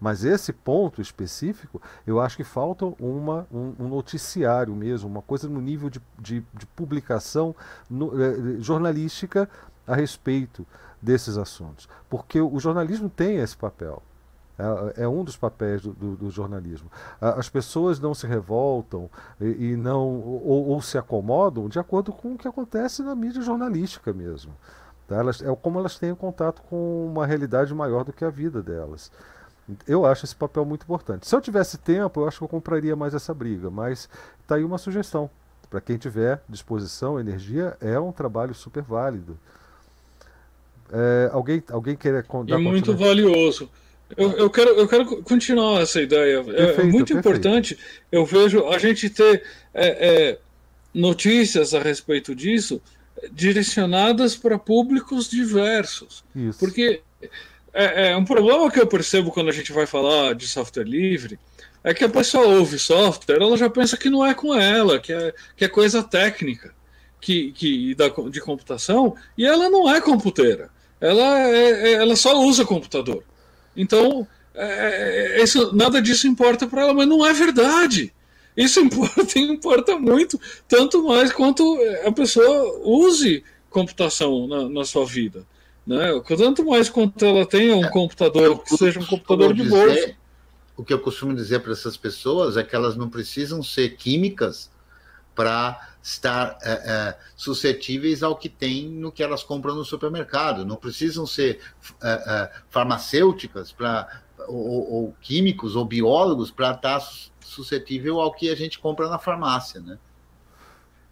mas 0.00 0.24
esse 0.24 0.52
ponto 0.52 1.00
específico, 1.00 1.80
eu 2.04 2.20
acho 2.20 2.36
que 2.36 2.42
falta 2.42 2.86
uma, 2.98 3.46
um, 3.52 3.74
um 3.78 3.88
noticiário 3.88 4.74
mesmo, 4.74 5.08
uma 5.08 5.22
coisa 5.22 5.48
no 5.48 5.60
nível 5.60 5.88
de, 5.88 6.02
de, 6.18 6.44
de 6.52 6.66
publicação 6.74 7.54
no, 7.88 8.20
eh, 8.20 8.56
jornalística 8.58 9.48
a 9.86 9.94
respeito 9.94 10.66
desses 11.00 11.38
assuntos. 11.38 11.88
Porque 12.10 12.40
o 12.40 12.58
jornalismo 12.58 13.08
tem 13.08 13.36
esse 13.36 13.56
papel. 13.56 14.02
É, 14.58 15.02
é 15.02 15.08
um 15.08 15.22
dos 15.22 15.36
papéis 15.36 15.82
do, 15.82 15.92
do, 15.92 16.16
do, 16.16 16.30
jornalismo. 16.30 16.90
As 17.20 17.48
pessoas 17.48 18.00
não 18.00 18.14
se 18.14 18.26
revoltam 18.26 19.10
e, 19.40 19.72
e 19.72 19.76
não 19.76 20.18
ou, 20.18 20.68
ou, 20.68 20.80
se 20.80 20.96
acomodam 20.96 21.68
de 21.68 21.78
acordo 21.78 22.10
com 22.12 22.34
o 22.34 22.38
que 22.38 22.48
acontece 22.48 23.02
na 23.02 23.14
mídia 23.14 23.42
jornalística 23.42 24.12
mesmo. 24.14 24.52
Tá? 25.06 25.16
Elas, 25.16 25.42
é 25.42 25.54
como 25.56 25.78
elas 25.78 25.98
têm 25.98 26.14
contato 26.14 26.62
com 26.62 27.06
uma 27.06 27.26
realidade 27.26 27.74
maior 27.74 28.02
do 28.02 28.12
que 28.12 28.24
a 28.24 28.30
vida 28.30 28.62
delas. 28.62 29.12
Eu 29.86 30.06
acho 30.06 30.24
esse 30.24 30.34
papel 30.34 30.64
muito 30.64 30.84
importante. 30.84 31.26
Se 31.26 31.34
eu 31.34 31.40
tivesse 31.40 31.76
tempo, 31.76 32.20
eu 32.20 32.28
acho 32.28 32.38
que 32.38 32.44
eu 32.44 32.48
compraria 32.48 32.96
mais 32.96 33.14
essa 33.14 33.34
briga, 33.34 33.68
mas 33.68 34.08
está 34.40 34.54
aí 34.54 34.64
uma 34.64 34.78
sugestão. 34.78 35.28
Para 35.68 35.80
quem 35.80 35.98
tiver 35.98 36.40
disposição, 36.48 37.18
energia, 37.18 37.76
é 37.80 37.98
um 37.98 38.12
trabalho 38.12 38.54
super 38.54 38.82
válido. 38.82 39.36
É, 40.90 41.28
alguém, 41.32 41.62
alguém 41.70 41.96
quer 41.96 42.22
contar? 42.22 42.54
É 42.54 42.58
muito 42.58 42.96
valioso. 42.96 43.68
Eu, 44.16 44.32
eu, 44.32 44.50
quero, 44.50 44.70
eu 44.70 44.86
quero 44.86 45.22
continuar 45.22 45.82
essa 45.82 46.00
ideia. 46.00 46.44
Perfeito, 46.44 46.80
é 46.80 46.84
muito 46.84 47.14
perfeito. 47.14 47.18
importante. 47.18 47.78
Eu 48.10 48.24
vejo 48.24 48.66
a 48.66 48.78
gente 48.78 49.08
ter 49.10 49.42
é, 49.72 49.88
é, 50.08 50.38
notícias 50.92 51.74
a 51.74 51.80
respeito 51.80 52.34
disso 52.34 52.80
direcionadas 53.32 54.36
para 54.36 54.58
públicos 54.58 55.28
diversos. 55.28 56.24
Isso. 56.34 56.58
Porque 56.58 57.00
é, 57.72 58.10
é, 58.10 58.16
um 58.16 58.24
problema 58.24 58.70
que 58.70 58.80
eu 58.80 58.86
percebo 58.86 59.30
quando 59.30 59.48
a 59.48 59.52
gente 59.52 59.72
vai 59.72 59.86
falar 59.86 60.34
de 60.34 60.46
software 60.46 60.84
livre 60.84 61.38
é 61.82 61.94
que 61.94 62.04
a 62.04 62.08
pessoa 62.08 62.46
ouve 62.46 62.78
software, 62.78 63.36
ela 63.40 63.56
já 63.56 63.70
pensa 63.70 63.96
que 63.96 64.10
não 64.10 64.24
é 64.24 64.34
com 64.34 64.54
ela, 64.54 64.98
que 64.98 65.12
é, 65.12 65.32
que 65.56 65.64
é 65.64 65.68
coisa 65.68 66.02
técnica 66.02 66.74
que, 67.20 67.52
que 67.52 67.94
da, 67.94 68.08
de 68.08 68.40
computação, 68.40 69.16
e 69.36 69.46
ela 69.46 69.70
não 69.70 69.92
é 69.92 70.00
computeira. 70.00 70.70
Ela, 71.00 71.40
é, 71.40 71.90
é 71.90 71.92
ela 71.92 72.16
só 72.16 72.40
usa 72.40 72.64
computador. 72.64 73.22
Então, 73.76 74.26
é, 74.54 75.40
é 75.40 75.42
isso, 75.42 75.74
nada 75.74 76.00
disso 76.00 76.26
importa 76.26 76.66
para 76.66 76.82
ela, 76.82 76.94
mas 76.94 77.06
não 77.06 77.24
é 77.24 77.32
verdade. 77.32 78.12
Isso 78.56 78.80
importa, 78.80 79.38
importa 79.38 79.98
muito, 79.98 80.40
tanto 80.66 81.02
mais 81.04 81.32
quanto 81.32 81.78
a 82.04 82.12
pessoa 82.12 82.80
use 82.84 83.44
computação 83.68 84.46
na, 84.46 84.68
na 84.68 84.84
sua 84.84 85.04
vida. 85.04 85.46
Né? 85.86 86.20
Tanto 86.36 86.64
mais 86.64 86.88
quanto 86.88 87.24
ela 87.24 87.46
tenha 87.46 87.76
um 87.76 87.84
é, 87.84 87.90
computador 87.90 88.62
que 88.62 88.76
seja 88.76 88.98
um 88.98 89.04
computador 89.04 89.54
de 89.54 89.62
bolso. 89.62 90.14
O 90.76 90.84
que 90.84 90.92
eu 90.92 90.98
costumo 90.98 91.34
dizer 91.34 91.60
para 91.60 91.72
essas 91.72 91.96
pessoas 91.96 92.56
é 92.56 92.64
que 92.64 92.74
elas 92.74 92.96
não 92.96 93.08
precisam 93.08 93.62
ser 93.62 93.96
químicas 93.96 94.70
para 95.34 95.95
estar 96.06 96.56
é, 96.62 96.70
é, 96.70 97.16
suscetíveis 97.34 98.22
ao 98.22 98.36
que 98.36 98.48
tem 98.48 98.88
no 98.88 99.10
que 99.10 99.24
elas 99.24 99.42
compram 99.42 99.74
no 99.74 99.84
supermercado. 99.84 100.64
Não 100.64 100.76
precisam 100.76 101.26
ser 101.26 101.58
é, 102.00 102.08
é 102.08 102.50
farmacêuticas 102.70 103.72
para 103.72 104.22
ou, 104.46 104.92
ou, 104.92 105.16
químicos 105.20 105.74
ou 105.74 105.84
biólogos 105.84 106.52
para 106.52 106.70
estar 106.70 107.02
suscetível 107.40 108.20
ao 108.20 108.32
que 108.32 108.48
a 108.48 108.54
gente 108.54 108.78
compra 108.78 109.08
na 109.08 109.18
farmácia, 109.18 109.80
né? 109.80 109.98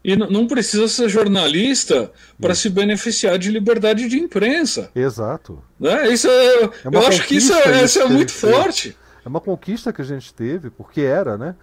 E 0.05 0.15
não 0.15 0.47
precisa 0.47 0.87
ser 0.87 1.09
jornalista 1.09 2.13
para 2.39 2.55
se 2.55 2.69
beneficiar 2.69 3.39
de 3.39 3.51
liberdade 3.51 4.07
de 4.07 4.19
imprensa. 4.19 4.91
Exato. 4.95 5.65
Né? 5.81 6.13
Isso 6.13 6.29
é, 6.29 6.65
é 6.65 6.71
eu 6.93 7.07
acho 7.07 7.27
que 7.27 7.37
isso 7.37 7.55
é, 7.55 7.83
isso 7.83 7.99
é 7.99 8.07
muito 8.07 8.31
forte. 8.31 8.97
É 9.25 9.29
uma 9.29 9.41
conquista 9.41 9.93
que 9.95 10.03
a 10.03 10.05
gente 10.05 10.33
teve, 10.35 10.69
porque 10.69 11.01
era, 11.01 11.39
né? 11.39 11.57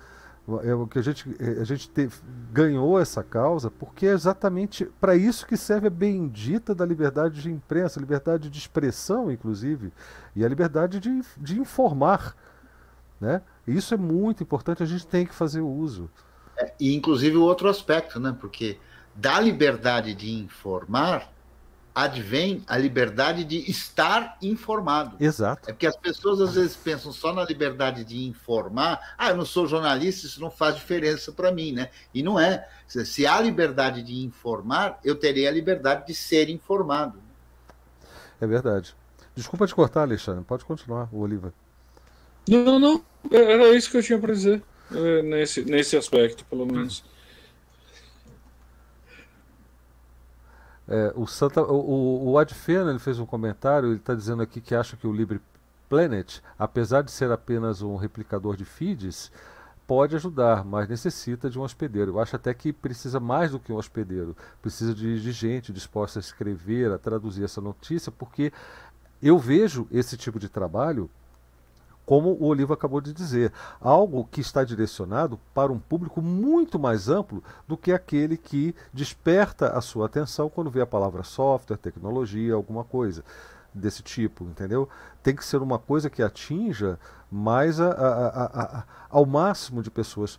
É 0.63 0.73
o 0.73 0.87
que 0.87 0.99
a 0.99 1.01
gente, 1.01 1.25
a 1.59 1.63
gente 1.63 1.89
teve, 1.89 2.15
ganhou 2.51 2.99
essa 2.99 3.23
causa 3.23 3.71
porque 3.71 4.05
é 4.05 4.11
exatamente 4.11 4.85
para 4.99 5.15
isso 5.15 5.45
que 5.45 5.55
serve 5.55 5.87
a 5.87 5.91
bendita 5.91 6.73
da 6.75 6.85
liberdade 6.85 7.41
de 7.41 7.51
imprensa, 7.51 7.99
liberdade 7.99 8.49
de 8.49 8.57
expressão, 8.57 9.31
inclusive, 9.31 9.93
e 10.35 10.43
a 10.43 10.49
liberdade 10.49 10.99
de, 10.99 11.21
de 11.37 11.59
informar. 11.59 12.35
Né? 13.19 13.41
Isso 13.67 13.93
é 13.93 13.97
muito 13.97 14.41
importante, 14.43 14.81
a 14.81 14.85
gente 14.85 15.05
tem 15.05 15.25
que 15.25 15.33
fazer 15.33 15.61
uso. 15.61 16.09
É, 16.57 16.73
e 16.79 16.95
inclusive 16.95 17.37
o 17.37 17.43
outro 17.43 17.69
aspecto, 17.69 18.19
né? 18.19 18.35
Porque 18.39 18.77
da 19.15 19.39
liberdade 19.39 20.13
de 20.13 20.31
informar 20.31 21.31
advém 21.93 22.63
a 22.67 22.77
liberdade 22.77 23.43
de 23.43 23.69
estar 23.69 24.37
informado. 24.41 25.17
Exato. 25.19 25.69
É 25.69 25.73
porque 25.73 25.87
as 25.87 25.95
pessoas 25.95 26.39
às 26.39 26.55
vezes 26.55 26.75
pensam 26.75 27.11
só 27.11 27.33
na 27.33 27.43
liberdade 27.43 28.03
de 28.03 28.25
informar. 28.25 29.15
Ah, 29.17 29.29
eu 29.29 29.37
não 29.37 29.45
sou 29.45 29.67
jornalista, 29.67 30.25
isso 30.25 30.39
não 30.39 30.49
faz 30.49 30.75
diferença 30.75 31.31
para 31.31 31.51
mim, 31.51 31.71
né? 31.71 31.89
E 32.13 32.23
não 32.23 32.39
é. 32.39 32.67
Se 32.87 33.25
há 33.25 33.39
liberdade 33.41 34.03
de 34.03 34.23
informar, 34.23 34.99
eu 35.03 35.15
terei 35.15 35.47
a 35.47 35.51
liberdade 35.51 36.07
de 36.07 36.15
ser 36.15 36.49
informado. 36.49 37.19
É 38.39 38.47
verdade. 38.47 38.95
Desculpa 39.35 39.67
te 39.67 39.75
cortar, 39.75 40.01
Alexandre. 40.01 40.43
Pode 40.43 40.65
continuar, 40.65 41.07
o 41.11 41.19
Oliva. 41.19 41.53
Não, 42.47 42.79
não. 42.79 43.03
Era 43.29 43.69
isso 43.75 43.89
que 43.89 43.97
eu 43.97 44.03
tinha 44.03 44.19
para 44.19 44.33
dizer. 44.33 44.61
É, 44.93 45.21
nesse, 45.21 45.63
nesse 45.63 45.95
aspecto, 45.95 46.43
pelo 46.45 46.65
menos. 46.65 47.03
É, 50.91 51.13
o, 51.15 51.25
Santa, 51.25 51.61
o, 51.63 52.31
o 52.31 52.37
Adfena 52.37 52.89
ele 52.89 52.99
fez 52.99 53.17
um 53.17 53.25
comentário, 53.25 53.89
ele 53.89 53.95
está 53.95 54.13
dizendo 54.13 54.43
aqui 54.43 54.59
que 54.59 54.75
acha 54.75 54.97
que 54.97 55.07
o 55.07 55.13
Libre 55.13 55.39
Planet, 55.87 56.41
apesar 56.59 57.01
de 57.01 57.11
ser 57.11 57.31
apenas 57.31 57.81
um 57.81 57.95
replicador 57.95 58.57
de 58.57 58.65
feeds, 58.65 59.31
pode 59.87 60.17
ajudar, 60.17 60.65
mas 60.65 60.89
necessita 60.89 61.49
de 61.49 61.57
um 61.57 61.61
hospedeiro. 61.61 62.11
Eu 62.11 62.19
acho 62.19 62.35
até 62.35 62.53
que 62.53 62.73
precisa 62.73 63.21
mais 63.21 63.51
do 63.51 63.59
que 63.59 63.71
um 63.71 63.77
hospedeiro. 63.77 64.35
Precisa 64.61 64.93
de, 64.93 65.21
de 65.21 65.31
gente 65.31 65.71
disposta 65.71 66.19
a 66.19 66.21
escrever, 66.21 66.91
a 66.91 66.97
traduzir 66.97 67.45
essa 67.45 67.61
notícia, 67.61 68.11
porque 68.11 68.51
eu 69.23 69.39
vejo 69.39 69.87
esse 69.91 70.17
tipo 70.17 70.39
de 70.39 70.49
trabalho 70.49 71.09
como 72.05 72.31
o 72.31 72.45
Olivo 72.45 72.73
acabou 72.73 72.99
de 72.99 73.13
dizer, 73.13 73.51
algo 73.79 74.27
que 74.29 74.41
está 74.41 74.63
direcionado 74.63 75.39
para 75.53 75.71
um 75.71 75.79
público 75.79 76.21
muito 76.21 76.77
mais 76.77 77.07
amplo 77.09 77.43
do 77.67 77.77
que 77.77 77.91
aquele 77.91 78.37
que 78.37 78.75
desperta 78.93 79.69
a 79.69 79.81
sua 79.81 80.07
atenção 80.07 80.49
quando 80.49 80.69
vê 80.69 80.81
a 80.81 80.87
palavra 80.87 81.23
software, 81.23 81.77
tecnologia, 81.77 82.53
alguma 82.53 82.83
coisa 82.83 83.23
desse 83.73 84.03
tipo, 84.03 84.43
entendeu? 84.43 84.89
Tem 85.23 85.35
que 85.35 85.45
ser 85.45 85.61
uma 85.61 85.79
coisa 85.79 86.09
que 86.09 86.21
atinja 86.21 86.99
mais 87.31 87.79
a, 87.79 87.89
a, 87.89 88.45
a, 88.79 88.83
ao 89.09 89.25
máximo 89.25 89.81
de 89.81 89.89
pessoas 89.89 90.37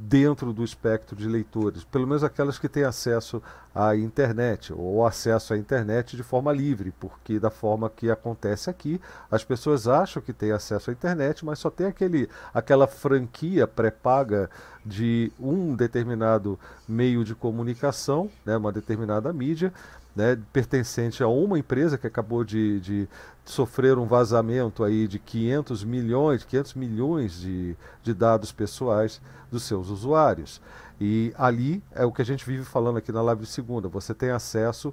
dentro 0.00 0.52
do 0.52 0.64
espectro 0.64 1.14
de 1.14 1.28
leitores, 1.28 1.84
pelo 1.84 2.06
menos 2.06 2.24
aquelas 2.24 2.58
que 2.58 2.68
têm 2.68 2.84
acesso 2.84 3.42
à 3.74 3.94
internet 3.94 4.72
ou 4.72 5.06
acesso 5.06 5.54
à 5.54 5.58
internet 5.58 6.16
de 6.16 6.22
forma 6.22 6.52
livre, 6.52 6.92
porque 6.98 7.38
da 7.38 7.50
forma 7.50 7.90
que 7.90 8.10
acontece 8.10 8.68
aqui, 8.70 9.00
as 9.30 9.44
pessoas 9.44 9.86
acham 9.86 10.22
que 10.22 10.32
têm 10.32 10.50
acesso 10.50 10.90
à 10.90 10.92
internet, 10.92 11.44
mas 11.44 11.58
só 11.58 11.70
tem 11.70 11.86
aquele, 11.86 12.28
aquela 12.52 12.86
franquia 12.86 13.66
pré-paga 13.66 14.50
de 14.84 15.30
um 15.38 15.76
determinado 15.76 16.58
meio 16.88 17.22
de 17.22 17.34
comunicação, 17.34 18.30
né, 18.44 18.56
uma 18.56 18.72
determinada 18.72 19.32
mídia, 19.32 19.72
né, 20.18 20.36
pertencente 20.52 21.22
a 21.22 21.28
uma 21.28 21.60
empresa 21.60 21.96
que 21.96 22.04
acabou 22.04 22.42
de, 22.42 22.80
de, 22.80 23.08
sofrer 23.44 23.96
um 23.96 24.04
vazamento 24.04 24.82
aí 24.82 25.06
de 25.06 25.16
500 25.16 25.84
milhões, 25.84 26.44
500 26.44 26.74
milhões 26.74 27.40
de, 27.40 27.76
de 28.02 28.12
dados 28.12 28.50
pessoais 28.50 29.20
dos 29.48 29.62
seus 29.62 29.90
usuários. 29.90 30.60
E 31.00 31.32
ali 31.38 31.80
é 31.92 32.04
o 32.04 32.10
que 32.10 32.20
a 32.20 32.24
gente 32.24 32.44
vive 32.44 32.64
falando 32.64 32.98
aqui 32.98 33.12
na 33.12 33.22
live 33.22 33.42
de 33.42 33.48
segunda. 33.48 33.88
Você 33.88 34.12
tem 34.12 34.30
acesso 34.30 34.92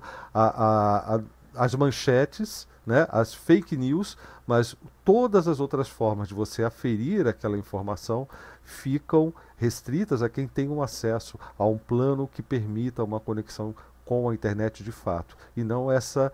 as 1.56 1.74
manchetes, 1.74 2.68
né, 2.86 3.08
as 3.10 3.34
fake 3.34 3.76
news, 3.76 4.16
mas 4.46 4.78
todas 5.04 5.48
as 5.48 5.60
outras 5.60 5.90
formas 5.90 6.28
de 6.28 6.36
você 6.36 6.64
aferir 6.64 7.26
aquela 7.26 7.58
informação 7.58 8.28
ficam 8.64 9.34
restritas 9.58 10.22
a 10.22 10.30
quem 10.30 10.48
tem 10.48 10.70
um 10.70 10.84
acesso 10.84 11.40
a 11.58 11.66
um 11.66 11.80
plano 11.80 12.30
que 12.32 12.44
permita 12.44 13.04
uma 13.04 13.20
conexão 13.20 13.74
com 14.06 14.30
a 14.30 14.34
internet 14.34 14.84
de 14.84 14.92
fato, 14.92 15.36
e 15.58 15.64
não 15.64 15.92
essa, 15.92 16.32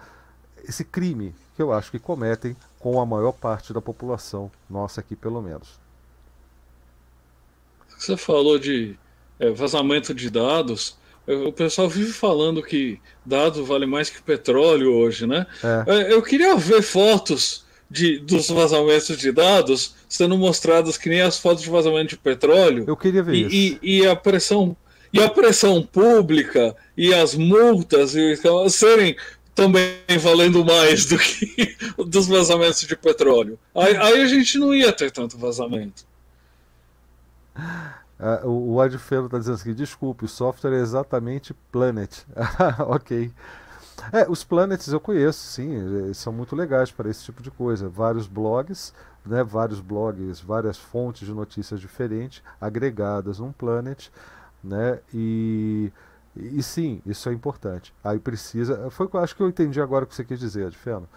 esse 0.67 0.83
crime 0.83 1.33
que 1.55 1.61
eu 1.61 1.71
acho 1.71 1.89
que 1.89 1.99
cometem 1.99 2.55
com 2.79 2.99
a 2.99 3.05
maior 3.05 3.31
parte 3.31 3.73
da 3.73 3.81
população, 3.81 4.51
nossa 4.69 4.99
aqui 4.99 5.15
pelo 5.15 5.41
menos. 5.41 5.79
Você 7.97 8.17
falou 8.17 8.57
de 8.57 8.97
é, 9.39 9.49
vazamento 9.51 10.13
de 10.13 10.29
dados. 10.29 10.97
O 11.27 11.51
pessoal 11.53 11.87
vive 11.87 12.11
falando 12.11 12.63
que 12.63 12.99
dados 13.23 13.65
vale 13.67 13.85
mais 13.85 14.09
que 14.09 14.21
petróleo 14.21 14.91
hoje, 14.93 15.27
né? 15.27 15.45
É. 15.63 15.91
é. 15.91 16.13
Eu 16.13 16.21
queria 16.23 16.57
ver 16.57 16.81
fotos 16.81 17.63
de, 17.89 18.17
dos 18.19 18.49
vazamentos 18.49 19.17
de 19.17 19.31
dados 19.31 19.95
sendo 20.09 20.35
mostradas 20.37 20.97
que 20.97 21.09
nem 21.09 21.21
as 21.21 21.37
fotos 21.37 21.61
de 21.63 21.69
vazamento 21.69 22.09
de 22.09 22.17
petróleo. 22.17 22.85
Eu 22.87 22.97
queria 22.97 23.21
ver 23.21 23.35
e, 23.35 23.41
isso. 23.41 23.79
E, 23.83 23.99
e 23.99 24.07
a 24.07 24.15
pressão 24.15 24.75
e 25.13 25.21
a 25.21 25.29
pressão 25.29 25.83
pública 25.83 26.75
e 26.95 27.13
as 27.13 27.35
multas 27.35 28.15
e, 28.15 28.33
então, 28.33 28.67
serem 28.69 29.15
também 29.53 29.95
valendo 30.19 30.63
mais 30.63 31.05
do 31.05 31.17
que 31.17 31.75
dos 32.07 32.27
vazamentos 32.27 32.81
de 32.81 32.95
petróleo. 32.95 33.59
Aí, 33.75 33.95
aí 33.97 34.21
a 34.21 34.25
gente 34.25 34.57
não 34.57 34.73
ia 34.73 34.91
ter 34.91 35.11
tanto 35.11 35.37
vazamento. 35.37 36.05
Uh, 38.19 38.47
o, 38.47 38.81
Adfelo 38.81 39.25
está 39.25 39.39
dizendo 39.39 39.55
assim: 39.55 39.73
desculpe, 39.73 40.25
o 40.25 40.27
software 40.27 40.77
é 40.77 40.81
exatamente 40.81 41.53
Planet. 41.71 42.19
ok. 42.87 43.31
É, 44.11 44.27
os 44.29 44.43
Planets 44.43 44.87
eu 44.87 44.99
conheço, 44.99 45.39
sim, 45.39 46.13
são 46.13 46.33
muito 46.33 46.55
legais 46.55 46.91
para 46.91 47.09
esse 47.09 47.23
tipo 47.23 47.43
de 47.43 47.51
coisa. 47.51 47.87
Vários 47.87 48.25
blogs, 48.25 48.93
né, 49.25 49.43
vários 49.43 49.79
blogs, 49.79 50.39
várias 50.39 50.77
fontes 50.77 51.27
de 51.27 51.33
notícias 51.33 51.79
diferentes 51.79 52.41
agregadas 52.59 53.37
num 53.37 53.51
Planet 53.51 54.09
né? 54.63 54.99
E, 55.13 55.91
e 56.35 56.61
sim, 56.63 57.01
isso 57.05 57.29
é 57.29 57.33
importante. 57.33 57.93
Aí 58.03 58.19
precisa. 58.19 58.89
Foi 58.89 59.09
acho 59.13 59.35
que 59.35 59.43
eu 59.43 59.49
entendi 59.49 59.81
agora 59.81 60.05
o 60.05 60.07
que 60.07 60.15
você 60.15 60.23
quis 60.23 60.39
dizer, 60.39 60.67
Adfeno. 60.67 61.07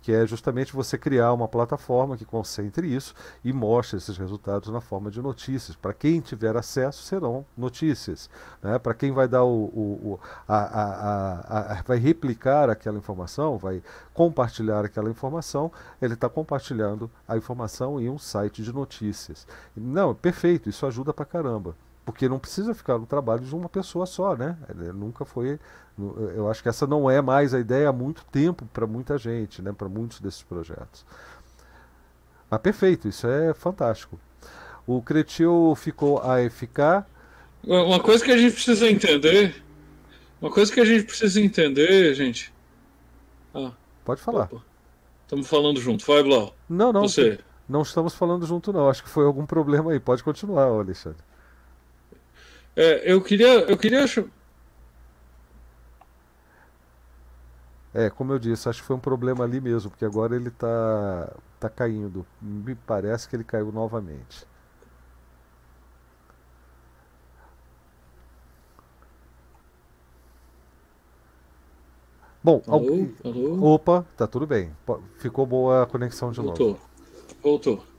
Que 0.00 0.10
é 0.10 0.26
justamente 0.26 0.72
você 0.72 0.98
criar 0.98 1.32
uma 1.32 1.46
plataforma 1.46 2.16
que 2.16 2.24
concentre 2.24 2.92
isso 2.92 3.14
e 3.44 3.52
mostre 3.52 3.98
esses 3.98 4.16
resultados 4.16 4.68
na 4.68 4.80
forma 4.80 5.12
de 5.12 5.22
notícias. 5.22 5.76
Para 5.76 5.92
quem 5.92 6.20
tiver 6.20 6.56
acesso, 6.56 7.04
serão 7.04 7.46
notícias. 7.56 8.28
Né? 8.60 8.80
Para 8.80 8.94
quem 8.94 9.12
vai 9.12 9.28
dar 9.28 9.44
o, 9.44 9.66
o, 9.66 10.12
o 10.12 10.20
a, 10.48 10.56
a, 10.56 11.72
a, 11.78 11.82
vai 11.82 11.98
replicar 11.98 12.68
aquela 12.68 12.98
informação, 12.98 13.56
vai 13.56 13.80
compartilhar 14.12 14.84
aquela 14.84 15.08
informação, 15.08 15.70
ele 16.00 16.14
está 16.14 16.28
compartilhando 16.28 17.08
a 17.28 17.36
informação 17.36 18.00
em 18.00 18.10
um 18.10 18.18
site 18.18 18.60
de 18.60 18.72
notícias. 18.72 19.46
Não, 19.76 20.16
perfeito, 20.16 20.68
isso 20.68 20.84
ajuda 20.84 21.14
para 21.14 21.24
caramba. 21.24 21.76
Porque 22.04 22.28
não 22.28 22.38
precisa 22.38 22.74
ficar 22.74 22.98
no 22.98 23.06
trabalho 23.06 23.44
de 23.44 23.54
uma 23.54 23.68
pessoa 23.68 24.06
só, 24.06 24.36
né? 24.36 24.56
Ele 24.68 24.92
nunca 24.92 25.24
foi. 25.24 25.58
Eu 26.34 26.50
acho 26.50 26.62
que 26.62 26.68
essa 26.68 26.86
não 26.86 27.10
é 27.10 27.20
mais 27.20 27.54
a 27.54 27.60
ideia 27.60 27.88
há 27.88 27.92
muito 27.92 28.24
tempo 28.26 28.66
para 28.72 28.86
muita 28.86 29.16
gente, 29.18 29.62
né? 29.62 29.72
Para 29.72 29.88
muitos 29.88 30.20
desses 30.20 30.42
projetos. 30.42 31.04
Mas 32.50 32.60
perfeito, 32.60 33.08
isso 33.08 33.26
é 33.26 33.54
fantástico. 33.54 34.18
O 34.86 35.00
Cretil 35.00 35.74
ficou 35.76 36.18
AFK. 36.18 37.04
Uma 37.64 38.00
coisa 38.00 38.24
que 38.24 38.32
a 38.32 38.36
gente 38.36 38.54
precisa 38.54 38.90
entender. 38.90 39.62
Uma 40.40 40.50
coisa 40.50 40.72
que 40.72 40.80
a 40.80 40.84
gente 40.84 41.04
precisa 41.04 41.40
entender, 41.40 42.14
gente. 42.14 42.52
Ah, 43.54 43.72
Pode 44.04 44.20
falar. 44.20 44.50
Estamos 45.22 45.46
falando 45.46 45.80
junto. 45.80 46.04
Vai, 46.04 46.22
Blau. 46.22 46.54
Não, 46.68 46.92
não. 46.92 47.02
Você. 47.02 47.38
Não 47.68 47.82
estamos 47.82 48.14
falando 48.14 48.44
junto, 48.44 48.72
não. 48.72 48.88
Acho 48.88 49.02
que 49.04 49.08
foi 49.08 49.24
algum 49.24 49.46
problema 49.46 49.92
aí. 49.92 50.00
Pode 50.00 50.22
continuar, 50.24 50.64
Alexandre. 50.64 51.22
É, 52.76 53.12
eu 53.12 53.20
queria. 53.20 53.60
Eu 53.60 53.76
queria. 53.76 54.04
É, 57.94 58.08
como 58.08 58.32
eu 58.32 58.38
disse, 58.38 58.68
acho 58.68 58.80
que 58.80 58.86
foi 58.86 58.96
um 58.96 59.00
problema 59.00 59.44
ali 59.44 59.60
mesmo, 59.60 59.90
porque 59.90 60.04
agora 60.04 60.34
ele 60.34 60.48
está 60.48 61.30
tá 61.60 61.68
caindo. 61.68 62.24
Me 62.40 62.74
parece 62.74 63.28
que 63.28 63.36
ele 63.36 63.44
caiu 63.44 63.70
novamente. 63.70 64.46
Bom, 72.42 72.60
alô, 72.66 73.08
alô? 73.22 73.74
opa, 73.74 74.04
tá 74.16 74.26
tudo 74.26 74.46
bem. 74.46 74.72
Ficou 75.18 75.46
boa 75.46 75.84
a 75.84 75.86
conexão 75.86 76.32
de 76.32 76.40
Voltou. 76.40 76.68
novo. 76.70 76.80
Voltou. 77.40 77.91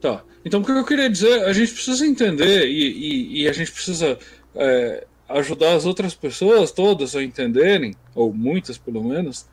Tá. 0.00 0.22
Então, 0.44 0.60
o 0.60 0.64
que 0.64 0.70
eu 0.70 0.84
queria 0.84 1.10
dizer, 1.10 1.44
a 1.44 1.52
gente 1.52 1.72
precisa 1.72 2.06
entender 2.06 2.68
e, 2.68 2.88
e, 2.88 3.42
e 3.42 3.48
a 3.48 3.52
gente 3.52 3.72
precisa 3.72 4.18
é, 4.54 5.06
ajudar 5.28 5.74
as 5.74 5.84
outras 5.84 6.14
pessoas 6.14 6.72
todas 6.72 7.14
a 7.16 7.22
entenderem, 7.22 7.94
ou 8.14 8.32
muitas 8.32 8.78
pelo 8.78 9.02
menos, 9.02 9.46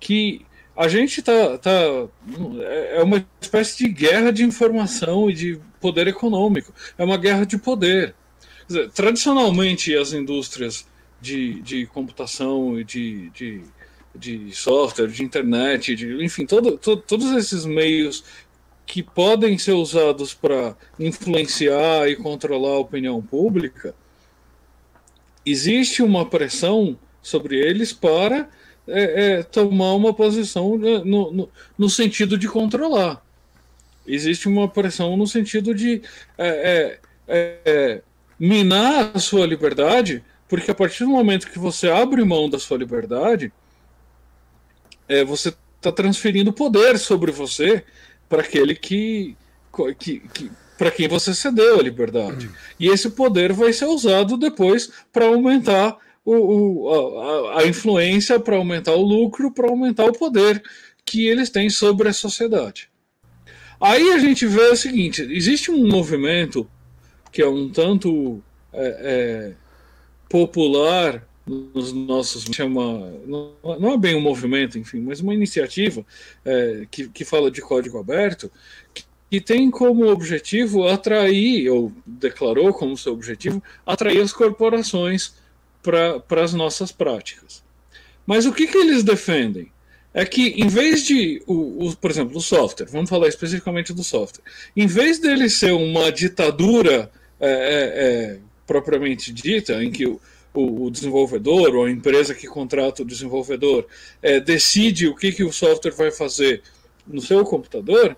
que 0.00 0.44
a 0.76 0.88
gente 0.88 1.22
tá, 1.22 1.56
tá 1.58 2.08
é 2.90 3.02
uma 3.02 3.24
espécie 3.40 3.78
de 3.78 3.88
guerra 3.88 4.32
de 4.32 4.42
informação 4.42 5.30
e 5.30 5.34
de 5.34 5.60
poder 5.80 6.08
econômico. 6.08 6.72
É 6.98 7.04
uma 7.04 7.16
guerra 7.16 7.46
de 7.46 7.56
poder. 7.56 8.14
Dizer, 8.66 8.90
tradicionalmente, 8.90 9.94
as 9.94 10.12
indústrias 10.12 10.86
de, 11.20 11.60
de 11.62 11.86
computação 11.86 12.78
e 12.80 12.82
de, 12.82 13.30
de, 13.30 13.60
de 14.14 14.52
software, 14.52 15.06
de 15.06 15.22
internet, 15.22 15.94
de, 15.94 16.24
enfim, 16.24 16.44
todo, 16.44 16.76
todo, 16.76 17.00
todos 17.02 17.30
esses 17.32 17.64
meios 17.64 18.24
que 18.86 19.02
podem 19.02 19.56
ser 19.58 19.72
usados 19.72 20.34
para 20.34 20.76
influenciar 20.98 22.08
e 22.08 22.16
controlar 22.16 22.74
a 22.76 22.80
opinião 22.80 23.20
pública, 23.22 23.94
existe 25.44 26.02
uma 26.02 26.28
pressão 26.28 26.98
sobre 27.22 27.56
eles 27.58 27.92
para 27.92 28.48
é, 28.86 29.38
é, 29.38 29.42
tomar 29.42 29.94
uma 29.94 30.12
posição 30.12 30.76
né, 30.76 30.98
no, 31.04 31.32
no, 31.32 31.48
no, 31.76 31.88
sentido 31.88 32.36
de 32.36 32.46
controlar. 32.46 33.24
Existe 34.06 34.46
uma 34.46 34.68
pressão 34.68 35.16
no 35.16 35.26
sentido 35.26 35.74
de 35.74 36.02
é, 36.36 36.98
é, 37.26 37.58
é, 37.64 38.02
minar 38.38 39.12
a 39.14 39.18
sua 39.18 39.46
liberdade, 39.46 40.22
porque 40.46 40.70
a 40.70 40.74
partir 40.74 41.04
do 41.04 41.10
momento 41.10 41.50
que 41.50 41.58
você 41.58 41.90
abre 41.90 42.22
mão 42.22 42.50
da 42.50 42.58
sua 42.58 42.76
liberdade, 42.76 43.50
é, 45.08 45.24
você 45.24 45.54
está 45.76 45.90
transferindo 45.90 46.52
poder 46.52 46.98
sobre 46.98 47.32
você 47.32 47.84
para 48.28 48.42
aquele 48.42 48.74
que, 48.74 49.36
que, 49.98 50.20
que 50.20 50.50
para 50.76 50.90
quem 50.90 51.08
você 51.08 51.34
cedeu 51.34 51.78
a 51.78 51.82
liberdade. 51.82 52.50
E 52.78 52.88
esse 52.88 53.10
poder 53.10 53.52
vai 53.52 53.72
ser 53.72 53.86
usado 53.86 54.36
depois 54.36 54.90
para 55.12 55.26
aumentar 55.26 55.96
o, 56.24 56.34
o, 56.34 57.48
a, 57.48 57.60
a 57.60 57.66
influência, 57.66 58.40
para 58.40 58.56
aumentar 58.56 58.92
o 58.92 59.02
lucro, 59.02 59.52
para 59.52 59.68
aumentar 59.68 60.04
o 60.06 60.12
poder 60.12 60.62
que 61.04 61.26
eles 61.26 61.50
têm 61.50 61.68
sobre 61.68 62.08
a 62.08 62.12
sociedade. 62.12 62.88
Aí 63.80 64.12
a 64.12 64.18
gente 64.18 64.46
vê 64.46 64.62
o 64.68 64.76
seguinte: 64.76 65.22
existe 65.22 65.70
um 65.70 65.86
movimento 65.86 66.68
que 67.30 67.42
é 67.42 67.48
um 67.48 67.68
tanto 67.68 68.42
é, 68.72 68.96
é, 69.00 69.52
popular 70.28 71.22
nos 71.46 71.92
nossos 71.92 72.44
chama 72.44 73.12
não 73.26 73.92
é 73.92 73.98
bem 73.98 74.14
um 74.14 74.20
movimento 74.20 74.78
enfim 74.78 75.00
mas 75.00 75.20
uma 75.20 75.34
iniciativa 75.34 76.04
é, 76.44 76.86
que, 76.90 77.08
que 77.08 77.24
fala 77.24 77.50
de 77.50 77.60
código 77.60 77.98
aberto 77.98 78.50
que, 78.94 79.04
que 79.34 79.40
tem 79.40 79.68
como 79.68 80.06
objetivo 80.06 80.86
atrair 80.86 81.68
ou 81.68 81.92
declarou 82.06 82.72
como 82.72 82.96
seu 82.96 83.12
objetivo 83.12 83.60
atrair 83.84 84.20
as 84.20 84.32
corporações 84.32 85.34
para 85.82 86.42
as 86.42 86.54
nossas 86.54 86.92
práticas. 86.92 87.62
Mas 88.24 88.46
o 88.46 88.52
que, 88.52 88.68
que 88.68 88.78
eles 88.78 89.02
defendem? 89.02 89.72
É 90.12 90.24
que 90.24 90.50
em 90.50 90.68
vez 90.68 91.04
de 91.04 91.42
o, 91.48 91.88
o, 91.88 91.96
por 91.96 92.12
exemplo 92.12 92.36
o 92.36 92.40
software 92.40 92.86
vamos 92.86 93.10
falar 93.10 93.26
especificamente 93.26 93.92
do 93.92 94.04
software 94.04 94.44
em 94.76 94.86
vez 94.86 95.18
dele 95.18 95.50
ser 95.50 95.72
uma 95.72 96.12
ditadura 96.12 97.10
é, 97.40 97.48
é, 97.48 98.36
é 98.36 98.38
propriamente 98.64 99.32
dita 99.32 99.82
em 99.82 99.90
que 99.90 100.06
o 100.06 100.20
o, 100.54 100.88
desenvolvedor 100.88 101.74
ou 101.74 101.84
a 101.84 101.90
empresa 101.90 102.34
que 102.34 102.46
contrata 102.46 103.02
o 103.02 103.06
desenvolvedor 103.06 103.86
é, 104.22 104.38
decide 104.38 105.08
o 105.08 105.16
que, 105.16 105.32
que 105.32 105.42
o 105.42 105.52
software 105.52 105.92
vai 105.92 106.12
fazer 106.12 106.62
no 107.06 107.20
seu 107.20 107.44
computador, 107.44 108.16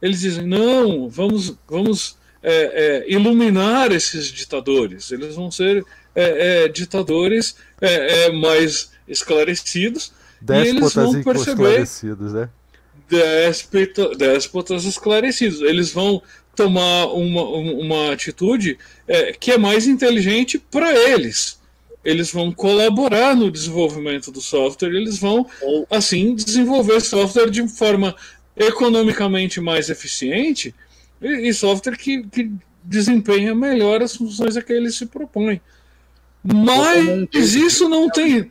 eles 0.00 0.20
dizem: 0.20 0.46
não, 0.46 1.08
vamos, 1.08 1.56
vamos 1.68 2.16
é, 2.42 3.04
é, 3.06 3.12
iluminar 3.12 3.92
esses 3.92 4.26
ditadores, 4.26 5.12
eles 5.12 5.34
vão 5.34 5.50
ser 5.50 5.84
é, 6.14 6.64
é, 6.64 6.68
ditadores 6.68 7.56
é, 7.80 8.32
mais 8.32 8.90
esclarecidos. 9.06 10.12
Déspotas 10.40 10.74
e 10.74 10.76
eles 10.76 10.94
vão 10.94 11.22
perceber. 11.22 11.82
Esclarecidos, 11.82 12.32
né? 12.32 12.48
Déspotas 14.16 14.84
esclarecidos. 14.84 15.60
Eles 15.60 15.90
vão 15.90 16.22
tomar 16.56 17.06
uma, 17.06 17.42
uma 17.42 18.12
atitude 18.12 18.78
que 19.40 19.52
é 19.52 19.58
mais 19.58 19.86
inteligente 19.86 20.58
para 20.58 20.94
eles 21.10 21.58
eles 22.04 22.30
vão 22.30 22.52
colaborar 22.52 23.34
no 23.34 23.50
desenvolvimento 23.50 24.30
do 24.30 24.40
software, 24.40 24.94
eles 24.94 25.18
vão, 25.18 25.46
assim, 25.90 26.34
desenvolver 26.34 27.00
software 27.00 27.50
de 27.50 27.66
forma 27.68 28.14
economicamente 28.56 29.60
mais 29.60 29.88
eficiente 29.88 30.74
e, 31.20 31.48
e 31.48 31.54
software 31.54 31.96
que, 31.96 32.22
que 32.24 32.52
desempenha 32.82 33.54
melhor 33.54 34.02
as 34.02 34.14
funções 34.14 34.56
a 34.56 34.62
que 34.62 34.72
ele 34.72 34.90
se 34.90 35.06
propõe. 35.06 35.60
Mas 36.44 37.54
isso 37.54 37.88
não 37.88 38.10
tem. 38.10 38.50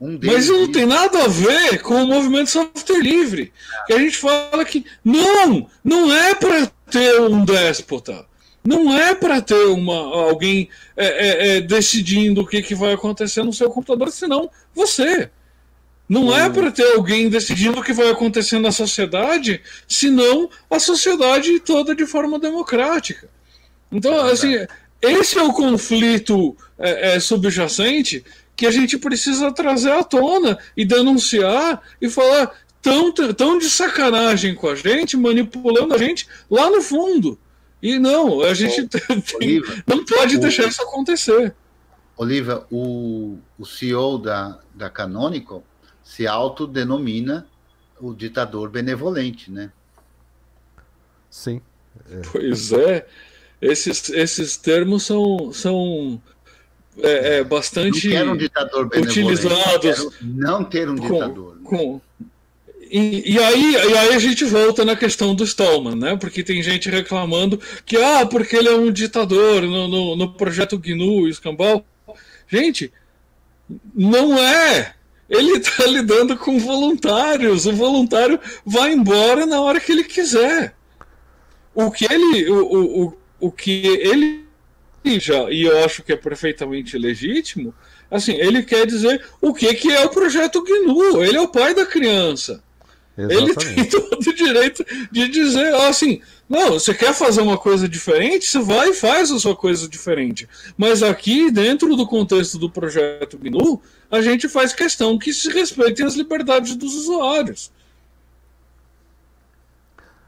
Um 0.00 0.16
Mas 0.22 0.44
isso 0.44 0.52
não 0.52 0.70
tem 0.70 0.86
nada 0.86 1.24
a 1.24 1.28
ver 1.28 1.82
com 1.82 1.94
o 1.94 2.06
movimento 2.06 2.50
software 2.50 3.00
livre. 3.00 3.52
Que 3.86 3.94
a 3.94 3.98
gente 3.98 4.16
fala 4.16 4.64
que 4.64 4.84
não, 5.04 5.68
não 5.82 6.12
é 6.12 6.36
para 6.36 6.70
ter 6.88 7.20
um 7.20 7.44
déspota. 7.44 8.27
Não 8.68 8.94
é 8.94 9.14
para 9.14 9.40
ter 9.40 9.64
uma, 9.68 9.94
alguém 9.94 10.68
é, 10.94 11.06
é, 11.06 11.56
é, 11.56 11.60
decidindo 11.62 12.42
o 12.42 12.46
que, 12.46 12.60
que 12.60 12.74
vai 12.74 12.92
acontecer 12.92 13.42
no 13.42 13.50
seu 13.50 13.70
computador, 13.70 14.12
senão 14.12 14.50
você. 14.74 15.30
Não 16.06 16.36
é 16.36 16.50
para 16.50 16.70
ter 16.70 16.84
alguém 16.92 17.30
decidindo 17.30 17.80
o 17.80 17.82
que 17.82 17.94
vai 17.94 18.10
acontecer 18.10 18.58
na 18.58 18.70
sociedade, 18.70 19.62
senão 19.88 20.50
a 20.70 20.78
sociedade 20.78 21.60
toda 21.60 21.94
de 21.94 22.04
forma 22.04 22.38
democrática. 22.38 23.30
Então, 23.90 24.20
assim, 24.26 24.54
esse 25.00 25.38
é 25.38 25.42
o 25.42 25.54
conflito 25.54 26.54
é, 26.78 27.14
é, 27.14 27.20
subjacente 27.20 28.22
que 28.54 28.66
a 28.66 28.70
gente 28.70 28.98
precisa 28.98 29.50
trazer 29.50 29.92
à 29.92 30.04
tona 30.04 30.58
e 30.76 30.84
denunciar 30.84 31.80
e 32.02 32.10
falar 32.10 32.52
tão, 32.82 33.10
tão 33.12 33.58
de 33.58 33.70
sacanagem 33.70 34.54
com 34.54 34.68
a 34.68 34.74
gente, 34.74 35.16
manipulando 35.16 35.94
a 35.94 35.98
gente 35.98 36.28
lá 36.50 36.68
no 36.68 36.82
fundo. 36.82 37.38
E 37.82 37.98
não, 37.98 38.42
a 38.42 38.54
gente 38.54 38.86
tem, 38.88 39.62
não 39.86 40.04
pode 40.04 40.36
o, 40.36 40.40
deixar 40.40 40.66
isso 40.66 40.82
acontecer. 40.82 41.54
Oliva, 42.16 42.66
o, 42.70 43.38
o 43.58 43.64
CEO 43.64 44.18
da, 44.18 44.58
da 44.74 44.90
Canonical 44.90 45.62
se 46.02 46.26
autodenomina 46.26 47.46
o 48.00 48.14
ditador 48.14 48.70
benevolente, 48.70 49.50
né? 49.50 49.70
Sim. 51.30 51.60
É. 52.10 52.22
Pois 52.32 52.72
é. 52.72 53.06
Esses, 53.60 54.08
esses 54.10 54.56
termos 54.56 55.04
são, 55.04 55.52
são 55.52 56.20
é, 56.98 57.38
é 57.38 57.44
bastante 57.44 58.08
não 58.08 58.32
um 58.32 58.36
ditador 58.36 58.86
utilizados. 58.86 60.08
Não 60.20 60.64
ter 60.64 60.88
um 60.88 60.94
ditador. 60.94 61.58
Com, 61.62 61.76
com, 61.76 62.00
e, 62.90 63.34
e, 63.34 63.38
aí, 63.38 63.72
e 63.72 63.96
aí 63.96 64.14
a 64.14 64.18
gente 64.18 64.44
volta 64.44 64.84
na 64.84 64.96
questão 64.96 65.34
do 65.34 65.44
Stallman, 65.44 65.96
né? 65.96 66.16
Porque 66.16 66.42
tem 66.42 66.62
gente 66.62 66.88
reclamando 66.88 67.60
que, 67.84 67.96
ah, 67.96 68.26
porque 68.26 68.56
ele 68.56 68.68
é 68.68 68.74
um 68.74 68.90
ditador 68.90 69.62
no, 69.62 69.88
no, 69.88 70.16
no 70.16 70.32
projeto 70.32 70.78
GNU 70.78 71.26
e 71.26 71.30
Escambau. 71.30 71.84
Gente, 72.48 72.92
não 73.94 74.38
é. 74.38 74.94
Ele 75.28 75.58
está 75.58 75.84
lidando 75.86 76.36
com 76.36 76.58
voluntários. 76.58 77.66
O 77.66 77.72
voluntário 77.72 78.40
vai 78.64 78.92
embora 78.92 79.44
na 79.44 79.60
hora 79.60 79.80
que 79.80 79.92
ele 79.92 80.04
quiser. 80.04 80.74
O 81.74 81.90
que 81.90 82.06
ele, 82.10 82.50
o, 82.50 83.04
o, 83.04 83.18
o 83.40 83.52
que 83.52 83.86
ele 83.86 84.48
já, 85.18 85.50
e 85.50 85.62
eu 85.62 85.84
acho 85.84 86.02
que 86.02 86.12
é 86.12 86.16
perfeitamente 86.16 86.98
legítimo, 86.98 87.72
assim, 88.10 88.32
ele 88.34 88.62
quer 88.62 88.86
dizer 88.86 89.24
o 89.40 89.54
que, 89.54 89.72
que 89.74 89.90
é 89.90 90.04
o 90.04 90.10
projeto 90.10 90.62
GNU. 90.62 91.22
Ele 91.22 91.36
é 91.36 91.40
o 91.40 91.48
pai 91.48 91.74
da 91.74 91.86
criança. 91.86 92.62
Exatamente. 93.18 93.66
Ele 93.66 93.74
tem 93.74 93.84
todo 93.84 94.30
o 94.30 94.34
direito 94.34 94.84
de 95.10 95.28
dizer 95.28 95.74
assim: 95.74 96.20
não, 96.48 96.70
você 96.74 96.94
quer 96.94 97.12
fazer 97.12 97.40
uma 97.40 97.58
coisa 97.58 97.88
diferente, 97.88 98.46
você 98.46 98.60
vai 98.60 98.90
e 98.90 98.94
faz 98.94 99.32
a 99.32 99.40
sua 99.40 99.56
coisa 99.56 99.88
diferente. 99.88 100.48
Mas 100.76 101.02
aqui, 101.02 101.50
dentro 101.50 101.96
do 101.96 102.06
contexto 102.06 102.56
do 102.58 102.70
projeto 102.70 103.36
GNU, 103.36 103.82
a 104.08 104.22
gente 104.22 104.48
faz 104.48 104.72
questão 104.72 105.18
que 105.18 105.32
se 105.32 105.50
respeitem 105.50 106.06
as 106.06 106.14
liberdades 106.14 106.76
dos 106.76 106.94
usuários. 106.94 107.72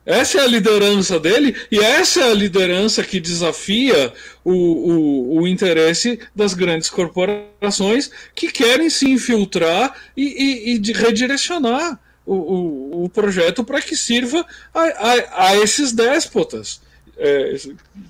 Essa 0.05 0.39
é 0.39 0.41
a 0.43 0.47
liderança 0.47 1.21
dele 1.21 1.55
e 1.71 1.79
essa 1.79 2.21
é 2.21 2.31
a 2.33 2.35
liderança 2.35 3.05
que 3.05 3.21
desafia 3.21 4.13
o, 4.43 4.53
o, 4.53 5.41
o 5.41 5.47
interesse 5.47 6.19
das 6.35 6.55
grandes 6.55 6.91
corporações 6.91 8.11
que 8.35 8.51
querem 8.51 8.91
se 8.91 9.09
infiltrar 9.09 9.95
e, 10.17 10.25
e, 10.25 10.75
e 10.75 10.93
redirecionar 10.93 12.01
o, 12.31 12.35
o, 12.35 13.05
o 13.05 13.09
projeto 13.09 13.65
para 13.65 13.83
que 13.83 13.97
sirva 13.97 14.47
a, 14.73 14.81
a, 14.81 15.49
a 15.49 15.57
esses 15.57 15.93
déspotas, 15.93 16.81
é, 17.19 17.57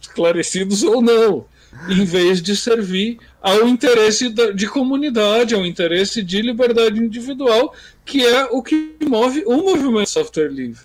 esclarecidos 0.01 0.83
ou 0.83 1.01
não, 1.01 1.47
em 1.89 2.05
vez 2.05 2.43
de 2.43 2.55
servir 2.55 3.19
ao 3.41 3.67
interesse 3.67 4.29
da, 4.29 4.51
de 4.51 4.69
comunidade, 4.69 5.55
ao 5.55 5.65
interesse 5.65 6.23
de 6.23 6.43
liberdade 6.43 6.99
individual, 6.99 7.75
que 8.05 8.25
é 8.25 8.45
o 8.45 8.63
que 8.63 8.97
move 9.09 9.43
o 9.47 9.57
movimento 9.57 10.11
software 10.11 10.49
livre. 10.49 10.85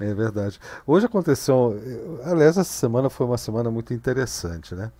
É 0.00 0.14
verdade. 0.14 0.58
Hoje 0.86 1.06
aconteceu. 1.06 1.78
Aliás, 2.24 2.56
essa 2.56 2.64
semana 2.64 3.10
foi 3.10 3.26
uma 3.26 3.38
semana 3.38 3.70
muito 3.70 3.92
interessante, 3.92 4.74
né? 4.74 4.90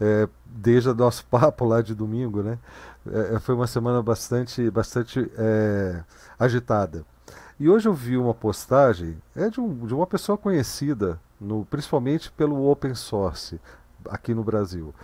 É, 0.00 0.28
desde 0.44 0.88
o 0.88 0.94
nosso 0.94 1.24
papo 1.30 1.64
lá 1.64 1.80
de 1.80 1.94
domingo, 1.94 2.42
né? 2.42 2.58
É, 3.06 3.38
foi 3.40 3.54
uma 3.54 3.66
semana 3.66 4.02
bastante, 4.02 4.70
bastante 4.70 5.30
é, 5.36 6.04
agitada. 6.38 7.04
E 7.58 7.68
hoje 7.68 7.88
eu 7.88 7.94
vi 7.94 8.16
uma 8.16 8.34
postagem 8.34 9.16
é 9.34 9.48
de, 9.48 9.60
um, 9.60 9.86
de 9.86 9.94
uma 9.94 10.06
pessoa 10.06 10.38
conhecida, 10.38 11.20
no, 11.40 11.64
principalmente 11.64 12.30
pelo 12.32 12.68
open 12.70 12.94
source 12.94 13.60
aqui 14.08 14.34
no 14.34 14.44
Brasil, 14.44 14.94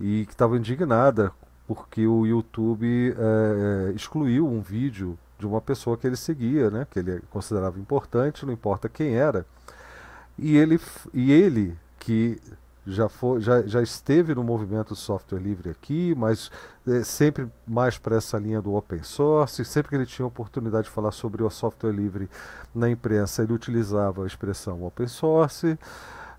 e 0.00 0.24
que 0.26 0.32
estava 0.32 0.56
indignada 0.56 1.32
porque 1.66 2.06
o 2.06 2.26
YouTube 2.26 3.14
é, 3.16 3.92
excluiu 3.92 4.46
um 4.46 4.60
vídeo 4.60 5.18
de 5.38 5.46
uma 5.46 5.60
pessoa 5.60 5.96
que 5.96 6.06
ele 6.06 6.16
seguia, 6.16 6.70
né, 6.70 6.86
que 6.90 6.98
ele 6.98 7.22
considerava 7.30 7.78
importante, 7.78 8.44
não 8.44 8.52
importa 8.52 8.88
quem 8.88 9.14
era, 9.14 9.46
e 10.38 10.56
ele, 10.56 10.80
e 11.12 11.32
ele 11.32 11.76
que 11.98 12.40
já, 12.86 13.08
foi, 13.08 13.40
já, 13.40 13.62
já 13.62 13.82
esteve 13.82 14.34
no 14.34 14.42
movimento 14.42 14.96
software 14.96 15.38
livre 15.38 15.70
aqui, 15.70 16.14
mas 16.16 16.50
é, 16.86 17.04
sempre 17.04 17.48
mais 17.66 17.96
para 17.96 18.16
essa 18.16 18.38
linha 18.38 18.60
do 18.60 18.74
open 18.74 19.02
source. 19.02 19.64
Sempre 19.64 19.90
que 19.90 19.94
ele 19.94 20.06
tinha 20.06 20.26
oportunidade 20.26 20.84
de 20.84 20.90
falar 20.90 21.12
sobre 21.12 21.42
o 21.42 21.50
software 21.50 21.92
livre 21.92 22.28
na 22.74 22.90
imprensa, 22.90 23.42
ele 23.42 23.52
utilizava 23.52 24.24
a 24.24 24.26
expressão 24.26 24.84
open 24.84 25.06
source. 25.06 25.78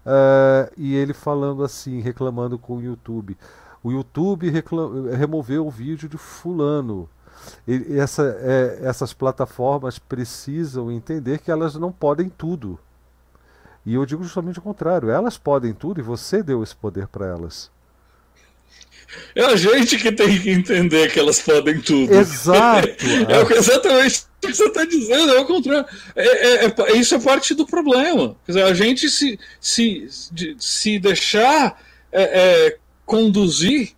Uh, 0.05 0.69
e 0.75 0.95
ele 0.95 1.13
falando 1.13 1.63
assim, 1.63 2.01
reclamando 2.01 2.59
com 2.59 2.77
o 2.77 2.81
YouTube. 2.81 3.37
O 3.81 3.91
YouTube 3.91 4.51
removeu 5.17 5.65
o 5.65 5.71
vídeo 5.71 6.09
de 6.09 6.17
Fulano. 6.17 7.09
E 7.67 7.97
essa, 7.97 8.23
é, 8.39 8.79
essas 8.83 9.13
plataformas 9.13 9.99
precisam 9.99 10.91
entender 10.91 11.39
que 11.39 11.51
elas 11.51 11.75
não 11.75 11.91
podem 11.91 12.29
tudo. 12.29 12.79
E 13.85 13.95
eu 13.95 14.05
digo 14.05 14.23
justamente 14.23 14.59
o 14.59 14.61
contrário: 14.61 15.09
elas 15.09 15.37
podem 15.37 15.73
tudo 15.73 15.99
e 15.99 16.03
você 16.03 16.41
deu 16.41 16.63
esse 16.63 16.75
poder 16.75 17.07
para 17.07 17.27
elas. 17.27 17.69
É 19.35 19.45
a 19.45 19.55
gente 19.55 19.97
que 19.97 20.11
tem 20.11 20.39
que 20.39 20.49
entender 20.49 21.11
que 21.11 21.19
elas 21.19 21.39
podem 21.39 21.79
tudo. 21.81 22.13
Exato. 22.13 22.89
é 22.89 23.57
exatamente 23.57 24.25
o 24.43 24.47
que 24.47 24.53
você 24.53 24.65
está 24.65 24.85
dizendo, 24.85 25.33
é 25.33 25.39
o 25.39 25.45
contrário. 25.45 25.85
É, 26.15 26.65
é, 26.65 26.65
é, 26.65 26.97
isso 26.97 27.15
é 27.15 27.19
parte 27.19 27.53
do 27.53 27.65
problema. 27.65 28.35
Quer 28.45 28.53
dizer, 28.53 28.63
a 28.63 28.73
gente 28.73 29.09
se, 29.09 29.39
se, 29.59 30.07
se 30.57 30.99
deixar 30.99 31.81
é, 32.11 32.67
é, 32.67 32.77
conduzir 33.05 33.91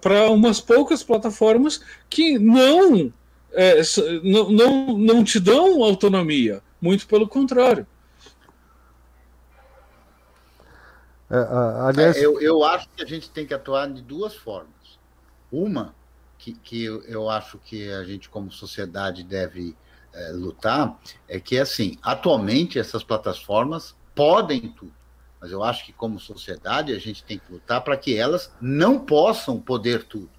para 0.00 0.30
umas 0.30 0.60
poucas 0.60 1.02
plataformas 1.02 1.80
que 2.08 2.38
não, 2.38 3.12
é, 3.52 3.82
não, 4.22 4.50
não, 4.50 4.98
não 4.98 5.24
te 5.24 5.38
dão 5.38 5.82
autonomia. 5.82 6.62
Muito 6.80 7.06
pelo 7.06 7.26
contrário. 7.26 7.80
É, 7.80 7.86
aliás... 11.30 12.16
É, 12.16 12.24
eu, 12.24 12.40
eu 12.40 12.64
acho 12.64 12.88
que 12.90 13.02
a 13.02 13.06
gente 13.06 13.30
tem 13.30 13.46
que 13.46 13.54
atuar 13.54 13.86
de 13.92 14.02
duas 14.02 14.34
formas. 14.34 14.98
Uma, 15.50 15.94
que, 16.38 16.52
que 16.52 16.84
eu, 16.84 17.02
eu 17.02 17.28
acho 17.28 17.58
que 17.58 17.90
a 17.90 18.04
gente, 18.04 18.28
como 18.28 18.50
sociedade, 18.50 19.22
deve 19.22 19.76
é, 20.12 20.30
lutar, 20.32 20.98
é 21.28 21.38
que, 21.38 21.58
assim, 21.58 21.98
atualmente 22.02 22.78
essas 22.78 23.02
plataformas 23.02 23.94
podem 24.14 24.68
tudo, 24.72 24.94
mas 25.40 25.52
eu 25.52 25.62
acho 25.62 25.84
que, 25.86 25.92
como 25.92 26.18
sociedade, 26.18 26.92
a 26.92 26.98
gente 26.98 27.22
tem 27.22 27.38
que 27.38 27.52
lutar 27.52 27.82
para 27.82 27.96
que 27.96 28.16
elas 28.16 28.52
não 28.60 28.98
possam 28.98 29.60
poder 29.60 30.04
tudo. 30.04 30.30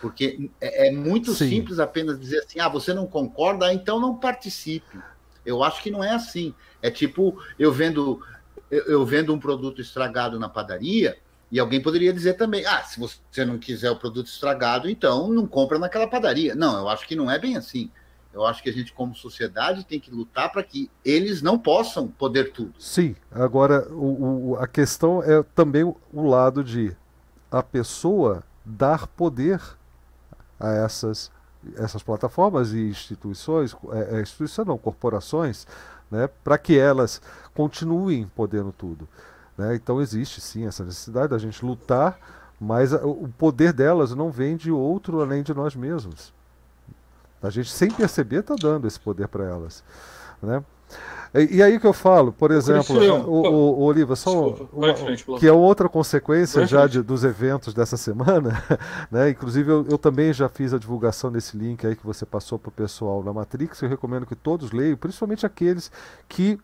Porque 0.00 0.50
é, 0.60 0.88
é 0.88 0.92
muito 0.92 1.32
Sim. 1.34 1.48
simples 1.48 1.78
apenas 1.78 2.18
dizer 2.18 2.38
assim: 2.38 2.60
ah, 2.60 2.68
você 2.68 2.94
não 2.94 3.06
concorda, 3.06 3.72
então 3.72 4.00
não 4.00 4.16
participe. 4.16 4.98
Eu 5.44 5.62
acho 5.62 5.82
que 5.82 5.90
não 5.90 6.02
é 6.02 6.10
assim. 6.10 6.54
É 6.82 6.90
tipo, 6.90 7.42
eu 7.58 7.72
vendo 7.72 8.22
eu, 8.70 8.84
eu 8.84 9.06
vendo 9.06 9.34
um 9.34 9.38
produto 9.38 9.80
estragado 9.80 10.38
na 10.38 10.48
padaria, 10.48 11.18
e 11.50 11.58
alguém 11.58 11.80
poderia 11.80 12.12
dizer 12.12 12.34
também: 12.34 12.64
ah, 12.66 12.82
se 12.82 13.00
você 13.00 13.44
não 13.44 13.58
quiser 13.58 13.90
o 13.90 13.96
produto 13.96 14.26
estragado, 14.26 14.88
então 14.88 15.28
não 15.28 15.46
compra 15.46 15.78
naquela 15.78 16.06
padaria. 16.06 16.54
Não, 16.54 16.78
eu 16.78 16.88
acho 16.88 17.06
que 17.06 17.16
não 17.16 17.30
é 17.30 17.38
bem 17.38 17.56
assim. 17.56 17.90
Eu 18.32 18.46
acho 18.46 18.62
que 18.62 18.68
a 18.68 18.72
gente, 18.72 18.92
como 18.92 19.14
sociedade, 19.14 19.84
tem 19.84 19.98
que 19.98 20.10
lutar 20.10 20.52
para 20.52 20.62
que 20.62 20.90
eles 21.04 21.40
não 21.40 21.58
possam 21.58 22.06
poder 22.06 22.52
tudo. 22.52 22.74
Sim, 22.78 23.16
agora 23.32 23.88
o, 23.90 24.50
o, 24.50 24.56
a 24.56 24.68
questão 24.68 25.22
é 25.22 25.42
também 25.54 25.82
o, 25.82 25.96
o 26.12 26.28
lado 26.28 26.62
de 26.62 26.94
a 27.50 27.62
pessoa 27.62 28.44
dar 28.64 29.06
poder 29.06 29.60
a 30.60 30.70
essas, 30.72 31.30
essas 31.76 32.02
plataformas 32.02 32.72
e 32.72 32.80
instituições, 32.80 33.74
é, 33.92 34.16
é, 34.16 34.20
instituição 34.20 34.64
não, 34.64 34.76
corporações, 34.76 35.66
né, 36.10 36.28
para 36.44 36.58
que 36.58 36.78
elas 36.78 37.20
continuem 37.58 38.30
podendo 38.36 38.70
tudo. 38.70 39.08
Né? 39.56 39.74
Então 39.74 40.00
existe 40.00 40.40
sim 40.40 40.64
essa 40.64 40.84
necessidade 40.84 41.30
da 41.30 41.38
gente 41.38 41.64
lutar, 41.64 42.16
mas 42.60 42.94
a, 42.94 43.04
o 43.04 43.28
poder 43.36 43.72
delas 43.72 44.14
não 44.14 44.30
vem 44.30 44.56
de 44.56 44.70
outro 44.70 45.20
além 45.20 45.42
de 45.42 45.52
nós 45.52 45.74
mesmos. 45.74 46.32
A 47.42 47.50
gente, 47.50 47.68
sem 47.68 47.90
perceber, 47.90 48.40
está 48.40 48.54
dando 48.54 48.86
esse 48.86 48.98
poder 49.00 49.26
para 49.26 49.44
elas. 49.44 49.82
Né? 50.40 50.62
E, 51.34 51.62
aí 51.62 51.78
que 51.78 51.86
eu 51.86 51.92
falo, 51.92 52.32
por 52.32 52.50
exemplo, 52.50 52.96
o, 52.96 53.30
o, 53.30 53.80
o 53.80 53.82
Oliva, 53.84 54.16
só 54.16 54.30
Desculpa, 54.30 54.68
uma, 54.72 54.94
frente, 54.94 55.24
que 55.38 55.46
é 55.46 55.52
outra 55.52 55.88
consequência 55.88 56.66
já 56.66 56.86
de, 56.86 57.02
dos 57.02 57.22
eventos 57.22 57.74
dessa 57.74 57.96
semana, 57.98 58.62
né? 59.10 59.30
Inclusive 59.30 59.70
eu, 59.70 59.86
eu, 59.90 59.98
também 59.98 60.32
já 60.32 60.48
fiz 60.48 60.72
a 60.72 60.78
divulgação 60.78 61.30
desse 61.30 61.56
link 61.56 61.86
aí 61.86 61.94
que 61.94 62.06
você 62.06 62.24
passou 62.24 62.58
para 62.58 62.70
o 62.70 62.72
pessoal 62.72 63.22
na 63.22 63.32
Matrix. 63.32 63.82
Eu 63.82 63.88
recomendo 63.88 64.24
que 64.24 64.34
todos 64.34 64.72
leiam, 64.72 64.96
principalmente 64.96 65.44
aqueles 65.44 65.92
que 66.28 66.58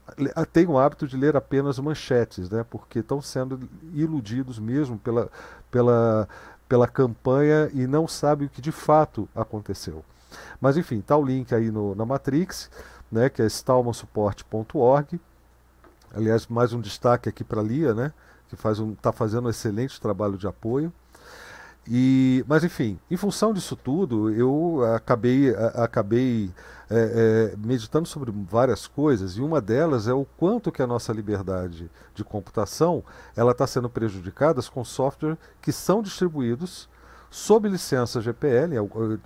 têm 0.52 0.66
o 0.66 0.78
hábito 0.78 1.06
de 1.06 1.16
ler 1.16 1.36
apenas 1.36 1.78
manchetes, 1.78 2.48
né? 2.48 2.64
Porque 2.68 3.00
estão 3.00 3.20
sendo 3.20 3.60
iludidos 3.92 4.58
mesmo 4.58 4.98
pela, 4.98 5.30
pela, 5.70 6.26
pela 6.66 6.88
campanha 6.88 7.70
e 7.74 7.86
não 7.86 8.08
sabem 8.08 8.46
o 8.46 8.50
que 8.50 8.62
de 8.62 8.72
fato 8.72 9.28
aconteceu. 9.34 10.02
Mas 10.60 10.76
enfim, 10.76 11.00
tá 11.00 11.16
o 11.16 11.24
link 11.24 11.54
aí 11.54 11.70
no, 11.70 11.94
na 11.94 12.04
Matrix 12.04 12.70
né, 13.14 13.28
que 13.28 13.40
é 13.40 13.46
stalmansupport.org. 13.46 15.20
Aliás, 16.12 16.48
mais 16.48 16.72
um 16.72 16.80
destaque 16.80 17.28
aqui 17.28 17.44
para 17.44 17.60
a 17.60 17.64
Lia, 17.64 17.94
né, 17.94 18.12
que 18.48 18.56
está 18.56 18.70
um, 18.82 18.94
tá 18.94 19.12
fazendo 19.12 19.46
um 19.46 19.50
excelente 19.50 20.00
trabalho 20.00 20.36
de 20.36 20.48
apoio. 20.48 20.92
E, 21.86 22.44
mas 22.48 22.64
enfim, 22.64 22.98
em 23.10 23.16
função 23.16 23.52
disso 23.52 23.76
tudo, 23.76 24.30
eu 24.30 24.82
acabei, 24.96 25.54
acabei 25.74 26.50
é, 26.90 27.52
é, 27.52 27.56
meditando 27.56 28.08
sobre 28.08 28.32
várias 28.32 28.86
coisas 28.86 29.36
e 29.36 29.42
uma 29.42 29.60
delas 29.60 30.08
é 30.08 30.12
o 30.14 30.24
quanto 30.24 30.72
que 30.72 30.82
a 30.82 30.86
nossa 30.86 31.12
liberdade 31.12 31.90
de 32.14 32.24
computação 32.24 33.04
ela 33.36 33.52
está 33.52 33.66
sendo 33.66 33.90
prejudicada 33.90 34.62
com 34.62 34.82
software 34.82 35.36
que 35.60 35.72
são 35.72 36.02
distribuídos 36.02 36.88
sob 37.34 37.68
licença 37.68 38.20
GPL, 38.20 38.76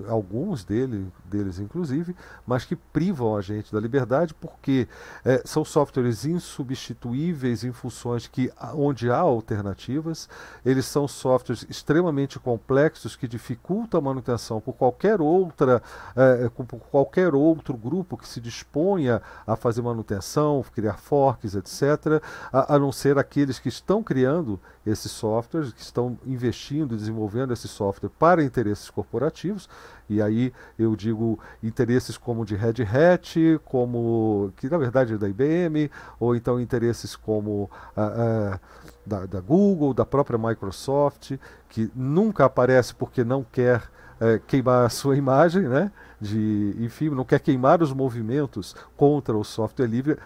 alguns 0.09 0.65
dele, 0.65 1.13
deles 1.27 1.59
inclusive, 1.59 2.17
mas 2.47 2.65
que 2.65 2.75
privam 2.75 3.37
a 3.37 3.43
gente 3.43 3.71
da 3.71 3.79
liberdade 3.79 4.33
porque 4.33 4.89
é, 5.23 5.43
são 5.45 5.63
softwares 5.63 6.25
insubstituíveis 6.25 7.65
em 7.65 7.71
funções 7.71 8.27
que, 8.27 8.51
onde 8.73 9.11
há 9.11 9.19
alternativas, 9.19 10.27
eles 10.65 10.87
são 10.87 11.07
softwares 11.07 11.67
extremamente 11.69 12.39
complexos 12.39 13.15
que 13.15 13.29
dificultam 13.29 14.01
a 14.01 14.03
manutenção 14.03 14.59
por 14.59 14.73
qualquer 14.73 15.21
outra, 15.21 15.83
é, 16.17 16.49
por 16.49 16.81
qualquer 16.91 17.35
outro 17.35 17.77
grupo 17.77 18.17
que 18.17 18.27
se 18.27 18.41
disponha 18.41 19.21
a 19.47 19.55
fazer 19.55 19.83
manutenção, 19.83 20.65
criar 20.75 20.97
forks, 20.97 21.55
etc., 21.55 22.23
a, 22.51 22.75
a 22.75 22.79
não 22.79 22.91
ser 22.91 23.19
aqueles 23.19 23.59
que 23.59 23.69
estão 23.69 24.03
criando 24.03 24.59
esses 24.89 25.11
softwares, 25.13 25.73
que 25.73 25.83
estão 25.83 26.19
investindo 26.27 26.95
e 26.95 26.99
desenvolvendo 26.99 27.53
esse 27.53 27.69
software 27.69 28.11
para 28.19 28.43
interesses 28.43 28.89
corporativos, 28.89 29.69
e 30.09 30.23
aí 30.23 30.53
eu 30.79 30.97
digo 30.97 31.39
interesses 31.63 32.17
como 32.17 32.45
de 32.45 32.55
Red 32.55 32.83
Hat, 32.83 33.61
como 33.65 34.53
que 34.57 34.69
na 34.69 34.79
verdade 34.79 35.15
é 35.15 35.19
da 35.19 35.29
IBM, 35.29 35.91
ou 36.19 36.35
então 36.35 36.61
interesses 36.61 37.15
como 37.15 37.71
uh, 37.97 38.55
uh, 38.55 38.61
da, 39.05 39.27
da, 39.27 39.41
Google, 39.41 39.93
da 39.93 40.07
própria 40.07 40.39
Microsoft, 40.39 41.33
que 41.69 41.91
nunca 41.95 42.47
aparece 42.47 42.95
porque 42.95 43.23
não 43.23 43.45
quer 43.45 43.83
uh, 44.21 44.41
queimar 44.47 44.87
a 44.87 44.89
sua 44.89 45.15
imagem, 45.19 45.63
né? 45.63 45.93
De, 46.21 46.75
enfim, 46.81 47.11
não 47.11 47.25
quer 47.25 47.39
queimar 47.39 47.81
os 47.83 47.93
movimentos 47.93 48.75
contra 48.97 49.37
o 49.37 49.45
software 49.45 49.87
livre, 49.87 50.19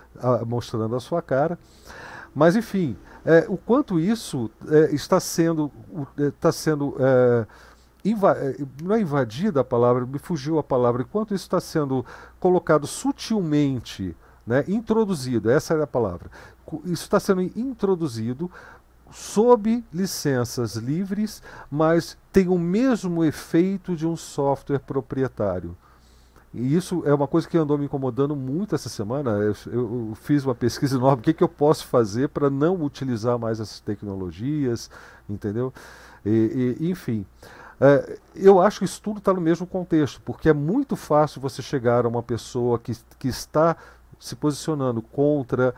mostrando 0.47 0.97
a 0.97 1.01
sua 1.01 1.21
cara. 1.21 1.59
Mas 2.35 2.57
enfim, 2.57 2.97
é, 3.25 3.47
o 3.49 3.57
quanto 3.57 4.01
isso 4.01 4.51
é, 4.69 4.95
está 4.95 5.21
sendo, 5.21 5.71
está 6.19 6.51
sendo 6.51 6.97
é, 6.99 7.47
é, 8.05 8.57
não 8.83 8.95
é 8.97 9.01
invadida 9.01 9.61
a 9.61 9.65
palavra, 9.65 10.05
me 10.05 10.19
fugiu 10.19 10.59
a 10.59 10.63
palavra, 10.63 11.03
enquanto 11.03 11.35
isso 11.35 11.45
está 11.45 11.61
sendo 11.61 12.05
colocado 12.41 12.87
sutilmente, 12.87 14.17
né, 14.45 14.65
introduzido, 14.67 15.49
essa 15.49 15.75
é 15.75 15.83
a 15.83 15.87
palavra, 15.87 16.29
isso 16.85 17.05
está 17.05 17.21
sendo 17.21 17.43
introduzido 17.43 18.51
sob 19.13 19.85
licenças 19.93 20.75
livres, 20.75 21.43
mas 21.71 22.17
tem 22.33 22.49
o 22.49 22.59
mesmo 22.59 23.25
efeito 23.25 23.95
de 23.95 24.07
um 24.07 24.17
software 24.17 24.81
proprietário. 24.81 25.77
E 26.55 26.77
isso 26.77 27.03
é 27.07 27.15
uma 27.15 27.27
coisa 27.27 27.49
que 27.49 27.57
andou 27.57 27.79
me 27.79 27.87
incomodando 27.87 28.37
muito 28.37 28.75
essa 28.75 28.89
semana. 28.89 29.31
Eu, 29.31 29.55
eu 29.73 30.13
fiz 30.17 30.45
uma 30.45 30.55
pesquisa 30.55 30.97
enorme. 30.97 31.21
O 31.21 31.25
que, 31.25 31.33
que 31.33 31.43
eu 31.43 31.49
posso 31.49 31.87
fazer 31.87 32.29
para 32.29 32.51
não 32.51 32.83
utilizar 32.83 33.39
mais 33.39 33.59
essas 33.59 33.81
tecnologias, 33.81 34.91
entendeu? 35.29 35.73
E, 36.25 36.77
e, 36.79 36.91
enfim, 36.91 37.25
é, 37.81 38.19
eu 38.37 38.61
acho 38.61 38.81
que 38.81 38.85
isso 38.85 39.01
tudo 39.01 39.19
está 39.19 39.33
no 39.33 39.41
mesmo 39.41 39.67
contexto, 39.67 40.21
porque 40.25 40.49
é 40.49 40.53
muito 40.53 40.95
fácil 40.95 41.41
você 41.41 41.63
chegar 41.63 42.05
a 42.05 42.09
uma 42.09 42.23
pessoa 42.23 42.79
que, 42.79 42.93
que 43.19 43.29
está 43.29 43.77
se 44.23 44.37
posicionando 44.37 45.03
contra 45.03 45.75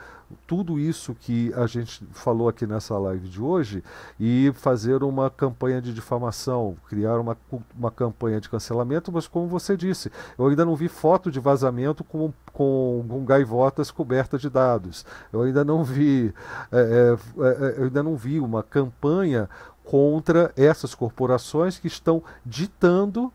tudo 0.47 0.79
isso 0.79 1.15
que 1.15 1.51
a 1.55 1.67
gente 1.67 2.07
falou 2.13 2.47
aqui 2.47 2.67
nessa 2.67 2.99
live 2.99 3.27
de 3.27 3.41
hoje 3.41 3.83
e 4.21 4.53
fazer 4.55 5.03
uma 5.03 5.31
campanha 5.31 5.81
de 5.81 5.95
difamação, 5.95 6.77
criar 6.87 7.19
uma, 7.19 7.39
uma 7.75 7.91
campanha 7.91 8.39
de 8.43 8.51
cancelamento, 8.51 9.11
mas 9.11 9.27
como 9.27 9.49
você 9.49 9.79
disse, 9.79 10.13
eu 10.37 10.47
ainda 10.47 10.63
não 10.63 10.77
vi 10.77 10.89
foto 10.89 11.31
de 11.31 11.41
vazamento 11.41 12.05
com, 12.05 12.35
com, 12.53 13.03
com 13.09 13.25
gaivotas 13.25 13.91
cobertas 13.91 14.43
de 14.43 14.51
dados. 14.51 15.07
Eu 15.33 15.41
ainda 15.41 15.65
não 15.65 15.83
vi, 15.83 16.35
é, 16.71 16.79
é, 16.79 17.43
é 17.43 17.75
eu 17.79 17.85
ainda 17.85 18.03
não 18.03 18.15
vi 18.15 18.41
uma 18.41 18.63
campanha 18.63 19.49
contra 19.83 20.53
essas 20.55 20.95
corporações 20.95 21.79
que 21.79 21.87
estão 21.87 22.23
ditando 22.45 23.33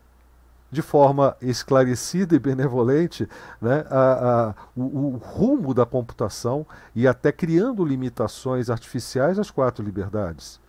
de 0.70 0.82
forma 0.82 1.36
esclarecida 1.40 2.34
e 2.34 2.38
benevolente 2.38 3.28
né, 3.60 3.84
a, 3.90 4.50
a, 4.50 4.54
o, 4.76 4.82
o, 4.82 5.16
rumo 5.16 5.74
da 5.74 5.84
computação 5.84 6.66
e 6.94 7.08
até 7.08 7.32
criando 7.32 7.84
limitações 7.84 8.70
artificiais 8.70 9.38
às 9.38 9.50
quatro 9.50 9.84
liberdades. 9.84 10.60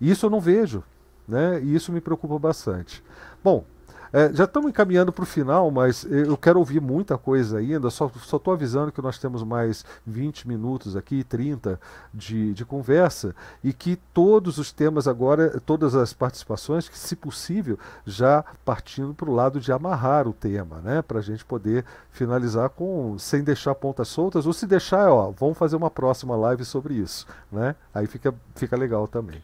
Isso 0.00 0.26
eu 0.26 0.30
não 0.30 0.40
vejo, 0.40 0.84
né, 1.26 1.60
e 1.60 1.74
isso 1.74 1.92
me 1.92 2.00
preocupa 2.00 2.38
bastante. 2.38 3.02
Bom, 3.42 3.64
é, 4.12 4.32
já 4.32 4.44
estamos 4.44 4.70
encaminhando 4.70 5.12
para 5.12 5.22
o 5.22 5.26
final, 5.26 5.70
mas 5.70 6.04
eu 6.04 6.36
quero 6.36 6.58
ouvir 6.58 6.80
muita 6.80 7.18
coisa 7.18 7.58
ainda. 7.58 7.90
Só 7.90 8.10
estou 8.14 8.52
avisando 8.52 8.92
que 8.92 9.02
nós 9.02 9.18
temos 9.18 9.42
mais 9.42 9.84
20 10.06 10.48
minutos 10.48 10.96
aqui, 10.96 11.22
30 11.24 11.80
de, 12.12 12.54
de 12.54 12.64
conversa, 12.64 13.34
e 13.62 13.72
que 13.72 13.96
todos 14.14 14.58
os 14.58 14.72
temas 14.72 15.06
agora, 15.06 15.60
todas 15.60 15.94
as 15.94 16.12
participações, 16.12 16.88
que 16.88 16.98
se 16.98 17.16
possível, 17.16 17.78
já 18.06 18.44
partindo 18.64 19.14
para 19.14 19.28
o 19.28 19.34
lado 19.34 19.60
de 19.60 19.72
amarrar 19.72 20.26
o 20.26 20.32
tema, 20.32 20.80
né? 20.80 21.02
Para 21.02 21.18
a 21.18 21.22
gente 21.22 21.44
poder 21.44 21.84
finalizar 22.10 22.70
com 22.70 23.18
sem 23.18 23.42
deixar 23.42 23.74
pontas 23.74 24.08
soltas, 24.08 24.46
ou 24.46 24.52
se 24.52 24.66
deixar, 24.66 25.10
ó, 25.10 25.30
vamos 25.30 25.58
fazer 25.58 25.76
uma 25.76 25.90
próxima 25.90 26.36
live 26.36 26.64
sobre 26.64 26.94
isso, 26.94 27.26
né? 27.50 27.74
Aí 27.94 28.06
fica, 28.06 28.34
fica 28.54 28.76
legal 28.76 29.06
também. 29.06 29.42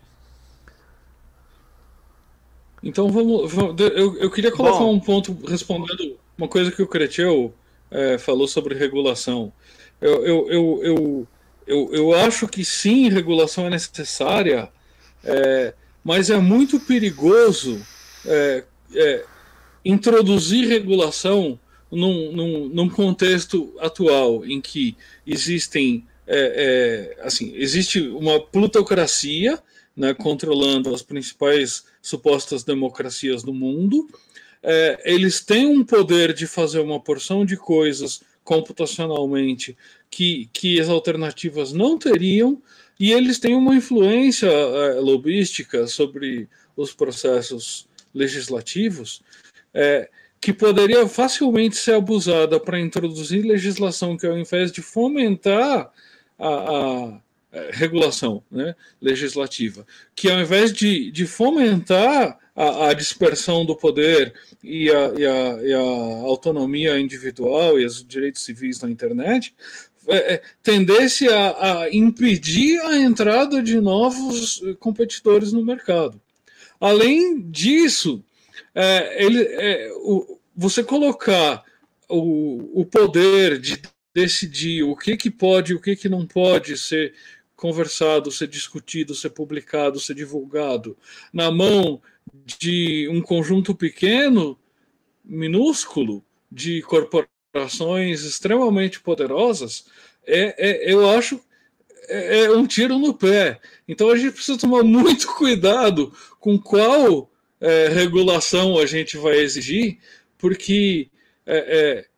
Então 2.84 3.10
vamos. 3.10 3.50
vamos 3.50 3.80
eu, 3.80 4.16
eu 4.18 4.30
queria 4.30 4.52
colocar 4.52 4.80
Bom. 4.80 4.92
um 4.92 5.00
ponto 5.00 5.36
respondendo 5.48 6.18
uma 6.36 6.46
coisa 6.46 6.70
que 6.70 6.82
o 6.82 6.86
Cretil 6.86 7.52
é, 7.90 8.18
falou 8.18 8.46
sobre 8.46 8.74
regulação. 8.74 9.50
Eu, 10.00 10.26
eu, 10.26 10.48
eu, 10.50 10.80
eu, 10.82 11.28
eu, 11.66 11.94
eu, 11.94 12.14
acho 12.14 12.46
que 12.46 12.62
sim, 12.62 13.08
regulação 13.08 13.66
é 13.66 13.70
necessária, 13.70 14.68
é, 15.24 15.72
mas 16.02 16.28
é 16.28 16.36
muito 16.36 16.78
perigoso 16.78 17.80
é, 18.26 18.64
é 18.94 19.24
introduzir 19.82 20.68
regulação 20.68 21.58
num, 21.90 22.32
num, 22.32 22.68
num, 22.68 22.88
contexto 22.88 23.72
atual 23.78 24.44
em 24.44 24.60
que 24.60 24.96
existem 25.26 26.04
é, 26.26 27.14
é, 27.16 27.22
assim 27.22 27.52
existe 27.54 28.00
uma 28.00 28.40
plutocracia 28.40 29.62
né, 29.96 30.12
controlando 30.14 30.94
as 30.94 31.02
principais 31.02 31.84
supostas 32.02 32.64
democracias 32.64 33.42
do 33.42 33.52
mundo. 33.52 34.08
É, 34.62 35.02
eles 35.04 35.40
têm 35.40 35.66
um 35.66 35.84
poder 35.84 36.32
de 36.32 36.46
fazer 36.46 36.80
uma 36.80 37.00
porção 37.00 37.44
de 37.44 37.56
coisas 37.56 38.22
computacionalmente 38.42 39.76
que, 40.10 40.48
que 40.52 40.80
as 40.80 40.88
alternativas 40.88 41.72
não 41.72 41.98
teriam, 41.98 42.62
e 42.98 43.12
eles 43.12 43.38
têm 43.38 43.56
uma 43.56 43.74
influência 43.74 44.46
é, 44.46 45.00
lobística 45.00 45.86
sobre 45.86 46.48
os 46.76 46.92
processos 46.92 47.88
legislativos 48.14 49.22
é, 49.72 50.08
que 50.40 50.52
poderia 50.52 51.08
facilmente 51.08 51.76
ser 51.76 51.94
abusada 51.94 52.60
para 52.60 52.78
introduzir 52.78 53.44
legislação 53.44 54.16
que, 54.16 54.26
ao 54.26 54.38
invés 54.38 54.70
de 54.70 54.82
fomentar 54.82 55.90
a, 56.38 56.48
a 56.48 57.20
regulação 57.72 58.42
né, 58.50 58.74
legislativa, 59.00 59.86
que 60.14 60.30
ao 60.30 60.40
invés 60.40 60.72
de, 60.72 61.10
de 61.10 61.26
fomentar 61.26 62.38
a, 62.54 62.88
a 62.88 62.94
dispersão 62.94 63.64
do 63.64 63.76
poder 63.76 64.32
e 64.62 64.90
a, 64.90 65.12
e, 65.16 65.26
a, 65.26 65.62
e 65.62 65.72
a, 65.72 65.80
autonomia 66.26 66.98
individual 66.98 67.78
e 67.78 67.84
os 67.84 68.04
direitos 68.04 68.42
civis 68.42 68.80
na 68.80 68.90
internet, 68.90 69.54
é, 70.06 70.34
é, 70.34 70.42
tendesse 70.62 71.28
a, 71.28 71.88
impedir 71.90 72.78
a 72.80 72.96
entrada 72.96 73.62
de 73.62 73.80
novos 73.80 74.62
competidores 74.78 75.52
no 75.52 75.64
mercado. 75.64 76.20
Além 76.80 77.40
disso, 77.50 78.22
é, 78.74 79.24
ele, 79.24 79.42
é, 79.42 79.90
o, 80.02 80.38
você 80.54 80.84
colocar 80.84 81.64
o, 82.08 82.80
o 82.80 82.84
poder 82.84 83.58
de 83.58 83.80
decidir 84.14 84.82
o 84.84 84.94
que, 84.94 85.16
que 85.16 85.30
pode 85.30 85.72
e 85.72 85.74
o 85.74 85.80
que, 85.80 85.96
que 85.96 86.08
não 86.08 86.26
pode 86.26 86.76
ser 86.76 87.14
conversado, 87.64 88.30
ser 88.30 88.46
discutido, 88.46 89.14
ser 89.14 89.30
publicado, 89.30 89.98
ser 89.98 90.14
divulgado 90.14 90.94
na 91.32 91.50
mão 91.50 91.98
de 92.44 93.08
um 93.10 93.22
conjunto 93.22 93.74
pequeno, 93.74 94.58
minúsculo, 95.24 96.22
de 96.52 96.82
corporações 96.82 98.22
extremamente 98.22 99.00
poderosas, 99.00 99.86
é, 100.26 100.54
é 100.58 100.92
eu 100.92 101.08
acho 101.08 101.40
é, 102.06 102.40
é 102.44 102.50
um 102.50 102.66
tiro 102.66 102.98
no 102.98 103.14
pé. 103.14 103.58
Então 103.88 104.10
a 104.10 104.16
gente 104.18 104.34
precisa 104.34 104.58
tomar 104.58 104.82
muito 104.82 105.26
cuidado 105.34 106.12
com 106.38 106.58
qual 106.58 107.30
é, 107.62 107.88
regulação 107.88 108.76
a 108.76 108.84
gente 108.84 109.16
vai 109.16 109.38
exigir, 109.38 110.00
porque 110.36 111.08
é, 111.46 111.56
é 111.56 112.13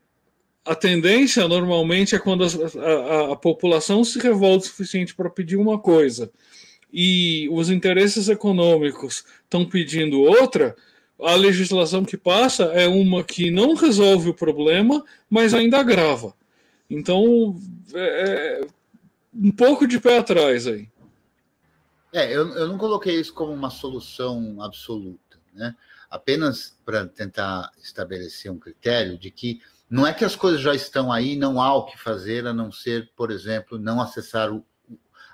a 0.67 0.75
tendência 0.75 1.47
normalmente 1.47 2.15
é 2.15 2.19
quando 2.19 2.45
a, 2.45 2.49
a, 2.49 3.33
a 3.33 3.37
população 3.37 4.05
se 4.05 4.19
revolta 4.19 4.65
o 4.65 4.69
suficiente 4.69 5.15
para 5.15 5.31
pedir 5.31 5.57
uma 5.57 5.79
coisa 5.79 6.31
e 6.93 7.49
os 7.51 7.71
interesses 7.71 8.29
econômicos 8.29 9.25
estão 9.45 9.65
pedindo 9.65 10.21
outra, 10.21 10.77
a 11.21 11.35
legislação 11.35 12.05
que 12.05 12.17
passa 12.17 12.65
é 12.65 12.87
uma 12.87 13.23
que 13.23 13.51
não 13.51 13.75
resolve 13.75 14.31
o 14.31 14.35
problema, 14.35 15.05
mas 15.29 15.55
ainda 15.55 15.79
agrava. 15.79 16.35
Então, 16.89 17.59
é, 17.95 18.61
é 18.63 18.67
um 19.35 19.51
pouco 19.51 19.87
de 19.87 19.99
pé 19.99 20.19
atrás 20.19 20.67
aí. 20.67 20.89
É, 22.13 22.35
eu, 22.35 22.49
eu 22.55 22.69
não 22.69 22.79
coloquei 22.79 23.21
isso 23.21 23.35
como 23.35 23.53
uma 23.53 23.71
solução 23.71 24.63
absoluta. 24.63 25.39
né? 25.53 25.75
apenas 26.11 26.77
para 26.85 27.07
tentar 27.07 27.71
estabelecer 27.83 28.51
um 28.51 28.59
critério 28.59 29.19
de 29.19 29.31
que 29.31 29.61
não 29.89 30.07
é 30.07 30.13
que 30.13 30.25
as 30.25 30.35
coisas 30.35 30.61
já 30.61 30.75
estão 30.75 31.13
aí, 31.13 31.37
não 31.37 31.61
há 31.61 31.75
o 31.75 31.87
que 31.87 31.97
fazer 31.97 32.47
a 32.47 32.53
não 32.53 32.73
ser, 32.73 33.13
por 33.17 33.31
exemplo, 33.31 33.79
não 33.79 34.01
acessar 34.01 34.53
o, 34.53 34.65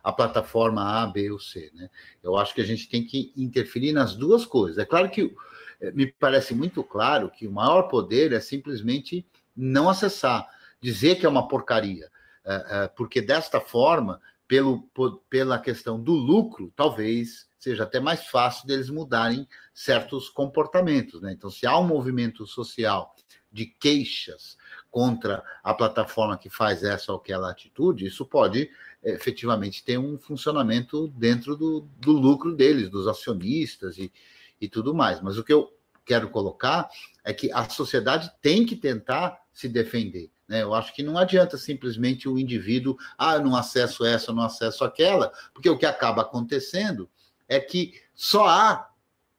a 0.02 0.12
plataforma 0.12 1.02
A, 1.02 1.06
B 1.06 1.30
ou 1.30 1.38
C. 1.38 1.70
Né? 1.74 1.88
Eu 2.22 2.36
acho 2.36 2.54
que 2.54 2.60
a 2.60 2.64
gente 2.64 2.88
tem 2.88 3.04
que 3.04 3.32
interferir 3.36 3.92
nas 3.92 4.14
duas 4.14 4.44
coisas. 4.44 4.78
É 4.78 4.84
claro 4.84 5.08
que 5.08 5.34
eh, 5.80 5.90
me 5.92 6.06
parece 6.06 6.54
muito 6.54 6.82
claro 6.84 7.30
que 7.30 7.46
o 7.46 7.52
maior 7.52 7.84
poder 7.84 8.32
é 8.32 8.40
simplesmente 8.40 9.26
não 9.56 9.88
acessar, 9.88 10.46
dizer 10.80 11.16
que 11.16 11.24
é 11.24 11.28
uma 11.28 11.48
porcaria, 11.48 12.10
eh, 12.44 12.66
eh, 12.68 12.88
porque 12.96 13.22
desta 13.22 13.60
forma, 13.60 14.20
pelo, 14.46 14.86
pela 15.30 15.58
questão 15.58 15.98
do 15.98 16.12
lucro, 16.12 16.70
talvez 16.76 17.48
seja 17.58 17.84
até 17.84 18.00
mais 18.00 18.26
fácil 18.26 18.66
deles 18.66 18.90
mudarem 18.90 19.46
certos 19.72 20.28
comportamentos. 20.28 21.22
Né? 21.22 21.32
Então, 21.32 21.48
se 21.48 21.64
há 21.64 21.78
um 21.78 21.86
movimento 21.86 22.44
social 22.44 23.14
de 23.52 23.66
queixas 23.66 24.56
contra 24.90 25.42
a 25.62 25.74
plataforma 25.74 26.38
que 26.38 26.48
faz 26.48 26.82
essa 26.82 27.12
ou 27.12 27.18
aquela 27.18 27.50
atitude, 27.50 28.06
isso 28.06 28.24
pode 28.24 28.70
efetivamente 29.02 29.84
ter 29.84 29.98
um 29.98 30.18
funcionamento 30.18 31.08
dentro 31.08 31.56
do, 31.56 31.88
do 31.98 32.12
lucro 32.12 32.54
deles, 32.54 32.88
dos 32.88 33.08
acionistas 33.08 33.98
e, 33.98 34.12
e 34.60 34.68
tudo 34.68 34.94
mais. 34.94 35.20
Mas 35.20 35.38
o 35.38 35.44
que 35.44 35.52
eu 35.52 35.72
quero 36.04 36.30
colocar 36.30 36.88
é 37.24 37.32
que 37.32 37.50
a 37.52 37.68
sociedade 37.68 38.30
tem 38.40 38.64
que 38.64 38.76
tentar 38.76 39.40
se 39.52 39.68
defender. 39.68 40.30
Né? 40.48 40.62
Eu 40.62 40.74
acho 40.74 40.94
que 40.94 41.02
não 41.02 41.18
adianta 41.18 41.56
simplesmente 41.56 42.28
o 42.28 42.38
indivíduo, 42.38 42.96
ah, 43.16 43.34
eu 43.34 43.44
não 43.44 43.56
acesso 43.56 44.04
essa, 44.04 44.30
eu 44.30 44.34
não 44.34 44.42
acesso 44.42 44.84
aquela, 44.84 45.32
porque 45.52 45.68
o 45.68 45.78
que 45.78 45.86
acaba 45.86 46.22
acontecendo 46.22 47.08
é 47.48 47.60
que 47.60 48.00
só 48.14 48.46
há, 48.46 48.90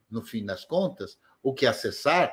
no 0.09 0.21
fim 0.21 0.45
das 0.45 0.63
contas, 0.65 1.17
o 1.41 1.53
que 1.53 1.65
acessar, 1.65 2.31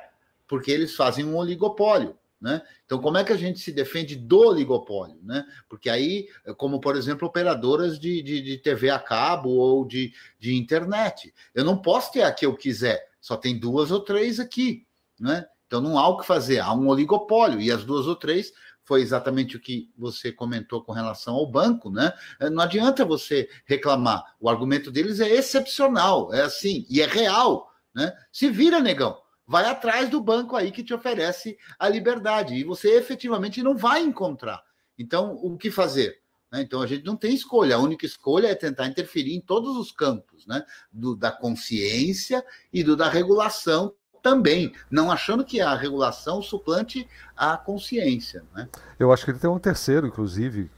porque 0.50 0.72
eles 0.72 0.96
fazem 0.96 1.24
um 1.24 1.36
oligopólio. 1.36 2.18
Né? 2.40 2.60
Então, 2.84 2.98
como 2.98 3.16
é 3.16 3.22
que 3.22 3.32
a 3.32 3.36
gente 3.36 3.60
se 3.60 3.70
defende 3.70 4.16
do 4.16 4.40
oligopólio? 4.40 5.20
Né? 5.22 5.46
Porque 5.68 5.88
aí, 5.88 6.26
como 6.56 6.80
por 6.80 6.96
exemplo, 6.96 7.28
operadoras 7.28 8.00
de, 8.00 8.20
de, 8.20 8.42
de 8.42 8.58
TV 8.58 8.90
a 8.90 8.98
cabo 8.98 9.50
ou 9.50 9.86
de, 9.86 10.12
de 10.40 10.56
internet, 10.56 11.32
eu 11.54 11.64
não 11.64 11.78
posso 11.78 12.10
ter 12.10 12.22
a 12.22 12.32
que 12.32 12.44
eu 12.44 12.56
quiser, 12.56 13.10
só 13.20 13.36
tem 13.36 13.60
duas 13.60 13.92
ou 13.92 14.00
três 14.00 14.40
aqui. 14.40 14.84
Né? 15.20 15.46
Então, 15.68 15.80
não 15.80 15.96
há 15.96 16.08
o 16.08 16.18
que 16.18 16.26
fazer, 16.26 16.58
há 16.58 16.74
um 16.74 16.88
oligopólio, 16.88 17.60
e 17.60 17.70
as 17.70 17.84
duas 17.84 18.08
ou 18.08 18.16
três 18.16 18.52
foi 18.82 19.02
exatamente 19.02 19.56
o 19.56 19.60
que 19.60 19.88
você 19.96 20.32
comentou 20.32 20.82
com 20.82 20.90
relação 20.90 21.36
ao 21.36 21.46
banco, 21.46 21.90
né? 21.90 22.12
Não 22.50 22.60
adianta 22.60 23.04
você 23.04 23.48
reclamar, 23.64 24.34
o 24.40 24.50
argumento 24.50 24.90
deles 24.90 25.20
é 25.20 25.30
excepcional, 25.30 26.34
é 26.34 26.40
assim, 26.40 26.84
e 26.90 27.00
é 27.00 27.06
real, 27.06 27.72
né? 27.94 28.12
Se 28.32 28.50
vira, 28.50 28.80
negão 28.80 29.16
vai 29.50 29.64
atrás 29.64 30.08
do 30.08 30.20
banco 30.20 30.54
aí 30.54 30.70
que 30.70 30.84
te 30.84 30.94
oferece 30.94 31.58
a 31.76 31.88
liberdade 31.88 32.54
e 32.54 32.62
você 32.62 32.90
efetivamente 32.96 33.60
não 33.64 33.76
vai 33.76 34.00
encontrar. 34.00 34.62
Então, 34.96 35.36
o 35.42 35.58
que 35.58 35.72
fazer? 35.72 36.20
Né? 36.52 36.62
Então, 36.62 36.80
a 36.80 36.86
gente 36.86 37.04
não 37.04 37.16
tem 37.16 37.34
escolha, 37.34 37.74
a 37.74 37.80
única 37.80 38.06
escolha 38.06 38.46
é 38.46 38.54
tentar 38.54 38.86
interferir 38.86 39.34
em 39.34 39.40
todos 39.40 39.76
os 39.76 39.90
campos, 39.90 40.46
né? 40.46 40.62
do, 40.92 41.16
da 41.16 41.32
consciência 41.32 42.44
e 42.72 42.84
do 42.84 42.96
da 42.96 43.08
regulação 43.08 43.92
também, 44.22 44.72
não 44.88 45.10
achando 45.10 45.44
que 45.44 45.60
a 45.60 45.74
regulação 45.74 46.40
suplante 46.40 47.08
a 47.36 47.56
consciência. 47.56 48.44
Né? 48.54 48.68
Eu 49.00 49.12
acho 49.12 49.24
que 49.24 49.32
ele 49.32 49.40
tem 49.40 49.50
um 49.50 49.58
terceiro, 49.58 50.06
inclusive, 50.06 50.70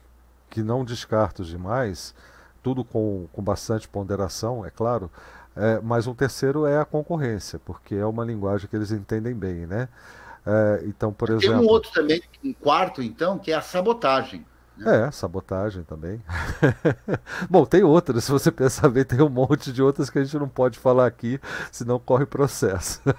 que 0.48 0.62
não 0.62 0.82
descarto 0.82 1.44
demais, 1.44 2.14
tudo 2.62 2.82
com, 2.82 3.28
com 3.34 3.42
bastante 3.42 3.86
ponderação, 3.86 4.64
é 4.64 4.70
claro, 4.70 5.10
é, 5.56 5.80
mas 5.82 6.06
um 6.06 6.14
terceiro 6.14 6.66
é 6.66 6.78
a 6.78 6.84
concorrência, 6.84 7.58
porque 7.58 7.94
é 7.94 8.06
uma 8.06 8.24
linguagem 8.24 8.68
que 8.68 8.76
eles 8.76 8.90
entendem 8.90 9.34
bem, 9.34 9.66
né? 9.66 9.88
É, 10.46 10.82
então, 10.86 11.12
por 11.12 11.28
Tem 11.28 11.36
exemplo. 11.36 11.58
Tem 11.58 11.66
um 11.66 11.70
outro 11.70 11.92
também, 11.92 12.22
um 12.44 12.52
quarto, 12.52 13.02
então, 13.02 13.38
que 13.38 13.52
é 13.52 13.54
a 13.54 13.60
sabotagem. 13.60 14.44
Né? 14.76 15.06
É, 15.06 15.10
sabotagem 15.10 15.82
também. 15.84 16.22
Bom, 17.48 17.64
tem 17.64 17.82
outras, 17.82 18.24
se 18.24 18.30
você 18.30 18.50
pensar 18.50 18.88
bem, 18.88 19.04
tem 19.04 19.20
um 19.20 19.28
monte 19.28 19.72
de 19.72 19.82
outras 19.82 20.08
que 20.08 20.18
a 20.18 20.24
gente 20.24 20.36
não 20.38 20.48
pode 20.48 20.78
falar 20.78 21.06
aqui, 21.06 21.38
senão 21.70 21.98
corre 21.98 22.26
processo. 22.26 23.00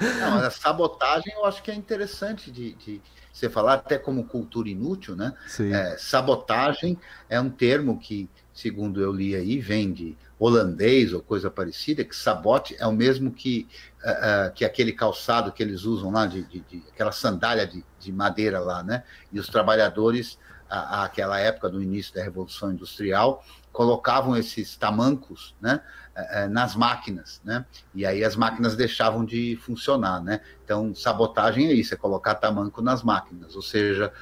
Não, 0.00 0.38
a 0.38 0.50
sabotagem 0.50 1.32
eu 1.34 1.44
acho 1.44 1.62
que 1.62 1.70
é 1.70 1.74
interessante 1.74 2.50
de, 2.50 2.74
de 2.74 3.00
você 3.32 3.48
falar, 3.48 3.74
até 3.74 3.96
como 3.96 4.24
cultura 4.24 4.68
inútil, 4.68 5.14
né? 5.16 5.32
É, 5.72 5.96
sabotagem 5.96 6.98
é 7.28 7.40
um 7.40 7.48
termo 7.48 7.98
que, 7.98 8.28
segundo 8.52 9.00
eu 9.00 9.12
li 9.12 9.34
aí, 9.34 9.60
vem 9.60 9.92
de 9.92 10.16
holandês 10.44 11.12
ou 11.14 11.22
coisa 11.22 11.50
parecida, 11.50 12.04
que 12.04 12.14
sabote 12.14 12.76
é 12.78 12.86
o 12.86 12.92
mesmo 12.92 13.32
que, 13.32 13.66
uh, 14.04 14.48
uh, 14.48 14.52
que 14.52 14.64
aquele 14.64 14.92
calçado 14.92 15.50
que 15.50 15.62
eles 15.62 15.84
usam 15.84 16.10
lá, 16.10 16.26
de, 16.26 16.42
de, 16.44 16.60
de 16.60 16.82
aquela 16.92 17.12
sandália 17.12 17.66
de, 17.66 17.82
de, 17.98 18.12
madeira 18.12 18.60
lá, 18.60 18.82
né? 18.82 19.04
E 19.32 19.40
os 19.40 19.48
trabalhadores, 19.48 20.38
àquela 20.68 21.38
época 21.38 21.70
do 21.70 21.82
início 21.82 22.14
da 22.14 22.22
Revolução 22.22 22.72
Industrial, 22.72 23.42
colocavam 23.72 24.36
esses 24.36 24.76
tamancos, 24.76 25.56
né? 25.60 25.80
Uh, 26.14 26.48
nas 26.50 26.76
máquinas, 26.76 27.40
né? 27.42 27.64
E 27.94 28.04
aí 28.04 28.22
as 28.22 28.36
máquinas 28.36 28.76
deixavam 28.76 29.24
de 29.24 29.56
funcionar, 29.56 30.22
né? 30.22 30.40
Então, 30.62 30.94
sabotagem 30.94 31.68
é 31.68 31.72
isso, 31.72 31.94
é 31.94 31.96
colocar 31.96 32.34
tamanco 32.34 32.82
nas 32.82 33.02
máquinas, 33.02 33.56
ou 33.56 33.62
seja, 33.62 34.12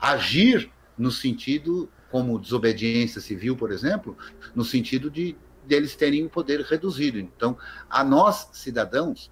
agir 0.00 0.70
no 0.96 1.10
sentido 1.10 1.90
como 2.10 2.38
desobediência 2.38 3.20
civil, 3.20 3.56
por 3.56 3.70
exemplo, 3.70 4.16
no 4.54 4.64
sentido 4.64 5.10
de 5.10 5.36
deles 5.64 5.94
terem 5.94 6.24
o 6.24 6.30
poder 6.30 6.62
reduzido. 6.62 7.18
Então, 7.18 7.56
a 7.90 8.02
nós, 8.02 8.48
cidadãos, 8.52 9.30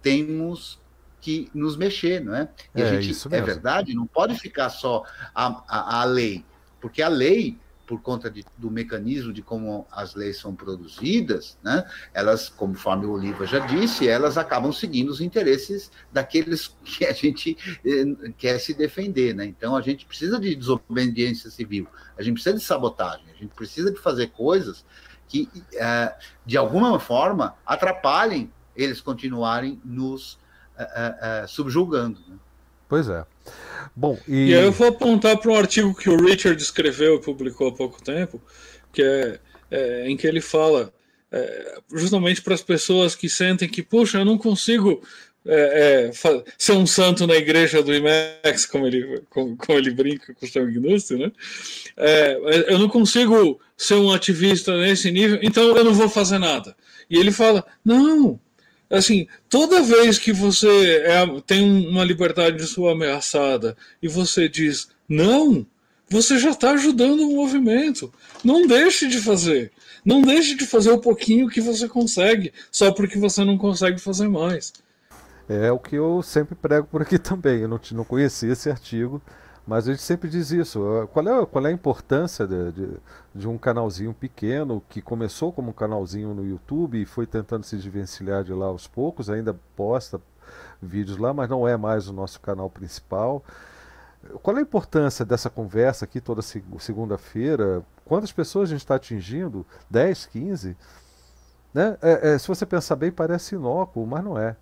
temos 0.00 0.80
que 1.20 1.50
nos 1.54 1.76
mexer, 1.76 2.20
não 2.24 2.34
é? 2.34 2.48
E 2.74 2.82
é, 2.82 2.84
a 2.84 3.00
gente, 3.00 3.34
é 3.34 3.40
verdade, 3.40 3.94
não 3.94 4.06
pode 4.06 4.38
ficar 4.38 4.70
só 4.70 5.04
a, 5.34 5.62
a, 5.68 6.00
a 6.00 6.04
lei, 6.04 6.44
porque 6.80 7.02
a 7.02 7.08
lei 7.08 7.58
por 7.86 8.00
conta 8.00 8.30
de, 8.30 8.44
do 8.56 8.70
mecanismo 8.70 9.32
de 9.32 9.42
como 9.42 9.86
as 9.90 10.14
leis 10.14 10.38
são 10.38 10.54
produzidas, 10.54 11.58
né, 11.62 11.84
elas, 12.14 12.48
conforme 12.48 13.06
o 13.06 13.12
Oliva 13.12 13.46
já 13.46 13.58
disse, 13.60 14.08
elas 14.08 14.38
acabam 14.38 14.72
seguindo 14.72 15.10
os 15.10 15.20
interesses 15.20 15.90
daqueles 16.12 16.74
que 16.84 17.04
a 17.04 17.12
gente 17.12 17.56
eh, 17.84 18.32
quer 18.36 18.58
se 18.58 18.74
defender. 18.74 19.34
Né? 19.34 19.46
Então, 19.46 19.76
a 19.76 19.80
gente 19.80 20.06
precisa 20.06 20.38
de 20.38 20.54
desobediência 20.54 21.50
civil, 21.50 21.86
a 22.16 22.22
gente 22.22 22.34
precisa 22.34 22.56
de 22.56 22.64
sabotagem, 22.64 23.26
a 23.34 23.36
gente 23.36 23.54
precisa 23.54 23.90
de 23.90 23.98
fazer 23.98 24.28
coisas 24.28 24.84
que, 25.28 25.48
eh, 25.74 26.14
de 26.46 26.56
alguma 26.56 26.98
forma, 26.98 27.54
atrapalhem 27.66 28.50
eles 28.74 29.00
continuarem 29.00 29.80
nos 29.84 30.38
eh, 30.78 31.44
subjugando. 31.46 32.18
Né? 32.26 32.38
Pois 32.92 33.08
é. 33.08 33.24
Bom, 33.96 34.18
e... 34.28 34.50
e 34.50 34.54
aí 34.54 34.64
eu 34.64 34.70
vou 34.70 34.88
apontar 34.88 35.38
para 35.38 35.50
um 35.50 35.56
artigo 35.56 35.94
que 35.94 36.10
o 36.10 36.22
Richard 36.22 36.62
escreveu 36.62 37.16
e 37.16 37.22
publicou 37.22 37.68
há 37.68 37.72
pouco 37.72 38.02
tempo, 38.02 38.38
que 38.92 39.02
é, 39.02 39.38
é 39.70 40.10
em 40.10 40.14
que 40.14 40.26
ele 40.26 40.42
fala 40.42 40.92
é, 41.30 41.78
justamente 41.90 42.42
para 42.42 42.52
as 42.52 42.60
pessoas 42.60 43.14
que 43.14 43.30
sentem 43.30 43.66
que, 43.66 43.82
puxa, 43.82 44.18
eu 44.18 44.26
não 44.26 44.36
consigo 44.36 45.02
é, 45.46 46.10
é, 46.12 46.42
ser 46.58 46.72
um 46.72 46.86
santo 46.86 47.26
na 47.26 47.34
igreja 47.34 47.82
do 47.82 47.94
IMEX, 47.94 48.66
como 48.66 48.86
ele, 48.86 49.22
como, 49.30 49.56
como 49.56 49.78
ele 49.78 49.90
brinca 49.90 50.34
com 50.34 50.44
o 50.44 50.48
seu 50.50 50.66
Gnussi, 50.66 51.16
né? 51.16 51.32
É, 51.96 52.38
eu 52.68 52.78
não 52.78 52.90
consigo 52.90 53.58
ser 53.74 53.94
um 53.94 54.12
ativista 54.12 54.76
nesse 54.76 55.10
nível, 55.10 55.38
então 55.40 55.74
eu 55.74 55.82
não 55.82 55.94
vou 55.94 56.10
fazer 56.10 56.36
nada. 56.36 56.76
E 57.08 57.16
ele 57.16 57.32
fala: 57.32 57.64
não, 57.82 58.38
assim, 58.98 59.26
toda 59.48 59.82
vez 59.82 60.18
que 60.18 60.32
você 60.32 61.02
é, 61.04 61.40
tem 61.46 61.88
uma 61.88 62.04
liberdade 62.04 62.64
sua 62.66 62.92
ameaçada 62.92 63.76
e 64.02 64.08
você 64.08 64.48
diz 64.48 64.88
não, 65.08 65.66
você 66.08 66.38
já 66.38 66.50
está 66.50 66.72
ajudando 66.72 67.20
o 67.20 67.34
movimento. 67.34 68.12
Não 68.44 68.66
deixe 68.66 69.08
de 69.08 69.18
fazer. 69.18 69.72
Não 70.04 70.20
deixe 70.20 70.54
de 70.54 70.66
fazer 70.66 70.90
o 70.90 70.98
pouquinho 70.98 71.48
que 71.48 71.60
você 71.60 71.88
consegue, 71.88 72.52
só 72.70 72.92
porque 72.92 73.18
você 73.18 73.44
não 73.44 73.56
consegue 73.56 73.98
fazer 73.98 74.28
mais. 74.28 74.72
É 75.48 75.70
o 75.72 75.78
que 75.78 75.96
eu 75.96 76.22
sempre 76.22 76.54
prego 76.54 76.86
por 76.86 77.02
aqui 77.02 77.18
também. 77.18 77.60
Eu 77.60 77.68
não, 77.68 77.80
não 77.92 78.04
conhecia 78.04 78.52
esse 78.52 78.68
artigo, 78.68 79.22
mas 79.66 79.86
a 79.86 79.92
gente 79.92 80.02
sempre 80.02 80.28
diz 80.28 80.50
isso. 80.50 81.08
Qual 81.12 81.26
é, 81.26 81.46
qual 81.46 81.66
é 81.66 81.68
a 81.68 81.72
importância 81.72 82.46
de, 82.46 82.72
de, 82.72 82.88
de, 83.34 83.48
um 83.48 83.56
canalzinho 83.56 84.12
pequeno 84.12 84.82
que 84.88 85.00
começou 85.00 85.52
como 85.52 85.70
um 85.70 85.72
canalzinho 85.72 86.34
no 86.34 86.44
YouTube 86.44 87.00
e 87.00 87.06
foi 87.06 87.26
tentando 87.26 87.64
se 87.64 87.76
desvencilhar 87.76 88.42
de 88.42 88.52
lá 88.52 88.66
aos 88.66 88.88
poucos, 88.88 89.30
ainda 89.30 89.54
posta 89.76 90.20
vídeos 90.80 91.16
lá, 91.16 91.32
mas 91.32 91.48
não 91.48 91.66
é 91.66 91.76
mais 91.76 92.08
o 92.08 92.12
nosso 92.12 92.40
canal 92.40 92.68
principal. 92.68 93.44
Qual 94.42 94.56
é 94.56 94.60
a 94.60 94.62
importância 94.62 95.24
dessa 95.24 95.48
conversa 95.48 96.04
aqui 96.04 96.20
toda 96.20 96.42
segunda-feira? 96.42 97.82
Quantas 98.04 98.32
pessoas 98.32 98.68
a 98.68 98.72
gente 98.72 98.80
está 98.80 98.96
atingindo? 98.96 99.66
10, 99.90 100.26
15? 100.26 100.76
Né? 101.72 101.96
É, 102.02 102.34
é, 102.34 102.38
se 102.38 102.46
você 102.48 102.66
pensar 102.66 102.96
bem, 102.96 103.10
parece 103.10 103.54
inócuo, 103.54 104.06
mas 104.06 104.22
não 104.22 104.38
é. 104.38 104.56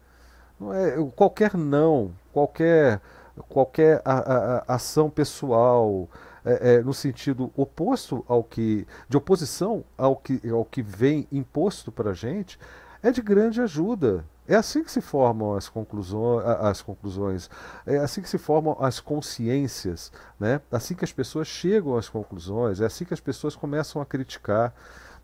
Não 0.58 0.74
é 0.74 0.94
qualquer 1.16 1.56
não, 1.56 2.12
qualquer 2.32 3.00
qualquer 3.48 4.02
a, 4.04 4.62
a, 4.68 4.74
ação 4.74 5.10
pessoal 5.10 6.08
é, 6.44 6.74
é, 6.74 6.82
no 6.82 6.94
sentido 6.94 7.52
oposto 7.56 8.24
ao 8.28 8.42
que 8.42 8.86
de 9.08 9.16
oposição 9.16 9.84
ao 9.96 10.16
que 10.16 10.40
ao 10.48 10.64
que 10.64 10.82
vem 10.82 11.26
imposto 11.30 11.92
para 11.92 12.10
a 12.10 12.14
gente 12.14 12.58
é 13.02 13.10
de 13.10 13.22
grande 13.22 13.60
ajuda. 13.60 14.24
É 14.46 14.56
assim 14.56 14.82
que 14.82 14.90
se 14.90 15.00
formam 15.00 15.54
as 15.54 15.68
conclusões, 15.68 16.44
as 16.44 16.82
conclusões, 16.82 17.48
é 17.86 17.98
assim 17.98 18.20
que 18.20 18.28
se 18.28 18.36
formam 18.36 18.76
as 18.80 18.98
consciências, 18.98 20.10
né? 20.40 20.60
Assim 20.72 20.94
que 20.96 21.04
as 21.04 21.12
pessoas 21.12 21.46
chegam 21.46 21.96
às 21.96 22.08
conclusões, 22.08 22.80
é 22.80 22.86
assim 22.86 23.04
que 23.04 23.14
as 23.14 23.20
pessoas 23.20 23.54
começam 23.54 24.02
a 24.02 24.06
criticar. 24.06 24.74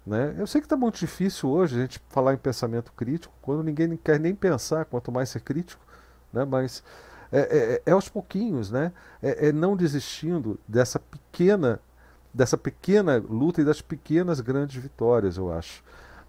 Né? 0.06 0.36
Eu 0.38 0.46
sei 0.46 0.60
que 0.60 0.66
está 0.66 0.76
muito 0.76 1.00
difícil 1.00 1.50
hoje 1.50 1.76
a 1.76 1.80
gente 1.80 2.00
falar 2.08 2.32
em 2.34 2.36
pensamento 2.36 2.92
crítico, 2.92 3.34
quando 3.42 3.64
ninguém 3.64 3.96
quer 3.96 4.20
nem 4.20 4.32
pensar, 4.32 4.84
quanto 4.84 5.10
mais 5.10 5.30
ser 5.30 5.40
crítico, 5.40 5.84
né? 6.32 6.44
mas 6.44 6.84
é, 7.32 7.82
é, 7.86 7.90
é 7.90 7.92
aos 7.92 8.08
pouquinhos, 8.08 8.70
né? 8.70 8.92
É, 9.22 9.48
é, 9.48 9.52
não 9.52 9.76
desistindo 9.76 10.58
dessa 10.66 10.98
pequena, 10.98 11.80
dessa 12.32 12.56
pequena 12.56 13.16
luta 13.16 13.60
e 13.60 13.64
das 13.64 13.80
pequenas 13.80 14.40
grandes 14.40 14.80
vitórias, 14.80 15.36
eu 15.36 15.52
acho. 15.52 15.82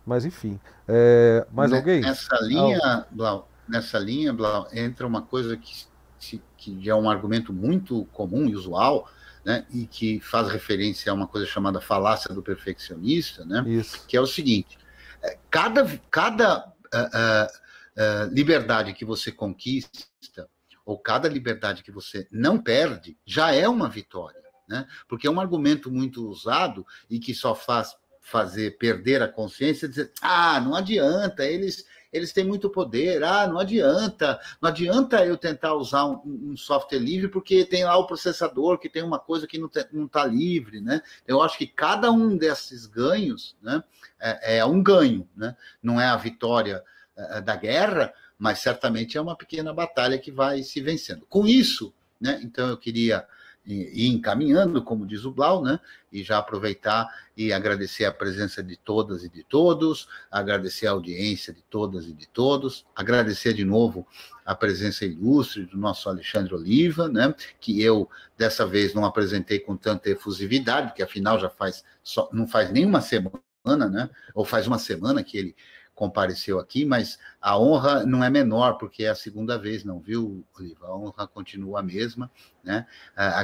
Mas 0.05 0.25
enfim, 0.25 0.59
é, 0.87 1.45
mais 1.51 1.73
alguém? 1.73 2.01
Nessa 2.01 2.37
linha, 2.41 2.79
ah, 2.81 3.05
Blau, 3.11 3.49
nessa 3.67 3.99
linha, 3.99 4.31
Blau, 4.31 4.67
entra 4.71 5.05
uma 5.05 5.21
coisa 5.21 5.57
que, 5.57 6.41
que 6.57 6.89
é 6.89 6.95
um 6.95 7.09
argumento 7.09 7.51
muito 7.51 8.05
comum 8.13 8.47
e 8.47 8.55
usual, 8.55 9.09
né, 9.47 9.65
e 9.69 9.85
que 9.85 10.19
faz 10.19 10.49
referência 10.49 11.11
a 11.11 11.15
uma 11.15 11.27
coisa 11.27 11.47
chamada 11.47 11.79
falácia 11.79 12.33
do 12.33 12.43
perfeccionista, 12.43 13.45
né, 13.45 13.63
Isso. 13.65 14.05
que 14.07 14.17
é 14.17 14.21
o 14.21 14.27
seguinte: 14.27 14.77
é, 15.23 15.37
cada, 15.49 15.85
cada 16.11 16.67
uh, 16.67 16.97
uh, 16.97 18.27
uh, 18.27 18.33
liberdade 18.33 18.93
que 18.93 19.05
você 19.05 19.31
conquista, 19.31 20.49
ou 20.87 20.97
cada 20.97 21.27
liberdade 21.27 21.83
que 21.83 21.91
você 21.91 22.25
não 22.31 22.57
perde, 22.57 23.17
já 23.25 23.53
é 23.53 23.67
uma 23.67 23.89
vitória. 23.89 24.41
Né? 24.65 24.87
Porque 25.05 25.27
é 25.27 25.29
um 25.29 25.39
argumento 25.39 25.91
muito 25.91 26.25
usado 26.25 26.85
e 27.09 27.19
que 27.19 27.35
só 27.35 27.53
faz 27.53 27.93
fazer 28.21 28.77
perder 28.77 29.21
a 29.21 29.27
consciência, 29.27 29.87
dizer, 29.87 30.13
ah, 30.21 30.61
não 30.61 30.73
adianta, 30.73 31.45
eles 31.45 31.85
eles 32.11 32.31
têm 32.31 32.45
muito 32.45 32.69
poder. 32.69 33.21
Ah, 33.21 33.45
não 33.47 33.59
adianta, 33.59 34.39
não 34.61 34.69
adianta 34.69 35.25
eu 35.25 35.35
tentar 35.35 35.73
usar 35.73 36.05
um, 36.05 36.21
um 36.25 36.57
software 36.57 36.99
livre 36.99 37.27
porque 37.27 37.65
tem 37.65 37.83
lá 37.83 37.97
o 37.97 38.07
processador 38.07 38.79
que 38.79 38.89
tem 38.89 39.03
uma 39.03 39.19
coisa 39.19 39.45
que 39.45 39.59
não 39.59 40.05
está 40.05 40.25
livre, 40.25 40.79
né? 40.79 41.01
Eu 41.27 41.41
acho 41.41 41.57
que 41.57 41.67
cada 41.67 42.09
um 42.09 42.37
desses 42.37 42.85
ganhos, 42.85 43.57
né, 43.61 43.83
é, 44.19 44.59
é 44.59 44.65
um 44.65 44.81
ganho, 44.81 45.27
né? 45.35 45.55
Não 45.83 45.99
é 45.99 46.07
a 46.07 46.15
vitória 46.15 46.81
é, 47.17 47.41
da 47.41 47.57
guerra, 47.57 48.13
mas 48.37 48.59
certamente 48.59 49.17
é 49.17 49.21
uma 49.21 49.35
pequena 49.35 49.73
batalha 49.73 50.17
que 50.17 50.31
vai 50.31 50.63
se 50.63 50.81
vencendo. 50.81 51.25
Com 51.27 51.47
isso, 51.47 51.93
né? 52.19 52.39
Então 52.43 52.69
eu 52.69 52.77
queria 52.77 53.25
e 53.67 54.07
encaminhando, 54.07 54.81
como 54.81 55.05
diz 55.05 55.25
o 55.25 55.31
Blau, 55.31 55.61
né? 55.61 55.77
E 56.09 56.23
já 56.23 56.37
aproveitar 56.37 57.05
e 57.35 57.51
agradecer 57.51 58.05
a 58.05 58.13
presença 58.13 58.63
de 58.63 58.77
todas 58.77 59.25
e 59.25 59.29
de 59.29 59.43
todos, 59.43 60.07
agradecer 60.31 60.87
a 60.87 60.91
audiência 60.91 61.51
de 61.53 61.61
todas 61.63 62.05
e 62.05 62.13
de 62.13 62.25
todos, 62.29 62.85
agradecer 62.95 63.53
de 63.53 63.65
novo 63.65 64.07
a 64.45 64.55
presença 64.55 65.05
ilustre 65.05 65.65
do 65.65 65.77
nosso 65.77 66.07
Alexandre 66.07 66.55
Oliva, 66.55 67.09
né? 67.09 67.35
Que 67.59 67.81
eu 67.81 68.09
dessa 68.37 68.65
vez 68.65 68.93
não 68.93 69.03
apresentei 69.03 69.59
com 69.59 69.75
tanta 69.75 70.09
efusividade, 70.09 70.87
porque 70.87 71.03
afinal 71.03 71.37
já 71.37 71.49
faz 71.49 71.83
só, 72.01 72.29
não 72.31 72.47
faz 72.47 72.71
nenhuma 72.71 73.01
semana, 73.01 73.89
né? 73.89 74.09
Ou 74.33 74.45
faz 74.45 74.65
uma 74.65 74.79
semana 74.79 75.21
que 75.21 75.37
ele 75.37 75.55
compareceu 75.97 76.59
aqui, 76.59 76.85
mas 76.85 77.17
a 77.41 77.59
honra 77.59 78.05
não 78.05 78.23
é 78.23 78.29
menor, 78.29 78.73
porque 78.77 79.03
é 79.03 79.09
a 79.09 79.15
segunda 79.15 79.57
vez, 79.57 79.83
não 79.83 79.99
viu, 79.99 80.45
Oliva? 80.57 80.85
A 80.85 80.95
honra 80.95 81.27
continua 81.27 81.79
a 81.79 81.83
mesma, 81.83 82.29
né? 82.63 82.85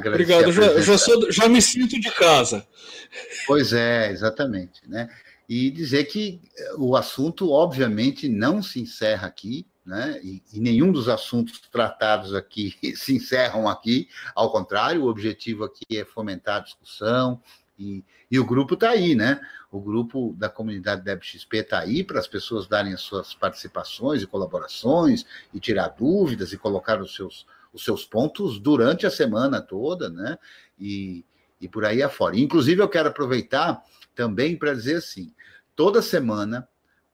Obrigado, 0.08 0.52
já, 0.52 0.80
já, 0.80 0.96
sou, 0.96 1.32
já 1.32 1.50
me 1.50 1.60
sinto 1.60 2.00
de 2.00 2.12
casa. 2.12 2.64
Pois 3.48 3.74
é, 3.74 4.12
exatamente, 4.12 4.88
né? 4.88 5.10
E 5.50 5.72
dizer 5.72 6.06
que 6.06 6.40
o 6.78 6.96
assunto, 6.96 7.50
obviamente, 7.50 8.30
não 8.30 8.62
se 8.62 8.80
encerra 8.80 9.28
aqui, 9.28 9.66
né? 9.84 10.20
E, 10.24 10.44
e, 10.54 10.60
nenhum 10.60 10.92
dos 10.92 11.10
assuntos 11.10 11.60
tratados 11.72 12.36
aqui 12.36 12.76
se 12.96 13.16
encerram 13.16 13.68
aqui, 13.68 14.08
ao 14.36 14.52
contrário, 14.52 15.04
o 15.04 15.10
objetivo 15.10 15.64
aqui 15.64 15.98
é 15.98 16.06
fomentar 16.06 16.58
a 16.58 16.64
discussão, 16.64 17.42
e, 17.78 18.04
e 18.30 18.40
o 18.40 18.46
grupo 18.46 18.76
está 18.76 18.92
aí, 18.92 19.16
né? 19.16 19.40
O 19.72 19.80
grupo 19.80 20.34
da 20.38 20.50
comunidade 20.50 21.02
DebXP 21.02 21.58
está 21.58 21.80
aí 21.80 22.04
para 22.04 22.20
as 22.20 22.28
pessoas 22.28 22.68
darem 22.68 22.94
as 22.94 23.02
suas 23.02 23.34
participações 23.34 24.22
e 24.22 24.28
colaborações 24.28 25.26
e 25.54 25.60
tirar 25.60 25.90
dúvidas 25.90 26.54
e 26.54 26.58
colocar 26.58 27.02
os 27.02 27.16
seus, 27.16 27.46
os 27.74 27.84
seus 27.84 28.06
pontos 28.06 28.60
durante 28.60 29.06
a 29.06 29.12
semana 29.12 29.62
toda, 29.62 30.10
né? 30.10 30.38
E, 30.80 31.26
e 31.60 31.68
por 31.68 31.86
aí 31.86 32.04
afora. 32.04 32.38
Inclusive, 32.38 32.82
eu 32.82 32.90
quero 32.90 33.10
aproveitar 33.10 33.84
também 34.14 34.56
para 34.56 34.74
dizer 34.74 34.98
assim: 34.98 35.34
toda 35.76 36.02
semana 36.02 36.68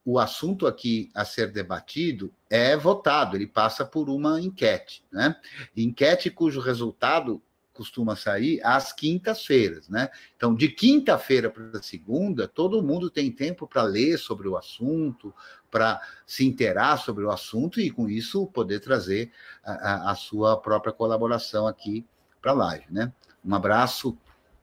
o 0.04 0.18
assunto 0.18 0.66
aqui 0.66 1.12
a 1.14 1.24
ser 1.24 1.52
debatido 1.52 2.34
é 2.50 2.76
votado, 2.76 3.36
ele 3.36 3.46
passa 3.46 3.86
por 3.86 4.10
uma 4.10 4.42
enquete, 4.42 5.04
né? 5.12 5.36
Enquete 5.76 6.30
cujo 6.30 6.60
resultado 6.60 7.42
costuma 7.80 8.14
sair 8.14 8.60
às 8.62 8.92
quintas-feiras, 8.92 9.88
né? 9.88 10.10
Então, 10.36 10.54
de 10.54 10.68
quinta-feira 10.68 11.50
para 11.50 11.82
segunda, 11.82 12.46
todo 12.46 12.84
mundo 12.84 13.10
tem 13.10 13.32
tempo 13.32 13.66
para 13.66 13.84
ler 13.84 14.18
sobre 14.18 14.50
o 14.50 14.58
assunto, 14.58 15.34
para 15.72 16.02
se 16.28 16.46
inteirar 16.46 16.98
sobre 16.98 17.24
o 17.24 17.32
assunto 17.32 17.80
e, 17.80 17.90
com 17.90 18.10
isso, 18.10 18.48
poder 18.48 18.82
trazer 18.82 19.32
a, 19.64 20.12
a 20.12 20.16
sua 20.16 20.58
própria 20.58 20.92
colaboração 20.92 21.68
aqui 21.68 22.06
para 22.42 22.52
a 22.52 22.56
live, 22.56 22.86
né? 22.90 23.14
Um 23.46 23.56
abraço 23.56 24.18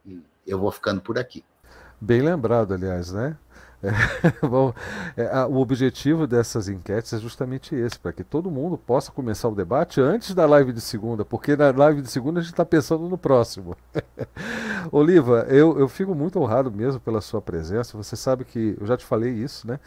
e 0.04 0.22
eu 0.46 0.58
vou 0.58 0.70
ficando 0.70 1.00
por 1.00 1.18
aqui. 1.18 1.42
Bem 1.98 2.20
lembrado, 2.20 2.74
aliás, 2.74 3.12
né? 3.12 3.38
É, 4.42 4.46
bom, 4.46 4.72
é, 5.16 5.26
a, 5.26 5.46
o 5.46 5.58
objetivo 5.58 6.26
dessas 6.26 6.68
enquetes 6.68 7.12
é 7.12 7.18
justamente 7.18 7.74
esse, 7.74 7.98
para 7.98 8.12
que 8.12 8.24
todo 8.24 8.50
mundo 8.50 8.76
possa 8.76 9.12
começar 9.12 9.48
o 9.48 9.54
debate 9.54 10.00
antes 10.00 10.34
da 10.34 10.46
live 10.46 10.72
de 10.72 10.80
segunda, 10.80 11.24
porque 11.24 11.56
na 11.56 11.70
live 11.70 12.02
de 12.02 12.10
segunda 12.10 12.40
a 12.40 12.42
gente 12.42 12.52
está 12.52 12.64
pensando 12.64 13.08
no 13.08 13.18
próximo. 13.18 13.76
Oliva, 14.90 15.46
eu, 15.48 15.78
eu 15.78 15.88
fico 15.88 16.14
muito 16.14 16.40
honrado 16.40 16.70
mesmo 16.70 17.00
pela 17.00 17.20
sua 17.20 17.40
presença. 17.40 17.96
Você 17.96 18.16
sabe 18.16 18.44
que 18.44 18.76
eu 18.80 18.86
já 18.86 18.96
te 18.96 19.04
falei 19.04 19.32
isso, 19.32 19.66
né? 19.66 19.78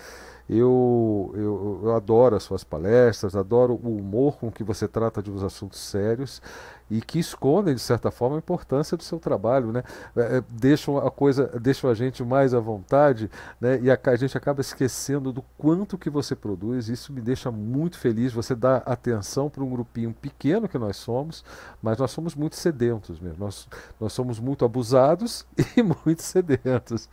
Eu, 0.49 1.31
eu, 1.35 1.81
eu 1.83 1.95
adoro 1.95 2.35
as 2.35 2.41
suas 2.41 2.63
palestras, 2.63 3.35
adoro 3.35 3.79
o 3.83 3.97
humor 3.97 4.37
com 4.37 4.51
que 4.51 4.63
você 4.63 4.87
trata 4.87 5.21
de 5.21 5.29
uns 5.29 5.43
assuntos 5.43 5.79
sérios 5.79 6.41
e 6.89 7.01
que 7.01 7.19
escondem, 7.19 7.75
de 7.75 7.79
certa 7.79 8.09
forma, 8.09 8.35
a 8.35 8.39
importância 8.39 8.97
do 8.97 9.03
seu 9.03 9.19
trabalho, 9.19 9.71
né? 9.71 9.83
É, 10.15 10.37
é, 10.37 10.43
deixam 10.49 10.97
a 10.97 11.11
coisa, 11.11 11.45
deixam 11.61 11.89
a 11.89 11.93
gente 11.93 12.23
mais 12.23 12.53
à 12.53 12.59
vontade, 12.59 13.29
né? 13.61 13.79
E 13.79 13.91
a, 13.91 13.99
a, 14.03 14.15
gente 14.15 14.35
acaba 14.35 14.59
esquecendo 14.59 15.31
do 15.31 15.43
quanto 15.55 15.97
que 15.97 16.09
você 16.09 16.35
produz. 16.35 16.89
Isso 16.89 17.13
me 17.13 17.21
deixa 17.21 17.51
muito 17.51 17.99
feliz. 17.99 18.33
Você 18.33 18.55
dá 18.55 18.77
atenção 18.77 19.49
para 19.49 19.63
um 19.63 19.69
grupinho 19.69 20.13
pequeno 20.19 20.67
que 20.67 20.79
nós 20.79 20.97
somos, 20.97 21.45
mas 21.79 21.99
nós 21.99 22.09
somos 22.09 22.33
muito 22.33 22.55
sedentos 22.55 23.19
mesmo. 23.19 23.37
Nós, 23.37 23.67
nós 23.99 24.11
somos 24.11 24.39
muito 24.39 24.65
abusados 24.65 25.45
e 25.77 25.83
muito 25.83 26.23
sedentos. 26.23 27.07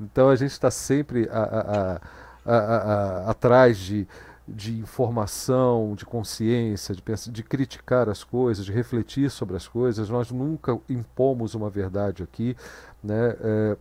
Então 0.00 0.30
a 0.30 0.36
gente 0.36 0.52
está 0.52 0.70
sempre 0.70 1.28
a, 1.30 1.42
a, 1.42 2.00
atrás 3.26 3.78
de 3.78 4.06
de 4.48 4.72
informação, 4.78 5.94
de 5.94 6.06
consciência, 6.06 6.94
de, 6.94 7.02
pensar, 7.02 7.30
de 7.30 7.42
criticar 7.42 8.08
as 8.08 8.24
coisas, 8.24 8.64
de 8.64 8.72
refletir 8.72 9.30
sobre 9.30 9.56
as 9.56 9.68
coisas. 9.68 10.08
Nós 10.08 10.30
nunca 10.30 10.78
impomos 10.88 11.54
uma 11.54 11.68
verdade 11.68 12.22
aqui, 12.22 12.56
né? 13.04 13.36
É, 13.40 13.76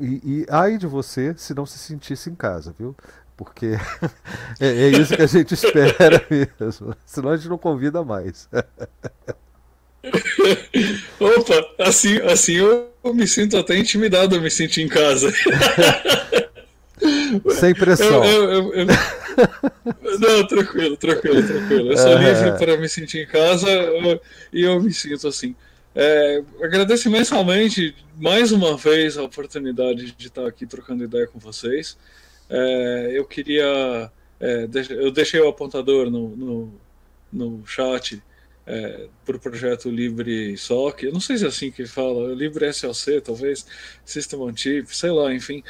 e, 0.00 0.20
e 0.24 0.46
ai 0.48 0.78
de 0.78 0.86
você 0.86 1.34
se 1.36 1.52
não 1.54 1.66
se 1.66 1.78
sentisse 1.78 2.30
em 2.30 2.34
casa, 2.34 2.72
viu? 2.78 2.94
Porque 3.36 3.72
é, 4.60 4.66
é 4.66 4.88
isso 4.88 5.14
que 5.14 5.22
a 5.22 5.26
gente 5.26 5.54
espera 5.54 6.24
mesmo. 6.30 6.94
Senão 7.04 7.30
a 7.30 7.36
gente 7.36 7.48
não 7.48 7.58
convida 7.58 8.04
mais. 8.04 8.48
Opa, 11.18 11.84
assim, 11.84 12.18
assim 12.22 12.54
eu 12.54 12.88
me 13.12 13.26
sinto 13.26 13.56
até 13.56 13.76
intimidado 13.76 14.36
a 14.36 14.40
me 14.40 14.50
sentir 14.50 14.82
em 14.82 14.88
casa. 14.88 15.32
Sem 17.50 17.74
pressão. 17.74 18.24
Eu, 18.24 18.50
eu, 18.50 18.74
eu, 18.74 18.86
não, 20.18 20.46
tranquilo, 20.46 20.96
tranquilo, 20.96 21.46
tranquilo. 21.46 21.92
Eu 21.92 21.96
sou 21.96 22.18
é... 22.18 22.32
livre 22.32 22.58
para 22.58 22.76
me 22.76 22.88
sentir 22.88 23.22
em 23.22 23.26
casa 23.26 23.68
e 24.52 24.62
eu 24.62 24.80
me 24.80 24.92
sinto 24.92 25.28
assim. 25.28 25.54
É, 25.94 26.42
agradeço 26.62 27.08
imensamente 27.08 27.94
mais 28.16 28.52
uma 28.52 28.76
vez 28.76 29.18
a 29.18 29.24
oportunidade 29.24 30.12
de 30.12 30.26
estar 30.26 30.46
aqui 30.46 30.66
trocando 30.66 31.04
ideia 31.04 31.26
com 31.26 31.38
vocês. 31.38 31.96
É, 32.48 33.10
eu 33.14 33.24
queria. 33.24 34.10
É, 34.40 34.68
eu 34.90 35.10
deixei 35.10 35.40
o 35.40 35.48
apontador 35.48 36.08
no, 36.10 36.36
no, 36.36 36.74
no 37.32 37.66
chat 37.66 38.22
é, 38.68 39.08
para 39.24 39.36
o 39.36 39.40
projeto 39.40 39.90
Libre 39.90 40.56
SOC. 40.56 41.04
Eu 41.04 41.12
não 41.12 41.20
sei 41.20 41.38
se 41.38 41.44
é 41.44 41.48
assim 41.48 41.70
que 41.70 41.86
fala, 41.86 42.34
Libre 42.34 42.72
SOC, 42.72 43.20
talvez, 43.24 43.66
System 44.04 44.40
on 44.40 44.54
Chip, 44.54 44.94
sei 44.94 45.10
lá, 45.10 45.32
enfim. 45.34 45.64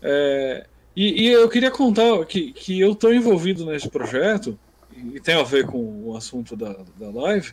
É, 0.00 0.66
e, 0.96 1.24
e, 1.24 1.32
eu 1.32 1.48
queria 1.48 1.70
contar 1.70 2.24
que, 2.26 2.52
que 2.52 2.80
eu 2.80 2.92
estou 2.92 3.12
envolvido 3.12 3.66
nesse 3.66 3.88
projeto, 3.88 4.58
e 5.12 5.20
tem 5.20 5.34
a 5.34 5.42
ver 5.42 5.66
com 5.66 5.78
o 6.04 6.16
assunto 6.16 6.56
da, 6.56 6.76
da 6.96 7.10
live, 7.10 7.52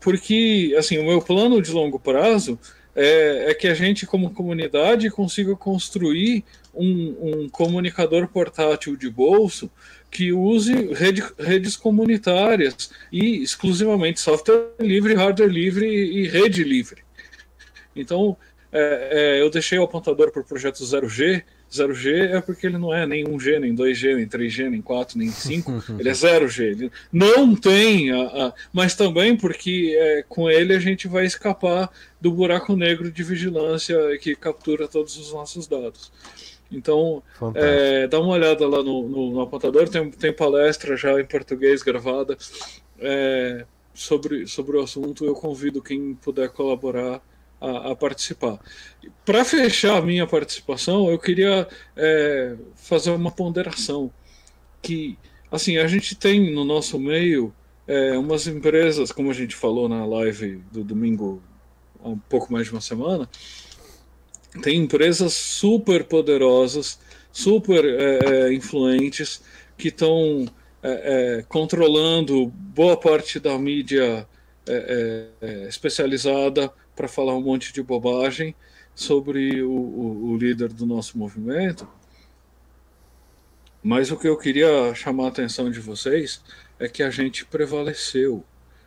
porque 0.00 0.74
assim, 0.78 0.98
o 0.98 1.04
meu 1.04 1.20
plano 1.20 1.60
de 1.60 1.72
longo 1.72 1.98
prazo 1.98 2.58
é, 2.94 3.50
é, 3.50 3.54
que 3.54 3.68
a 3.68 3.74
gente, 3.74 4.06
como 4.06 4.32
comunidade, 4.32 5.10
consiga 5.10 5.54
construir 5.54 6.44
um, 6.74 7.16
um 7.20 7.48
comunicador 7.48 8.26
portátil 8.28 8.96
de 8.96 9.10
bolso 9.10 9.70
que 10.10 10.32
use 10.32 10.94
rede, 10.94 11.22
redes 11.38 11.76
comunitárias 11.76 12.90
e 13.12 13.42
exclusivamente 13.42 14.20
software 14.20 14.70
livre, 14.80 15.14
hardware 15.14 15.50
livre 15.50 15.86
e 15.86 16.26
rede 16.26 16.64
livre. 16.64 17.04
Então, 17.94 18.36
é, 18.72 19.08
é, 19.10 19.42
eu 19.42 19.50
deixei 19.50 19.78
o 19.78 19.82
apontador 19.82 20.30
para 20.30 20.40
o 20.40 20.44
projeto 20.44 20.82
0G. 20.82 21.42
0G 21.70 22.34
é 22.34 22.40
porque 22.40 22.66
ele 22.66 22.78
não 22.78 22.94
é 22.94 23.06
nem 23.06 23.24
1G, 23.24 23.58
nem 23.58 23.74
2G, 23.74 24.16
nem 24.16 24.26
3G, 24.26 24.70
nem 24.70 24.80
4, 24.80 25.18
nem 25.18 25.28
5. 25.28 25.84
ele 25.98 26.08
é 26.08 26.12
0G. 26.12 26.60
Ele 26.60 26.92
não 27.12 27.54
tem, 27.54 28.10
a, 28.12 28.46
a, 28.46 28.52
mas 28.72 28.94
também 28.94 29.36
porque 29.36 29.96
é, 29.98 30.24
com 30.28 30.50
ele 30.50 30.74
a 30.74 30.78
gente 30.78 31.08
vai 31.08 31.24
escapar 31.24 31.90
do 32.20 32.30
buraco 32.30 32.76
negro 32.76 33.10
de 33.10 33.22
vigilância 33.22 33.96
que 34.18 34.34
captura 34.34 34.88
todos 34.88 35.16
os 35.16 35.32
nossos 35.32 35.66
dados. 35.66 36.12
Então, 36.70 37.22
é, 37.54 38.08
dá 38.08 38.20
uma 38.20 38.34
olhada 38.34 38.66
lá 38.66 38.82
no, 38.82 39.08
no, 39.08 39.30
no, 39.30 39.40
apontador, 39.40 39.88
tem, 39.88 40.10
tem 40.10 40.32
palestra 40.32 40.96
já 40.96 41.20
em 41.20 41.24
português 41.24 41.80
gravada 41.82 42.36
é, 42.98 43.64
sobre, 43.94 44.46
sobre 44.46 44.76
o 44.76 44.82
assunto. 44.82 45.24
Eu 45.24 45.34
convido 45.34 45.80
quem 45.80 46.14
puder 46.14 46.48
colaborar 46.48 47.22
a, 47.60 47.92
a 47.92 47.96
participar. 47.96 48.58
Para 49.24 49.44
fechar 49.44 49.98
a 49.98 50.02
minha 50.02 50.26
participação, 50.26 51.10
eu 51.10 51.18
queria 51.18 51.66
é, 51.96 52.56
fazer 52.74 53.10
uma 53.10 53.30
ponderação 53.30 54.10
que, 54.82 55.18
assim, 55.50 55.78
a 55.78 55.86
gente 55.86 56.14
tem 56.14 56.52
no 56.52 56.64
nosso 56.64 56.98
meio 56.98 57.54
é, 57.86 58.16
umas 58.18 58.46
empresas, 58.46 59.12
como 59.12 59.30
a 59.30 59.34
gente 59.34 59.54
falou 59.54 59.88
na 59.88 60.04
live 60.04 60.62
do 60.72 60.82
domingo 60.82 61.42
há 62.02 62.08
um 62.08 62.18
pouco 62.18 62.52
mais 62.52 62.66
de 62.66 62.72
uma 62.72 62.80
semana, 62.80 63.28
tem 64.62 64.78
empresas 64.78 65.32
super 65.32 66.04
poderosas, 66.04 66.98
super 67.32 67.84
é, 67.84 68.48
é 68.48 68.52
influentes, 68.52 69.42
que 69.76 69.88
estão 69.88 70.46
é, 70.82 71.38
é, 71.38 71.42
controlando 71.42 72.46
boa 72.46 72.96
parte 72.96 73.38
da 73.38 73.58
mídia 73.58 74.26
é, 74.68 75.66
especializada 75.68 76.72
para 76.96 77.06
falar 77.06 77.36
um 77.36 77.42
monte 77.42 77.72
de 77.72 77.82
bobagem 77.82 78.54
sobre 78.94 79.62
o, 79.62 79.70
o, 79.70 80.30
o 80.30 80.36
líder 80.38 80.72
do 80.72 80.86
nosso 80.86 81.18
movimento. 81.18 81.86
Mas 83.82 84.10
o 84.10 84.16
que 84.16 84.26
eu 84.26 84.36
queria 84.36 84.92
chamar 84.94 85.26
a 85.26 85.28
atenção 85.28 85.70
de 85.70 85.78
vocês 85.78 86.42
é 86.80 86.88
que 86.88 87.02
a 87.02 87.10
gente 87.10 87.44
prevaleceu. 87.44 88.42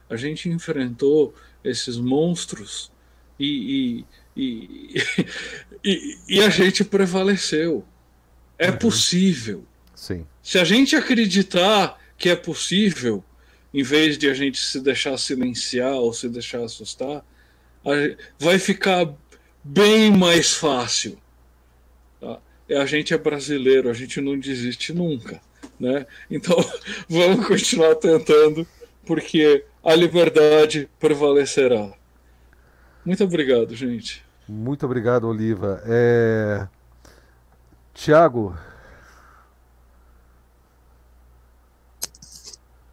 A 0.10 0.18
gente 0.18 0.50
enfrentou 0.50 1.34
esses 1.64 1.98
monstros 1.98 2.92
e, 3.40 4.06
e, 4.36 4.96
e, 5.84 6.06
e, 6.28 6.42
a 6.42 6.50
gente 6.50 6.84
prevaleceu. 6.84 7.86
É 8.58 8.72
uhum. 8.72 8.78
possível. 8.78 9.64
Sim. 9.96 10.26
Se 10.42 10.58
a 10.58 10.64
gente 10.64 10.96
acreditar 10.96 11.98
que 12.18 12.28
é 12.28 12.36
possível, 12.36 13.24
em 13.74 13.84
vez 13.84 14.18
de 14.18 14.28
a 14.28 14.34
gente 14.34 14.60
se 14.60 14.82
deixar 14.82 15.18
silenciar 15.18 15.94
ou 15.94 16.12
se 16.12 16.28
deixar 16.28 16.64
assustar, 16.64 17.24
vai 18.38 18.60
ficar 18.60 19.08
bem 19.64 20.12
mais 20.12 20.54
fácil. 20.54 21.18
Tá? 22.20 22.40
A 22.72 22.86
gente 22.86 23.14
é 23.14 23.18
brasileiro, 23.18 23.90
a 23.90 23.94
gente 23.94 24.22
não 24.22 24.38
desiste 24.38 24.94
nunca. 24.94 25.42
Né? 25.80 26.06
Então 26.30 26.56
vamos 27.08 27.48
continuar 27.48 27.96
tentando, 27.96 28.68
porque 29.06 29.66
a 29.84 29.96
liberdade 29.96 30.90
prevalecerá. 31.00 31.92
Muito 33.06 33.24
obrigado, 33.24 33.74
gente. 33.76 34.24
Muito 34.48 34.86
obrigado, 34.86 35.28
Oliva. 35.28 35.82
É... 35.86 36.68
Tiago. 37.94 38.58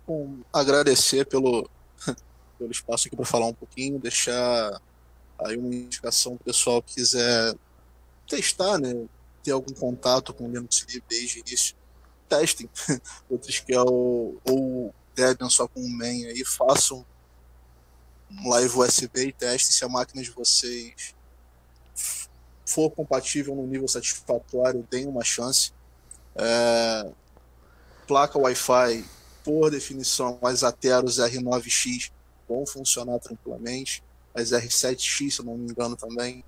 Bom, 0.07 0.39
agradecer 0.53 1.27
pelo, 1.27 1.69
pelo 2.59 2.71
espaço 2.71 3.07
aqui 3.07 3.17
para 3.17 3.25
falar 3.25 3.47
um 3.47 3.55
pouquinho, 3.55 3.99
deixar 3.99 4.81
aí 5.39 5.57
uma 5.57 5.75
indicação 5.75 6.37
para 6.37 6.43
o 6.43 6.45
pessoal 6.47 6.83
que 6.83 6.95
quiser 6.95 7.55
testar, 8.29 8.79
né? 8.79 9.07
Ter 9.43 9.53
algum 9.53 9.73
contato 9.75 10.35
com 10.35 10.45
o 10.45 10.51
Linux 10.51 10.85
Livre 10.89 11.05
desde 11.09 11.39
o 11.39 11.41
início. 11.41 11.77
Testem. 12.29 12.69
Outros 13.31 13.61
que 13.61 13.73
é 13.73 13.81
o, 13.81 14.37
ou 14.45 14.95
Debian 15.15 15.49
só 15.49 15.69
com 15.69 15.81
o 15.81 15.89
main 15.89 16.27
aí, 16.27 16.45
façam 16.45 17.05
um 18.31 18.49
live 18.51 18.79
USB 18.79 19.29
e 19.29 19.33
testem 19.33 19.73
se 19.73 19.85
a 19.85 19.89
máquina 19.89 20.23
de 20.23 20.31
vocês 20.31 21.15
for 22.67 22.91
compatível 22.91 23.55
no 23.55 23.67
nível 23.67 23.87
satisfatório, 23.87 24.87
deem 24.91 25.07
uma 25.07 25.23
chance. 25.23 25.73
É, 26.35 27.11
placa 28.07 28.39
Wi-Fi, 28.39 29.05
por 29.45 29.71
definição, 29.71 30.39
as 30.43 30.65
Ateros 30.65 31.19
R9X 31.19 32.11
vão 32.49 32.67
funcionar 32.67 33.19
tranquilamente. 33.19 34.03
As 34.35 34.51
R7X, 34.51 35.31
se 35.31 35.41
eu 35.41 35.45
não 35.45 35.57
me 35.57 35.71
engano, 35.71 35.97
também. 35.97 36.45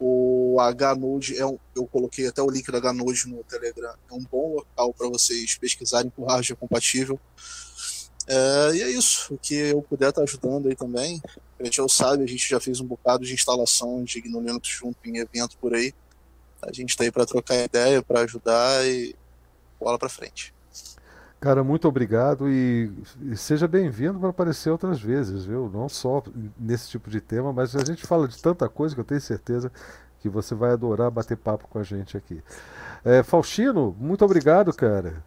O 0.00 0.56
Hnode, 0.60 1.36
é 1.36 1.44
um, 1.44 1.58
eu 1.74 1.86
coloquei 1.86 2.28
até 2.28 2.40
o 2.40 2.48
link 2.48 2.70
da 2.70 2.78
Hnode 2.78 3.26
no 3.26 3.42
Telegram, 3.42 3.94
é 4.08 4.14
um 4.14 4.22
bom 4.22 4.54
local 4.54 4.94
para 4.94 5.08
vocês 5.08 5.56
pesquisarem 5.56 6.08
por 6.10 6.28
hardware 6.28 6.56
compatível. 6.56 7.18
É, 8.28 8.76
e 8.76 8.82
é 8.82 8.90
isso, 8.90 9.34
o 9.34 9.38
que 9.38 9.54
eu 9.54 9.82
puder 9.82 10.10
estar 10.10 10.20
tá 10.20 10.24
ajudando 10.24 10.68
aí 10.68 10.76
também. 10.76 11.20
A 11.58 11.64
gente 11.64 11.78
já 11.78 11.88
sabe, 11.88 12.22
a 12.22 12.26
gente 12.26 12.48
já 12.48 12.60
fez 12.60 12.78
um 12.78 12.86
bocado 12.86 13.24
de 13.24 13.34
instalação 13.34 14.04
de 14.04 14.20
GNU 14.20 14.40
Linux 14.40 14.68
junto 14.68 14.98
em 15.04 15.18
evento 15.18 15.56
por 15.58 15.74
aí. 15.74 15.92
A 16.62 16.72
gente 16.72 16.90
está 16.90 17.04
aí 17.04 17.10
para 17.10 17.26
trocar 17.26 17.56
ideia, 17.56 18.02
para 18.02 18.20
ajudar 18.20 18.86
e 18.86 19.16
bola 19.80 19.98
para 19.98 20.08
frente. 20.08 20.54
Cara, 21.40 21.62
muito 21.62 21.86
obrigado 21.86 22.48
e, 22.50 22.92
seja 23.36 23.68
bem-vindo 23.68 24.18
para 24.18 24.30
aparecer 24.30 24.70
outras 24.70 25.00
vezes, 25.00 25.44
viu? 25.44 25.70
Não 25.72 25.88
só 25.88 26.20
nesse 26.58 26.90
tipo 26.90 27.08
de 27.08 27.20
tema, 27.20 27.52
mas 27.52 27.76
a 27.76 27.84
gente 27.84 28.04
fala 28.04 28.26
de 28.26 28.42
tanta 28.42 28.68
coisa 28.68 28.92
que 28.92 29.00
eu 29.00 29.04
tenho 29.04 29.20
certeza 29.20 29.70
que 30.18 30.28
você 30.28 30.52
vai 30.52 30.72
adorar 30.72 31.12
bater 31.12 31.36
papo 31.36 31.68
com 31.68 31.78
a 31.78 31.84
gente 31.84 32.16
aqui. 32.16 32.42
É, 33.04 33.22
Faustino, 33.22 33.94
muito 34.00 34.24
obrigado, 34.24 34.74
cara. 34.74 35.22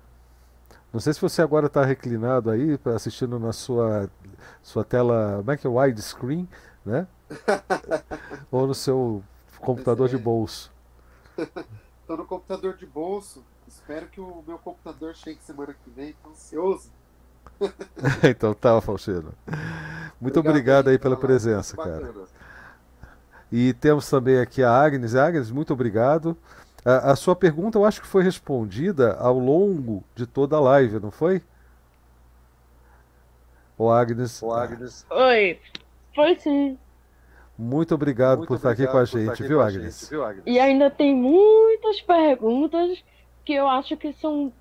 Não 0.92 1.00
sei 1.00 1.14
se 1.14 1.22
você 1.22 1.42
agora 1.42 1.68
está 1.68 1.86
reclinado 1.86 2.50
aí, 2.50 2.78
assistindo 2.94 3.40
na 3.40 3.54
sua, 3.54 4.10
sua 4.62 4.84
tela, 4.84 5.38
como 5.38 5.52
é 5.52 5.56
que 5.56 5.66
é, 5.66 5.70
widescreen, 5.70 6.46
né? 6.86 7.08
Ou 8.52 8.68
no 8.68 8.76
seu 8.76 9.24
computador 9.60 10.10
de 10.10 10.18
bolso. 10.18 10.74
Estou 12.02 12.18
no 12.18 12.26
computador 12.26 12.76
de 12.76 12.86
bolso 12.86 13.42
Espero 13.72 14.06
que 14.08 14.20
o 14.20 14.44
meu 14.46 14.58
computador 14.58 15.16
chegue 15.16 15.40
semana 15.42 15.74
que 15.74 15.90
vem, 15.90 16.14
tô 16.22 16.30
ansioso. 16.30 16.92
então 18.30 18.54
tá, 18.54 18.80
Faustino. 18.82 19.34
Muito 20.20 20.40
obrigado, 20.40 20.50
obrigado 20.50 20.88
aí 20.90 21.00
pela 21.00 21.16
presença, 21.16 21.78
cara. 21.78 22.14
E 23.50 23.74
temos 23.74 24.10
também 24.10 24.40
aqui 24.40 24.62
a 24.62 24.70
Agnes. 24.70 25.16
Agnes, 25.16 25.50
muito 25.50 25.72
obrigado. 25.72 26.38
A, 26.84 27.12
a, 27.12 27.16
sua 27.16 27.34
pergunta 27.34 27.78
eu 27.78 27.86
acho 27.86 28.02
que 28.02 28.08
foi 28.08 28.24
respondida 28.24 29.14
ao 29.16 29.40
longo 29.40 30.04
de 30.16 30.28
toda 30.28 30.58
a 30.58 30.60
live, 30.60 31.00
não 31.00 31.12
foi? 31.12 31.42
O 33.78 33.90
Agnes. 33.90 34.42
O 34.42 34.52
Agnes. 34.52 35.06
Oi, 35.10 35.60
foi 36.14 36.38
sim. 36.38 36.78
Muito 37.58 37.96
obrigado 37.96 38.40
Muito 38.40 38.48
por 38.50 38.56
estar 38.56 38.72
aqui 38.72 38.86
com 38.86 38.98
a 38.98 39.06
gente, 39.06 39.44
viu, 39.44 39.62
Agnes? 39.62 40.02
gente, 40.02 40.10
viu, 40.10 40.26
Agnes? 40.26 40.44
E 40.46 40.60
ainda 40.60 40.90
tem 40.90 41.16
muitas 41.16 42.02
perguntas 42.02 43.02
que 43.52 43.56
eu 43.56 43.68
acho 43.68 43.98
que 43.98 44.14
são 44.14 44.54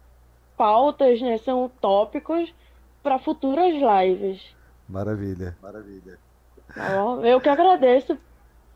pautas, 0.57 1.23
né, 1.23 1.39
são 1.39 1.71
tópicos 1.81 2.53
para 3.05 3.21
futuras 3.21 3.73
lives. 3.73 4.43
Maravilha. 4.89 5.57
Maravilha. 5.63 6.19
Eu 7.23 7.41
que 7.41 7.49
agradeço 7.49 8.19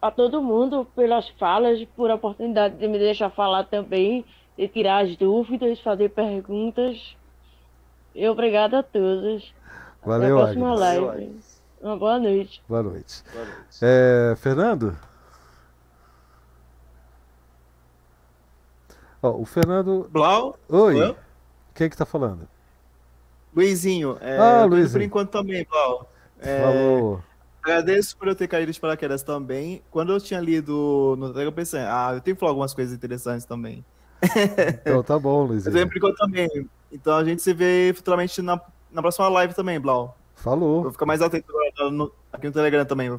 a 0.00 0.12
todo 0.12 0.40
mundo 0.40 0.86
pelas 0.94 1.28
falas, 1.30 1.84
por 1.96 2.12
a 2.12 2.14
oportunidade 2.14 2.76
de 2.76 2.86
me 2.86 2.96
deixar 2.96 3.28
falar 3.30 3.64
também, 3.64 4.24
de 4.56 4.68
tirar 4.68 5.04
as 5.04 5.16
dúvidas, 5.16 5.80
fazer 5.80 6.10
perguntas. 6.10 7.16
E 8.14 8.28
obrigado 8.28 8.74
a 8.74 8.82
todos. 8.84 9.52
Valeu, 10.04 10.38
Até 10.38 10.42
a 10.42 10.44
próxima 10.44 10.74
live. 10.74 11.04
Valeu, 11.06 11.30
Uma 11.82 11.96
boa 11.96 12.18
noite. 12.20 12.62
Boa 12.68 12.82
noite. 12.84 13.24
Boa 13.32 13.44
noite. 13.44 13.78
É, 13.82 14.36
Fernando? 14.36 14.96
Ó, 19.24 19.40
o 19.40 19.46
Fernando. 19.46 20.06
Blau? 20.10 20.58
Oi. 20.68 20.96
Oi. 20.96 21.16
Quem 21.74 21.86
é 21.86 21.88
que 21.88 21.96
tá 21.96 22.04
falando? 22.04 22.46
Luizinho. 23.56 24.18
É, 24.20 24.36
ah, 24.36 24.66
Luizinho. 24.66 24.92
Por 24.92 25.00
enquanto 25.00 25.30
também, 25.30 25.64
Blau. 25.64 26.10
É, 26.38 26.60
Falou. 26.60 27.22
Agradeço 27.62 28.18
por 28.18 28.28
eu 28.28 28.34
ter 28.34 28.46
caído 28.46 28.70
de 28.70 28.78
paraquedas 28.78 29.22
também. 29.22 29.82
Quando 29.90 30.12
eu 30.12 30.20
tinha 30.20 30.38
lido 30.40 31.16
no 31.18 31.28
Telegram, 31.28 31.46
eu 31.48 31.52
pensei, 31.52 31.80
ah, 31.80 32.10
eu 32.12 32.20
tenho 32.20 32.36
que 32.36 32.40
falar 32.40 32.50
algumas 32.52 32.74
coisas 32.74 32.94
interessantes 32.94 33.46
também. 33.46 33.82
Então 34.82 35.02
tá 35.02 35.18
bom, 35.18 35.44
Luizinho. 35.44 35.88
Por 35.88 35.96
enquanto 35.96 36.16
também. 36.16 36.68
Então 36.92 37.16
a 37.16 37.24
gente 37.24 37.40
se 37.40 37.54
vê 37.54 37.94
futuramente 37.96 38.42
na, 38.42 38.60
na 38.92 39.00
próxima 39.00 39.26
live 39.28 39.54
também, 39.54 39.80
Blau. 39.80 40.18
Falou. 40.34 40.82
Vou 40.82 40.92
ficar 40.92 41.06
mais 41.06 41.22
atento 41.22 41.50
no, 41.90 42.12
aqui 42.30 42.46
no 42.46 42.52
Telegram 42.52 42.84
também. 42.84 43.18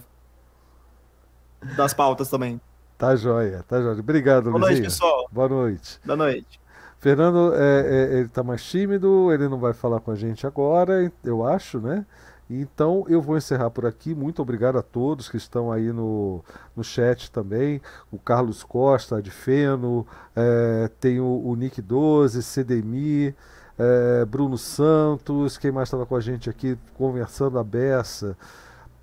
das 1.75 1.95
pautas 1.95 2.29
também. 2.29 2.61
Tá 2.97 3.15
joia, 3.15 3.63
tá 3.67 3.81
joia. 3.81 3.99
Obrigado, 3.99 4.51
Boa 4.51 4.59
noite, 4.59 4.81
pessoal. 4.81 5.27
Boa 5.31 5.49
noite. 5.49 5.99
Boa 6.05 6.15
noite. 6.15 6.59
Fernando, 6.97 7.53
é, 7.53 8.13
é, 8.15 8.19
ele 8.19 8.29
tá 8.29 8.41
mais 8.41 8.63
tímido, 8.63 9.31
ele 9.31 9.47
não 9.49 9.59
vai 9.59 9.73
falar 9.73 9.99
com 9.99 10.11
a 10.11 10.15
gente 10.15 10.47
agora, 10.47 11.11
eu 11.23 11.45
acho, 11.45 11.79
né? 11.79 12.05
Então 12.49 13.05
eu 13.09 13.21
vou 13.21 13.37
encerrar 13.37 13.69
por 13.69 13.85
aqui. 13.85 14.15
Muito 14.15 14.41
obrigado 14.41 14.77
a 14.77 14.81
todos 14.81 15.29
que 15.29 15.37
estão 15.37 15.71
aí 15.71 15.91
no, 15.91 16.43
no 16.75 16.83
chat 16.83 17.31
também. 17.31 17.81
O 18.11 18.17
Carlos 18.17 18.63
Costa, 18.63 19.21
de 19.21 19.31
Feno, 19.31 20.05
é, 20.35 20.89
tem 20.99 21.19
o, 21.19 21.41
o 21.45 21.55
Nick 21.55 21.81
12, 21.81 22.41
CDMI, 22.41 23.35
é, 23.77 24.25
Bruno 24.25 24.57
Santos, 24.57 25.57
quem 25.57 25.71
mais 25.71 25.87
estava 25.89 26.05
com 26.05 26.15
a 26.15 26.21
gente 26.21 26.49
aqui 26.49 26.77
conversando 26.95 27.59
a 27.59 27.63
beça. 27.63 28.37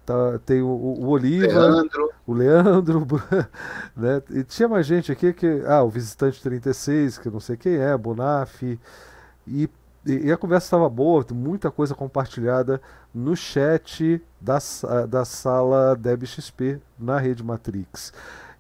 Tá, 0.05 0.39
tem 0.45 0.61
o, 0.61 0.67
o, 0.67 1.09
Oliva, 1.09 1.47
Leandro. 1.47 2.11
o 2.27 2.33
Leandro, 2.33 3.07
né? 3.97 4.21
E 4.31 4.43
tinha 4.43 4.69
mais 4.69 4.85
gente 4.85 5.13
aqui 5.13 5.33
que. 5.33 5.63
Ah, 5.67 5.83
o 5.83 5.89
Visitante 5.89 6.43
36, 6.43 7.19
que 7.19 7.29
eu 7.29 7.33
não 7.33 7.41
sei 7.41 7.57
quem 7.57 7.77
é, 7.77 7.97
Bonaf. 7.97 8.63
E 9.47 9.71
e, 10.05 10.27
e 10.27 10.33
a 10.33 10.37
conversa 10.37 10.67
estava 10.67 10.89
boa, 10.89 11.25
muita 11.33 11.71
coisa 11.71 11.95
compartilhada 11.95 12.81
no 13.15 13.37
chat 13.37 14.21
da, 14.41 14.59
da 15.09 15.25
sala 15.25 15.95
DebXP 15.95 16.81
na 16.99 17.19
rede 17.19 17.43
Matrix. 17.43 18.13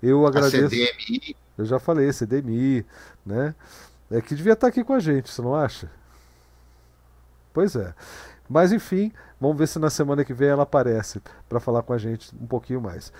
Eu 0.02 0.26
agradeço. 0.26 0.66
A 0.66 0.68
CDMI. 0.68 1.36
Eu 1.58 1.64
já 1.64 1.78
falei, 1.78 2.12
CDMI, 2.12 2.86
né? 3.26 3.54
É 4.10 4.20
que 4.20 4.34
devia 4.34 4.52
estar 4.52 4.68
aqui 4.68 4.84
com 4.84 4.92
a 4.92 5.00
gente, 5.00 5.30
você 5.30 5.42
não 5.42 5.54
acha? 5.54 5.90
Pois 7.52 7.74
é. 7.76 7.92
Mas 8.52 8.70
enfim, 8.70 9.10
vamos 9.40 9.56
ver 9.56 9.66
se 9.66 9.78
na 9.78 9.88
semana 9.88 10.26
que 10.26 10.34
vem 10.34 10.48
ela 10.48 10.64
aparece 10.64 11.22
para 11.48 11.58
falar 11.58 11.82
com 11.82 11.94
a 11.94 11.98
gente 11.98 12.30
um 12.38 12.46
pouquinho 12.46 12.82
mais. 12.82 13.10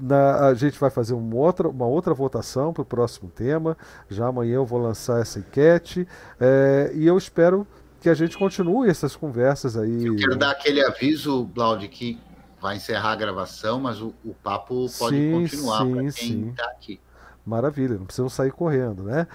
Na, 0.00 0.48
a 0.48 0.54
gente 0.54 0.76
vai 0.80 0.90
fazer 0.90 1.14
uma 1.14 1.36
outra, 1.36 1.68
uma 1.68 1.86
outra 1.86 2.12
votação 2.12 2.72
para 2.72 2.82
o 2.82 2.84
próximo 2.84 3.30
tema. 3.30 3.76
Já 4.10 4.26
amanhã 4.26 4.54
eu 4.54 4.66
vou 4.66 4.80
lançar 4.80 5.20
essa 5.20 5.38
enquete. 5.38 6.08
É, 6.40 6.90
e 6.94 7.06
eu 7.06 7.16
espero 7.16 7.64
que 8.00 8.08
a 8.08 8.14
gente 8.14 8.36
continue 8.36 8.90
essas 8.90 9.14
conversas 9.14 9.76
aí. 9.76 10.04
Eu 10.04 10.16
quero 10.16 10.36
dar 10.36 10.50
aquele 10.50 10.84
aviso, 10.84 11.48
Claudio, 11.54 11.88
que 11.88 12.18
vai 12.60 12.76
encerrar 12.76 13.12
a 13.12 13.16
gravação, 13.16 13.80
mas 13.80 14.00
o, 14.00 14.12
o 14.24 14.34
papo 14.42 14.86
pode 14.98 15.16
sim, 15.16 15.32
continuar 15.32 15.86
para 15.86 16.12
quem 16.12 16.48
está 16.48 16.64
aqui. 16.64 17.00
Maravilha, 17.46 17.96
não 17.96 18.06
precisam 18.06 18.28
sair 18.28 18.50
correndo, 18.50 19.04
né? 19.04 19.28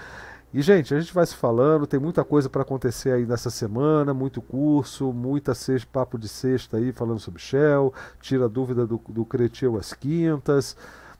E, 0.57 0.61
gente, 0.63 0.91
a 0.91 0.99
gente 0.99 1.13
vai 1.13 1.23
se 1.23 1.35
falando, 1.35 1.85
tem 1.85 1.99
muita 1.99 2.23
coisa 2.23 2.49
para 2.49 2.63
acontecer 2.63 3.11
aí 3.11 3.27
nessa 3.27 3.51
semana, 3.51 4.11
muito 4.11 4.41
curso, 4.41 5.13
muita 5.13 5.53
sexta, 5.53 5.87
papo 5.93 6.17
de 6.17 6.27
sexta 6.27 6.77
aí 6.77 6.91
falando 6.91 7.19
sobre 7.19 7.39
Shell, 7.39 7.93
tira 8.19 8.49
dúvida 8.49 8.87
do, 8.87 8.99
do 9.07 9.23
Cretil 9.23 9.77
às 9.77 9.93
quintas, 9.93 10.75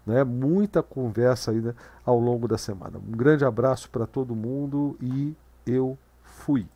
né? 0.08 0.24
muita 0.24 0.82
conversa 0.82 1.52
aí 1.52 1.62
né, 1.62 1.76
ao 2.04 2.20
longo 2.20 2.48
da 2.48 2.58
semana. 2.58 2.98
Um 2.98 3.16
grande 3.16 3.46
abraço 3.46 3.92
para 3.92 4.08
todo 4.08 4.36
mundo 4.36 4.98
e 5.00 5.36
eu 5.68 5.96
fui. 6.24 6.68